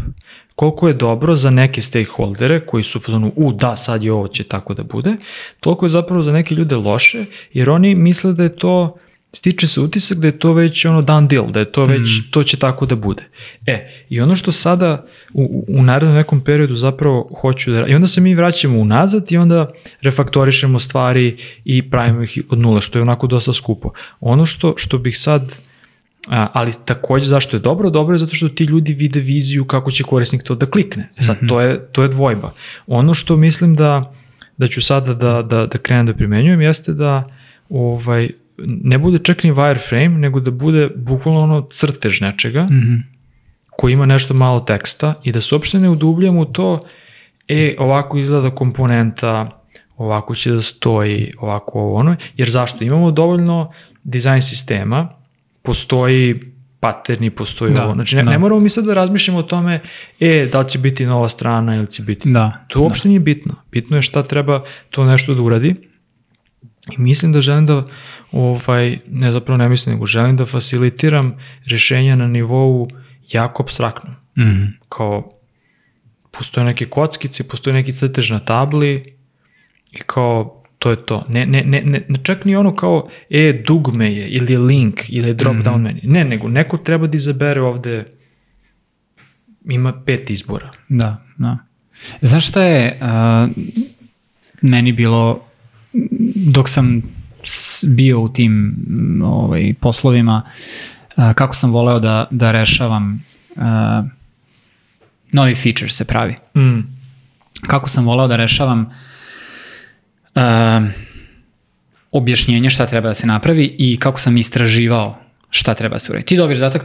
koliko 0.54 0.88
je 0.88 0.94
dobro 0.94 1.36
za 1.36 1.50
neke 1.50 1.82
stakeholdere 1.82 2.66
koji 2.66 2.82
su 2.82 2.98
u 2.98 3.02
fazonu, 3.02 3.32
u 3.36 3.52
da 3.52 3.76
sad 3.76 4.02
je 4.02 4.12
ovo 4.12 4.28
će 4.28 4.44
tako 4.44 4.74
da 4.74 4.82
bude, 4.82 5.16
toliko 5.60 5.84
je 5.84 5.90
zapravo 5.90 6.22
za 6.22 6.32
neke 6.32 6.54
ljude 6.54 6.76
loše 6.76 7.24
jer 7.52 7.70
oni 7.70 7.94
misle 7.94 8.32
da 8.32 8.42
je 8.42 8.56
to 8.56 8.96
stiče 9.34 9.66
se 9.66 9.80
utisak 9.80 10.18
da 10.18 10.26
je 10.26 10.38
to 10.38 10.52
već 10.52 10.84
ono 10.84 11.02
done 11.02 11.26
deal, 11.26 11.46
da 11.50 11.60
je 11.60 11.72
to 11.72 11.86
već, 11.86 12.00
mm. 12.00 12.30
to 12.30 12.42
će 12.42 12.56
tako 12.56 12.86
da 12.86 12.96
bude. 12.96 13.22
E, 13.66 13.90
i 14.08 14.20
ono 14.20 14.36
što 14.36 14.52
sada 14.52 15.06
u, 15.32 15.64
u 15.68 15.82
narednom 15.82 16.16
nekom 16.16 16.40
periodu 16.40 16.76
zapravo 16.76 17.30
hoću 17.40 17.72
da... 17.72 17.86
I 17.86 17.94
onda 17.94 18.06
se 18.06 18.20
mi 18.20 18.34
vraćamo 18.34 18.78
unazad 18.78 19.32
i 19.32 19.36
onda 19.36 19.72
refaktorišemo 20.00 20.78
stvari 20.78 21.36
i 21.64 21.90
pravimo 21.90 22.22
ih 22.22 22.38
od 22.50 22.58
nula, 22.58 22.80
što 22.80 22.98
je 22.98 23.02
onako 23.02 23.26
dosta 23.26 23.52
skupo. 23.52 23.90
Ono 24.20 24.46
što, 24.46 24.74
što 24.76 24.98
bih 24.98 25.18
sad... 25.18 25.58
A, 26.28 26.48
ali 26.52 26.72
takođe 26.84 27.26
zašto 27.26 27.56
je 27.56 27.60
dobro? 27.60 27.90
Dobro 27.90 28.14
je 28.14 28.18
zato 28.18 28.34
što 28.34 28.48
ti 28.48 28.64
ljudi 28.64 28.92
vide 28.92 29.20
viziju 29.20 29.64
kako 29.64 29.90
će 29.90 30.04
korisnik 30.04 30.42
to 30.42 30.54
da 30.54 30.66
klikne. 30.66 31.08
E 31.16 31.22
Sad, 31.22 31.36
mm 31.36 31.44
-hmm. 31.44 31.48
to, 31.48 31.60
je, 31.60 31.86
to 31.92 32.02
je 32.02 32.08
dvojba. 32.08 32.52
Ono 32.86 33.14
što 33.14 33.36
mislim 33.36 33.74
da, 33.76 34.14
da 34.56 34.68
ću 34.68 34.82
sada 34.82 35.14
da, 35.14 35.42
da, 35.42 35.66
da 35.66 35.78
krenem 35.78 36.06
da 36.06 36.14
primenjujem 36.14 36.60
jeste 36.60 36.92
da 36.92 37.24
ovaj, 37.68 38.30
ne 38.58 38.98
bude 38.98 39.18
čak 39.18 39.44
ni 39.44 39.52
wireframe, 39.52 40.18
nego 40.18 40.40
da 40.40 40.50
bude 40.50 40.88
bukvalno 40.96 41.40
ono 41.40 41.66
crtež 41.70 42.20
nečega, 42.20 42.62
mm 42.64 42.76
Mhm. 42.76 42.94
koji 43.76 43.92
ima 43.92 44.06
nešto 44.06 44.34
malo 44.34 44.60
teksta 44.60 45.14
i 45.22 45.32
da 45.32 45.40
se 45.40 45.54
uopšte 45.54 45.80
ne 45.80 45.90
udubljamo 45.90 46.40
u 46.40 46.44
to, 46.44 46.84
e, 47.48 47.74
ovako 47.78 48.18
izgleda 48.18 48.50
komponenta, 48.50 49.62
ovako 49.96 50.34
će 50.34 50.50
da 50.52 50.60
stoji, 50.62 51.32
ovako 51.38 51.80
ovo 51.80 51.94
ono, 51.94 52.16
jer 52.36 52.50
zašto? 52.50 52.84
Imamo 52.84 53.10
dovoljno 53.10 53.72
dizajn 54.04 54.42
sistema, 54.42 55.08
postoji 55.62 56.40
paterni, 56.80 57.30
postoji 57.30 57.72
Da, 57.72 57.84
ovo. 57.84 57.94
Znači, 57.94 58.16
ne, 58.16 58.22
da. 58.22 58.30
ne 58.30 58.38
moramo 58.38 58.60
mi 58.60 58.68
sad 58.68 58.84
da 58.84 58.94
razmišljamo 58.94 59.38
o 59.38 59.42
tome, 59.42 59.80
e, 60.20 60.48
da 60.52 60.60
li 60.60 60.68
će 60.68 60.78
biti 60.78 61.06
nova 61.06 61.28
strana 61.28 61.76
ili 61.76 61.86
će 61.86 62.02
biti... 62.02 62.30
Da. 62.32 62.64
To 62.68 62.80
uopšte 62.80 63.08
nije 63.08 63.20
bitno. 63.20 63.54
Bitno 63.72 63.96
je 63.96 64.02
šta 64.02 64.22
treba 64.22 64.62
to 64.90 65.04
nešto 65.04 65.34
da 65.34 65.42
uradi. 65.42 65.74
I 66.92 67.00
mislim 67.00 67.32
da 67.32 67.40
želim 67.40 67.66
da, 67.66 67.86
ovaj, 68.32 68.98
ne 69.08 69.32
zapravo 69.32 69.58
ne 69.58 69.68
mislim, 69.68 69.94
nego 69.94 70.06
želim 70.06 70.36
da 70.36 70.46
facilitiram 70.46 71.34
rešenja 71.66 72.16
na 72.16 72.28
nivou 72.28 72.88
jako 73.32 73.62
abstraktnom. 73.62 74.14
Da. 74.34 74.44
Mm. 74.44 74.78
Kao, 74.88 75.30
postoje 76.30 76.64
neke 76.64 76.86
kockice, 76.86 77.48
postoje 77.48 77.74
neki 77.74 77.92
crtež 77.92 78.30
na 78.30 78.38
tabli 78.38 79.16
i 79.92 79.98
kao, 80.06 80.64
To 80.84 80.90
je 80.90 80.96
to. 80.96 81.24
Ne, 81.28 81.46
ne, 81.46 81.62
ne, 81.64 81.80
ne, 81.84 82.04
ne 82.08 82.18
čak 82.22 82.44
ni 82.44 82.56
ono 82.56 82.74
kao, 82.76 83.08
e, 83.30 83.62
dugme 83.66 84.14
je, 84.14 84.28
ili 84.28 84.52
je 84.52 84.58
link, 84.58 85.00
ili 85.08 85.28
je 85.28 85.34
drop 85.34 85.56
down 85.56 85.80
menu. 85.80 86.00
Ne, 86.02 86.24
nego 86.24 86.48
neko 86.48 86.76
treba 86.78 87.06
da 87.06 87.16
izabere 87.16 87.62
ovde, 87.62 88.04
ima 89.64 89.92
pet 90.06 90.30
izbora. 90.30 90.70
Da, 90.88 91.24
da. 91.38 91.58
Znaš 92.20 92.48
šta 92.48 92.62
je 92.62 93.00
uh, 93.00 93.50
meni 94.62 94.92
bilo, 94.92 95.46
dok 96.34 96.68
sam 96.68 97.02
bio 97.86 98.20
u 98.20 98.28
tim 98.28 98.76
ovaj, 99.24 99.74
poslovima, 99.80 100.42
kako 101.34 101.56
sam 101.56 101.70
voleo 101.70 102.00
da, 102.00 102.28
da 102.30 102.52
rešavam 102.52 103.24
uh, 103.56 103.62
novi 105.32 105.54
feature 105.54 105.88
se 105.88 106.04
pravi. 106.04 106.34
Mm. 106.56 106.80
Kako 107.66 107.88
sam 107.88 108.04
voleo 108.04 108.28
da 108.28 108.36
rešavam 108.36 108.90
uh, 110.34 110.42
objašnjenje 112.10 112.70
šta 112.70 112.86
treba 112.86 113.08
da 113.08 113.14
se 113.14 113.26
napravi 113.26 113.76
i 113.78 113.96
kako 113.96 114.20
sam 114.20 114.36
istraživao 114.36 115.18
šta 115.50 115.74
treba 115.74 115.98
se 115.98 116.12
uredi. 116.12 116.26
Ti 116.26 116.36
dobiješ 116.36 116.58
zadatak, 116.58 116.84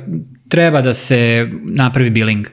treba 0.49 0.81
da 0.81 0.93
se 0.93 1.49
napravi 1.63 2.09
billing. 2.09 2.47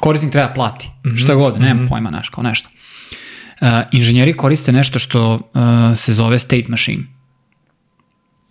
Korisnik 0.00 0.32
treba 0.32 0.48
da 0.48 0.54
plati. 0.54 0.88
Mm 0.88 1.08
-hmm. 1.08 1.22
Šta 1.22 1.34
god, 1.34 1.60
nemam 1.60 1.76
mm 1.76 1.86
-hmm. 1.86 1.88
pojma, 1.88 2.10
znaš, 2.10 2.28
kao 2.28 2.44
nešto. 2.44 2.68
Uh, 3.60 3.66
inženjeri 3.92 4.36
koriste 4.36 4.72
nešto 4.72 4.98
što 4.98 5.34
uh, 5.34 5.40
se 5.94 6.12
zove 6.12 6.38
state 6.38 6.64
machine. 6.68 7.02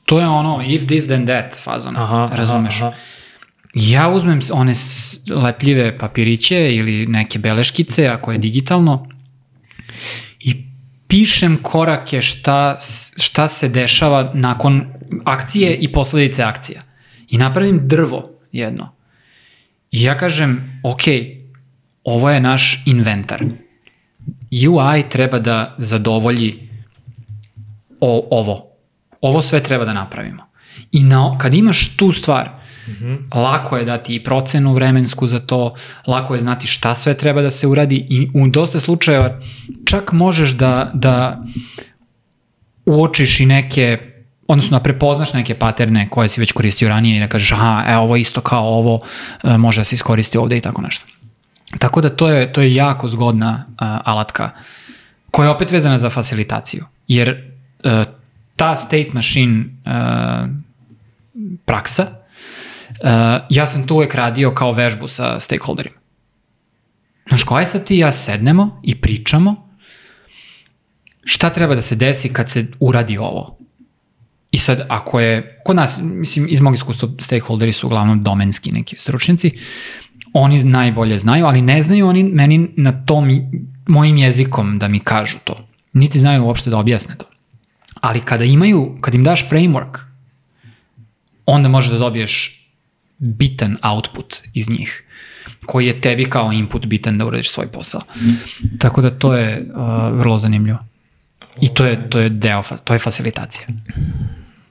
To 0.05 0.19
je 0.19 0.27
ono, 0.27 0.63
if 0.67 0.85
this 0.87 1.05
then 1.05 1.25
that 1.25 1.59
fazon, 1.63 1.97
Aha, 1.97 2.29
razumeš? 2.33 2.75
aha, 2.75 2.87
aha. 2.87 2.95
Ja 3.73 4.09
uzmem 4.09 4.39
one 4.51 4.73
lepljive 5.43 5.97
papiriće 5.97 6.75
ili 6.75 7.07
neke 7.07 7.39
beleškice, 7.39 8.07
ako 8.07 8.31
je 8.31 8.37
digitalno, 8.37 9.07
i 10.39 10.63
pišem 11.07 11.57
korake 11.61 12.21
šta, 12.21 12.77
šta 13.17 13.47
se 13.47 13.69
dešava 13.69 14.31
nakon 14.33 14.85
akcije 15.25 15.75
i 15.75 15.91
posledice 15.91 16.43
akcija. 16.43 16.81
I 17.29 17.37
napravim 17.37 17.79
drvo 17.87 18.29
jedno. 18.51 18.95
I 19.91 20.03
ja 20.03 20.17
kažem, 20.17 20.81
ok, 20.83 21.01
ovo 22.03 22.29
je 22.29 22.41
naš 22.41 22.83
inventar. 22.85 23.43
UI 24.51 25.09
treba 25.09 25.39
da 25.39 25.75
zadovolji 25.77 26.69
o, 28.01 28.27
ovo. 28.31 28.65
Ovo 29.21 29.41
sve 29.41 29.63
treba 29.63 29.85
da 29.85 29.93
napravimo. 29.93 30.43
I 30.91 31.03
na, 31.03 31.37
kad 31.37 31.53
imaš 31.53 31.95
tu 31.95 32.11
stvar, 32.11 32.49
mm 32.87 32.91
-hmm. 32.91 33.35
lako 33.35 33.77
je 33.77 33.85
dati 33.85 34.15
i 34.15 34.23
procenu 34.23 34.73
vremensku 34.73 35.27
za 35.27 35.39
to, 35.39 35.71
lako 36.07 36.33
je 36.33 36.41
znati 36.41 36.67
šta 36.67 36.93
sve 36.93 37.13
treba 37.13 37.41
da 37.41 37.49
se 37.49 37.67
uradi 37.67 38.05
i 38.09 38.29
u 38.33 38.47
dosta 38.47 38.79
slučajeva 38.79 39.39
čak 39.85 40.11
možeš 40.11 40.51
da, 40.51 40.91
da 40.93 41.43
uočiš 42.85 43.39
i 43.39 43.45
neke 43.45 43.97
odnosno 44.49 44.77
da 44.77 44.83
prepoznaš 44.83 45.33
neke 45.33 45.55
paterne 45.55 46.09
koje 46.09 46.29
si 46.29 46.39
već 46.39 46.51
koristio 46.51 46.89
ranije 46.89 47.17
i 47.17 47.19
da 47.19 47.27
kažeš 47.27 47.51
aha, 47.51 47.83
e, 47.87 47.97
ovo 47.97 48.15
isto 48.15 48.41
kao 48.41 48.67
ovo, 48.67 49.01
e, 49.43 49.57
može 49.57 49.81
da 49.81 49.83
se 49.83 49.95
iskoristi 49.95 50.37
ovde 50.37 50.57
i 50.57 50.61
tako 50.61 50.81
nešto. 50.81 51.05
Tako 51.77 52.01
da 52.01 52.09
to 52.09 52.29
je, 52.29 52.53
to 52.53 52.61
je 52.61 52.75
jako 52.75 53.09
zgodna 53.09 53.65
a, 53.77 53.99
alatka 54.05 54.51
koja 55.31 55.45
je 55.47 55.55
opet 55.55 55.71
vezana 55.71 55.97
za 55.97 56.09
facilitaciju. 56.09 56.85
Jer 57.07 57.29
e, 57.83 58.03
ta 58.55 58.75
state 58.75 59.09
machine 59.13 59.65
e, 59.65 59.91
praksa, 61.65 62.03
e, 62.03 62.09
ja 63.49 63.65
sam 63.65 63.87
tu 63.87 63.95
uvek 63.95 64.15
radio 64.15 64.53
kao 64.55 64.71
vežbu 64.71 65.07
sa 65.07 65.39
stakeholderima. 65.39 65.95
Znaš, 67.27 67.43
koja 67.43 67.59
je 67.59 67.65
sad 67.65 67.83
ti 67.83 67.97
ja 67.97 68.11
sednemo 68.11 68.81
i 68.83 68.95
pričamo 69.01 69.69
šta 71.23 71.49
treba 71.49 71.75
da 71.75 71.81
se 71.81 71.95
desi 71.95 72.33
kad 72.33 72.49
se 72.49 72.65
uradi 72.79 73.17
ovo. 73.17 73.57
I 74.51 74.57
sad, 74.57 74.85
ako 74.89 75.19
je, 75.19 75.61
kod 75.65 75.75
nas, 75.75 75.99
mislim, 76.01 76.47
iz 76.49 76.61
mog 76.61 76.75
iskustva, 76.75 77.09
stakeholderi 77.19 77.73
su 77.73 77.87
uglavnom 77.87 78.23
domenski 78.23 78.71
neki 78.71 78.95
stručnjaci, 78.97 79.51
oni 80.33 80.63
najbolje 80.63 81.17
znaju, 81.17 81.45
ali 81.45 81.61
ne 81.61 81.81
znaju 81.81 82.07
oni 82.07 82.23
meni 82.23 82.69
na 82.77 83.05
tom 83.05 83.41
mojim 83.87 84.17
jezikom 84.17 84.79
da 84.79 84.87
mi 84.87 84.99
kažu 84.99 85.37
to. 85.43 85.67
Niti 85.93 86.19
znaju 86.19 86.45
uopšte 86.45 86.69
da 86.69 86.77
objasne 86.77 87.15
to. 87.15 87.25
Ali 88.01 88.21
kada 88.21 88.43
imaju, 88.43 88.97
kad 89.01 89.15
im 89.15 89.23
daš 89.23 89.49
framework, 89.49 89.99
onda 91.45 91.69
možeš 91.69 91.91
da 91.91 91.97
dobiješ 91.97 92.65
bitan 93.17 93.77
output 93.81 94.37
iz 94.53 94.69
njih 94.69 95.03
koji 95.65 95.87
je 95.87 96.01
tebi 96.01 96.25
kao 96.25 96.51
input 96.51 96.85
bitan 96.85 97.17
da 97.17 97.25
uradiš 97.25 97.51
svoj 97.51 97.67
posao. 97.71 98.01
Tako 98.79 99.01
da 99.01 99.19
to 99.19 99.33
je 99.33 99.59
uh, 99.59 100.17
vrlo 100.17 100.37
zanimljivo. 100.37 100.79
I 101.61 101.73
to 101.73 101.85
je, 101.85 102.09
to 102.09 102.19
je 102.19 102.29
deo, 102.29 102.63
to 102.83 102.93
je 102.93 102.99
facilitacija. 102.99 103.67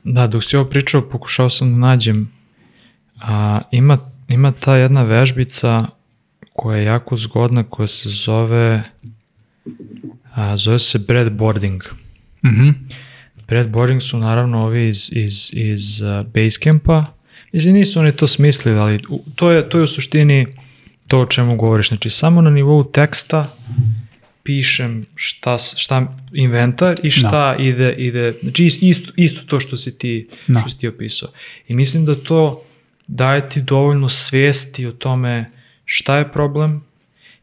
Da, 0.04 0.26
dok 0.26 0.44
si 0.44 0.56
ovo 0.56 0.70
pričao, 0.70 1.08
pokušao 1.08 1.50
sam 1.50 1.72
da 1.72 1.78
nađem, 1.78 2.32
a, 3.20 3.60
ima, 3.70 3.98
ima 4.28 4.52
ta 4.52 4.76
jedna 4.76 5.02
vežbica 5.02 5.86
koja 6.52 6.78
je 6.78 6.84
jako 6.84 7.16
zgodna, 7.16 7.62
koja 7.62 7.86
se 7.86 8.08
zove, 8.08 8.82
a, 10.32 10.56
zove 10.56 10.78
se 10.78 10.98
breadboarding. 10.98 11.82
Mhm. 12.44 12.68
Breadboarding 13.48 14.02
su 14.02 14.18
naravno 14.18 14.62
ovi 14.62 14.88
iz, 14.88 15.10
iz, 15.12 15.50
iz 15.52 16.00
uh, 16.00 16.08
Basecampa, 16.26 17.04
mislim 17.52 17.70
nisu 17.70 18.00
oni 18.00 18.12
to 18.12 18.26
smislili, 18.26 18.78
ali 18.78 19.02
to 19.34 19.50
je, 19.50 19.68
to 19.68 19.78
je 19.78 19.84
u 19.84 19.88
suštini 19.88 20.46
to 21.06 21.20
o 21.20 21.26
čemu 21.26 21.56
govoriš, 21.56 21.88
znači 21.88 22.10
samo 22.10 22.40
na 22.40 22.50
nivou 22.50 22.84
teksta 22.84 23.54
pišem 24.42 25.06
šta, 25.14 25.58
šta 25.58 25.96
inventar 26.32 27.00
i 27.02 27.10
šta 27.10 27.30
da. 27.30 27.56
ide, 27.60 27.92
ide, 27.92 28.34
znači 28.42 28.64
is- 28.64 28.78
isto, 28.82 29.12
isto 29.16 29.40
to 29.42 29.60
što 29.60 29.76
si 29.76 29.98
ti, 29.98 30.28
Da. 30.48 30.60
što 30.60 30.68
si 30.68 30.78
ti 30.78 30.88
opisao. 30.88 31.28
I 31.68 31.74
mislim 31.74 32.04
da 32.04 32.14
to 32.14 32.62
daje 33.08 33.48
ti 33.48 33.62
dovoljno 33.62 34.08
svesti 34.08 34.86
o 34.86 34.92
tome 34.92 35.44
šta 35.84 36.16
je 36.16 36.32
problem, 36.32 36.84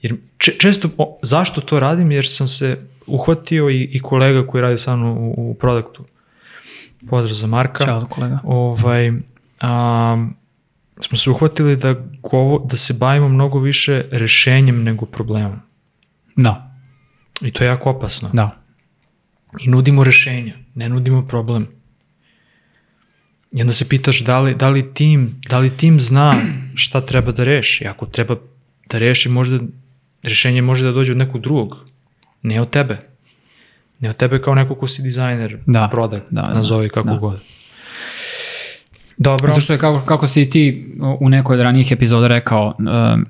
jer 0.01 0.15
če, 0.37 0.51
često, 0.51 0.89
zašto 1.21 1.61
to 1.61 1.79
radim, 1.79 2.11
jer 2.11 2.27
sam 2.27 2.47
se 2.47 2.77
uhvatio 3.07 3.69
i, 3.69 3.83
i 3.83 3.99
kolega 3.99 4.47
koji 4.47 4.61
radi 4.61 4.77
sa 4.77 4.95
mnom 4.95 5.17
u, 5.17 5.33
u 5.37 5.53
produktu, 5.53 6.05
pozdrav 7.09 7.35
za 7.35 7.47
Marka, 7.47 7.85
Ćao 7.85 8.05
kolega. 8.09 8.39
ovaj, 8.43 9.11
a, 9.61 10.27
smo 10.99 11.17
se 11.17 11.29
uhvatili 11.29 11.75
da, 11.75 11.95
govo, 12.21 12.65
da 12.69 12.77
se 12.77 12.93
bavimo 12.93 13.29
mnogo 13.29 13.59
više 13.59 14.03
rešenjem 14.11 14.83
nego 14.83 15.05
problemom. 15.05 15.59
Da, 16.35 16.75
I 17.41 17.51
to 17.51 17.63
je 17.63 17.67
jako 17.67 17.89
opasno. 17.89 18.29
da. 18.33 18.61
I 19.59 19.69
nudimo 19.69 20.03
rešenja, 20.03 20.53
ne 20.75 20.89
nudimo 20.89 21.27
problem. 21.27 21.67
I 23.55 23.61
onda 23.61 23.73
se 23.73 23.89
pitaš 23.89 24.19
da 24.19 24.39
li, 24.39 24.55
da 24.55 24.69
li, 24.69 24.93
tim, 24.93 25.41
da 25.49 25.59
li 25.59 25.77
tim 25.77 25.99
zna 25.99 26.35
šta 26.75 27.01
treba 27.01 27.31
da 27.31 27.43
reši. 27.43 27.87
Ako 27.87 28.05
treba 28.05 28.35
da 28.89 28.97
reši, 28.97 29.29
možda 29.29 29.59
rešenje 30.23 30.61
može 30.61 30.85
da 30.85 30.91
dođe 30.91 31.11
od 31.11 31.17
nekog 31.17 31.41
drugog, 31.41 31.77
ne 32.41 32.61
od 32.61 32.69
tebe. 32.69 32.97
Ne 33.99 34.09
od 34.09 34.15
tebe 34.15 34.41
kao 34.41 34.55
neko 34.55 34.75
ko 34.75 34.87
si 34.87 35.01
dizajner, 35.01 35.57
Da, 35.65 35.89
product, 35.91 36.25
da, 36.29 36.41
da, 36.41 36.53
nazovi 36.53 36.89
kako 36.89 37.09
da. 37.09 37.17
god. 37.17 37.39
Dobro. 39.17 39.47
Zato 39.47 39.61
što 39.61 39.73
je 39.73 39.79
kako, 39.79 40.05
kako 40.05 40.27
si 40.27 40.49
ti 40.49 40.93
u 41.19 41.29
nekoj 41.29 41.53
od 41.55 41.61
ranijih 41.61 41.91
epizoda 41.91 42.27
rekao, 42.27 42.75
um, 42.79 43.25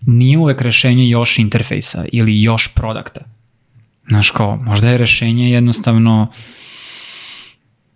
nije 0.00 0.38
uvek 0.38 0.60
rešenje 0.60 1.08
još 1.08 1.38
interfejsa 1.38 2.04
ili 2.12 2.42
još 2.42 2.68
produkta. 2.74 3.20
Znaš 4.08 4.30
kao, 4.30 4.56
možda 4.56 4.90
je 4.90 4.98
rešenje 4.98 5.50
jednostavno 5.50 6.26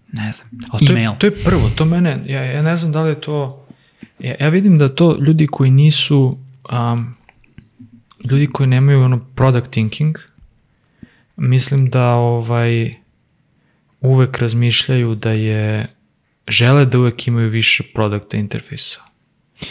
ne 0.09 0.33
znam, 0.33 0.49
Ali 0.71 0.87
to 0.87 0.93
email. 0.93 1.11
je, 1.11 1.19
to 1.19 1.27
je 1.27 1.35
prvo, 1.35 1.71
to 1.71 1.85
mene, 1.85 2.23
ja, 2.27 2.43
ja 2.43 2.63
ne 2.63 2.77
znam 2.77 2.93
da 2.93 3.03
li 3.03 3.11
je 3.11 3.21
to, 3.21 3.67
ja, 4.19 4.35
ja 4.41 4.49
vidim 4.49 4.79
da 4.79 4.89
to 4.91 5.17
ljudi 5.19 5.47
koji 5.47 5.71
nisu, 5.71 6.39
um, 6.73 7.15
ljudi 8.25 8.47
koji 8.47 8.67
nemaju 8.69 9.03
ono 9.03 9.21
product 9.35 9.71
thinking, 9.71 10.17
mislim 11.37 11.91
da 11.91 12.05
ovaj 12.07 12.95
uvek 14.01 14.39
razmišljaju 14.39 15.15
da 15.15 15.31
je, 15.31 15.87
žele 16.49 16.85
da 16.87 16.99
uvek 16.99 17.29
imaju 17.29 17.51
više 17.51 17.83
produkta 17.95 18.37
interfejsa. 18.37 19.01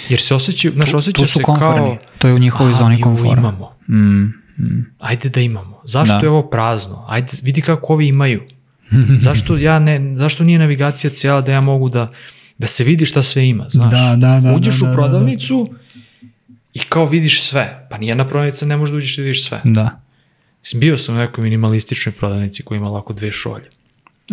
Jer 0.10 0.20
se 0.20 0.36
osjećaju, 0.36 0.74
znaš, 0.74 0.92
tu, 0.92 0.98
osjeća 0.98 1.18
tu 1.18 1.28
su 1.28 1.40
se 1.40 1.44
komforni. 1.44 1.98
kao, 1.98 1.98
to 2.18 2.28
je 2.28 2.34
u 2.34 2.40
njihovoj 2.40 2.72
"Aha, 2.72 2.80
zoni 2.80 3.02
komfora. 3.02 3.32
imamo, 3.32 3.72
Mm, 3.88 4.24
mm. 4.58 4.86
ajde 5.00 5.30
da 5.30 5.40
imamo. 5.42 5.82
Zašto 5.84 6.14
Da. 6.14 6.20
je 6.20 6.30
ovo 6.30 6.44
prazno? 6.44 7.06
Ajde, 7.08 7.32
vidi 7.42 7.62
kako 7.62 7.94
ovi 7.94 8.08
imaju. 8.08 8.44
zašto, 9.26 9.58
ja 9.58 9.80
ne, 9.80 10.16
zašto 10.18 10.44
nije 10.44 10.60
navigacija 10.60 11.12
cijela 11.12 11.42
da 11.42 11.52
ja 11.52 11.62
mogu 11.62 11.90
da, 11.90 12.12
da 12.58 12.68
se 12.68 12.84
vidi 12.84 13.06
šta 13.06 13.24
sve 13.24 13.48
ima, 13.48 13.68
znaš? 13.70 13.92
Da, 13.92 14.16
da, 14.16 14.40
da, 14.40 14.56
Uđeš 14.56 14.80
da, 14.80 14.86
da, 14.86 14.86
u 14.86 14.90
da, 14.90 14.96
prodavnicu 14.96 15.74
i 16.74 16.80
kao 16.80 17.06
vidiš 17.06 17.44
sve. 17.44 17.88
Pa 17.90 17.98
nijedna 17.98 18.28
prodavnica 18.28 18.66
ne 18.66 18.78
može 18.78 18.92
da 18.92 18.98
uđeš 18.98 19.18
i 19.18 19.22
da 19.22 19.24
vidiš 19.24 19.48
sve. 19.48 19.62
Da. 19.64 20.02
Mislim, 20.62 20.80
bio 20.80 20.98
sam 20.98 21.16
u 21.16 21.18
nekoj 21.18 21.44
minimalističnoj 21.44 22.14
prodavnici 22.14 22.64
koja 22.64 22.78
ima 22.78 22.90
lako 22.90 23.14
dve 23.14 23.32
šolje. 23.32 23.70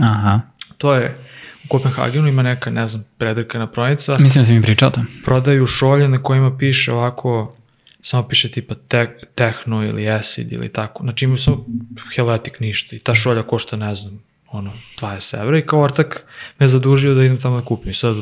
Aha. 0.01 0.41
To 0.79 0.95
je, 0.95 1.17
u 1.65 1.69
Kopenhagenu 1.69 2.29
ima 2.29 2.43
neka, 2.43 2.71
ne 2.71 2.87
znam, 2.87 3.05
predrkana 3.19 3.67
prodavnica, 3.67 4.19
Mislim 4.19 4.43
da 4.43 4.47
si 4.47 4.53
mi 4.53 4.63
pričao 4.63 4.91
to. 4.91 5.01
prodaju 5.25 5.67
šolje 5.67 6.09
na 6.09 6.23
kojima 6.23 6.57
piše 6.59 6.93
ovako 6.93 7.57
samo 8.03 8.29
piše 8.29 8.51
tipa 8.51 8.75
te, 8.89 9.19
tehno 9.35 9.85
ili 9.85 10.11
acid 10.11 10.53
ili 10.53 10.69
tako. 10.69 11.03
Znači 11.03 11.25
imaju 11.25 11.39
samo 11.39 11.67
Helvetic 12.15 12.55
ništa 12.61 12.97
i 12.97 12.99
ta 12.99 13.15
šolja 13.15 13.43
košta, 13.43 13.77
ne 13.77 13.95
znam, 13.95 14.23
ono, 14.53 14.73
20 15.01 15.43
evra 15.43 15.59
i 15.59 15.67
kao 15.67 15.81
ortak 15.81 16.25
me 16.59 16.69
zadužio 16.69 17.15
da 17.15 17.25
idem 17.25 17.41
tamo 17.41 17.61
da 17.61 17.65
kupim. 17.65 17.91
I 17.91 17.95
sad 17.95 18.17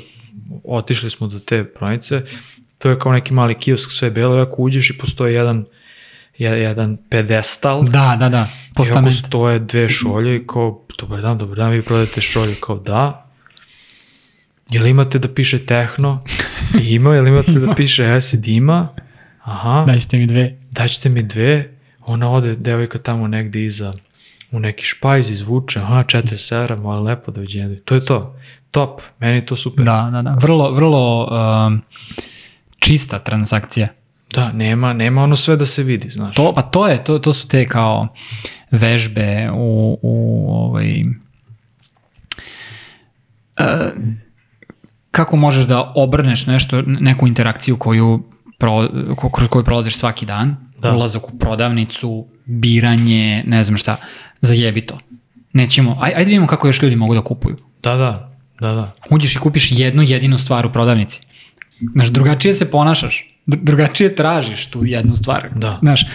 otišli 0.64 1.10
smo 1.10 1.26
do 1.26 1.38
te 1.38 1.64
prodavnice, 1.64 2.22
to 2.78 2.90
je 2.90 2.98
kao 2.98 3.12
neki 3.12 3.34
mali 3.34 3.58
kiosk, 3.58 3.90
sve 3.90 4.10
belo, 4.10 4.38
i 4.38 4.40
ako 4.40 4.62
uđeš 4.62 4.90
i 4.90 4.98
postoji 4.98 5.34
jedan 5.34 5.64
jedan 6.38 6.96
pedestal. 7.10 7.84
Da, 7.84 8.16
da, 8.20 8.28
da. 8.28 8.48
Postament. 8.74 9.14
I 9.14 9.18
ako 9.18 9.26
stoje 9.26 9.58
dve 9.58 9.88
šolje 9.88 10.36
i 10.36 10.46
kao, 10.46 10.86
dobar 10.98 11.22
dan, 11.22 11.38
dobar 11.38 11.56
dan, 11.56 11.70
vi 11.70 11.82
prodajete 11.82 12.20
šolje, 12.20 12.54
kao 12.60 12.78
da. 12.78 13.26
Jel 14.70 14.86
imate 14.86 15.18
da 15.18 15.28
piše 15.28 15.66
tehno? 15.66 16.24
Ima, 16.94 17.14
jel 17.14 17.26
imate 17.26 17.52
da 17.52 17.74
piše 17.74 18.06
acid? 18.06 18.46
Ima. 18.46 18.88
Aha. 19.42 19.84
Daćete 19.86 20.16
mi 20.16 20.26
dve. 20.26 20.58
Daćete 20.70 21.08
mi 21.08 21.22
dve. 21.22 21.76
Ona 22.00 22.30
ode, 22.30 22.56
devojka 22.56 22.98
tamo 22.98 23.28
negde 23.28 23.64
iza 23.64 23.94
u 24.52 24.60
neki 24.60 24.84
špajz 24.84 25.30
izvuče, 25.30 25.78
aha, 25.80 26.02
četiri 26.02 26.38
sera, 26.38 26.76
malo 26.76 27.02
lepo 27.02 27.32
da 27.32 27.40
uđe. 27.40 27.76
To 27.84 27.94
je 27.94 28.04
to. 28.04 28.36
Top, 28.70 29.00
meni 29.18 29.46
to 29.46 29.56
super. 29.56 29.84
Da, 29.84 30.08
da, 30.12 30.22
da. 30.22 30.36
Vrlo, 30.40 30.70
vrlo 30.70 31.28
um, 31.66 31.82
čista 32.78 33.18
transakcija. 33.18 33.88
Da, 34.34 34.52
nema, 34.52 34.92
nema 34.92 35.22
ono 35.22 35.36
sve 35.36 35.56
da 35.56 35.66
se 35.66 35.82
vidi, 35.82 36.10
znaš. 36.10 36.34
To, 36.34 36.52
pa 36.54 36.62
to 36.62 36.88
je, 36.88 37.04
to, 37.04 37.18
to 37.18 37.32
su 37.32 37.48
te 37.48 37.68
kao 37.68 38.08
vežbe 38.70 39.50
u, 39.54 39.98
u 40.02 40.46
ovaj, 40.54 41.02
uh, 43.60 43.66
kako 45.10 45.36
možeš 45.36 45.64
da 45.64 45.92
obrneš 45.96 46.46
nešto, 46.46 46.82
neku 46.86 47.26
interakciju 47.26 47.76
koju 47.76 48.22
pro, 48.58 48.88
kroz 49.34 49.48
koju 49.48 49.64
prolaziš 49.64 49.96
svaki 49.96 50.26
dan, 50.26 50.56
da. 50.82 50.92
ulazak 50.92 51.28
u 51.28 51.38
prodavnicu, 51.38 52.26
biranje, 52.44 53.44
ne 53.46 53.62
znam 53.62 53.78
šta, 53.78 53.96
zajebi 54.40 54.80
to. 54.80 54.98
Nećemo, 55.52 55.98
aj, 56.00 56.12
ajde 56.16 56.28
vidimo 56.28 56.46
kako 56.46 56.66
još 56.66 56.82
ljudi 56.82 56.96
mogu 56.96 57.14
da 57.14 57.24
kupuju. 57.24 57.56
Da, 57.82 57.96
da, 57.96 58.32
da, 58.60 58.72
da. 58.72 58.92
Uđeš 59.10 59.36
i 59.36 59.38
kupiš 59.38 59.72
jednu 59.72 60.02
jedinu 60.02 60.38
stvar 60.38 60.66
u 60.66 60.72
prodavnici. 60.72 61.20
Znaš, 61.92 62.08
drugačije 62.08 62.54
se 62.54 62.70
ponašaš, 62.70 63.34
drugačije 63.46 64.14
tražiš 64.14 64.66
tu 64.66 64.84
jednu 64.84 65.16
stvar. 65.16 65.48
Da. 65.54 65.78
Znaš, 65.80 66.06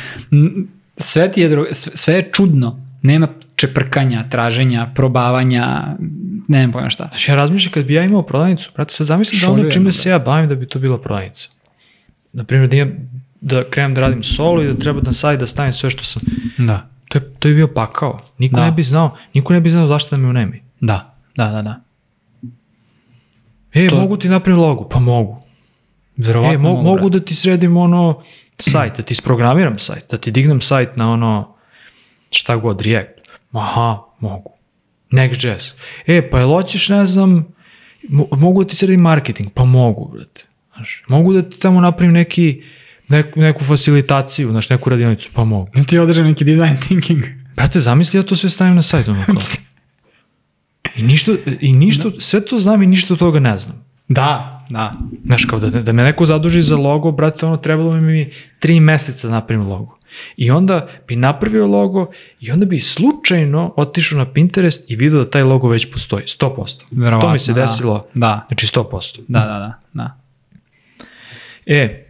sve, 0.97 1.31
ti 1.31 1.41
je, 1.41 1.65
sve 1.71 2.13
je 2.13 2.29
čudno, 2.33 2.85
nema 3.01 3.27
čeprkanja, 3.55 4.29
traženja, 4.29 4.91
probavanja, 4.95 5.95
ne 6.47 6.59
znam 6.59 6.71
pojma 6.71 6.89
šta. 6.89 7.07
Znaš, 7.07 7.27
ja 7.27 7.35
razmišljam 7.35 7.71
kad 7.71 7.85
bi 7.85 7.93
ja 7.93 8.03
imao 8.03 8.21
prodavnicu, 8.21 8.71
brate, 8.75 8.93
sad 8.93 9.07
zamislim 9.07 9.41
da 9.41 9.51
ono 9.51 9.71
čime 9.71 9.91
se 9.91 10.09
ja 10.09 10.19
bavim 10.19 10.49
da 10.49 10.55
bi 10.55 10.67
to 10.67 10.79
bila 10.79 11.01
prodavnica. 11.01 11.49
Naprimjer, 12.33 12.69
da, 12.69 12.75
imam, 12.75 12.91
da 13.45 13.63
krenem 13.69 13.93
da 13.93 14.01
radim 14.01 14.23
solo 14.23 14.63
i 14.63 14.67
da 14.67 14.73
treba 14.73 15.01
na 15.01 15.13
sajt 15.13 15.39
da 15.39 15.47
stavim 15.47 15.73
sve 15.73 15.89
što 15.89 16.03
sam... 16.03 16.21
Da. 16.57 16.89
To 17.09 17.17
je, 17.17 17.33
to 17.39 17.47
je 17.47 17.55
bio 17.55 17.67
pakao. 17.67 18.19
Niko 18.37 18.55
da. 18.55 18.65
ne 18.65 18.71
bi 18.71 18.83
znao, 18.83 19.17
niko 19.33 19.53
ne 19.53 19.61
bi 19.61 19.69
znao 19.69 19.87
zašto 19.87 20.15
da 20.15 20.21
me 20.21 20.29
unemi. 20.29 20.63
Da, 20.79 21.15
da, 21.35 21.49
da, 21.51 21.61
da. 21.61 21.81
E, 23.73 23.87
to... 23.89 23.95
mogu 23.95 24.17
ti 24.17 24.29
napraviti 24.29 24.61
logo? 24.61 24.89
Pa 24.89 24.99
mogu. 24.99 25.41
Verovatno 26.17 26.53
e, 26.53 26.57
mo 26.57 26.69
mogu, 26.69 26.83
mogu 26.83 27.09
da 27.09 27.19
ti 27.19 27.35
sredim 27.35 27.77
ono 27.77 28.23
sajt, 28.57 28.97
da 28.97 29.03
ti 29.03 29.11
isprogramiram 29.11 29.79
sajt, 29.79 30.11
da 30.11 30.17
ti 30.17 30.31
dignem 30.31 30.61
sajt 30.61 30.97
na 30.97 31.11
ono 31.11 31.55
šta 32.29 32.55
god, 32.55 32.81
React. 32.81 33.19
Aha, 33.51 33.99
mogu. 34.19 34.51
Next.js. 35.11 35.73
E, 36.07 36.29
pa 36.29 36.39
jel 36.39 36.49
hoćeš, 36.49 36.89
ne 36.89 37.05
znam, 37.05 37.45
mogu 38.31 38.63
da 38.63 38.69
ti 38.69 38.75
sredim 38.75 39.01
marketing? 39.01 39.49
Pa 39.53 39.65
mogu, 39.65 40.09
brate. 40.13 40.45
Znaš, 40.75 41.03
mogu 41.07 41.33
da 41.33 41.49
ti 41.49 41.59
tamo 41.59 41.81
napravim 41.81 42.13
neki, 42.13 42.63
neku, 43.07 43.39
neku 43.39 43.63
facilitaciju, 43.63 44.51
znaš, 44.51 44.69
neku 44.69 44.89
radionicu? 44.89 45.29
Pa 45.33 45.43
mogu. 45.43 45.69
Da 45.75 45.83
ti 45.83 45.99
održam 45.99 46.25
neki 46.25 46.43
design 46.43 46.77
thinking. 46.87 47.23
Brate, 47.55 47.79
zamisli 47.79 48.21
da 48.21 48.27
to 48.27 48.35
sve 48.35 48.49
stavim 48.49 48.75
na 48.75 48.81
sajt, 48.81 49.07
ono 49.07 49.25
kao. 49.25 49.35
I 50.97 51.03
ništa, 51.03 51.31
i 51.59 51.73
ništa, 51.73 52.09
da. 52.09 52.19
sve 52.19 52.45
to 52.45 52.59
znam 52.59 52.83
i 52.83 52.87
ništa 52.87 53.13
od 53.13 53.19
toga 53.19 53.39
ne 53.39 53.59
znam. 53.59 53.85
Da, 54.07 54.65
da. 54.69 54.93
Znaš, 55.25 55.45
kao 55.45 55.59
da, 55.59 55.81
da 55.81 55.91
me 55.91 56.03
neko 56.03 56.25
zaduži 56.25 56.61
za 56.61 56.77
logo, 56.77 57.11
brate, 57.11 57.45
ono, 57.45 57.57
trebalo 57.57 57.93
mi 57.93 58.01
mi 58.01 58.29
tri 58.59 58.79
meseca 58.79 59.27
da 59.27 59.33
napravim 59.33 59.67
logo. 59.67 59.97
I 60.37 60.51
onda 60.51 60.87
bi 61.07 61.15
napravio 61.15 61.67
logo 61.67 62.11
i 62.39 62.51
onda 62.51 62.65
bi 62.65 62.79
slučajno 62.79 63.73
otišao 63.77 64.17
na 64.17 64.33
Pinterest 64.33 64.91
i 64.91 64.95
vidio 64.95 65.19
da 65.19 65.29
taj 65.29 65.43
logo 65.43 65.67
već 65.69 65.91
postoji, 65.91 66.23
100%. 66.23 66.83
Verovatno, 66.91 67.27
to 67.27 67.33
mi 67.33 67.39
se 67.39 67.53
da. 67.53 67.61
desilo, 67.61 68.05
da. 68.13 68.45
znači 68.47 68.67
100%. 68.67 69.19
Da, 69.27 69.39
da, 69.39 69.45
da. 69.45 69.79
da. 69.93 70.17
E, 71.65 72.04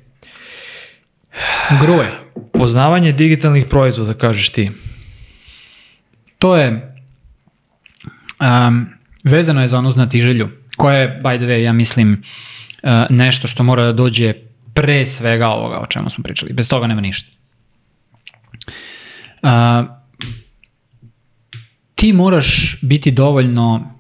Gruje. 1.82 2.12
Poznavanje 2.54 3.12
digitalnih 3.12 3.66
proizvoda, 3.70 4.14
kažeš 4.14 4.50
ti. 4.50 4.72
To 6.40 6.56
je 6.56 6.96
um, 8.40 8.88
vezano 9.24 9.62
je 9.62 9.68
za 9.68 9.78
onu 9.78 9.92
znatiželju, 9.92 10.50
koja 10.78 10.98
je, 10.98 11.22
by 11.24 11.38
the 11.38 11.46
way, 11.46 11.62
ja 11.64 11.74
mislim, 11.74 12.24
uh, 12.84 12.90
nešto 13.10 13.48
što 13.48 13.64
mora 13.64 13.86
da 13.86 13.94
dođe 13.94 14.34
pre 14.74 15.06
svega 15.06 15.48
ovoga 15.48 15.80
o 15.80 15.86
čemu 15.86 16.10
smo 16.10 16.24
pričali. 16.24 16.54
Bez 16.54 16.70
toga 16.70 16.88
nema 16.88 17.02
ništa. 17.02 17.30
Uh, 19.42 19.50
ti 21.96 22.14
moraš 22.14 22.78
biti 22.82 23.12
dovoljno 23.12 23.92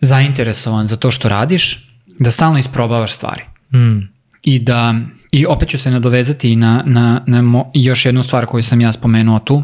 zainteresovan 0.00 0.86
za 0.86 0.96
to 0.96 1.10
što 1.10 1.28
radiš, 1.28 1.88
da 2.18 2.30
stalno 2.30 2.58
isprobavaš 2.58 3.12
stvari. 3.12 3.42
Mm. 3.74 4.19
I 4.42 4.58
da, 4.58 4.94
i 5.32 5.46
opet 5.46 5.68
ću 5.68 5.78
se 5.78 5.90
nadovezati 5.90 6.56
na, 6.56 6.82
na, 6.86 7.24
na 7.26 7.42
mo, 7.42 7.70
još 7.74 8.06
jednu 8.06 8.22
stvar 8.22 8.46
koju 8.46 8.62
sam 8.62 8.80
ja 8.80 8.92
spomenuo 8.92 9.38
tu, 9.38 9.62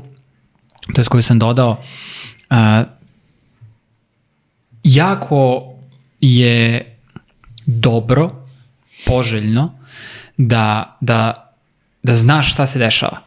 to 0.94 1.01
je 1.01 1.05
koju 1.05 1.23
sam 1.23 1.39
dodao, 1.39 1.82
uh, 2.51 2.57
jako 4.82 5.73
je 6.20 6.86
dobro, 7.66 8.47
poželjno, 9.07 9.73
da, 10.36 10.97
da, 11.01 11.53
da 12.03 12.15
znaš 12.15 12.53
šta 12.53 12.66
se 12.66 12.78
dešava. 12.78 13.19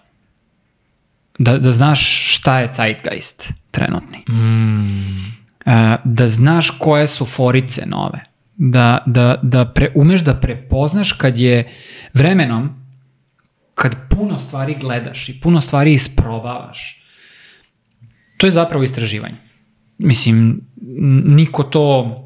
Da, 1.40 1.58
da 1.58 1.72
znaš 1.72 2.28
šta 2.36 2.60
je 2.60 2.72
zeitgeist 2.76 3.54
trenutni. 3.72 4.18
Mm. 4.30 5.26
Uh, 5.66 5.74
da 6.04 6.28
znaš 6.28 6.70
koje 6.70 7.08
su 7.08 7.26
forice 7.26 7.86
nove 7.86 8.29
da, 8.60 9.04
da, 9.06 9.40
da 9.44 9.66
pre, 9.66 9.92
umeš 9.96 10.22
da 10.22 10.34
prepoznaš 10.34 11.12
kad 11.12 11.38
je 11.38 11.72
vremenom, 12.14 12.70
kad 13.76 13.96
puno 14.10 14.40
stvari 14.40 14.76
gledaš 14.80 15.30
i 15.30 15.40
puno 15.42 15.62
stvari 15.62 15.94
isprobavaš, 15.94 17.04
to 18.38 18.48
je 18.48 18.52
zapravo 18.52 18.84
istraživanje. 18.84 19.36
Mislim, 19.98 20.62
niko 21.26 21.64
to 21.64 22.18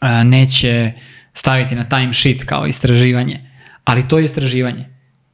a, 0.00 0.24
neće 0.24 0.92
staviti 1.34 1.74
na 1.74 1.88
time 1.88 2.12
sheet 2.12 2.44
kao 2.44 2.66
istraživanje, 2.66 3.50
ali 3.84 4.08
to 4.08 4.18
je 4.18 4.24
istraživanje. 4.24 4.84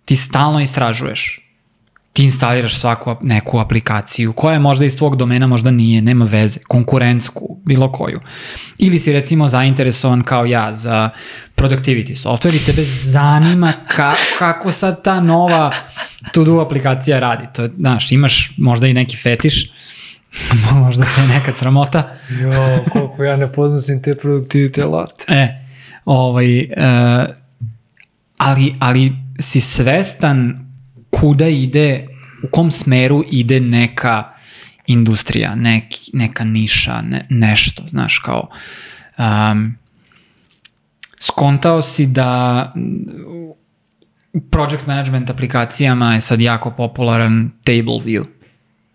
Ti 0.04 0.16
stalno 0.16 0.60
istražuješ 0.60 1.43
ti 2.14 2.24
instaliraš 2.24 2.78
svaku 2.78 3.16
neku 3.22 3.58
aplikaciju 3.58 4.32
koja 4.32 4.52
je 4.52 4.58
možda 4.58 4.84
iz 4.84 4.96
tvog 4.96 5.16
domena, 5.16 5.46
možda 5.46 5.70
nije, 5.70 6.02
nema 6.02 6.24
veze, 6.24 6.60
konkurentsku, 6.68 7.58
bilo 7.66 7.92
koju. 7.92 8.20
Ili 8.78 8.98
si 8.98 9.12
recimo 9.12 9.48
zainteresovan 9.48 10.22
kao 10.22 10.44
ja 10.44 10.74
za 10.74 11.10
productivity 11.56 12.16
software 12.26 12.56
i 12.56 12.66
tebe 12.66 12.84
zanima 12.84 13.72
ka, 13.86 14.12
kako 14.38 14.70
sad 14.70 15.02
ta 15.02 15.20
nova 15.20 15.72
to-do 16.32 16.60
aplikacija 16.60 17.18
radi. 17.18 17.46
To 17.54 17.62
je, 17.62 17.70
znaš, 17.78 18.12
imaš 18.12 18.54
možda 18.58 18.86
i 18.86 18.94
neki 18.94 19.16
fetiš, 19.16 19.72
možda 20.84 21.04
te 21.14 21.20
je 21.20 21.28
nekad 21.28 21.56
sramota. 21.56 22.10
jo, 22.40 22.84
koliko 22.92 23.24
ja 23.24 23.36
ne 23.36 23.52
podnosim 23.52 24.02
te 24.02 24.14
productivity 24.14 24.82
alate. 24.82 25.24
E, 25.28 25.64
ovaj, 26.04 26.60
uh, 26.60 26.66
ali, 28.38 28.74
ali 28.78 29.12
si 29.38 29.60
svestan 29.60 30.63
kuda 31.20 31.48
ide, 31.48 32.06
u 32.42 32.48
kom 32.50 32.70
smeru 32.70 33.24
ide 33.30 33.60
neka 33.60 34.32
industrija, 34.86 35.54
nek, 35.54 35.84
neka 36.12 36.44
niša, 36.44 37.02
ne, 37.02 37.26
nešto, 37.30 37.82
znaš, 37.88 38.18
kao... 38.18 38.48
Um, 39.18 39.76
skontao 41.20 41.82
si 41.82 42.06
da 42.06 42.72
project 44.50 44.86
management 44.86 45.30
aplikacijama 45.30 46.14
je 46.14 46.20
sad 46.20 46.40
jako 46.40 46.70
popularan 46.70 47.50
table 47.64 48.00
view. 48.04 48.24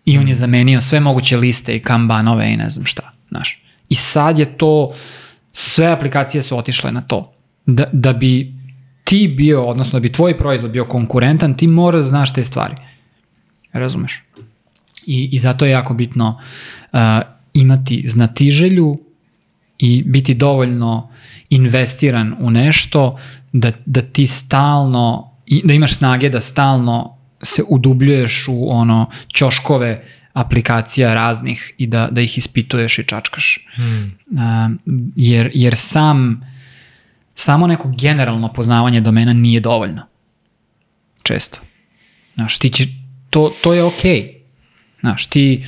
I 0.04 0.18
on 0.18 0.28
je 0.28 0.34
zamenio 0.34 0.80
sve 0.80 1.00
moguće 1.00 1.36
liste 1.36 1.76
i 1.76 1.80
kanbanove 1.80 2.52
i 2.52 2.56
ne 2.56 2.70
znam 2.70 2.86
šta, 2.86 3.12
znaš. 3.28 3.62
I 3.88 3.94
sad 3.94 4.38
je 4.38 4.58
to, 4.58 4.94
sve 5.52 5.86
aplikacije 5.86 6.42
su 6.42 6.58
otišle 6.58 6.92
na 6.92 7.00
to. 7.00 7.32
Da, 7.66 7.84
da 7.92 8.12
bi 8.12 8.52
ti 9.10 9.28
bio, 9.28 9.64
odnosno 9.66 9.98
da 9.98 10.00
bi 10.00 10.12
tvoj 10.12 10.38
proizvod 10.38 10.70
bio 10.70 10.84
konkurentan, 10.84 11.56
ti 11.56 11.66
mora 11.66 11.98
da 11.98 12.02
znaš 12.02 12.34
te 12.34 12.44
stvari. 12.44 12.74
Razumeš? 13.72 14.22
I, 15.06 15.28
i 15.32 15.38
zato 15.38 15.64
je 15.64 15.70
jako 15.70 15.94
bitno 15.94 16.40
uh, 16.92 16.98
imati 17.54 18.04
znatiželju 18.06 18.98
i 19.78 20.02
biti 20.06 20.34
dovoljno 20.34 21.10
investiran 21.48 22.36
u 22.38 22.50
nešto 22.50 23.18
da, 23.52 23.72
da 23.86 24.02
ti 24.02 24.26
stalno, 24.26 25.30
da 25.64 25.72
imaš 25.72 25.96
snage 25.96 26.30
da 26.30 26.40
stalno 26.40 27.16
se 27.42 27.62
udubljuješ 27.68 28.44
u 28.48 28.70
ono 28.70 29.10
ćoškove 29.34 30.04
aplikacija 30.32 31.14
raznih 31.14 31.74
i 31.78 31.86
da, 31.86 32.08
da 32.10 32.20
ih 32.20 32.38
ispituješ 32.38 32.98
i 32.98 33.04
čačkaš. 33.04 33.66
Hmm. 33.74 34.18
A, 34.38 34.70
jer, 35.16 35.50
jer 35.54 35.76
sam, 35.76 36.40
samo 37.40 37.66
neko 37.66 37.92
generalno 37.98 38.52
poznavanje 38.52 39.00
domena 39.00 39.32
nije 39.32 39.60
dovoljno. 39.60 40.02
Često. 41.22 41.60
Znaš, 42.34 42.58
ti 42.58 42.70
će, 42.70 42.84
to, 43.30 43.52
to 43.62 43.74
je 43.74 43.84
okej. 43.84 44.22
Okay. 44.22 44.40
Znaš, 45.00 45.26
ti, 45.26 45.66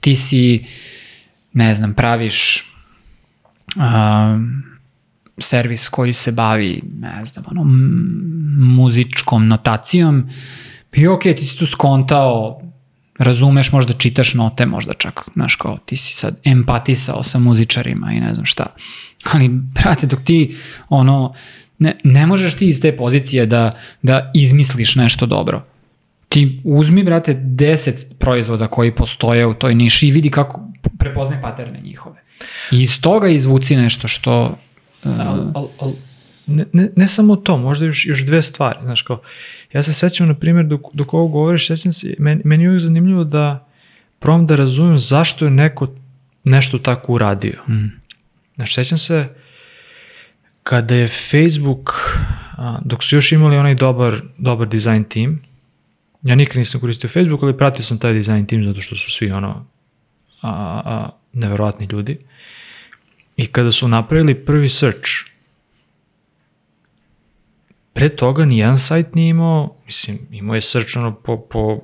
ti 0.00 0.16
si, 0.16 0.64
ne 1.52 1.74
znam, 1.74 1.94
praviš 1.94 2.64
a, 3.76 4.38
servis 5.38 5.88
koji 5.88 6.12
se 6.12 6.32
bavi, 6.32 6.82
ne 7.00 7.24
znam, 7.24 7.44
ono, 7.50 7.62
muzičkom 8.74 9.48
notacijom, 9.48 10.28
i 10.92 11.06
okej, 11.06 11.32
okay, 11.32 11.38
ti 11.38 11.46
si 11.46 11.58
tu 11.58 11.66
skontao, 11.66 12.60
razumeš, 13.18 13.72
možda 13.72 13.92
čitaš 13.92 14.34
note, 14.34 14.66
možda 14.66 14.92
čak, 14.94 15.20
znaš, 15.34 15.56
kao 15.56 15.78
ti 15.86 15.96
si 15.96 16.14
sad 16.14 16.40
empatisao 16.44 17.24
sa 17.24 17.38
muzičarima 17.38 18.12
i 18.12 18.20
ne 18.20 18.34
znam 18.34 18.46
šta. 18.46 18.66
Ali, 19.32 19.48
brate, 19.48 20.06
dok 20.06 20.20
ti, 20.24 20.56
ono, 20.88 21.34
ne, 21.78 21.96
ne 22.04 22.26
možeš 22.26 22.54
ti 22.54 22.68
iz 22.68 22.80
te 22.80 22.96
pozicije 22.96 23.46
da, 23.46 23.78
da 24.02 24.30
izmisliš 24.34 24.94
nešto 24.96 25.26
dobro. 25.26 25.64
Ti 26.28 26.60
uzmi, 26.64 27.04
brate, 27.04 27.34
10 27.34 28.14
proizvoda 28.18 28.66
koji 28.66 28.94
postoje 28.94 29.46
u 29.46 29.54
toj 29.54 29.74
niši 29.74 30.08
i 30.08 30.10
vidi 30.10 30.30
kako 30.30 30.60
prepoznaj 30.98 31.42
paterne 31.42 31.80
njihove. 31.80 32.20
I 32.70 32.82
iz 32.82 33.00
toga 33.00 33.28
izvuci 33.28 33.76
nešto 33.76 34.08
što... 34.08 34.58
Uh, 35.04 35.10
Al, 35.20 35.50
al, 35.54 35.68
al, 35.80 35.92
ne, 36.46 36.64
ne, 36.72 36.88
ne 36.96 37.06
samo 37.06 37.36
to, 37.36 37.56
možda 37.56 37.86
još, 37.86 38.06
još 38.06 38.24
dve 38.24 38.42
stvari. 38.42 38.78
Znaš, 38.82 39.02
kao, 39.02 39.20
ja 39.72 39.82
se 39.82 39.92
sećam, 39.92 40.28
na 40.28 40.34
primjer, 40.34 40.66
dok, 40.66 40.80
dok 40.92 41.14
ovo 41.14 41.28
govoriš, 41.28 41.66
sećam 41.66 41.92
se, 41.92 42.14
meni, 42.18 42.42
meni 42.44 42.64
je 42.64 42.68
uvijek 42.68 42.82
zanimljivo 42.82 43.24
da 43.24 43.66
probam 44.18 44.46
da 44.46 44.56
razumem 44.56 44.98
zašto 44.98 45.44
je 45.44 45.50
neko 45.50 45.86
nešto 46.44 46.78
tako 46.78 47.12
uradio. 47.12 47.62
mm, 47.68 48.03
Znaš, 48.56 48.74
sećam 48.74 48.98
se 48.98 49.28
kada 50.62 50.94
je 50.94 51.08
Facebook, 51.08 51.92
dok 52.84 53.04
su 53.04 53.16
još 53.16 53.32
imali 53.32 53.56
onaj 53.56 53.74
dobar, 53.74 54.20
dobar 54.38 54.68
design 54.68 55.04
tim, 55.04 55.42
ja 56.22 56.34
nikad 56.34 56.56
nisam 56.56 56.80
koristio 56.80 57.10
Facebook, 57.10 57.42
ali 57.42 57.56
pratio 57.56 57.84
sam 57.84 57.98
taj 57.98 58.12
design 58.12 58.46
tim 58.46 58.64
zato 58.64 58.80
što 58.80 58.96
su 58.96 59.10
svi 59.10 59.30
ono 59.30 59.66
a, 60.42 60.80
a, 60.84 61.10
neverovatni 61.32 61.86
ljudi. 61.86 62.18
I 63.36 63.46
kada 63.46 63.72
su 63.72 63.88
napravili 63.88 64.34
prvi 64.34 64.68
search, 64.68 65.10
pre 67.92 68.08
toga 68.08 68.44
ni 68.44 68.58
jedan 68.58 68.78
sajt 68.78 69.14
nije 69.14 69.28
imao, 69.28 69.76
mislim, 69.86 70.18
imao 70.30 70.54
je 70.54 70.60
search 70.60 70.96
ono 70.96 71.14
po, 71.14 71.40
po, 71.40 71.80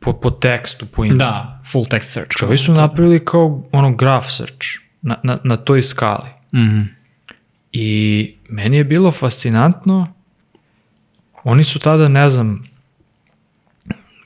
po, 0.00 0.12
po 0.12 0.30
tekstu, 0.30 0.86
po 0.86 1.04
imenu. 1.04 1.18
da, 1.18 1.62
full 1.72 1.84
text 1.84 2.12
search. 2.12 2.42
Ovi 2.42 2.58
su 2.58 2.72
napravili 2.72 3.24
kao 3.24 3.68
ono 3.72 3.94
graph 3.94 4.26
search 4.30 4.87
na, 5.02 5.16
na, 5.22 5.38
na 5.44 5.56
toj 5.56 5.82
skali. 5.82 6.28
Mhm. 6.54 6.80
I 7.72 7.88
meni 8.48 8.76
je 8.76 8.84
bilo 8.84 9.10
fascinantno, 9.10 10.12
oni 11.44 11.64
su 11.64 11.78
tada, 11.78 12.08
ne 12.08 12.30
znam, 12.30 12.68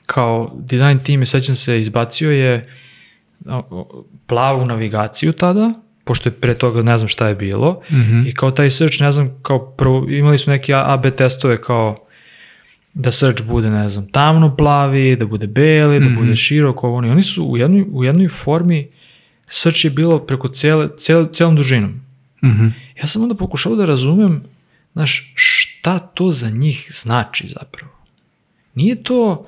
kao 0.05 0.51
design 0.55 0.99
team, 0.99 1.25
sećam 1.25 1.55
se, 1.55 1.81
izbacio 1.81 2.31
je 2.31 2.67
plavu 4.27 4.65
navigaciju 4.65 5.33
tada, 5.33 5.73
pošto 6.03 6.29
je 6.29 6.33
pre 6.33 6.53
toga 6.53 6.81
ne 6.81 6.97
znam 6.97 7.07
šta 7.07 7.27
je 7.27 7.35
bilo, 7.35 7.81
Mhm. 7.91 8.21
i 8.21 8.33
kao 8.33 8.51
taj 8.51 8.69
search, 8.69 9.01
ne 9.01 9.11
znam, 9.11 9.39
kao 9.41 9.65
prvo, 9.67 10.09
imali 10.09 10.37
su 10.37 10.51
neke 10.51 10.73
AB 10.75 11.05
testove 11.07 11.61
kao 11.61 11.95
da 12.93 13.11
search 13.11 13.43
bude, 13.43 13.69
ne 13.69 13.89
znam, 13.89 14.07
tamno 14.07 14.55
plavi, 14.55 15.15
da 15.15 15.25
bude 15.25 15.47
beli, 15.47 15.99
da 15.99 16.05
Mhm. 16.05 16.15
bude 16.15 16.35
široko, 16.35 16.87
ovo 16.87 16.97
ono. 16.97 17.07
I 17.07 17.11
oni 17.11 17.23
su 17.23 17.45
u 17.45 17.57
jednoj, 17.57 17.85
u 17.91 18.03
jednoj 18.03 18.27
formi, 18.27 18.87
search 19.47 19.85
je 19.85 19.91
bilo 19.91 20.19
preko 20.19 20.49
cele, 20.49 20.89
cele, 20.99 21.27
celom 21.33 21.55
dužinom. 21.55 22.01
Mhm. 22.43 22.67
Ja 23.01 23.07
sam 23.07 23.23
onda 23.23 23.35
pokušao 23.35 23.75
da 23.75 23.85
razumem, 23.85 24.43
znaš, 24.93 25.33
šta 25.35 25.99
to 25.99 26.31
za 26.31 26.49
njih 26.49 26.87
znači 26.91 27.47
zapravo. 27.47 27.91
Nije 28.75 29.03
to 29.03 29.47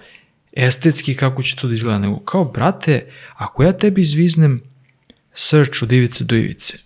estetski 0.53 1.15
kako 1.15 1.43
će 1.43 1.55
to 1.55 1.67
da 1.67 1.73
izgleda, 1.73 1.99
nego 1.99 2.19
kao, 2.19 2.45
brate, 2.45 3.09
ako 3.35 3.63
ja 3.63 3.71
tebi 3.71 4.01
izviznem 4.01 4.61
search 5.33 5.83
od 5.83 5.91
ivice 5.91 6.23
do 6.23 6.35
ivice, 6.35 6.77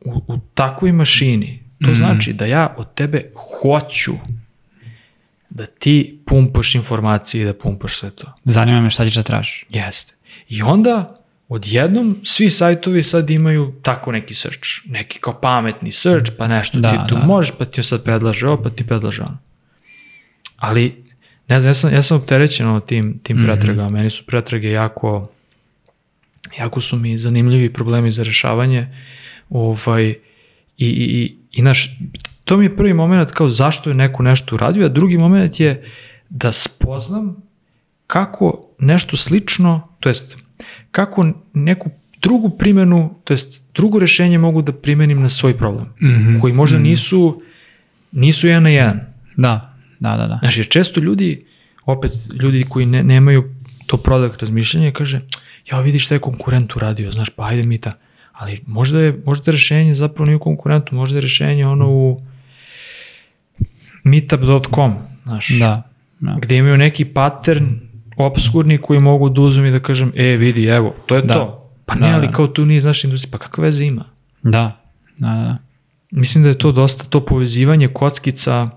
u, 0.00 0.22
u 0.26 0.38
takvoj 0.54 0.92
mašini, 0.92 1.62
to 1.80 1.90
Mhm. 1.90 1.94
znači 1.94 2.32
da 2.32 2.46
ja 2.46 2.74
od 2.78 2.94
tebe 2.94 3.30
hoću 3.62 4.12
da 5.50 5.66
ti 5.66 6.18
pumpaš 6.26 6.74
informacije 6.74 7.42
i 7.42 7.44
da 7.44 7.54
pumpaš 7.54 7.98
sve 7.98 8.10
to. 8.10 8.32
Zanima 8.44 8.80
me 8.80 8.90
šta 8.90 9.04
ćeš 9.04 9.14
da 9.14 9.22
tražiš. 9.22 9.66
Jeste. 9.68 10.14
I 10.48 10.62
onda 10.62 11.19
odjednom 11.50 12.20
svi 12.24 12.50
sajtovi 12.50 13.02
sad 13.02 13.30
imaju 13.30 13.72
tako 13.82 14.12
neki 14.12 14.34
search. 14.34 14.60
Neki 14.84 15.18
kao 15.18 15.40
pametni 15.40 15.92
search, 15.92 16.32
pa 16.38 16.48
nešto 16.48 16.80
Da, 16.80 16.90
ti 16.90 16.96
tu 17.08 17.14
da. 17.14 17.20
možeš, 17.20 17.52
pa 17.58 17.64
ti 17.64 17.82
sad 17.82 18.02
predlaže 18.04 18.48
ovo, 18.48 18.62
pa 18.62 18.70
ti 18.70 18.86
predlaže 18.86 19.22
ono. 19.22 19.38
Ali, 20.56 21.04
ne 21.48 21.60
znam, 21.60 21.70
ja 21.70 21.74
sam, 21.74 21.94
ja 21.94 22.02
sam 22.02 22.16
opterećen 22.16 22.66
ono 22.68 22.80
tim, 22.80 23.20
tim 23.22 23.36
Mhm. 23.36 23.46
pretragama. 23.46 23.88
Meni 23.88 24.10
su 24.10 24.26
pretrage 24.26 24.70
jako, 24.70 25.28
jako 26.58 26.80
su 26.80 26.96
mi 26.96 27.18
zanimljivi 27.18 27.72
problemi 27.72 28.10
za 28.10 28.22
rešavanje. 28.22 28.86
Ovaj, 29.50 30.08
i, 30.08 30.16
i, 30.78 30.88
i, 31.22 31.36
i 31.52 31.62
naš, 31.62 31.98
to 32.44 32.56
mi 32.56 32.64
je 32.64 32.76
prvi 32.76 32.92
moment 32.94 33.30
kao 33.30 33.48
zašto 33.48 33.90
je 33.90 33.94
neko 33.94 34.22
nešto 34.22 34.54
uradio, 34.54 34.86
a 34.86 34.90
drugi 34.90 35.18
moment 35.18 35.60
je 35.60 35.84
da 36.28 36.52
spoznam 36.52 37.36
kako 38.06 38.66
nešto 38.78 39.16
slično, 39.16 39.88
to 40.00 40.08
jest 40.08 40.36
kako 40.90 41.26
neku 41.54 41.90
drugu 42.22 42.50
primenu, 42.50 43.14
to 43.24 43.32
jest 43.32 43.62
drugo 43.74 43.98
rešenje 43.98 44.38
mogu 44.38 44.62
da 44.62 44.72
primenim 44.72 45.22
na 45.22 45.28
svoj 45.28 45.58
problem, 45.58 45.86
Mhm. 46.02 46.40
koji 46.40 46.52
možda 46.52 46.78
nisu, 46.78 47.42
nisu 48.12 48.46
jedan 48.46 48.62
na 48.62 48.70
jedan. 48.70 49.00
Da, 49.36 49.74
da, 50.00 50.16
da, 50.16 50.26
da. 50.26 50.38
Znaš, 50.38 50.56
jer 50.56 50.68
često 50.68 51.00
ljudi, 51.00 51.44
opet 51.84 52.10
ljudi 52.32 52.64
koji 52.68 52.86
ne, 52.86 53.02
nemaju 53.02 53.44
to 53.86 53.96
product 53.96 54.40
razmišljanje, 54.40 54.92
kaže, 54.92 55.20
ja 55.72 55.80
vidi 55.80 55.98
šta 55.98 56.14
je 56.14 56.18
konkurent 56.18 56.76
uradio, 56.76 57.12
znaš, 57.12 57.28
pa 57.30 57.46
ajde 57.46 57.62
mi 57.62 57.78
ta. 57.78 57.92
Ali 58.32 58.60
možda 58.66 59.00
je, 59.00 59.20
možda 59.26 59.50
je 59.50 59.52
rešenje 59.52 59.94
zapravo 59.94 60.26
nije 60.26 60.36
u 60.36 60.40
konkurentu, 60.40 60.94
možda 60.94 61.16
je 61.16 61.20
rešenje 61.20 61.66
ono 61.66 61.88
u 61.88 62.20
meetup.com, 64.04 64.94
znaš, 65.22 65.48
Da, 65.50 65.82
da. 66.20 66.36
gde 66.42 66.56
imaju 66.56 66.76
neki 66.76 67.04
pattern 67.04 67.66
obskurni 68.24 68.78
koji 68.78 69.00
mogu 69.00 69.28
da 69.28 69.40
uzmem 69.40 69.66
i 69.66 69.70
da 69.70 69.80
kažem, 69.80 70.12
e, 70.16 70.24
vidi, 70.36 70.64
evo, 70.64 70.94
to 71.06 71.16
je 71.16 71.22
Da. 71.22 71.34
to. 71.34 71.70
Pa 71.86 71.94
Da, 71.94 72.06
ne, 72.06 72.12
ali 72.14 72.26
da. 72.26 72.32
kao 72.32 72.46
tu 72.46 72.66
nije 72.66 72.76
iz 72.78 72.84
naše 72.84 73.06
industrije, 73.06 73.30
pa 73.30 73.38
kakve 73.38 73.64
veze 73.64 73.84
ima? 73.84 74.04
Da, 74.42 74.80
da, 75.18 75.28
da. 75.28 75.56
Mislim 76.10 76.44
da 76.44 76.48
je 76.50 76.58
to 76.58 76.72
dosta, 76.72 77.04
to 77.04 77.24
povezivanje 77.26 77.88
kockica, 77.88 78.70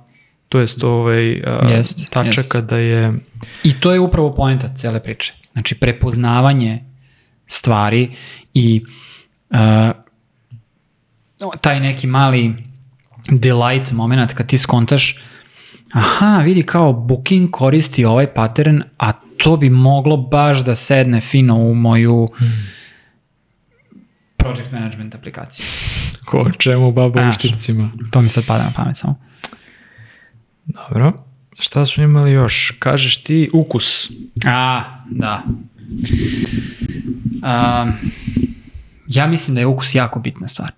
to 0.50 0.60
jest 0.60 0.84
ovaj, 0.84 1.44
a, 1.46 1.68
Jest, 1.72 2.10
tačaka 2.10 2.58
jest. 2.58 2.70
da 2.70 2.78
je, 2.78 3.14
I 3.64 3.80
to 3.80 3.94
je 3.94 4.00
upravo 4.00 4.34
poenta 4.36 4.70
cele 4.76 5.00
priče. 5.04 5.34
Znači, 5.54 5.76
prepoznavanje 5.76 6.84
stvari 7.48 8.12
i 8.54 8.84
uh, 9.50 9.58
taj 11.62 11.80
neki 11.80 12.08
mali 12.08 12.54
delight 13.30 13.92
moment 13.92 14.34
kad 14.34 14.48
ti 14.48 14.58
skontaš 14.58 15.20
aha, 15.94 16.38
vidi 16.44 16.64
kao 16.64 16.94
Booking 16.94 17.52
koristi 17.52 18.06
ovaj 18.06 18.34
pattern, 18.34 18.82
a 19.00 19.12
to 19.44 19.58
bi 19.58 19.70
moglo 19.70 20.18
baš 20.18 20.64
da 20.64 20.76
sedne 20.76 21.22
fino 21.22 21.56
u 21.58 21.76
moju 21.76 22.28
project 24.38 24.72
management 24.72 25.16
aplikaciju. 25.16 25.66
ko 26.26 26.52
čemu 26.58 26.92
baba 26.92 27.22
Znaš. 27.22 27.36
štipcima. 27.36 27.92
To 28.12 28.22
mi 28.22 28.30
sad 28.30 28.46
pada 28.46 28.64
na 28.64 28.74
pamet 28.76 28.98
samo. 28.98 29.16
Dobro. 30.66 31.14
Šta 31.60 31.86
su 31.86 32.02
imali 32.02 32.32
još? 32.32 32.76
Kažeš 32.80 33.24
ti 33.24 33.50
ukus. 33.54 34.12
A, 34.46 34.84
da. 35.10 35.44
Um, 37.34 37.94
ja 39.08 39.28
mislim 39.28 39.56
da 39.56 39.62
je 39.62 39.68
ukus 39.68 39.96
jako 39.96 40.20
bitna 40.20 40.48
stvar. 40.48 40.72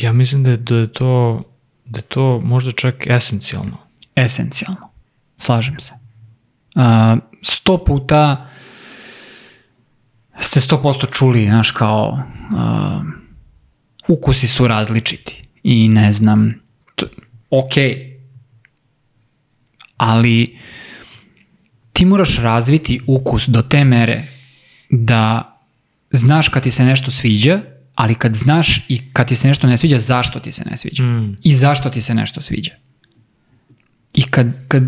Ja 0.00 0.12
mislim 0.12 0.44
da 0.44 0.50
je, 0.50 0.56
da 0.56 0.76
je 0.76 0.92
to 0.92 1.42
da 1.84 1.98
je 1.98 2.02
to 2.02 2.40
možda 2.40 2.72
čak 2.72 3.06
esencijalno. 3.06 3.76
Esencijalno. 4.16 4.88
Slažem 5.38 5.80
se. 5.80 6.05
Uh, 6.76 6.82
sto 7.42 7.84
puta 7.84 8.48
ste 10.40 10.60
sto 10.60 10.82
posto 10.82 11.06
čuli, 11.06 11.46
znaš, 11.46 11.70
kao 11.70 12.22
uh, 12.52 13.02
ukusi 14.08 14.46
su 14.46 14.68
različiti 14.68 15.42
i 15.62 15.88
ne 15.88 16.12
znam, 16.12 16.54
t- 16.94 17.06
ok, 17.50 17.72
ali 19.96 20.58
ti 21.92 22.04
moraš 22.04 22.36
razviti 22.38 23.00
ukus 23.06 23.48
do 23.48 23.62
te 23.62 23.84
mere 23.84 24.28
da 24.90 25.52
znaš 26.10 26.48
kad 26.48 26.62
ti 26.62 26.70
se 26.70 26.84
nešto 26.84 27.10
sviđa, 27.10 27.60
ali 27.94 28.14
kad 28.14 28.34
znaš 28.34 28.86
i 28.88 29.12
kad 29.12 29.28
ti 29.28 29.36
se 29.36 29.48
nešto 29.48 29.66
ne 29.66 29.76
sviđa, 29.76 29.98
zašto 29.98 30.40
ti 30.40 30.52
se 30.52 30.64
ne 30.70 30.76
sviđa. 30.76 31.02
Mm. 31.02 31.36
I 31.42 31.54
zašto 31.54 31.90
ti 31.90 32.00
se 32.00 32.14
nešto 32.14 32.40
sviđa. 32.40 32.72
I 34.14 34.22
kad, 34.22 34.68
kad, 34.68 34.82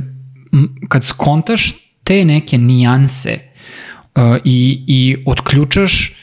kad 0.88 1.04
skontaš 1.04 1.74
te 2.04 2.24
neke 2.24 2.58
nijanse 2.58 3.38
uh, 4.14 4.36
i, 4.44 4.84
i 4.86 5.16
otključaš 5.26 6.14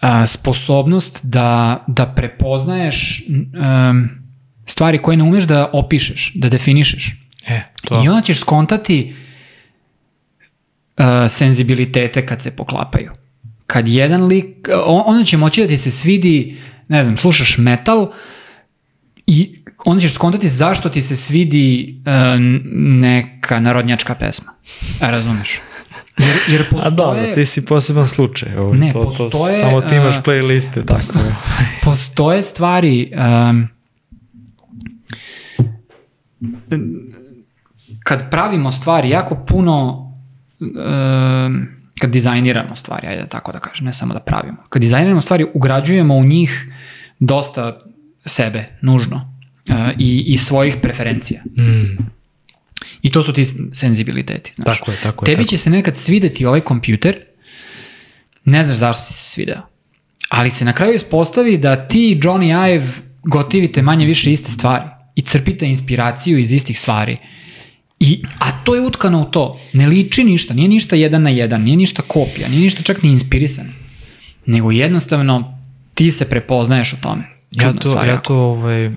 a, 0.00 0.26
sposobnost 0.26 1.20
da, 1.22 1.84
da 1.86 2.06
prepoznaješ 2.06 3.22
um, 3.28 4.08
stvari 4.66 5.02
koje 5.02 5.16
ne 5.16 5.24
umeš 5.24 5.44
da 5.44 5.70
opišeš, 5.72 6.32
da 6.34 6.48
definišeš. 6.48 7.14
E, 7.46 7.62
to. 7.84 8.02
I 8.04 8.08
onda 8.08 8.22
ćeš 8.22 8.40
skontati 8.40 9.14
uh, 10.98 11.04
senzibilitete 11.28 12.26
kad 12.26 12.42
se 12.42 12.56
poklapaju. 12.56 13.12
Kad 13.66 13.88
jedan 13.88 14.26
lik, 14.26 14.68
on, 14.84 15.02
onda 15.06 15.24
će 15.24 15.36
moći 15.36 15.62
da 15.62 15.68
ti 15.68 15.78
se 15.78 15.90
svidi, 15.90 16.56
ne 16.88 17.02
znam, 17.02 17.16
slušaš 17.16 17.58
metal 17.58 18.12
i 19.26 19.58
onda 19.86 20.00
ćeš 20.00 20.14
skontati 20.14 20.48
zašto 20.48 20.88
ti 20.88 21.02
se 21.02 21.16
svidi 21.16 21.96
uh, 22.00 22.12
neka 23.00 23.60
narodnjačka 23.60 24.14
pesma. 24.14 24.52
A 25.00 25.10
razumeš? 25.10 25.60
Jer, 26.18 26.36
jer 26.48 26.60
A 26.66 26.70
postoje... 26.70 26.90
dobro, 26.90 27.34
ti 27.34 27.46
si 27.46 27.64
poseban 27.64 28.08
slučaj. 28.08 28.56
Ovo, 28.56 28.74
Ne, 28.74 28.92
to, 28.92 29.04
to, 29.04 29.10
postoje, 29.24 29.58
samo 29.58 29.80
ti 29.80 29.94
imaš 29.94 30.16
a, 30.16 30.22
playliste, 30.22 30.86
tako 30.86 31.18
je. 31.18 31.36
postoje 31.84 32.42
stvari 32.42 33.12
um, 33.50 33.68
kad 38.04 38.30
pravimo 38.30 38.72
stvari 38.72 39.10
jako 39.10 39.44
puno 39.48 40.06
um, 40.60 41.66
kad 42.00 42.10
dizajniramo 42.10 42.76
stvari, 42.76 43.06
ajde 43.06 43.26
tako 43.26 43.52
da 43.52 43.58
kažem, 43.58 43.86
ne 43.86 43.92
samo 43.92 44.14
da 44.14 44.20
pravimo. 44.20 44.56
Kad 44.68 44.82
dizajniramo 44.82 45.20
stvari, 45.20 45.46
ugrađujemo 45.54 46.14
u 46.14 46.24
njih 46.24 46.72
dosta 47.18 47.80
sebe, 48.26 48.64
nužno, 48.80 49.16
uh, 49.16 49.35
i, 49.98 50.24
i 50.26 50.36
svojih 50.36 50.76
preferencija. 50.82 51.42
Mm, 51.44 51.96
I 53.02 53.10
to 53.12 53.22
su 53.22 53.32
ti 53.32 53.44
senzibiliteti, 53.72 54.52
znaš. 54.54 54.78
tako 54.78 54.90
je, 54.90 54.96
tako 55.02 55.24
je. 55.24 55.26
Tebi 55.26 55.44
tako. 55.44 55.48
će 55.48 55.58
se 55.58 55.70
nekad 55.70 55.96
svideti 55.96 56.46
ovaj 56.46 56.60
kompjuter, 56.60 57.16
ne 58.44 58.64
znaš 58.64 58.76
zašto 58.76 59.06
ti 59.06 59.12
se 59.12 59.30
svideo. 59.30 59.62
Ali 60.28 60.50
se 60.50 60.64
na 60.64 60.72
kraju 60.72 60.94
ispostavi 60.94 61.58
da 61.58 61.88
ti 61.88 62.10
i 62.10 62.20
Johnny 62.20 62.74
Ive 62.74 62.86
gotivite 63.22 63.82
manje 63.82 64.06
više 64.06 64.32
iste 64.32 64.50
stvari 64.50 64.84
i 65.14 65.20
crpite 65.20 65.66
inspiraciju 65.66 66.38
iz 66.38 66.52
istih 66.52 66.78
stvari. 66.78 67.16
I, 68.00 68.22
a 68.38 68.64
to 68.64 68.74
je 68.74 68.80
utkano 68.80 69.22
u 69.22 69.24
to. 69.24 69.60
Ne 69.72 69.86
liči 69.86 70.24
ništa, 70.24 70.54
nije 70.54 70.68
ništa 70.68 70.96
jedan 70.96 71.22
na 71.22 71.30
jedan, 71.30 71.62
nije 71.62 71.76
ništa 71.76 72.02
kopija, 72.02 72.48
nije 72.48 72.60
ništa 72.60 72.82
čak 72.82 73.02
ni 73.02 73.10
inspirisano. 73.10 73.70
Nego 74.46 74.70
jednostavno 74.70 75.58
ti 75.94 76.10
se 76.10 76.28
prepoznaješ 76.28 76.92
u 76.92 76.96
tome. 77.00 77.22
Ja 77.50 77.72
to, 77.72 77.88
stvar 77.88 78.08
ja 78.08 78.20
to, 78.20 78.36
ovaj, 78.36 78.90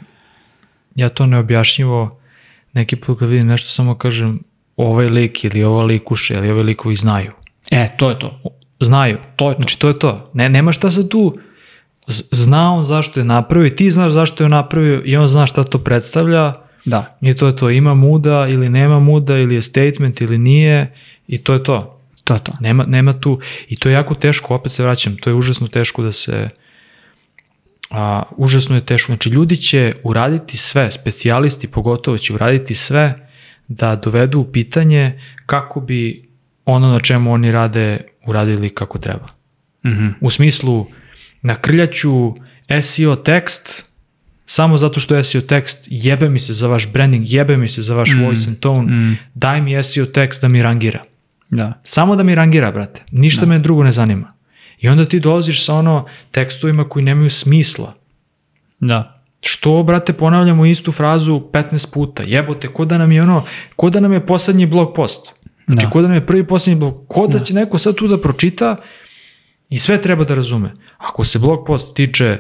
ja 1.00 1.10
to 1.10 1.26
neobjašnjivo 1.26 2.20
neki 2.74 2.96
put 2.96 3.20
kad 3.20 3.30
vidim 3.30 3.48
nešto 3.48 3.70
samo 3.70 3.96
kažem 3.96 4.40
ovaj 4.78 5.08
lik 5.08 5.44
ili 5.44 5.64
ova 5.64 5.84
likuša 5.84 6.38
ili 6.38 6.52
ovaj 6.52 6.64
likovi 6.64 6.96
znaju. 6.96 7.32
E, 7.72 7.88
to 7.98 8.10
je 8.10 8.20
to. 8.20 8.42
Znaju. 8.80 9.18
To 9.36 9.50
je 9.50 9.56
to. 9.56 9.60
Znači 9.60 9.80
to 9.80 9.88
je 9.88 10.00
to. 10.00 10.32
Ne, 10.34 10.50
nema 10.50 10.72
šta 10.72 10.92
se 10.92 11.10
tu 11.10 11.38
zna 12.32 12.74
on 12.74 12.84
zašto 12.84 13.20
je 13.20 13.24
napravio 13.24 13.68
i 13.68 13.76
ti 13.76 13.92
znaš 13.92 14.12
zašto 14.12 14.44
je 14.44 14.50
napravio 14.50 15.02
i 15.06 15.18
on 15.18 15.28
zna 15.28 15.46
šta 15.46 15.64
to 15.64 15.78
predstavlja 15.78 16.54
Da. 16.86 17.18
i 17.22 17.34
to 17.34 17.48
je 17.48 17.56
to. 17.56 17.70
Ima 17.70 17.94
muda 17.94 18.48
ili 18.48 18.70
nema 18.70 19.00
muda 19.00 19.38
ili 19.38 19.56
je 19.56 19.62
statement 19.62 20.22
ili 20.22 20.38
nije 20.38 20.94
i 21.28 21.38
to 21.38 21.54
je 21.54 21.64
to. 21.64 22.00
To 22.24 22.34
je 22.34 22.44
to. 22.44 22.52
Nema, 22.60 22.86
nema 22.86 23.20
tu, 23.20 23.40
i 23.68 23.76
to 23.76 23.90
je 23.90 23.94
jako 23.94 24.14
teško, 24.14 24.56
opet 24.56 24.72
se 24.72 24.84
vraćam, 24.84 25.18
to 25.18 25.30
je 25.30 25.34
užasno 25.34 25.68
teško 25.68 26.04
da 26.04 26.12
se, 26.12 26.50
a, 27.90 28.24
užasno 28.38 28.76
je 28.76 28.86
teško, 28.86 29.12
znači 29.12 29.30
ljudi 29.30 29.58
će 29.58 29.94
uraditi 30.04 30.58
sve, 30.58 30.92
specijalisti 30.92 31.68
pogotovo 31.68 32.18
će 32.18 32.34
uraditi 32.34 32.76
sve 32.76 33.30
da 33.68 33.96
dovedu 33.96 34.40
u 34.40 34.52
pitanje 34.52 35.22
kako 35.46 35.82
bi 35.82 36.30
ono 36.66 36.88
na 36.88 37.00
čemu 37.00 37.34
oni 37.34 37.52
rade 37.52 38.02
uradili 38.26 38.70
kako 38.70 38.98
treba. 38.98 39.28
Mhm. 39.86 40.08
U 40.22 40.30
smislu, 40.30 40.88
nakrljaću 41.42 42.34
SEO 42.82 43.16
tekst 43.16 43.84
samo 44.46 44.78
zato 44.78 45.00
što 45.00 45.16
je 45.16 45.24
SEO 45.24 45.42
tekst 45.42 45.88
jebe 45.90 46.30
mi 46.30 46.40
se 46.40 46.54
za 46.54 46.68
vaš 46.68 46.92
branding, 46.92 47.24
jebe 47.28 47.58
mi 47.58 47.68
se 47.68 47.82
za 47.82 47.96
vaš 47.96 48.16
voice 48.16 48.50
and 48.50 48.60
tone, 48.60 48.92
mm. 48.92 49.18
daj 49.34 49.62
mi 49.62 49.84
SEO 49.84 50.06
tekst 50.06 50.42
da 50.42 50.48
mi 50.48 50.64
rangira. 50.64 51.04
Da. 51.50 51.82
Samo 51.84 52.16
da 52.16 52.24
mi 52.24 52.36
rangira, 52.36 52.72
brate. 52.72 53.04
Ništa 53.12 53.46
me 53.46 53.60
drugo 53.60 53.84
ne 53.84 53.92
zanima. 53.92 54.34
I 54.80 54.90
onda 54.90 55.06
ti 55.06 55.20
dolaziš 55.20 55.66
sa 55.66 55.76
ono 55.76 56.06
tekstovima 56.32 56.90
koji 56.90 57.06
nemaju 57.06 57.30
smisla. 57.30 57.94
Da. 58.80 59.22
Što, 59.42 59.84
brate, 59.84 60.14
ponavljamo 60.14 60.66
istu 60.66 60.92
frazu 60.92 61.42
15 61.54 61.94
puta. 61.94 62.24
Jebote, 62.24 62.68
ko 62.68 62.86
da 62.86 62.98
nam 62.98 63.12
je 63.12 63.24
ono, 63.24 63.46
ko 63.76 63.90
da 63.90 64.00
nam 64.00 64.14
je 64.14 64.26
poslednji 64.26 64.66
blog 64.66 64.94
post. 64.96 65.34
Znači, 65.66 65.86
Da. 65.86 65.90
ko 65.90 66.02
da 66.02 66.08
nam 66.08 66.18
je 66.18 66.26
prvi 66.26 66.48
poslednji 66.48 66.80
blog. 66.80 67.04
Ko 67.08 67.28
da 67.28 67.40
će 67.40 67.54
neko 67.54 67.78
sad 67.78 67.96
tu 67.96 68.08
da 68.08 68.22
pročita 68.22 68.76
i 69.70 69.78
sve 69.78 70.02
treba 70.02 70.24
da 70.24 70.36
razume. 70.36 70.74
Ako 70.98 71.24
se 71.24 71.40
blog 71.40 71.66
post 71.68 71.96
tiče 71.96 72.40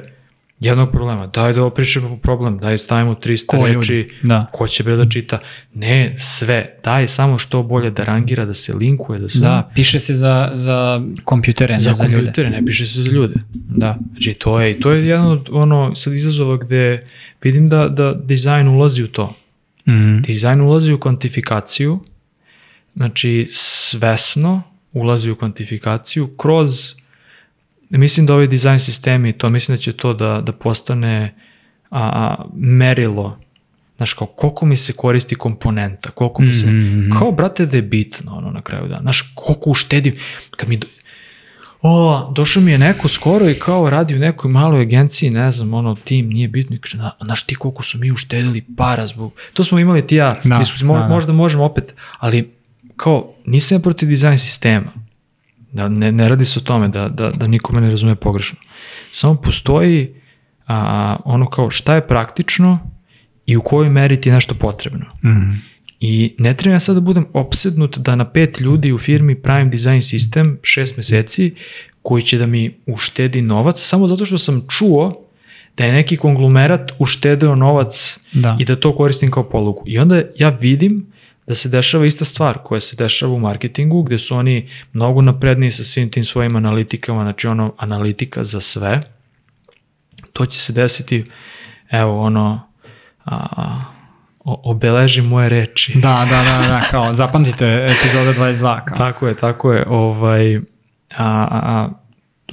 jednog 0.59 0.91
problema, 0.91 1.27
daj 1.27 1.53
da 1.53 1.63
opričamo 1.65 2.17
problem, 2.17 2.57
daj 2.57 2.77
stavimo 2.77 3.15
300 3.15 3.45
Ko 3.45 3.65
reči, 3.65 3.73
ljudi? 3.73 4.09
Da. 4.23 4.45
ko 4.51 4.67
će 4.67 4.83
bre 4.83 4.95
da 4.95 5.09
čita. 5.09 5.39
Ne, 5.73 6.15
sve. 6.17 6.79
Daj 6.83 7.07
samo 7.07 7.37
što 7.37 7.63
bolje 7.63 7.91
da 7.91 8.03
rangira, 8.03 8.45
da 8.45 8.53
se 8.53 8.73
linkuje, 8.73 9.19
da 9.19 9.29
se... 9.29 9.39
Da, 9.39 9.71
piše 9.75 9.99
se 9.99 10.13
za, 10.13 10.51
za 10.53 11.01
kompjutere, 11.23 11.73
ne 11.73 11.79
za 11.79 11.93
za, 11.93 12.03
ljude. 12.03 12.15
kompjutere, 12.15 12.49
ne 12.49 12.65
piše 12.65 12.85
se 12.85 13.01
za 13.01 13.11
ljude. 13.11 13.33
Da. 13.53 13.97
Znači, 14.11 14.33
to 14.33 14.61
je, 14.61 14.79
to 14.79 14.91
je 14.91 15.07
jedan 15.07 15.25
od 15.25 15.49
ono, 15.51 15.95
sad 15.95 16.13
izazova 16.13 16.57
gde 16.57 17.03
vidim 17.41 17.69
da, 17.69 17.89
da 17.89 18.13
dizajn 18.13 18.67
ulazi 18.67 19.03
u 19.03 19.07
to. 19.07 19.35
Mm. 19.87 20.21
Dizajn 20.21 20.61
ulazi 20.61 20.93
u 20.93 20.99
kvantifikaciju, 20.99 21.99
znači 22.95 23.49
svesno 23.51 24.61
ulazi 24.93 25.31
u 25.31 25.35
kvantifikaciju 25.35 26.27
kroz, 26.37 26.93
mislim 27.91 28.25
da 28.25 28.33
ovi 28.33 28.47
dizajn 28.47 28.79
sistemi, 28.79 29.33
to 29.33 29.49
mislim 29.49 29.73
da 29.73 29.81
će 29.81 29.93
to 29.93 30.13
da, 30.13 30.41
da 30.41 30.51
postane 30.53 31.35
a, 31.89 31.99
a, 32.03 32.45
merilo, 32.53 33.39
znaš 33.97 34.13
kao 34.13 34.27
koliko 34.27 34.65
mi 34.65 34.75
se 34.75 34.93
koristi 34.93 35.35
komponenta, 35.35 36.09
koliko 36.11 36.41
mi 36.41 36.53
se, 36.53 36.67
Mhm. 36.67 37.11
kao 37.11 37.31
brate 37.31 37.65
da 37.65 37.77
je 37.77 37.81
bitno 37.83 38.31
ono 38.33 38.51
na 38.51 38.61
kraju 38.61 38.87
dana, 38.87 39.01
znaš 39.01 39.31
koliko 39.35 39.69
uštedim, 39.69 40.15
kad 40.51 40.69
mi, 40.69 40.77
do, 40.77 40.87
o, 41.81 42.31
došao 42.31 42.63
mi 42.63 42.71
je 42.71 42.77
neko 42.77 43.07
skoro 43.07 43.49
i 43.49 43.55
kao 43.55 43.89
radi 43.89 44.15
u 44.15 44.19
nekoj 44.19 44.51
maloj 44.51 44.81
agenciji, 44.81 45.29
ne 45.29 45.51
znam, 45.51 45.73
ono, 45.73 45.95
tim, 45.95 46.27
nije 46.27 46.47
bitno, 46.47 46.75
i 46.75 46.79
kaže, 46.79 46.97
"Na- 46.97 47.11
znaš 47.21 47.43
ti 47.43 47.55
koliko 47.55 47.83
su 47.83 47.97
mi 47.97 48.11
uštedili 48.11 48.65
para 48.77 49.07
zbog, 49.07 49.33
to 49.53 49.63
smo 49.63 49.79
imali 49.79 50.07
ti 50.07 50.15
ja, 50.15 50.39
Da, 50.43 50.57
diskusiju, 50.57 50.87
mo- 50.87 50.93
da, 50.93 50.99
da. 50.99 51.07
možda 51.07 51.33
možemo 51.33 51.63
opet, 51.63 51.83
ali 52.19 52.49
kao, 52.95 53.33
nisam 53.45 53.75
ja 53.75 53.81
protiv 53.81 54.09
dizajn 54.09 54.37
sistema, 54.37 54.91
da 55.71 55.89
ne, 55.89 56.11
ne 56.11 56.29
radi 56.29 56.45
se 56.45 56.59
o 56.59 56.63
tome 56.63 56.87
da, 56.87 57.09
da, 57.09 57.29
da 57.29 57.47
nikome 57.47 57.81
ne 57.81 57.89
razume 57.89 58.15
pogrešno, 58.15 58.59
samo 59.11 59.35
postoji 59.35 60.13
a, 60.67 61.15
ono 61.25 61.49
kao 61.49 61.69
šta 61.69 61.95
je 61.95 62.07
praktično 62.07 62.79
i 63.45 63.57
u 63.57 63.61
kojoj 63.61 63.89
meri 63.89 64.21
ti 64.21 64.29
je 64.29 64.33
nešto 64.33 64.53
potrebno. 64.53 65.05
Mm. 65.23 65.61
I 65.99 66.35
ne 66.37 66.53
treba 66.53 66.75
ja 66.75 66.79
sad 66.79 66.95
da 66.95 67.01
budem 67.01 67.25
opsednut 67.33 67.97
da 67.97 68.15
na 68.15 68.25
pet 68.25 68.59
ljudi 68.59 68.91
u 68.91 68.97
firmi 68.97 69.41
pravim 69.41 69.69
dizajn 69.69 70.01
sistem 70.01 70.59
šest 70.63 70.97
meseci 70.97 71.55
koji 72.01 72.23
će 72.23 72.37
da 72.37 72.45
mi 72.45 72.75
uštedi 72.85 73.41
novac 73.41 73.79
samo 73.79 74.07
zato 74.07 74.25
što 74.25 74.37
sam 74.37 74.65
čuo 74.69 75.25
da 75.77 75.85
je 75.85 75.93
neki 75.93 76.17
konglomerat 76.17 76.91
uštedeo 76.99 77.55
novac 77.55 78.19
Da. 78.33 78.57
i 78.59 78.65
da 78.65 78.75
to 78.75 78.95
koristim 78.95 79.31
kao 79.31 79.49
polugu. 79.49 79.83
I 79.85 79.99
onda 79.99 80.21
ja 80.37 80.49
vidim 80.49 81.05
da 81.49 81.55
se 81.55 81.69
dešava 81.69 82.05
ista 82.05 82.25
stvar 82.25 82.57
koja 82.63 82.79
se 82.79 82.95
dešava 82.95 83.33
u 83.33 83.39
marketingu 83.39 84.03
gde 84.03 84.17
su 84.17 84.35
oni 84.35 84.69
mnogo 84.93 85.21
napredniji 85.21 85.71
sa 85.71 85.83
svim 85.83 86.11
tim 86.11 86.23
svojim 86.23 86.55
analitikama, 86.55 87.23
znači 87.23 87.47
ono 87.47 87.73
analitika 87.77 88.43
za 88.43 88.61
sve. 88.61 89.01
To 90.33 90.45
će 90.45 90.59
se 90.59 90.73
desiti, 90.73 91.25
evo 91.91 92.21
ono, 92.21 92.61
a, 93.25 93.81
obeleži 94.45 95.21
moje 95.21 95.49
reči. 95.49 95.93
Da, 95.95 96.27
da, 96.29 96.43
da, 96.43 96.67
da, 96.67 96.81
kao 96.91 97.13
zapamtite 97.13 97.65
epizoda 97.65 98.33
22. 98.33 98.85
Kao. 98.85 98.97
Tako 98.97 99.27
je, 99.27 99.37
tako 99.37 99.73
je. 99.73 99.85
Ovaj, 99.87 100.57
a, 100.57 100.61
a, 101.17 101.59
a, 101.63 101.89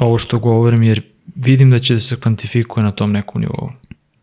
ovo 0.00 0.18
što 0.18 0.38
govorim 0.38 0.82
jer 0.82 1.02
vidim 1.34 1.70
da 1.70 1.78
će 1.78 1.94
da 1.94 2.00
se 2.00 2.20
kvantifikuje 2.20 2.84
na 2.84 2.92
tom 2.92 3.12
nekom 3.12 3.40
nivou. 3.40 3.70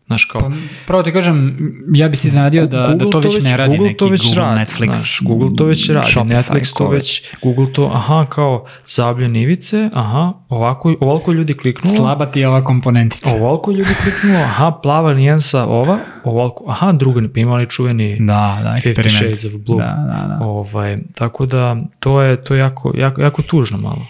Znaš 0.06 0.24
kao, 0.24 0.40
Pa, 0.40 0.50
pravo 0.86 1.02
ti 1.02 1.12
kažem, 1.12 1.56
ja 1.94 2.08
bi 2.08 2.16
se 2.16 2.28
iznenadio 2.28 2.66
da, 2.66 2.94
da 2.98 3.10
to 3.10 3.18
već 3.18 3.42
ne 3.42 3.56
radi 3.56 3.70
Google 3.70 3.86
neki 3.86 3.98
to 3.98 4.08
već 4.08 4.22
Google, 4.22 4.42
radi, 4.42 4.60
Netflix, 4.60 4.94
znaš, 4.94 5.20
Google 5.22 5.56
to 5.56 5.64
već 5.64 5.90
radi, 5.90 6.06
Shopify, 6.12 6.42
Netflix 6.42 6.78
to 6.78 6.88
već, 6.88 7.22
Google 7.42 7.72
to, 7.72 7.90
aha, 7.94 8.26
kao 8.30 8.66
zabljen 8.86 9.36
ivice, 9.36 9.90
aha, 9.94 10.32
ovako, 10.48 10.94
ovoliko 11.00 11.32
ljudi 11.32 11.54
kliknulo, 11.54 11.96
Slaba 11.96 12.26
ti 12.26 12.40
je 12.40 12.48
ova 12.48 12.64
komponentica. 12.64 13.30
ovoliko 13.34 13.70
ljudi 13.72 13.90
kliknulo, 14.02 14.38
aha, 14.38 14.72
plava 14.82 15.14
nijensa 15.14 15.64
ova, 15.64 15.98
ovoliko, 16.24 16.64
aha, 16.68 16.92
druga, 16.92 17.20
pa 17.34 17.40
imali 17.40 17.66
čuveni 17.66 18.16
Da, 18.20 18.60
da, 18.62 18.70
Fifty 18.70 18.88
eksperiment. 18.88 19.16
Shades 19.16 19.44
of 19.44 19.52
Blue. 19.66 19.78
Da, 19.78 19.84
da, 19.84 20.36
da. 20.38 20.46
Ovaj, 20.46 20.98
tako 21.14 21.46
da, 21.46 21.76
to 22.00 22.22
je, 22.22 22.44
to 22.44 22.54
je 22.54 22.60
jako, 22.60 22.92
jako, 22.96 23.22
jako 23.22 23.42
tužno 23.42 23.78
malo. 23.78 24.06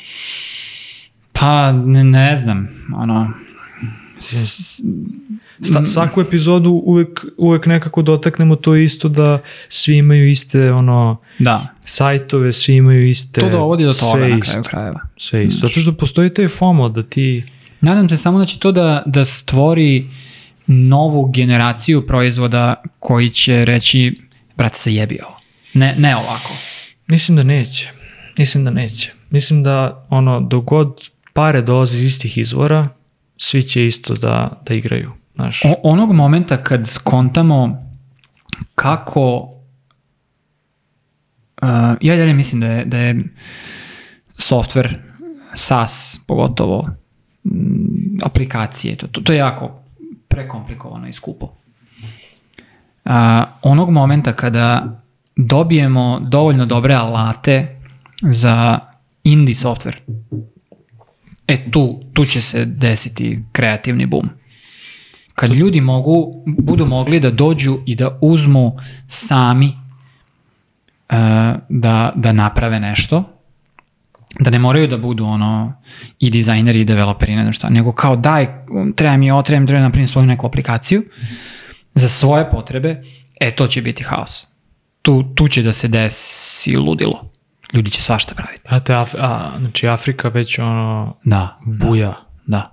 Pa, 1.33 1.73
ne, 1.73 2.05
ne 2.05 2.37
znam, 2.37 2.69
ono... 2.97 3.44
Sta, 5.63 5.87
svaku 5.87 6.21
epizodu 6.21 6.71
uvek, 6.71 7.25
uvek 7.37 7.67
nekako 7.67 8.03
dotaknemo 8.03 8.57
to 8.57 8.77
isto 8.77 9.09
da 9.09 9.39
svi 9.69 9.97
imaju 9.97 10.31
iste 10.31 10.73
ono 10.73 11.17
Da, 11.39 11.69
sajtove, 11.85 12.53
svi 12.53 12.75
imaju 12.75 13.09
iste 13.09 13.41
to 13.41 13.49
dovodi 13.49 13.85
do 13.85 13.93
toga 13.93 14.11
sve 14.11 14.29
na 14.29 14.41
kraju 14.41 14.63
krajeva. 14.63 15.01
Sve 15.17 15.45
isto. 15.45 15.69
Zato 15.69 15.81
što 15.81 15.93
postoji 15.93 16.35
taj 16.35 16.49
FOMO 16.49 16.89
da 16.89 17.03
ti 17.03 17.45
Nadam 17.85 18.09
se 18.09 18.17
samo 18.17 18.39
da 18.39 18.47
će 18.47 18.59
to 18.59 18.73
da, 18.73 19.03
da 19.07 19.25
stvori 19.25 20.07
novu 20.67 21.31
generaciju 21.35 22.07
proizvoda 22.07 22.83
koji 22.99 23.31
će 23.31 23.65
reći, 23.65 24.15
brate, 24.57 24.79
se 24.79 24.95
jebi 24.95 25.19
ovo. 25.27 25.37
Ne, 25.75 25.95
ne 25.99 26.17
ovako. 26.17 26.53
Mislim 27.07 27.37
da 27.37 27.43
neće. 27.43 27.91
Mislim 28.39 28.65
da 28.65 28.71
neće. 28.71 29.13
Mislim 29.31 29.63
da 29.63 30.07
ono, 30.11 30.41
dok 30.41 30.65
god 30.65 31.11
pare 31.33 31.63
dolaze 31.63 31.99
iz 31.99 32.05
istih 32.05 32.39
izvora, 32.39 32.89
svi 33.37 33.63
će 33.63 33.87
isto 33.87 34.15
da, 34.15 34.63
da 34.67 34.75
igraju. 34.75 35.13
Znaš. 35.35 35.63
O, 35.65 35.75
onog 35.83 36.13
momenta 36.13 36.63
kad 36.63 36.89
skontamo 36.89 37.85
kako 38.75 39.55
uh, 41.63 41.69
ja 42.01 42.17
dalje 42.17 42.35
mislim 42.35 42.61
da 42.61 42.67
je, 42.67 42.85
da 42.85 42.99
je 42.99 43.25
software 44.39 44.95
SaaS 45.55 46.19
pogotovo 46.27 46.89
mm, 47.45 48.19
aplikacije, 48.25 48.97
to, 48.97 49.07
to, 49.07 49.21
to 49.21 49.33
je 49.33 49.39
jako 49.39 49.81
prekomplikovano 50.29 51.09
i 51.09 51.13
skupo. 51.13 51.47
Uh, 53.05 53.13
onog 53.63 53.91
momenta 53.91 54.33
kada 54.33 55.01
dobijemo 55.37 56.21
dovoljno 56.21 56.67
dobre 56.67 56.95
alate 56.95 57.81
za 58.23 58.79
indie 59.25 59.55
software, 59.55 59.97
e 61.49 61.71
tu, 61.71 62.01
tu 62.13 62.25
će 62.25 62.43
se 62.43 62.65
desiti 62.65 63.45
kreativni 63.53 64.07
boom 64.07 64.29
kad 65.35 65.51
ljudi 65.51 65.81
mogu, 65.81 66.45
budu 66.47 66.87
mogli 66.87 67.21
da 67.21 67.31
dođu 67.31 67.79
i 67.87 67.95
da 67.95 68.19
uzmu 68.21 68.77
sami 69.07 69.67
uh, 69.67 71.17
da, 71.69 72.13
da 72.17 72.33
naprave 72.33 72.81
nešto, 72.81 73.25
da 74.41 74.51
ne 74.51 74.59
moraju 74.59 74.89
da 74.89 74.97
budu 74.97 75.25
ono 75.25 75.73
i 76.19 76.31
dizajneri 76.31 76.81
i 76.81 76.85
developeri, 76.85 77.37
ne 77.37 77.43
znam 77.43 77.53
šta, 77.53 77.71
nego 77.71 77.93
kao 77.93 78.17
daj, 78.17 78.47
treba 78.97 79.17
mi 79.17 79.31
ovo, 79.31 79.43
treba 79.43 79.61
mi 79.61 79.67
treba 79.67 79.89
da 79.89 80.07
svoju 80.07 80.27
neku 80.27 80.47
aplikaciju 80.47 81.03
za 81.95 82.09
svoje 82.09 82.51
potrebe, 82.51 83.03
e 83.41 83.51
to 83.51 83.67
će 83.67 83.83
biti 83.83 84.05
haos. 84.05 84.47
Tu, 85.03 85.23
tu 85.35 85.49
će 85.49 85.63
da 85.63 85.73
se 85.73 85.89
desi 85.89 86.77
ludilo. 86.77 87.31
Ljudi 87.75 87.91
će 87.91 88.03
svašta 88.03 88.35
praviti. 88.35 88.61
Brate, 88.69 88.95
Af, 88.95 89.15
a, 89.19 89.51
znači 89.59 89.89
Afrika 89.89 90.29
već 90.29 90.59
ono 90.59 91.17
Da, 91.25 91.59
buja. 91.65 92.15
da. 92.47 92.71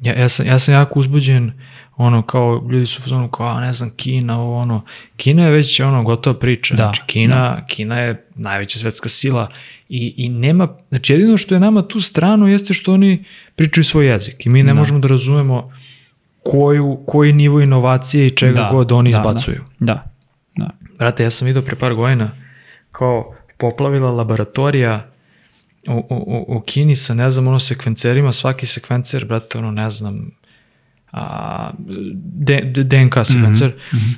Ja, 0.00 0.14
ja, 0.14 0.28
sam, 0.28 0.46
ja 0.46 0.58
sam 0.58 0.74
jako 0.74 1.00
uzbuđen, 1.00 1.52
ono, 1.96 2.22
kao, 2.22 2.66
ljudi 2.70 2.86
su 2.86 3.02
fazonu 3.02 3.28
kao, 3.30 3.46
a, 3.46 3.60
ne 3.60 3.72
znam, 3.72 3.90
Kina, 3.96 4.40
ovo, 4.40 4.58
ono, 4.58 4.84
Kina 5.16 5.44
je 5.44 5.50
već, 5.50 5.80
ono, 5.80 6.02
gotova 6.02 6.38
priča, 6.38 6.74
Da, 6.74 6.82
znači, 6.82 7.02
Kina, 7.06 7.66
Kina 7.66 7.98
je 7.98 8.26
najveća 8.34 8.78
svetska 8.78 9.08
sila 9.08 9.48
i, 9.88 10.14
i 10.16 10.28
nema, 10.28 10.68
znači, 10.88 11.12
jedino 11.12 11.36
što 11.36 11.54
je 11.54 11.60
nama 11.60 11.82
tu 11.82 12.00
strano 12.00 12.48
jeste 12.48 12.74
što 12.74 12.92
oni 12.94 13.24
pričaju 13.56 13.84
svoj 13.84 14.06
jezik 14.06 14.46
i 14.46 14.48
mi 14.48 14.62
ne 14.62 14.72
Da. 14.72 14.78
možemo 14.78 14.98
da 14.98 15.08
razumemo 15.08 15.72
koju, 16.44 16.98
koji 17.06 17.32
nivo 17.32 17.60
inovacije 17.60 18.26
i 18.26 18.30
čega 18.36 18.54
Da, 18.62 18.68
god 18.72 18.92
oni 18.92 19.12
da, 19.12 19.18
izbacuju. 19.18 19.64
Da, 19.78 20.10
da. 20.56 20.70
Brate, 20.98 21.22
ja 21.24 21.30
sam 21.30 21.46
vidio 21.46 21.62
pre 21.62 21.76
par 21.76 21.94
godina 21.94 22.30
kao 22.92 23.34
poplavila 23.58 24.10
laboratorija 24.10 25.10
u, 25.88 25.92
u, 26.10 26.44
u- 26.48 26.60
Kini 26.60 26.96
sa, 26.96 27.14
ne 27.14 27.30
znam, 27.30 27.48
ono, 27.48 27.58
sekvencerima, 27.58 28.32
svaki 28.32 28.66
sekvencer, 28.66 29.24
brate, 29.24 29.58
ono, 29.58 29.70
ne 29.70 29.90
znam, 29.90 30.30
a, 31.12 31.70
DNK 32.84 33.14
sekvencer, 33.24 33.72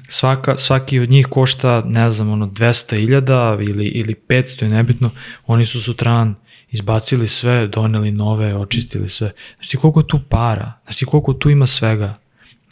svaka, 0.09 0.59
svaki 0.59 1.01
od 1.01 1.11
njih 1.11 1.27
košta, 1.27 1.83
ne 1.87 2.11
znam, 2.11 2.31
ono, 2.31 2.47
200.000 2.47 3.71
ili, 3.71 3.87
ili 3.87 4.15
500 4.29 4.63
je 4.63 4.69
nebitno, 4.69 5.11
oni 5.47 5.65
su 5.65 5.83
sutran 5.83 6.35
izbacili 6.71 7.29
sve, 7.29 7.67
doneli 7.67 8.11
nove, 8.11 8.57
očistili 8.57 9.09
sve. 9.09 9.33
Znaš 9.57 9.69
ti 9.69 9.77
koliko 9.77 10.03
tu 10.03 10.21
para? 10.29 10.73
Znaš 10.85 10.97
ti 10.97 11.05
koliko 11.05 11.33
tu 11.33 11.51
ima 11.51 11.67
svega? 11.67 12.15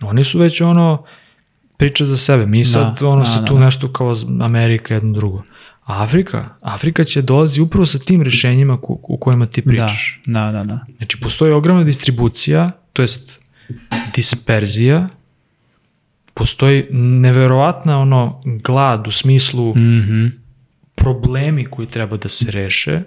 Oni 0.01 0.25
su 0.25 0.39
već 0.39 0.61
ono, 0.61 1.05
priča 1.77 2.05
za 2.05 2.17
sebe. 2.17 2.47
Mi 2.47 2.65
sad 2.65 2.99
Da, 3.01 3.09
ono 3.09 3.19
da, 3.19 3.25
se 3.25 3.41
da, 3.41 3.45
tu 3.45 3.55
da. 3.55 3.61
nešto 3.61 3.93
kao 3.93 4.15
Amerika 4.41 4.95
jedno 4.95 5.13
drugo. 5.13 5.43
Afrika, 5.89 6.49
Afrika 6.61 7.05
će 7.05 7.23
dolazi 7.23 7.61
upravo 7.61 7.87
sa 7.87 7.99
tim 7.99 8.23
rešenjima 8.23 8.81
ku, 8.81 9.01
u 9.03 9.17
kojima 9.17 9.47
ti 9.47 9.63
pričaš. 9.63 10.21
Da, 10.27 10.41
da, 10.41 10.53
da, 10.53 10.65
da. 10.65 10.85
Znači 10.97 11.21
postoji 11.21 11.53
ogromna 11.53 11.85
distribucija, 11.85 12.71
to 12.93 13.03
jest 13.03 13.41
disperzija, 14.15 15.09
postoji 16.35 16.87
neverovatna 16.93 17.99
ono 18.01 18.43
glad 18.45 19.07
u 19.07 19.11
smislu 19.11 19.75
Mhm. 19.77 20.27
problemi 20.95 21.65
koji 21.65 21.89
treba 21.89 22.17
da 22.17 22.29
se 22.29 22.51
reše. 22.51 23.01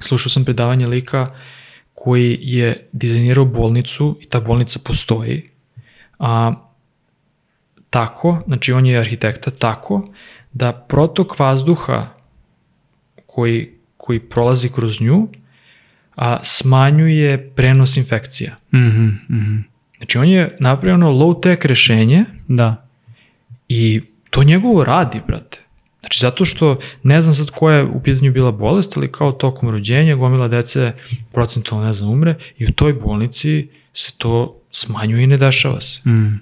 Slušao 0.00 0.30
sam 0.30 0.44
predavanje 0.44 0.86
lika 0.86 1.34
koji 1.94 2.38
je 2.42 2.88
dizajnirao 2.92 3.44
bolnicu 3.44 4.18
i 4.20 4.26
ta 4.26 4.40
bolnica 4.40 4.78
postoji. 4.84 5.48
A, 6.18 6.52
tako, 7.90 8.42
znači 8.46 8.72
on 8.72 8.86
je 8.86 8.98
arhitekta, 8.98 9.50
tako 9.50 10.08
da 10.54 10.72
protok 10.72 11.38
vazduha 11.38 12.06
koji, 13.26 13.70
koji 13.96 14.20
prolazi 14.20 14.68
kroz 14.68 15.00
nju 15.00 15.28
a, 16.16 16.38
smanjuje 16.42 17.50
prenos 17.50 17.96
infekcija. 17.96 18.56
Mhm, 18.74 19.06
mhm. 19.30 19.56
Znači 19.96 20.18
on 20.18 20.28
je 20.28 20.56
napravio 20.60 20.94
ono 20.94 21.10
low-tech 21.10 21.66
rešenje 21.66 22.24
Da. 22.48 22.86
I 23.68 24.02
to 24.30 24.44
njegovo 24.44 24.84
radi, 24.84 25.20
brate. 25.26 25.60
Znači, 26.00 26.20
zato 26.20 26.44
što 26.44 26.78
ne 27.02 27.22
znam 27.22 27.34
sad 27.34 27.50
koja 27.50 27.76
je 27.76 27.84
u 27.84 28.02
pitanju 28.02 28.32
bila 28.32 28.52
bolest, 28.52 28.96
ali 28.96 29.12
kao 29.12 29.32
tokom 29.32 29.70
rođenja 29.70 30.14
gomila 30.14 30.48
dece 30.48 30.92
procentualno, 31.32 31.86
ne 31.86 31.94
znam, 31.94 32.10
umre 32.10 32.34
i 32.58 32.66
u 32.66 32.72
toj 32.72 32.92
bolnici 32.92 33.68
se 33.94 34.12
to 34.18 34.60
smanjuje 34.70 35.24
i 35.24 35.26
ne 35.26 35.36
dešava 35.36 35.80
se. 35.80 36.08
Mm. 36.08 36.40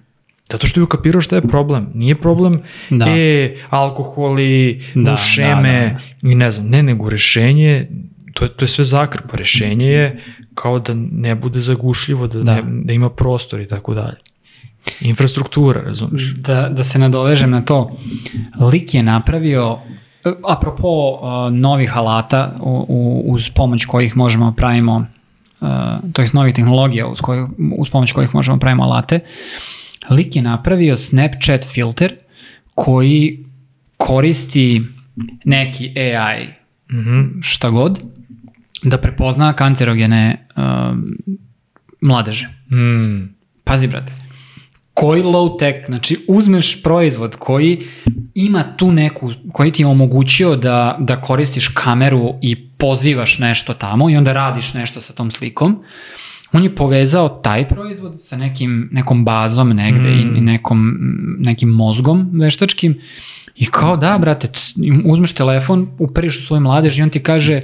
Zato 0.52 0.66
što 0.66 0.80
je 0.80 0.84
ukapirao 0.84 1.20
šta 1.20 1.36
je 1.36 1.42
problem. 1.42 1.88
Nije 1.94 2.14
problem 2.14 2.62
Da. 2.90 3.06
e, 3.08 3.56
alkoholi, 3.70 4.82
Da, 4.94 5.10
mušeme 5.10 5.98
da, 6.22 6.28
i 6.28 6.34
ne 6.34 6.50
znam, 6.50 6.66
ne, 6.66 6.82
nego 6.82 7.08
rešenje, 7.10 7.88
to 8.34 8.44
je, 8.44 8.48
to 8.48 8.64
je 8.64 8.68
sve 8.68 8.84
zakrpa. 8.84 9.36
Rešenje 9.36 9.86
je 9.86 10.22
kao 10.54 10.78
da 10.78 10.92
ne 10.94 11.34
bude 11.34 11.60
zagušljivo, 11.60 12.26
da, 12.26 12.42
Da. 12.42 12.54
Ne, 12.54 12.62
da 12.64 12.92
ima 12.92 13.10
prostor 13.10 13.60
i 13.60 13.68
tako 13.68 13.94
dalje. 13.94 14.16
Infrastruktura, 15.00 15.80
razumiješ? 15.80 16.34
Da, 16.34 16.68
da 16.68 16.84
se 16.84 16.98
nadovežem 16.98 17.50
na 17.50 17.62
to, 17.62 17.96
lik 18.72 18.94
je 18.94 19.02
napravio, 19.02 19.78
e, 20.24 20.32
apropo 20.48 20.88
uh, 20.88 21.52
novih 21.52 21.96
alata 21.96 22.56
u, 22.60 22.86
u, 22.88 23.22
uz 23.32 23.50
pomoć 23.54 23.84
kojih 23.84 24.16
možemo 24.16 24.50
da 24.50 24.56
pravimo, 24.56 25.06
uh, 25.60 25.68
to 26.12 26.22
je 26.22 26.28
novih 26.32 26.54
tehnologija 26.54 27.06
uz, 27.06 27.20
kojih, 27.20 27.46
uz 27.78 27.90
pomoć 27.90 28.12
kojih 28.12 28.34
možemo 28.34 28.56
da 28.56 28.60
pravimo 28.60 28.82
alate, 28.82 29.20
lik 30.10 30.36
je 30.36 30.42
napravio 30.42 30.96
Snapchat 30.96 31.64
filter 31.64 32.14
koji 32.74 33.44
koristi 33.96 34.82
neki 35.44 35.94
AI 35.96 36.62
Mhm. 36.92 37.40
šta 37.42 37.70
god 37.70 38.00
da 38.82 38.98
prepozna 38.98 39.52
kancerogene 39.52 40.46
um, 40.56 41.16
mladeže. 42.00 42.48
Mm. 42.70 43.34
Pazi, 43.64 43.86
brate, 43.86 44.12
koji 44.94 45.22
low 45.22 45.58
tech, 45.58 45.86
znači 45.86 46.24
uzmeš 46.28 46.82
proizvod 46.82 47.36
koji 47.36 47.80
ima 48.34 48.76
tu 48.76 48.92
neku, 48.92 49.32
koji 49.52 49.72
ti 49.72 49.82
je 49.82 49.86
omogućio 49.86 50.56
da, 50.56 50.96
da 51.00 51.20
koristiš 51.20 51.68
kameru 51.68 52.34
i 52.42 52.68
pozivaš 52.68 53.38
nešto 53.38 53.74
tamo 53.74 54.10
i 54.10 54.16
onda 54.16 54.32
radiš 54.32 54.74
nešto 54.74 55.00
sa 55.00 55.12
tom 55.12 55.30
slikom, 55.30 55.82
on 56.52 56.64
je 56.64 56.74
povezao 56.74 57.28
taj 57.28 57.68
proizvod 57.68 58.14
sa 58.18 58.36
nekim, 58.36 58.88
nekom 58.92 59.24
bazom 59.24 59.68
negde 59.68 60.10
Mm. 60.10 60.36
i 60.36 60.40
nekom, 60.40 60.94
nekim 61.38 61.68
mozgom 61.68 62.30
veštačkim 62.32 63.00
i 63.56 63.66
kao 63.66 63.96
da, 63.96 64.18
brate, 64.18 64.48
uzmeš 65.04 65.32
telefon, 65.32 65.88
uperiš 65.98 66.38
u 66.38 66.42
svoj 66.42 66.60
mladež 66.60 66.98
i 66.98 67.02
on 67.02 67.10
ti 67.10 67.22
kaže 67.22 67.60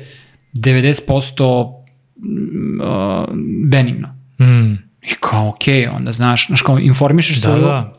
90% 0.55 1.73
mm, 2.17 2.81
uh, 2.81 3.29
benigno. 3.65 4.09
Mm. 4.41 4.73
I 5.03 5.15
kao, 5.21 5.49
okej, 5.49 5.87
onda 5.89 6.13
znaš, 6.13 6.47
znaš 6.47 6.63
kao, 6.63 6.79
informišeš 6.79 7.37
Da, 7.37 7.49
svoju... 7.49 7.63
da. 7.63 7.95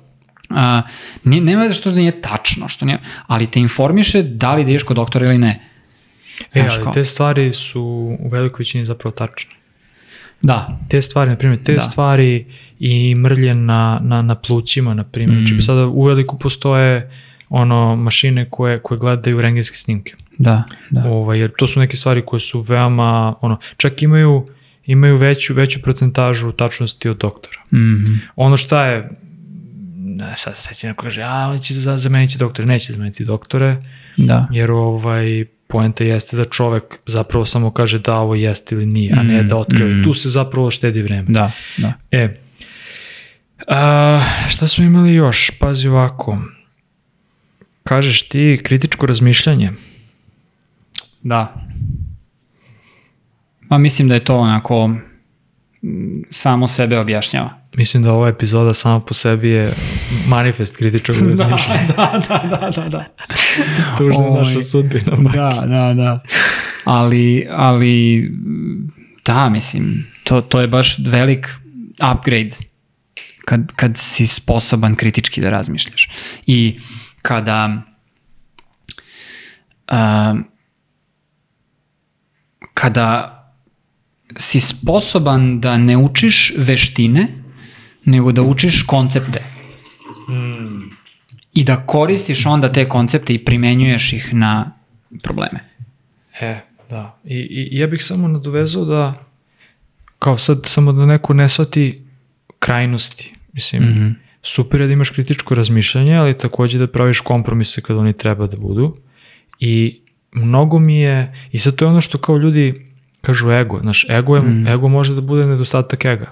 A, 0.50 0.82
nije, 1.24 1.42
nema 1.42 1.62
veze 1.62 1.74
što 1.74 1.92
nije 1.92 2.22
tačno, 2.22 2.68
što 2.68 2.86
nije, 2.86 3.00
ali 3.28 3.48
te 3.48 3.60
informiše 3.60 4.24
da 4.24 4.56
li 4.56 4.64
da 4.64 4.70
ideš 4.70 4.84
kod 4.84 4.96
doktora 4.96 5.26
ili 5.26 5.38
ne. 5.38 5.60
E, 6.54 6.68
ali 6.72 6.94
te 6.94 7.06
stvari 7.06 7.54
su 7.54 7.82
u 8.20 8.30
velikoj 8.30 8.64
većini 8.64 8.86
zapravo 8.86 9.12
tačne. 9.16 9.52
Da, 10.42 10.80
Te 10.90 11.02
stvari, 11.02 11.30
na 11.30 11.36
primjer, 11.36 11.64
te 11.64 11.74
Da. 11.74 11.82
stvari 11.82 12.46
i 12.80 13.16
mrlje 13.16 13.56
na, 13.56 14.00
na, 14.04 14.22
na 14.22 14.36
plućima, 14.36 14.94
na 14.94 15.04
primjer. 15.04 15.42
Mm. 15.42 15.46
Znači, 15.46 15.62
sada 15.62 15.88
u 15.88 16.04
veliku 16.04 16.40
postoje 16.40 17.12
ono 17.50 17.96
mašine 17.96 18.50
koje, 18.50 18.80
koje 18.80 18.98
gledaju 19.00 19.42
rengenske 19.42 19.78
snimke. 19.78 20.14
Da, 20.38 20.64
da. 20.90 21.04
Ovaj, 21.06 21.40
jer 21.40 21.52
to 21.58 21.68
su 21.68 21.80
neke 21.80 21.98
stvari 21.98 22.22
koje 22.26 22.40
su 22.40 22.62
veoma, 22.62 23.36
ono, 23.42 23.58
čak 23.78 24.04
imaju, 24.04 24.48
imaju 24.86 25.18
veću, 25.18 25.54
veću 25.54 25.82
procentažu 25.82 26.52
tačnosti 26.52 27.10
od 27.10 27.18
doktora. 27.18 27.58
Mhm. 27.74 28.14
Ono 28.36 28.58
šta 28.58 28.86
je, 28.86 29.10
ne, 29.98 30.34
sad, 30.36 30.58
sad 30.58 30.76
će 30.78 30.88
neko 30.88 31.04
kaže, 31.04 31.22
a, 31.22 31.50
on 31.52 31.60
će 31.60 31.74
za, 31.74 31.98
zameniti 31.98 32.38
doktore, 32.38 32.66
neće 32.66 32.94
zameniti 32.94 33.26
doktore, 33.26 33.78
Da. 34.18 34.48
jer 34.52 34.72
ovaj, 34.72 35.46
poenta 35.70 36.04
jeste 36.04 36.38
da 36.38 36.46
čovek 36.46 36.84
zapravo 37.06 37.46
samo 37.46 37.72
kaže 37.72 38.00
da 38.00 38.16
ovo 38.16 38.36
jeste 38.36 38.76
ili 38.76 38.86
nije, 38.86 39.14
a 39.14 39.24
ne 39.24 39.44
Mm, 39.44 39.48
da 39.48 39.58
otkriva. 39.58 39.90
mm. 39.90 40.04
Tu 40.04 40.14
se 40.14 40.30
zapravo 40.30 40.72
štedi 40.72 41.02
vreme. 41.02 41.26
Da, 41.30 41.52
da. 41.78 41.94
E, 42.12 42.40
a, 43.68 44.20
šta 44.50 44.68
smo 44.68 44.86
imali 44.86 45.14
još? 45.14 45.52
Pazi 45.60 45.88
ovako. 45.88 46.38
Kažeš 47.84 48.30
ti 48.30 48.60
kritičko 48.64 49.06
razmišljanje. 49.06 49.72
Da. 51.24 51.54
Ma 53.62 53.78
mislim 53.78 54.08
da 54.08 54.14
je 54.14 54.24
to 54.24 54.38
onako 54.38 54.90
samo 56.32 56.68
sebe 56.68 57.00
objašnjava. 57.00 57.54
Mislim 57.76 58.04
da 58.04 58.14
ova 58.14 58.28
epizoda 58.28 58.74
sama 58.74 59.00
po 59.00 59.14
sebi 59.14 59.50
je 59.50 59.72
manifest 60.28 60.78
kritičkog 60.78 61.16
razmišljanja. 61.30 61.88
da, 61.98 62.22
da, 62.30 62.58
da, 62.60 62.70
da, 62.70 62.90
da. 62.90 63.06
Tužna 63.98 64.24
je 64.24 64.30
Oj. 64.30 64.38
naša 64.38 64.62
sudbina. 64.62 65.16
majke. 65.16 65.38
Da, 65.38 65.66
da, 65.66 65.94
da. 65.94 66.20
Ali, 66.84 67.48
ali 67.52 68.32
da, 69.26 69.50
mislim, 69.50 70.08
to, 70.24 70.42
to 70.42 70.62
je 70.62 70.68
baš 70.68 70.98
velik 71.08 71.48
upgrade 72.14 72.56
kad, 73.46 73.72
kad 73.76 73.98
si 73.98 74.28
sposoban 74.28 74.96
kritički 74.96 75.42
da 75.42 75.50
razmišljaš. 75.50 76.10
I 76.48 76.80
kada 77.22 77.82
um, 79.92 80.46
kada 82.74 83.39
si 84.38 84.60
sposoban 84.60 85.60
da 85.60 85.78
ne 85.78 85.98
učiš 85.98 86.54
veštine, 86.58 87.28
nego 88.06 88.32
da 88.32 88.42
učiš 88.42 88.84
koncepte. 88.84 89.44
I 91.54 91.64
da 91.64 91.86
koristiš 91.86 92.46
onda 92.46 92.72
te 92.72 92.90
koncepte 92.90 93.34
i 93.34 93.46
primenjuješ 93.46 94.14
ih 94.14 94.34
na 94.34 94.72
probleme. 95.24 95.60
E, 96.42 96.60
da. 96.90 97.20
I, 97.26 97.36
I 97.72 97.80
ja 97.80 97.88
bih 97.88 98.04
samo 98.04 98.28
nadovezao 98.28 98.86
da 98.86 99.26
kao 100.20 100.38
sad 100.38 100.60
samo 100.66 100.92
da 100.94 101.06
neko 101.06 101.34
ne 101.34 101.50
shvati 101.50 102.02
krajnosti. 102.60 103.34
Mislim, 103.54 103.84
Mhm. 103.84 104.10
super 104.42 104.82
je 104.82 104.88
da 104.88 104.94
imaš 104.94 105.10
kritičko 105.10 105.56
razmišljanje, 105.56 106.16
ali 106.16 106.38
takođe 106.38 106.80
da 106.80 106.88
praviš 106.88 107.20
kompromise 107.20 107.82
kada 107.82 108.00
oni 108.00 108.14
treba 108.14 108.48
da 108.48 108.58
budu. 108.58 108.98
I 109.60 110.00
mnogo 110.32 110.80
mi 110.80 111.00
je, 111.00 111.34
i 111.52 111.58
sad 111.60 111.76
to 111.76 111.86
je 111.86 111.90
ono 111.90 112.02
što 112.02 112.18
kao 112.18 112.38
ljudi 112.38 112.89
kažu 113.22 113.52
ego, 113.52 113.80
znaš, 113.82 114.06
ego, 114.10 114.36
je, 114.36 114.42
Mhm. 114.42 114.68
ego 114.68 114.88
može 114.88 115.16
da 115.16 115.22
bude 115.22 115.46
nedostatak 115.46 116.06
ega. 116.06 116.32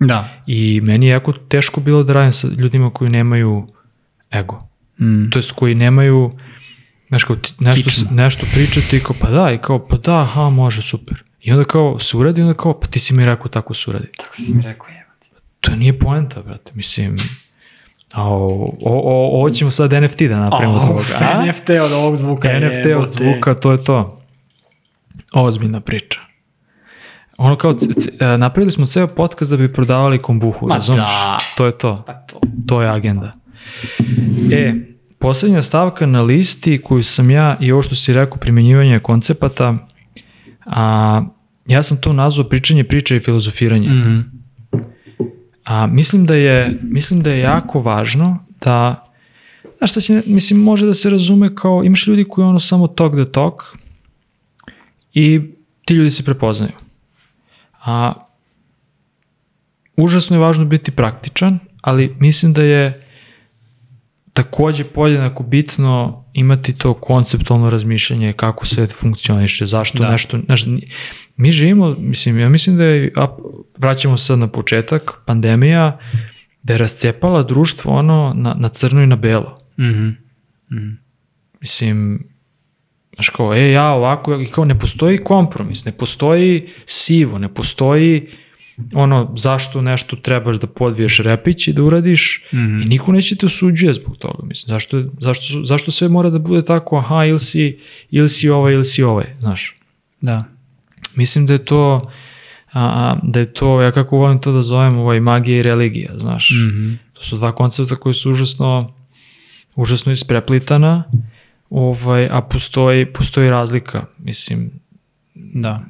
Da. 0.00 0.28
I 0.46 0.80
meni 0.82 1.06
je 1.06 1.10
jako 1.10 1.32
teško 1.32 1.80
bilo 1.80 2.02
da 2.02 2.12
radim 2.12 2.32
sa 2.32 2.48
ljudima 2.48 2.90
koji 2.90 3.10
nemaju 3.10 3.66
ego. 4.32 4.62
Mm. 5.00 5.30
To 5.30 5.38
jest 5.38 5.52
koji 5.52 5.74
nemaju, 5.74 6.30
znaš, 7.08 7.24
kao 7.24 7.36
ti, 7.36 7.52
nešto, 7.58 7.90
nešto 8.10 8.46
pričati 8.54 8.96
i 8.96 9.00
kao, 9.00 9.16
pa 9.20 9.30
da, 9.30 9.52
i 9.52 9.58
kao, 9.58 9.86
pa 9.88 9.96
da, 9.96 10.20
aha, 10.20 10.42
može, 10.42 10.82
super. 10.82 11.22
I 11.40 11.52
onda 11.52 11.64
kao 11.64 11.98
se 11.98 12.16
uradi, 12.16 12.42
onda 12.42 12.54
kao, 12.54 12.80
pa 12.80 12.86
ti 12.86 13.00
si 13.00 13.14
mi 13.14 13.24
rekao 13.24 13.48
tako 13.48 13.74
se 13.74 13.90
uradi. 13.90 14.06
Tako 14.18 14.36
si 14.36 14.54
mi 14.54 14.62
rekao 14.62 14.86
je. 14.88 15.06
To 15.60 15.76
nije 15.76 15.98
poenta, 15.98 16.42
brate, 16.42 16.72
mislim, 16.74 17.14
o, 18.14 18.22
o, 18.22 19.00
o, 19.04 19.38
ovo 19.38 19.50
ćemo 19.50 19.70
sad 19.70 19.92
NFT 19.92 20.22
da 20.22 20.38
napravimo 20.38 20.74
od 20.74 20.82
ovoga. 20.82 21.04
a? 21.20 21.46
NFT 21.46 21.70
od 21.70 21.92
ovog 21.92 22.16
zvuka. 22.16 22.48
NFT 22.60 22.86
od 22.96 23.08
zvuka, 23.08 23.54
to 23.54 23.72
je 23.72 23.84
to. 23.84 24.19
Ozbiljna 25.34 25.80
priča. 25.80 26.20
Ono 27.36 27.56
kao, 27.56 27.76
e, 28.20 28.38
napravili 28.38 28.70
smo 28.70 28.86
ceo 28.86 29.06
podcast 29.06 29.50
da 29.50 29.56
bi 29.56 29.72
prodavali 29.72 30.22
kombuhu, 30.22 30.66
Ma 30.68 30.74
razumeš? 30.74 31.00
da. 31.00 31.38
To 31.56 31.66
je 31.66 31.78
to. 31.78 32.02
Pa 32.06 32.12
to. 32.12 32.40
To 32.66 32.82
je 32.82 32.88
agenda. 32.90 33.32
E, 34.52 34.74
poslednja 35.18 35.62
stavka 35.62 36.06
na 36.06 36.22
listi 36.22 36.80
koju 36.84 37.02
sam 37.02 37.30
ja 37.30 37.56
i 37.60 37.72
ovo 37.72 37.82
što 37.82 37.94
si 37.94 38.12
rekao, 38.12 38.38
primjenjivanje 38.38 38.98
koncepata, 38.98 39.74
a, 40.66 41.22
ja 41.66 41.82
sam 41.82 42.00
to 42.00 42.12
nazvao 42.12 42.48
pričanje 42.48 42.84
priča 42.84 43.16
i 43.16 43.20
filozofiranje. 43.20 43.88
Mhm. 43.88 44.20
A, 45.64 45.86
mislim, 45.86 46.26
da 46.26 46.34
je, 46.34 46.78
mislim 46.82 47.22
da 47.22 47.30
je 47.30 47.38
jako 47.40 47.80
važno 47.80 48.38
da, 48.60 49.04
znaš 49.78 49.90
šta 49.90 50.00
će, 50.00 50.22
mislim, 50.26 50.60
može 50.60 50.86
da 50.86 50.94
se 50.94 51.10
razume 51.10 51.54
kao, 51.54 51.84
imaš 51.84 52.06
ljudi 52.06 52.24
koji 52.24 52.44
ono 52.46 52.58
samo 52.58 52.86
talk 52.86 53.12
the 53.12 53.32
talk 53.32 53.62
i 55.14 55.40
ti 55.84 55.94
ljudi 55.94 56.10
se 56.10 56.24
prepoznaju. 56.24 56.72
A, 57.84 58.12
užasno 59.96 60.36
je 60.36 60.40
važno 60.40 60.64
biti 60.64 60.90
praktičan, 60.90 61.58
ali 61.80 62.16
mislim 62.18 62.52
da 62.52 62.62
je 62.62 63.06
takođe 64.32 64.84
podjednako 64.84 65.42
bitno 65.42 66.24
imati 66.32 66.72
to 66.72 66.94
konceptualno 66.94 67.70
razmišljanje 67.70 68.32
kako 68.32 68.66
svet 68.66 68.92
funkcioniše, 68.92 69.66
zašto 69.66 69.98
Da. 69.98 70.10
nešto, 70.10 70.38
znaš, 70.44 70.64
mi 71.36 71.52
živimo, 71.52 71.96
mislim, 71.98 72.38
ja 72.38 72.48
mislim 72.48 72.76
da 72.76 72.84
je, 72.84 73.12
a, 73.16 73.36
vraćamo 73.78 74.16
se 74.16 74.26
sad 74.26 74.38
na 74.38 74.48
početak, 74.48 75.12
pandemija, 75.26 75.98
da 76.62 76.72
je 76.72 76.78
rascepala 76.78 77.42
društvo 77.42 77.92
ono 77.92 78.32
na, 78.36 78.54
na 78.54 78.68
crno 78.68 79.02
i 79.02 79.06
na 79.06 79.16
belo. 79.16 79.58
Mhm. 79.78 80.08
Mislim, 81.60 82.29
znaš 83.20 83.28
kao, 83.28 83.54
e, 83.54 83.70
ja 83.70 83.90
ovako, 83.90 84.40
i 84.40 84.46
kao 84.46 84.64
ne 84.64 84.78
postoji 84.78 85.18
kompromis, 85.18 85.84
ne 85.84 85.92
postoji 85.92 86.68
sivo, 86.86 87.38
ne 87.38 87.54
postoji 87.54 88.26
ono, 88.94 89.32
zašto 89.36 89.82
nešto 89.82 90.16
trebaš 90.16 90.56
da 90.56 90.66
podviješ 90.66 91.18
repić 91.18 91.68
i 91.68 91.72
da 91.72 91.82
uradiš 91.82 92.44
Mhm. 92.52 92.80
i 92.82 92.84
niko 92.84 93.12
neće 93.12 93.36
te 93.36 93.46
osuđuje 93.46 93.94
zbog 93.94 94.16
toga, 94.16 94.46
mislim, 94.46 94.68
zašto, 94.68 95.02
zašto, 95.18 95.64
zašto 95.64 95.90
sve 95.90 96.08
mora 96.08 96.30
da 96.30 96.38
bude 96.38 96.64
tako, 96.64 96.96
aha, 96.98 97.24
ili 97.24 97.38
si, 97.38 97.78
ili 98.10 98.28
si 98.28 98.48
ovaj, 98.48 98.72
ili 98.72 98.84
si 98.84 99.02
ovaj, 99.02 99.26
znaš. 99.40 99.76
Da. 100.20 100.44
Mislim 101.14 101.46
da 101.46 101.52
je 101.52 101.64
to, 101.64 102.10
a, 102.72 103.16
da 103.22 103.40
je 103.40 103.52
to, 103.52 103.82
ja 103.82 103.92
kako 103.92 104.16
volim 104.16 104.40
to 104.40 104.52
da 104.52 104.62
zovem, 104.62 104.98
ovaj, 104.98 105.20
magija 105.20 105.58
i 105.58 105.62
religija, 105.62 106.12
znaš. 106.16 106.50
Mhm. 106.50 106.92
To 107.12 107.22
su 107.22 107.36
dva 107.36 107.52
koncepta 107.52 107.96
koji 107.96 108.14
su 108.14 108.30
užasno, 108.30 108.92
užasno 109.76 110.12
ispreplitana, 110.12 111.04
ovaj, 111.70 112.28
a 112.28 112.40
postoji, 112.42 113.06
postoji 113.06 113.50
razlika, 113.50 114.04
mislim, 114.18 114.70
Da. 115.34 115.80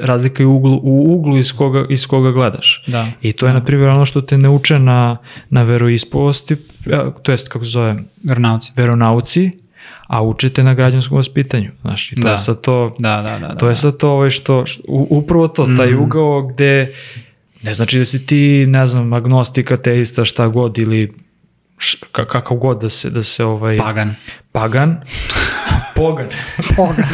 razlika 0.00 0.42
je 0.42 0.46
u 0.46 0.56
uglu, 0.56 0.80
u 0.82 1.14
uglu 1.14 1.36
iz 1.38 1.52
koga, 1.52 1.86
iz 1.90 2.06
koga 2.06 2.30
gledaš. 2.30 2.84
Da. 2.86 3.08
I 3.22 3.32
to 3.32 3.46
je, 3.46 3.52
na 3.52 3.64
primjer, 3.64 3.88
ono 3.88 4.04
što 4.04 4.20
te 4.20 4.38
ne 4.38 4.48
uče 4.48 4.78
na, 4.78 5.16
na 5.50 5.62
veroispovesti, 5.62 6.56
a, 6.86 7.10
to 7.12 7.32
jest, 7.32 7.48
kako 7.48 7.64
se 7.64 7.70
zove, 7.70 7.96
Vernauci. 8.24 8.72
veronauci, 8.76 9.50
a 10.06 10.22
učite 10.22 10.64
na 10.64 10.74
građanskom 10.74 11.16
vaspitanju. 11.16 11.70
Znaš, 11.80 12.12
i 12.12 12.16
to 12.16 12.20
Da. 12.20 12.30
je 12.30 12.38
sad 12.38 12.60
to, 12.60 12.96
Da, 12.98 13.16
da, 13.16 13.38
da. 13.38 13.48
da. 13.48 13.54
to 13.54 13.68
je 13.68 13.74
sad 13.74 13.96
to, 13.96 14.10
ovaj 14.10 14.30
što, 14.30 14.66
što- 14.66 14.82
upravo 14.86 15.48
to, 15.48 15.66
taj 15.68 15.86
Mhm. 15.88 16.00
ugao 16.00 16.42
gde, 16.44 16.94
ne 17.62 17.74
znači 17.74 17.98
da 17.98 18.04
si 18.04 18.26
ti, 18.26 18.36
ne 18.68 18.86
znam, 18.86 19.12
agnostik, 19.12 19.70
ateista, 19.72 20.24
šta 20.24 20.48
god, 20.48 20.78
ili 20.78 21.12
š, 21.78 21.96
ka- 22.04 22.26
kakav 22.26 22.56
god 22.56 22.80
da 22.80 22.88
se, 22.88 23.10
da 23.10 23.22
se 23.22 23.44
ovaj, 23.44 23.78
Pagan. 23.78 24.14
pagan, 24.52 25.00
pogan, 25.96 26.28
Pagan. 26.76 27.04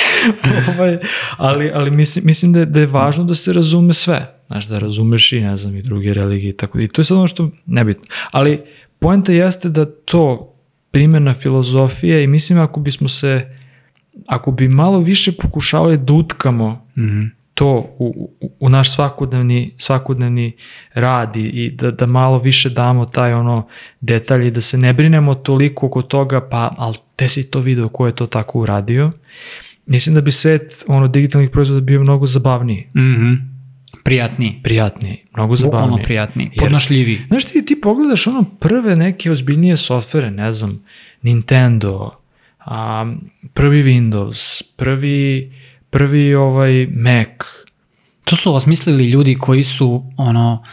ovaj, 0.70 0.98
ali, 1.36 1.70
ali 1.70 1.90
mislim, 1.90 2.24
mislim 2.26 2.52
da, 2.52 2.60
je, 2.60 2.66
da 2.66 2.80
je 2.80 2.86
važno 2.86 3.24
da 3.24 3.34
se 3.34 3.52
razume 3.52 3.92
sve. 3.92 4.38
Znaš, 4.46 4.66
da 4.66 4.78
razumeš 4.78 5.32
i 5.32 5.40
ne 5.40 5.56
znam 5.56 5.76
i 5.76 5.82
druge 5.82 6.14
religije 6.14 6.50
i 6.50 6.56
tako 6.56 6.78
da. 6.78 6.84
I 6.84 6.88
to 6.88 7.00
je 7.00 7.04
sad 7.04 7.16
ono 7.16 7.26
što 7.26 7.50
nebitno. 7.66 8.04
Ali 8.30 8.62
poenta 8.98 9.32
jeste 9.32 9.68
da 9.68 9.86
to 9.86 10.54
primjena 10.90 11.34
filozofije 11.34 12.24
i 12.24 12.28
mislim 12.28 12.58
ako 12.60 12.80
bismo 12.80 13.08
se, 13.08 13.56
ako 14.26 14.50
bi 14.52 14.68
malo 14.68 14.98
više 15.00 15.32
pokušavali 15.32 15.96
da 15.96 16.12
utkamo 16.12 16.86
Mhm. 16.96 17.22
To 17.62 17.68
u, 17.98 18.06
u, 18.40 18.50
u 18.60 18.68
naš 18.68 18.92
svakodnevni, 18.92 19.74
svakodnevni 19.78 20.52
rad 20.94 21.36
i, 21.36 21.40
i 21.40 21.70
da, 21.70 21.90
da 21.90 22.06
malo 22.08 22.38
više 22.38 22.70
damo 22.70 23.06
taj 23.06 23.32
ono 23.34 23.66
detalj 24.00 24.46
i 24.46 24.50
da 24.50 24.60
se 24.60 24.78
ne 24.78 24.92
brinemo 24.92 25.34
toliko 25.36 25.86
oko 25.86 26.02
toga, 26.04 26.40
pa 26.42 26.74
ali 26.78 26.96
te 27.16 27.28
si 27.28 27.50
to 27.50 27.60
video 27.60 27.88
ko 27.88 28.06
je 28.06 28.14
to 28.14 28.26
tako 28.28 28.60
uradio. 28.60 29.10
Mislim 29.86 30.14
da 30.14 30.20
bi 30.20 30.30
svet 30.32 30.84
ono, 30.88 31.08
digitalnih 31.08 31.50
proizvoda 31.50 31.80
bio 31.82 32.00
mnogo 32.00 32.26
zabavniji, 32.28 32.86
Mhm. 32.88 33.32
Prijatniji. 34.04 34.60
prijatniji, 34.62 35.16
mnogo 35.32 35.54
Bukvalno 35.54 35.76
zabavniji. 35.78 36.04
prijatniji. 36.04 36.46
Jer- 36.46 36.58
Podnošljiviji. 36.58 37.20
Znaš 37.28 37.44
ti, 37.44 37.64
ti 37.64 37.80
pogledaš 37.80 38.26
ono 38.26 38.44
prve 38.60 38.96
neke 38.96 39.30
ozbiljnije 39.30 39.76
softvere, 39.76 40.30
ne 40.30 40.52
znam, 40.52 40.82
Nintendo, 41.22 42.10
a, 42.60 43.06
prvi 43.54 43.82
Windows, 43.84 44.62
prvi, 44.76 45.52
prvi 45.92 46.34
ovaj 46.34 46.86
Mac, 46.86 47.28
To 48.24 48.36
su 48.36 48.54
osmislili 48.54 49.10
ljudi 49.10 49.34
koji 49.34 49.62
su 49.62 50.04
ono 50.16 50.64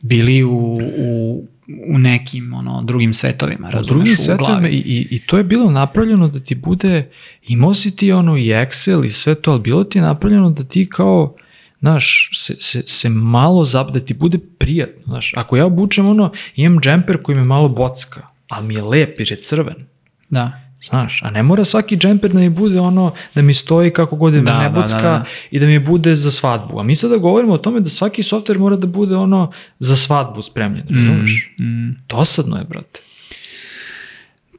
bili 0.00 0.42
u, 0.42 0.78
u 0.98 1.44
u 1.86 1.98
nekim 1.98 2.54
ono, 2.54 2.82
drugim 2.82 3.14
svetovima, 3.14 3.70
razumeš, 3.70 3.88
drugim 3.88 4.12
u 4.12 4.16
svetovima 4.16 4.60
glavi. 4.60 4.74
i, 4.74 4.78
i, 4.78 5.06
i 5.10 5.18
to 5.18 5.38
je 5.38 5.44
bilo 5.44 5.70
napravljeno 5.70 6.28
da 6.28 6.40
ti 6.40 6.54
bude, 6.54 7.10
imao 7.46 7.74
si 7.74 7.96
ti 7.96 8.12
ono 8.12 8.36
i 8.36 8.42
Excel 8.42 9.06
i 9.06 9.10
sve 9.10 9.34
to, 9.34 9.50
ali 9.50 9.60
bilo 9.60 9.84
ti 9.84 9.98
je 9.98 10.02
napravljeno 10.02 10.50
da 10.50 10.64
ti 10.64 10.88
kao, 10.88 11.34
znaš, 11.80 12.30
se, 12.34 12.54
se, 12.60 12.82
se 12.86 13.08
malo 13.08 13.64
zap, 13.64 13.90
da 13.90 14.00
ti 14.00 14.14
bude 14.14 14.38
prijatno, 14.58 15.02
znaš, 15.06 15.32
ako 15.36 15.56
ja 15.56 15.66
obučem 15.66 16.08
ono, 16.08 16.32
imam 16.56 16.80
džemper 16.80 17.22
koji 17.22 17.38
me 17.38 17.44
malo 17.44 17.68
bocka, 17.68 18.26
ali 18.48 18.66
mi 18.66 18.74
je 18.74 18.82
lep 18.82 19.18
jer 19.18 19.30
je 19.30 19.36
crven, 19.36 19.86
Da. 20.28 20.69
Znaš, 20.82 21.22
a 21.22 21.30
ne 21.30 21.42
mora 21.42 21.64
svaki 21.64 21.96
džemper 21.96 22.32
da 22.32 22.38
mi 22.38 22.48
bude 22.48 22.80
ono, 22.80 23.12
da 23.34 23.42
mi 23.42 23.54
stoji 23.54 23.90
kako 23.90 24.16
god 24.16 24.32
da, 24.32 24.40
Da, 24.40 24.58
ne 24.58 24.64
da, 24.64 24.80
bocka 24.80 24.96
da, 24.96 25.02
da. 25.02 25.24
i 25.50 25.58
da 25.58 25.66
mi 25.66 25.78
bude 25.78 26.14
za 26.14 26.30
svadbu. 26.30 26.80
A 26.80 26.82
mi 26.82 26.94
sada 26.94 27.16
govorimo 27.16 27.52
o 27.52 27.58
tome 27.58 27.80
da 27.80 27.88
svaki 27.88 28.22
softver 28.22 28.58
mora 28.58 28.76
da 28.76 28.86
bude 28.86 29.16
ono 29.16 29.52
za 29.78 29.96
svadbu 29.96 30.42
spremljen, 30.42 30.86
razumeš? 30.88 31.54
Mm. 31.58 31.90
Dosadno 32.08 32.56
je, 32.56 32.64
brate. 32.64 33.00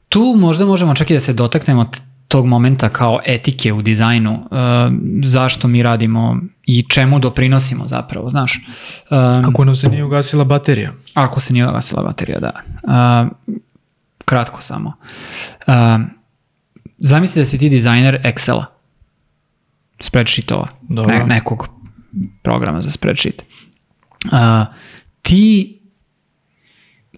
Tu 0.09 0.35
možda 0.37 0.65
možemo 0.65 0.93
čak 0.93 1.09
i 1.09 1.13
da 1.13 1.19
se 1.19 1.33
dotaknemo 1.33 1.91
tog 2.27 2.45
momenta 2.45 2.89
kao 2.89 3.19
etike 3.25 3.73
u 3.73 3.81
dizajnu, 3.81 4.33
uh, 4.33 4.57
zašto 5.23 5.67
mi 5.67 5.83
radimo 5.83 6.37
i 6.65 6.83
čemu 6.89 7.19
doprinosimo 7.19 7.87
zapravo, 7.87 8.29
znaš. 8.29 8.61
Um, 9.09 9.17
Ako 9.49 9.65
nam 9.65 9.75
se 9.75 9.89
nije 9.89 10.03
ugasila 10.03 10.43
baterija. 10.43 10.93
Ako 11.13 11.39
se 11.39 11.53
nije 11.53 11.69
ugasila 11.69 12.03
baterija, 12.03 12.39
da. 12.39 12.51
A, 12.87 13.29
kratko 14.31 14.61
samo. 14.61 14.93
A, 15.67 15.99
zamisli 16.97 17.41
da 17.41 17.45
si 17.45 17.57
ti 17.57 17.69
dizajner 17.69 18.21
Excela. 18.23 18.65
Spreadsheetova. 19.99 20.67
Dobro. 20.81 21.17
Ne, 21.17 21.25
nekog 21.25 21.67
programa 22.43 22.81
za 22.81 22.91
spreadsheet. 22.91 23.43
A, 24.31 24.65
ti 25.21 25.79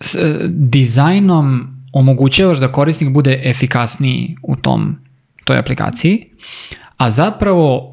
s, 0.01 0.15
e, 0.15 0.39
dizajnom 0.49 1.75
omogućavaš 1.93 2.57
da 2.57 2.71
korisnik 2.71 3.13
bude 3.13 3.41
efikasniji 3.45 4.35
u 4.43 4.55
tom 4.55 4.95
toj 5.43 5.57
aplikaciji, 5.57 6.29
a 6.97 7.09
zapravo 7.09 7.92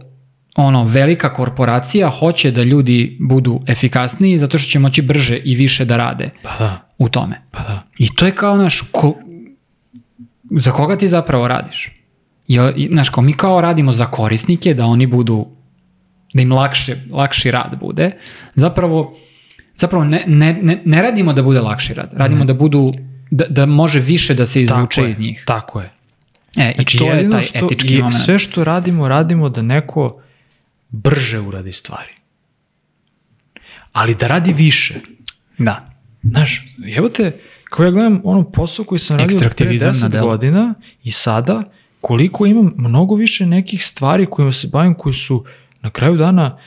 ono 0.57 0.85
velika 0.85 1.33
korporacija 1.33 2.09
hoće 2.11 2.51
da 2.51 2.63
ljudi 2.63 3.17
budu 3.21 3.61
efikasniji 3.67 4.39
zato 4.39 4.59
što 4.59 4.71
će 4.71 4.79
moći 4.79 5.03
brže 5.03 5.37
i 5.37 5.55
više 5.55 5.85
da 5.85 5.97
rade 5.97 6.31
Pa 6.43 6.57
da, 6.59 6.89
u 6.99 7.09
tome. 7.09 7.41
pa 7.51 7.59
da. 7.63 7.83
I 7.99 8.15
to 8.15 8.27
je 8.27 8.33
kao 8.33 8.57
naš 8.57 8.81
ko, 8.93 9.15
za 10.51 10.71
koga 10.71 10.97
ti 10.99 11.09
zapravo 11.09 11.49
radiš? 11.49 11.91
I, 12.49 12.89
znaš, 12.93 13.09
kao 13.09 13.23
mi 13.23 13.33
kao 13.33 13.61
radimo 13.61 13.93
za 13.93 14.07
korisnike 14.07 14.75
da 14.75 14.85
oni 14.85 15.07
budu 15.07 15.47
da 16.35 16.43
im 16.43 16.53
lakše, 16.53 16.97
lakši 17.11 17.51
rad 17.51 17.77
bude. 17.81 18.11
Zapravo, 18.55 19.17
zapravo 19.77 20.05
ne, 20.05 20.25
ne, 20.27 20.53
ne, 20.63 20.83
ne 20.85 21.03
radimo 21.03 21.33
da 21.33 21.43
bude 21.43 21.61
lakši 21.61 21.95
rad. 21.95 22.11
Radimo 22.13 22.45
da 22.45 22.55
budu 22.55 22.93
da, 23.31 23.45
da 23.49 23.67
može 23.67 24.01
više 24.01 24.35
da 24.35 24.47
se 24.47 24.63
izvuče 24.63 24.97
Tako 24.97 25.07
je, 25.07 25.11
iz 25.11 25.19
njih. 25.19 25.45
Tako 25.47 25.81
je. 25.81 25.91
E, 26.57 26.73
Znači, 26.75 26.97
I 26.97 27.01
to 27.01 27.13
je 27.13 27.31
taj 27.31 27.43
što, 27.43 27.67
etički 27.67 27.97
moment. 27.97 28.15
sve 28.15 28.39
što 28.39 28.65
radimo, 28.65 29.09
radimo 29.09 29.49
da 29.49 29.63
neko 29.63 30.21
brže 30.91 31.41
uradi 31.41 31.73
stvari. 31.73 32.13
Ali 33.93 34.15
da 34.15 34.27
radi 34.27 34.53
više. 34.53 34.95
Da. 35.59 35.91
Znaš, 36.23 36.77
evo 36.97 37.09
te, 37.09 37.41
kao 37.65 37.85
ja 37.85 37.91
gledam 37.91 38.21
ono 38.25 38.51
posao 38.51 38.85
koji 38.85 38.99
sam 38.99 39.19
radio 39.19 39.39
pre 39.39 39.47
Ekstraktivizam 39.47 39.93
na 40.01 40.09
10 40.09 40.11
delu. 40.11 40.29
godina 40.29 40.75
i 41.03 41.11
sada, 41.11 41.63
koliko 42.01 42.47
imam 42.47 42.75
mnogo 42.77 43.15
više 43.15 43.47
nekih 43.47 43.87
stvari 43.87 44.27
kojima 44.31 44.53
se 44.53 44.69
bavim 44.73 44.95
koji 44.95 45.15
su 45.15 45.45
na 45.83 45.91
kraju 45.91 46.17
dana, 46.17 46.59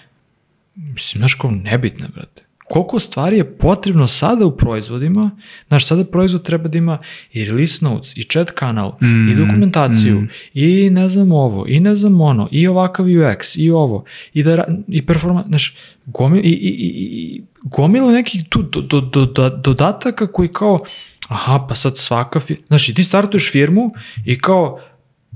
mislim, 0.75 1.19
znaš, 1.19 1.33
kao 1.33 1.51
nebitne, 1.51 2.07
brate. 2.07 2.42
Koliko 2.73 2.99
stvari 2.99 3.37
je 3.37 3.57
potrebno 3.57 4.07
sada 4.07 4.45
u 4.45 4.57
proizvodima, 4.57 5.31
znaš, 5.67 5.87
sada 5.87 6.05
proizvod 6.05 6.43
treba 6.43 6.67
da 6.67 6.77
ima 6.77 6.97
i 7.33 7.45
release 7.45 7.85
notes, 7.85 8.17
i 8.17 8.23
chat 8.23 8.51
kanal, 8.51 8.93
Mm, 9.01 9.29
i 9.29 9.35
dokumentaciju, 9.35 10.21
mm. 10.21 10.29
i 10.53 10.89
ne 10.89 11.09
znam 11.09 11.31
ovo, 11.31 11.65
i 11.67 11.79
ne 11.79 11.95
znam 11.95 12.21
ono, 12.21 12.47
i 12.51 12.67
ovakav 12.67 13.05
UX, 13.05 13.55
i 13.59 13.71
ovo, 13.71 14.03
i, 14.33 14.43
da, 14.43 14.65
i 14.87 15.05
performance, 15.05 15.47
znaš, 15.47 15.75
gomil, 16.05 16.45
i, 16.45 16.49
i, 16.49 16.69
i, 16.69 16.87
i 16.87 17.41
gomilu 17.63 18.11
nekih 18.11 18.43
tu 18.49 18.61
do, 18.61 18.81
do, 18.81 19.01
do, 19.01 19.25
do, 19.25 19.49
dodataka 19.49 20.27
koji 20.27 20.49
kao, 20.49 20.79
aha, 21.27 21.65
pa 21.69 21.75
sad 21.75 21.97
svaka, 21.97 22.39
znaš, 22.67 22.89
i 22.89 22.93
ti 22.93 23.03
startuješ 23.03 23.51
firmu 23.51 23.91
i 24.25 24.39
kao, 24.39 24.79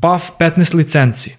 paf, 0.02 0.30
15 0.40 0.76
licenci. 0.76 1.36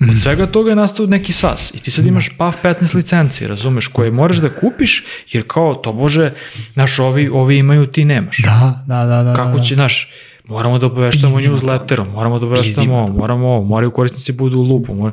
Mhm. 0.00 0.10
Od 0.10 0.22
svega 0.22 0.46
toga 0.46 0.70
je 0.70 0.76
nastao 0.76 1.06
neki 1.06 1.32
sas 1.32 1.72
i 1.74 1.78
ti 1.78 1.90
sad 1.90 2.06
imaš 2.06 2.28
paf 2.38 2.56
15 2.62 2.94
licenci, 2.94 3.46
razumeš, 3.46 3.86
koje 3.86 4.10
moraš 4.10 4.36
da 4.36 4.54
kupiš, 4.54 5.04
jer 5.32 5.44
kao, 5.46 5.74
to 5.74 5.92
bože, 5.92 6.32
znaš, 6.72 6.98
ovi, 6.98 7.28
ovi 7.28 7.58
imaju, 7.58 7.86
ti 7.86 8.04
nemaš. 8.04 8.38
Da, 8.38 8.84
da, 8.86 9.04
da. 9.04 9.22
da 9.22 9.34
Kako 9.34 9.56
da. 9.56 9.62
će, 9.62 9.74
znaš, 9.74 10.12
moramo 10.44 10.78
da 10.78 10.86
obaveštamo 10.86 11.36
newsletterom, 11.36 12.12
moramo 12.12 12.38
da 12.38 12.46
obaveštamo 12.46 12.94
ovo, 12.96 13.12
moramo 13.12 13.48
ovo, 13.48 13.64
moraju 13.64 13.90
korisnici 13.90 14.32
budu 14.32 14.58
u 14.58 14.62
lupu. 14.62 14.94
Mora... 14.94 15.12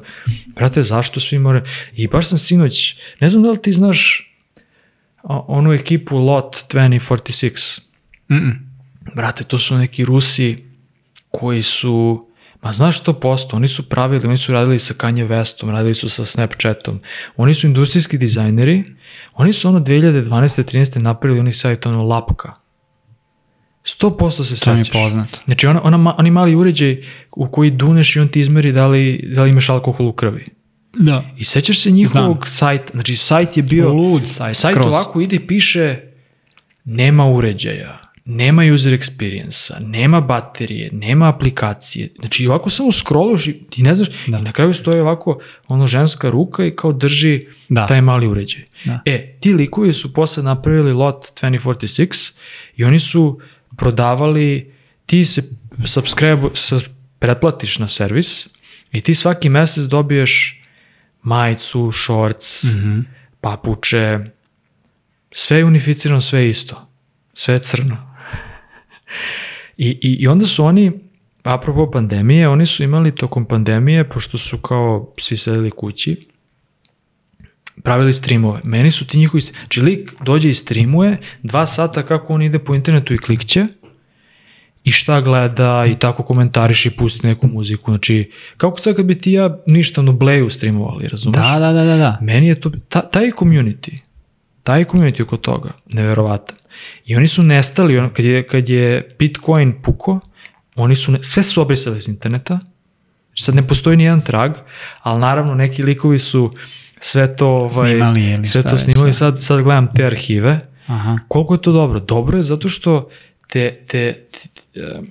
Brate, 0.55 0.83
zašto 0.83 1.19
svi 1.19 1.39
moraju? 1.39 1.63
I 1.95 2.07
baš 2.07 2.27
sam 2.27 2.37
sinoć, 2.37 2.95
ne 3.19 3.29
znam 3.29 3.43
da 3.43 3.51
li 3.51 3.61
ti 3.61 3.73
znaš 3.73 4.29
onu 5.23 5.73
ekipu 5.73 6.17
Lot 6.17 6.65
2046. 6.69 7.81
Mm-mm. 8.31 8.73
Brate, 9.15 9.43
to 9.43 9.59
su 9.59 9.77
neki 9.77 10.05
Rusi 10.05 10.63
koji 11.31 11.61
su, 11.61 12.25
ma 12.63 12.71
znaš 12.71 12.99
što 12.99 13.13
posto, 13.13 13.55
oni 13.55 13.67
su 13.67 13.83
pravili, 13.83 14.27
oni 14.27 14.37
su 14.37 14.53
radili 14.53 14.79
sa 14.79 14.93
Kanye 14.93 15.27
Westom, 15.27 15.71
radili 15.71 15.95
su 15.95 16.09
sa 16.09 16.25
Snapchatom, 16.25 16.99
oni 17.37 17.53
su 17.53 17.67
industrijski 17.67 18.17
dizajneri, 18.17 18.83
oni 19.33 19.53
su 19.53 19.69
ono 19.69 19.79
2012. 19.79 20.29
13. 20.65 20.97
napravili 20.97 21.39
oni 21.39 21.51
sajt 21.51 21.85
ono 21.85 22.03
Lapka. 22.03 22.53
100% 23.83 24.43
se 24.45 24.65
To 24.65 24.73
mi 24.73 24.79
je 24.79 24.83
sećaš. 24.83 24.93
poznato. 24.93 25.39
Znači 25.45 25.67
ona, 25.67 25.81
ona, 25.83 26.15
oni 26.17 26.31
mali 26.31 26.55
uređaj 26.55 27.03
u 27.31 27.47
koji 27.47 27.71
duneš 27.71 28.15
i 28.15 28.19
on 28.19 28.27
ti 28.27 28.39
izmeri 28.39 28.71
da 28.71 28.87
li, 28.87 29.29
da 29.35 29.43
li 29.43 29.49
imaš 29.49 29.69
alkohol 29.69 30.07
u 30.07 30.13
krvi. 30.13 30.45
Da. 30.93 31.23
I 31.37 31.43
sećaš 31.43 31.79
se 31.79 31.91
njihovog 31.91 32.47
sajta, 32.47 32.91
znači 32.91 33.15
sajt 33.15 33.57
je 33.57 33.63
bio... 33.63 33.89
Lud 33.89 34.21
sajt, 34.25 34.57
Sajt 34.57 34.73
skroz. 34.75 34.87
ovako 34.87 35.21
ide 35.21 35.35
i 35.35 35.47
piše 35.47 35.97
nema 36.85 37.25
uređaja, 37.25 37.99
nema 38.25 38.63
user 38.65 38.93
experience-a, 38.93 39.79
nema 39.79 40.21
baterije, 40.21 40.89
nema 40.91 41.29
aplikacije. 41.29 42.09
Znači 42.15 42.47
ovako 42.47 42.69
samo 42.69 42.91
scrolluješ 42.91 43.47
i 43.47 43.63
ti 43.69 43.83
ne 43.83 43.95
znaš 43.95 44.07
Da. 44.27 44.37
i 44.37 44.41
na 44.41 44.51
kraju 44.51 44.73
stoji 44.73 44.99
ovako 44.99 45.39
ono 45.67 45.87
ženska 45.87 46.29
ruka 46.29 46.65
i 46.65 46.71
kao 46.71 46.93
drži 46.93 47.45
Da. 47.69 47.85
taj 47.85 48.01
mali 48.01 48.27
uređaj. 48.27 48.61
Da. 48.85 48.99
E, 49.05 49.37
ti 49.39 49.53
likovi 49.53 49.93
su 49.93 50.13
posle 50.13 50.43
napravili 50.43 50.93
lot 50.93 51.33
2046 51.33 52.33
i 52.75 52.83
oni 52.83 52.99
su 52.99 53.39
prodavali, 53.77 54.71
ti 55.05 55.25
se 55.25 55.43
subscribe, 55.85 56.41
pretplatiš 57.19 57.79
na 57.79 57.87
servis 57.87 58.47
i 58.91 59.01
ti 59.01 59.15
svaki 59.15 59.49
mesec 59.49 59.83
dobiješ 59.83 60.61
majicu, 61.21 61.91
shorts, 61.93 62.63
Mhm. 62.65 62.99
papuče, 63.41 64.19
sve 65.31 65.57
je 65.57 65.65
unificirano, 65.65 66.21
sve 66.21 66.39
je 66.39 66.49
isto. 66.49 66.87
Sve 67.33 67.53
je 67.53 67.59
crno. 67.59 68.12
I, 69.77 69.89
i, 70.01 70.17
I 70.19 70.27
onda 70.27 70.45
su 70.45 70.65
oni, 70.65 70.91
apropo 71.43 71.91
pandemije, 71.91 72.49
oni 72.49 72.65
su 72.65 72.83
imali 72.83 73.15
tokom 73.15 73.45
pandemije, 73.45 74.09
pošto 74.09 74.37
su 74.37 74.57
kao 74.57 75.13
svi 75.17 75.37
sedeli 75.37 75.71
kući, 75.71 76.27
pravili 77.83 78.13
streamove. 78.13 78.61
Meni 78.63 78.91
su 78.91 79.07
ti 79.07 79.17
njihovi, 79.17 79.41
znači 79.41 79.81
lik 79.81 80.13
dođe 80.25 80.49
i 80.49 80.53
streamuje, 80.53 81.17
dva 81.43 81.65
sata 81.65 82.03
kako 82.03 82.33
on 82.33 82.41
ide 82.41 82.59
po 82.59 82.75
internetu 82.75 83.13
i 83.13 83.17
klikće, 83.17 83.67
i 84.83 84.91
šta 84.91 85.21
gleda 85.21 85.85
i 85.85 85.95
tako 85.95 86.23
komentariš 86.23 86.85
i 86.85 86.97
pusti 86.97 87.27
neku 87.27 87.47
muziku. 87.47 87.91
Znači, 87.91 88.31
kako 88.57 88.79
sad 88.79 88.95
kad 88.95 89.05
bi 89.05 89.19
ti 89.19 89.31
ja 89.31 89.57
ništa 89.67 90.01
no 90.01 90.11
Bleju 90.11 90.49
streamovali, 90.49 91.07
razumeš? 91.07 91.37
Da, 91.37 91.59
da, 91.59 91.73
da, 91.73 91.83
da, 91.83 91.97
da. 91.97 92.17
Meni 92.21 92.47
je 92.47 92.59
to, 92.59 92.71
ta, 92.89 93.01
taj 93.01 93.31
community, 93.31 93.97
taj 94.63 94.85
community 94.85 95.23
oko 95.23 95.37
toga, 95.37 95.71
neverovatan. 95.89 96.57
I 97.05 97.15
oni 97.15 97.27
su 97.27 97.43
nestali, 97.43 97.97
ono, 97.97 98.09
kad 98.09 98.25
je, 98.25 98.47
kad 98.47 98.69
je 98.69 99.15
Bitcoin 99.19 99.81
puko, 99.81 100.19
oni 100.75 100.95
su, 100.95 101.11
ne, 101.11 101.23
sve 101.23 101.43
su 101.43 101.61
obrisali 101.61 101.97
iz 101.97 102.07
interneta, 102.07 102.59
sad 103.35 103.55
ne 103.55 103.67
postoji 103.67 103.97
ni 103.97 104.03
jedan 104.03 104.21
trag, 104.21 104.51
ali 105.01 105.19
naravno 105.19 105.55
neki 105.55 105.83
likovi 105.83 106.19
su 106.19 106.53
sve 106.99 107.35
to, 107.35 107.47
ovaj, 107.47 107.91
Snimali 107.91 108.31
ili 108.31 108.45
sve 108.45 108.63
to 108.63 108.77
snimali, 108.77 109.09
da. 109.09 109.13
sad, 109.13 109.43
sad 109.43 109.61
gledam 109.61 109.93
te 109.95 110.05
arhive, 110.05 110.73
Aha. 110.87 111.19
Koliko 111.27 111.53
je 111.53 111.61
to 111.61 111.71
dobro? 111.71 111.99
Dobro 111.99 112.37
je 112.37 112.43
zato 112.43 112.69
što 112.69 113.09
te, 113.47 113.79
te, 113.87 114.25
te, 114.31 114.47
te 114.73 115.01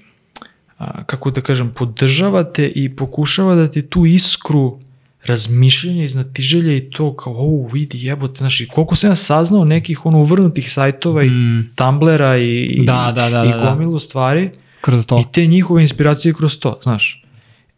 kako 1.06 1.30
da 1.30 1.40
kažem, 1.40 1.70
podržava 1.70 2.44
te 2.44 2.68
i 2.68 2.96
pokušava 2.96 3.54
da 3.54 3.70
ti 3.70 3.82
tu 3.82 4.06
iskru 4.06 4.78
razmišljanja, 5.26 6.04
iznatiželja 6.04 6.76
i 6.76 6.90
to 6.90 7.16
kao, 7.16 7.32
o, 7.36 7.68
vidi, 7.72 8.06
jebote, 8.06 8.38
znaš, 8.38 8.60
i 8.60 8.68
koliko 8.68 8.94
sam 8.94 9.10
ja 9.10 9.16
saznao 9.16 9.64
nekih 9.64 10.06
ono 10.06 10.18
uvrnutih 10.18 10.72
sajtova 10.72 11.22
i 11.22 11.30
Mm. 11.30 11.70
Tumblera 11.74 12.36
i, 12.38 12.64
i, 12.64 12.84
Da, 12.86 13.12
da, 13.14 13.30
da, 13.30 13.44
i 13.44 13.48
da, 13.48 13.56
da. 13.56 13.70
gomilu 13.70 13.98
stvari 13.98 14.50
Kroz 14.80 15.06
to. 15.06 15.18
i 15.18 15.32
te 15.32 15.46
njihove 15.46 15.82
inspiracije 15.82 16.34
kroz 16.34 16.58
to, 16.58 16.80
znaš. 16.82 17.24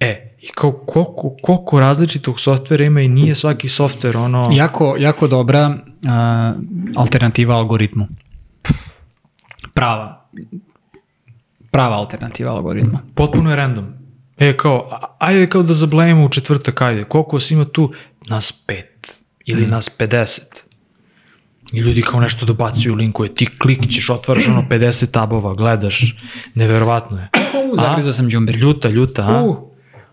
E, 0.01 0.37
i 0.41 0.47
kao 0.55 0.73
koliko, 0.73 1.37
koliko 1.43 1.81
različitog 1.81 2.41
softvera 2.41 2.85
ima 2.85 3.01
i 3.01 3.09
nije 3.09 3.35
svaki 3.35 3.69
softver 3.69 4.17
ono... 4.17 4.51
Jako, 4.53 4.97
jako 4.99 5.29
dobra 5.29 5.69
uh, 5.69 6.11
alternativa 6.97 7.55
algoritmu. 7.55 8.09
prava 9.75 10.25
prava 11.71 11.97
alternativa 11.97 12.51
algoritma. 12.51 12.99
Potpuno 13.15 13.51
je 13.51 13.57
random. 13.57 14.04
E, 14.39 14.57
kao, 14.57 14.89
ajde 15.19 15.47
kao 15.47 15.63
da 15.63 15.75
zablejemo 15.75 16.25
u 16.25 16.29
četvrtak, 16.29 16.83
ajde, 16.83 17.05
koliko 17.05 17.37
vas 17.37 17.51
ima 17.51 17.65
tu? 17.65 17.93
Nas 18.27 18.53
pet. 18.67 19.19
Ili 19.45 19.67
nas 19.67 19.91
50. 19.99 20.41
I 21.73 21.79
ljudi 21.79 22.03
kao 22.03 22.21
nešto 22.21 22.47
dobacuju 22.47 22.95
linkuje, 22.95 23.35
ti 23.35 23.47
klikćeš, 23.59 24.11
otvaraš 24.11 24.49
ono 24.49 24.65
50 24.71 25.11
tabova, 25.11 25.55
gledaš, 25.55 26.17
neverovatno 26.55 27.19
je. 27.19 27.29
U, 27.73 27.77
zagrizao 27.77 28.13
sam 28.13 28.29
džumbir. 28.29 28.57
Ljuta, 28.57 28.89
ljuta, 28.89 29.23
a? 29.23 29.43
Uh. 29.43 29.57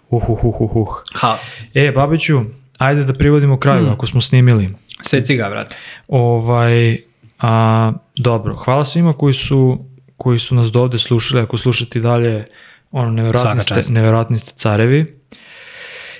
Uh, 0.09 0.29
uh, 0.29 0.45
uh, 0.45 0.61
uh, 0.61 0.75
uh. 0.75 0.87
Haos. 1.13 1.41
E, 1.73 1.91
Babiću, 1.91 2.41
ajde 2.77 3.03
da 3.03 3.13
privodimo 3.13 3.59
kraju, 3.59 3.89
ako 3.89 4.05
smo 4.05 4.21
snimili. 4.21 4.69
Seci 5.01 5.35
ga, 5.35 5.49
brate. 5.49 5.75
Ovaj, 6.07 6.97
a, 7.39 7.93
dobro, 8.15 8.55
hvala 8.55 8.85
svima 8.85 9.13
koji 9.13 9.33
su, 9.33 9.85
koji 10.17 10.39
su 10.39 10.55
nas 10.55 10.71
do 10.71 10.81
ovde 10.81 10.97
slušali, 10.97 11.41
ako 11.41 11.57
slušate 11.57 11.99
dalje, 11.99 12.45
ono, 12.91 13.11
neverovatni 13.11 13.61
ste, 13.61 13.81
neverovatni 13.93 14.37
ste 14.37 14.53
carevi 14.55 15.13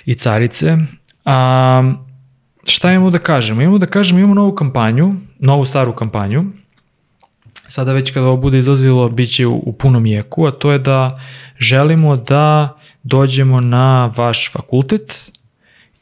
i 0.04 0.14
carice. 0.14 0.76
A, 1.24 1.92
šta 2.64 2.92
imamo 2.92 3.10
da 3.10 3.18
kažemo? 3.18 3.62
Imamo 3.62 3.78
da 3.78 3.86
kažemo, 3.86 4.18
imamo 4.20 4.34
novu 4.34 4.54
kampanju, 4.54 5.14
novu 5.38 5.64
staru 5.64 5.92
kampanju, 5.92 6.44
sada 7.68 7.92
već 7.92 8.10
kada 8.10 8.26
ovo 8.26 8.36
bude 8.36 8.58
izlazilo, 8.58 9.08
bit 9.08 9.34
će 9.34 9.46
u, 9.46 9.56
u 9.66 9.72
punom 9.72 10.06
jeku, 10.06 10.46
a 10.46 10.50
to 10.50 10.72
je 10.72 10.78
da 10.78 11.20
želimo 11.58 12.16
da 12.16 12.76
dođemo 13.02 13.60
na 13.60 14.12
vaš 14.16 14.52
fakultet 14.52 15.30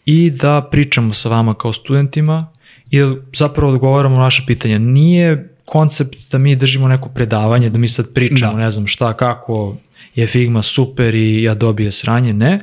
i 0.04 0.30
da 0.30 0.68
pričamo 0.70 1.14
sa 1.14 1.28
vama 1.28 1.54
kao 1.54 1.72
studentima 1.72 2.46
i 2.90 3.00
da 3.00 3.14
zapravo 3.34 3.72
odgovaramo 3.72 4.16
na 4.16 4.22
naše 4.22 4.42
pitanja. 4.46 4.78
Nije 4.78 5.54
koncept 5.64 6.30
da 6.30 6.38
mi 6.38 6.56
držimo 6.56 6.88
neko 6.88 7.08
predavanje, 7.08 7.70
da 7.70 7.78
mi 7.78 7.88
sad 7.88 8.14
pričamo, 8.14 8.52
Da. 8.52 8.58
ne 8.58 8.70
znam 8.70 8.86
šta, 8.86 9.12
kako 9.12 9.76
je 10.14 10.26
Figma 10.26 10.62
super 10.62 11.14
i 11.14 11.42
ja 11.42 11.54
dobije 11.54 11.90
sranje, 11.92 12.32
ne, 12.32 12.60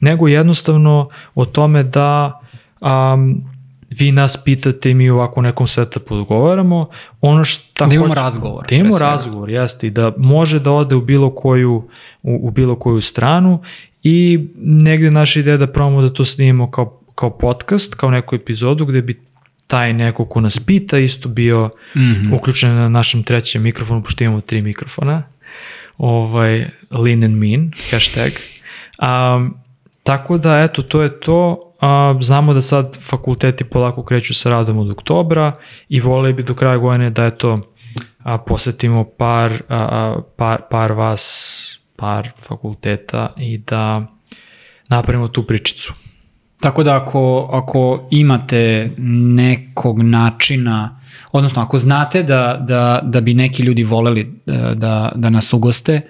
nego 0.00 0.28
jednostavno 0.28 1.08
o 1.34 1.44
tome 1.44 1.82
da 1.82 2.40
um, 2.80 3.42
vi 3.90 4.12
nas 4.12 4.36
pitate 4.36 4.90
i 4.90 4.94
mi 4.94 5.10
ovako 5.10 5.40
u 5.40 5.42
nekom 5.42 5.66
setupu 5.66 6.14
odgovaramo. 6.14 6.88
Ono 7.20 7.44
šta 7.44 7.86
Da 7.86 7.94
imamo 7.94 8.08
hoće- 8.08 8.14
razgovor, 8.16 8.64
Da 8.68 8.74
imamo 8.74 8.98
razgovor, 9.00 9.50
jeste, 9.50 9.86
i 9.86 9.90
da 9.90 10.12
može 10.16 10.60
da 10.60 10.70
ode 10.72 10.94
u 10.94 11.00
bilo 11.00 11.30
koju, 11.30 11.88
u, 12.22 12.38
u 12.42 12.50
bilo 12.50 12.74
koju 12.76 13.00
stranu 13.00 13.62
i 14.02 14.46
negde 14.56 15.10
naša 15.10 15.40
ideja 15.40 15.56
da 15.56 15.66
probamo 15.66 16.02
da 16.02 16.08
to 16.08 16.24
snimimo 16.24 16.70
kao, 16.70 17.00
kao 17.14 17.30
podcast, 17.30 17.94
kao 17.94 18.10
neku 18.10 18.34
epizodu 18.34 18.84
gde 18.86 19.02
bi 19.02 19.20
taj 19.66 19.92
neko 19.92 20.24
ko 20.24 20.40
nas 20.40 20.58
pita 20.58 20.98
isto 20.98 21.28
bio 21.28 21.70
Mhm. 21.96 22.32
uključen 22.32 22.74
na 22.74 22.88
našem 22.88 23.22
trećem 23.22 23.62
mikrofonu, 23.62 24.02
pošto 24.02 24.24
imamo 24.24 24.40
tri 24.40 24.62
mikrofona. 24.62 25.22
Ovaj, 25.98 26.70
lean 26.90 27.24
and 27.24 27.36
mean, 27.36 27.70
hashtag. 27.90 28.32
Um, 28.98 29.54
tako 30.02 30.38
da, 30.38 30.60
eto, 30.62 30.82
to 30.82 31.02
je 31.02 31.20
to. 31.20 31.60
A, 31.80 32.14
znamo 32.20 32.54
da 32.54 32.60
sad 32.60 32.96
fakulteti 33.02 33.64
polako 33.64 34.02
kreću 34.02 34.34
sa 34.34 34.50
radom 34.50 34.78
od 34.78 34.90
oktobra 34.90 35.52
i 35.88 36.00
voleli 36.00 36.32
bi 36.32 36.42
do 36.42 36.54
kraja 36.54 36.76
godine 36.76 37.10
da, 37.10 37.26
eto, 37.26 37.60
a, 38.22 38.38
posetimo 38.38 39.04
par, 39.04 39.62
a, 39.68 40.16
par, 40.36 40.62
par 40.70 40.92
vas, 40.92 41.78
par 41.96 42.28
fakulteta 42.36 43.32
i 43.36 43.58
da 43.58 44.06
napravimo 44.88 45.28
tu 45.28 45.46
pričicu. 45.46 45.94
Tako 46.60 46.82
da 46.82 46.96
ako, 46.96 47.48
ako 47.52 48.08
imate 48.10 48.90
nekog 49.36 50.02
načina, 50.02 50.97
odnosno 51.32 51.62
ako 51.62 51.78
znate 51.78 52.22
da, 52.22 52.64
da, 52.68 53.00
da 53.02 53.20
bi 53.20 53.34
neki 53.34 53.62
ljudi 53.62 53.84
voleli 53.84 54.20
e, 54.20 54.52
da, 54.74 55.12
da 55.14 55.30
nas 55.30 55.52
ugoste, 55.52 56.00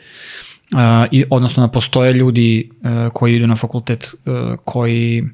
uh, 0.73 1.07
i, 1.11 1.25
odnosno 1.31 1.67
da 1.67 1.73
postoje 1.73 2.13
ljudi 2.13 2.71
uh, 2.71 3.13
koji 3.13 3.37
idu 3.37 3.47
na 3.47 3.57
fakultet 3.57 4.15
uh, 4.25 4.35
koji, 4.65 5.25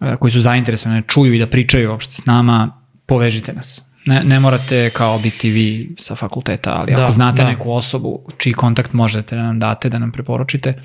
uh, 0.00 0.14
koji 0.14 0.30
su 0.30 0.40
zainteresovani 0.40 1.00
da 1.00 1.06
čuju 1.06 1.34
i 1.34 1.38
da 1.38 1.46
pričaju 1.46 1.90
uopšte 1.90 2.12
s 2.12 2.26
nama, 2.26 2.72
povežite 3.06 3.52
nas. 3.52 3.82
Ne, 4.04 4.24
ne 4.24 4.40
morate 4.40 4.90
kao 4.90 5.18
biti 5.18 5.50
vi 5.50 5.94
sa 5.98 6.14
fakulteta, 6.14 6.72
ali 6.72 6.94
Da, 6.94 7.02
ako 7.02 7.10
znate 7.10 7.42
da. 7.42 7.48
neku 7.48 7.72
osobu 7.72 8.20
čiji 8.38 8.52
kontakt 8.52 8.92
možete 8.92 9.36
da 9.36 9.42
nam 9.42 9.58
date, 9.58 9.88
da 9.88 9.98
nam 9.98 10.12
preporučite, 10.12 10.82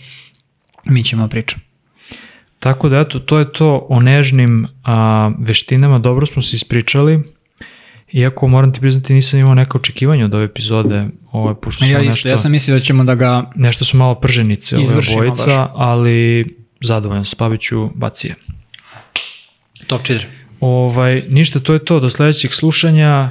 mi 0.86 1.04
ćemo 1.04 1.28
pričati. 1.28 1.62
Tako 2.60 2.90
da 2.90 3.00
eto, 3.00 3.20
to 3.20 3.40
je 3.40 3.52
to 3.52 3.86
o 3.90 4.00
nežnim 4.00 4.68
a, 4.84 5.32
veštinama, 5.40 6.00
dobro 6.00 6.26
smo 6.26 6.42
se 6.42 6.56
ispričali, 6.56 7.24
iako 8.12 8.48
moram 8.48 8.74
ti 8.74 8.80
priznati 8.80 9.14
nisam 9.14 9.40
imao 9.40 9.56
neka 9.56 9.78
očekivanja 9.78 10.26
od 10.26 10.34
ove 10.34 10.46
epizode, 10.46 11.08
ovo, 11.32 11.54
pošto 11.56 11.86
smo 11.86 11.94
Ja, 11.98 12.02
nešto, 12.02 12.30
ja 12.30 12.38
sam 12.38 12.52
mislio 12.52 12.76
da 12.78 12.80
ćemo 12.80 13.04
da 13.04 13.16
ga 13.16 13.52
nešto 13.56 13.86
su 13.86 13.98
malo 13.98 14.16
prženice 14.16 14.78
ove 14.78 14.86
obojica, 15.14 15.46
baš. 15.46 15.72
ali 15.76 16.46
zadovoljan 16.82 17.26
sam, 17.26 17.38
Paviću, 17.38 17.90
baci 17.96 18.28
je. 18.28 18.36
top 19.88 20.02
4. 20.02 20.24
Ovaj, 20.60 21.24
ništa, 21.30 21.60
to 21.60 21.74
je 21.74 21.86
to, 21.86 22.00
do 22.00 22.10
sledećeg 22.10 22.54
slušanja, 22.54 23.30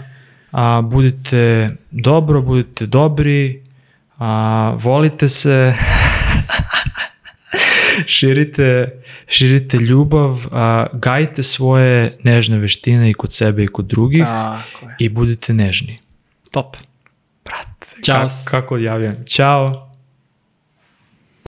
a, 0.53 0.81
budite 0.83 1.71
dobro, 1.91 2.43
budite 2.43 2.87
dobri, 2.87 3.63
a, 4.19 4.75
volite 4.79 5.29
se, 5.29 5.75
širite, 8.07 9.01
širite 9.27 9.77
ljubav, 9.77 10.47
a, 10.53 10.87
gajite 10.93 11.43
svoje 11.43 12.19
nežne 12.23 12.59
veštine 12.59 13.11
i 13.11 13.15
kod 13.15 13.33
sebe 13.33 13.65
i 13.65 13.67
kod 13.69 13.87
drugih 13.87 14.27
i 14.99 15.09
budite 15.09 15.55
nežni. 15.55 15.99
Top. 16.51 16.77
Brate, 17.45 18.03
Ćao. 18.05 18.29
Ka, 18.29 18.51
kako 18.51 18.75
odjavljam? 18.75 19.25
Ćao. 19.27 19.90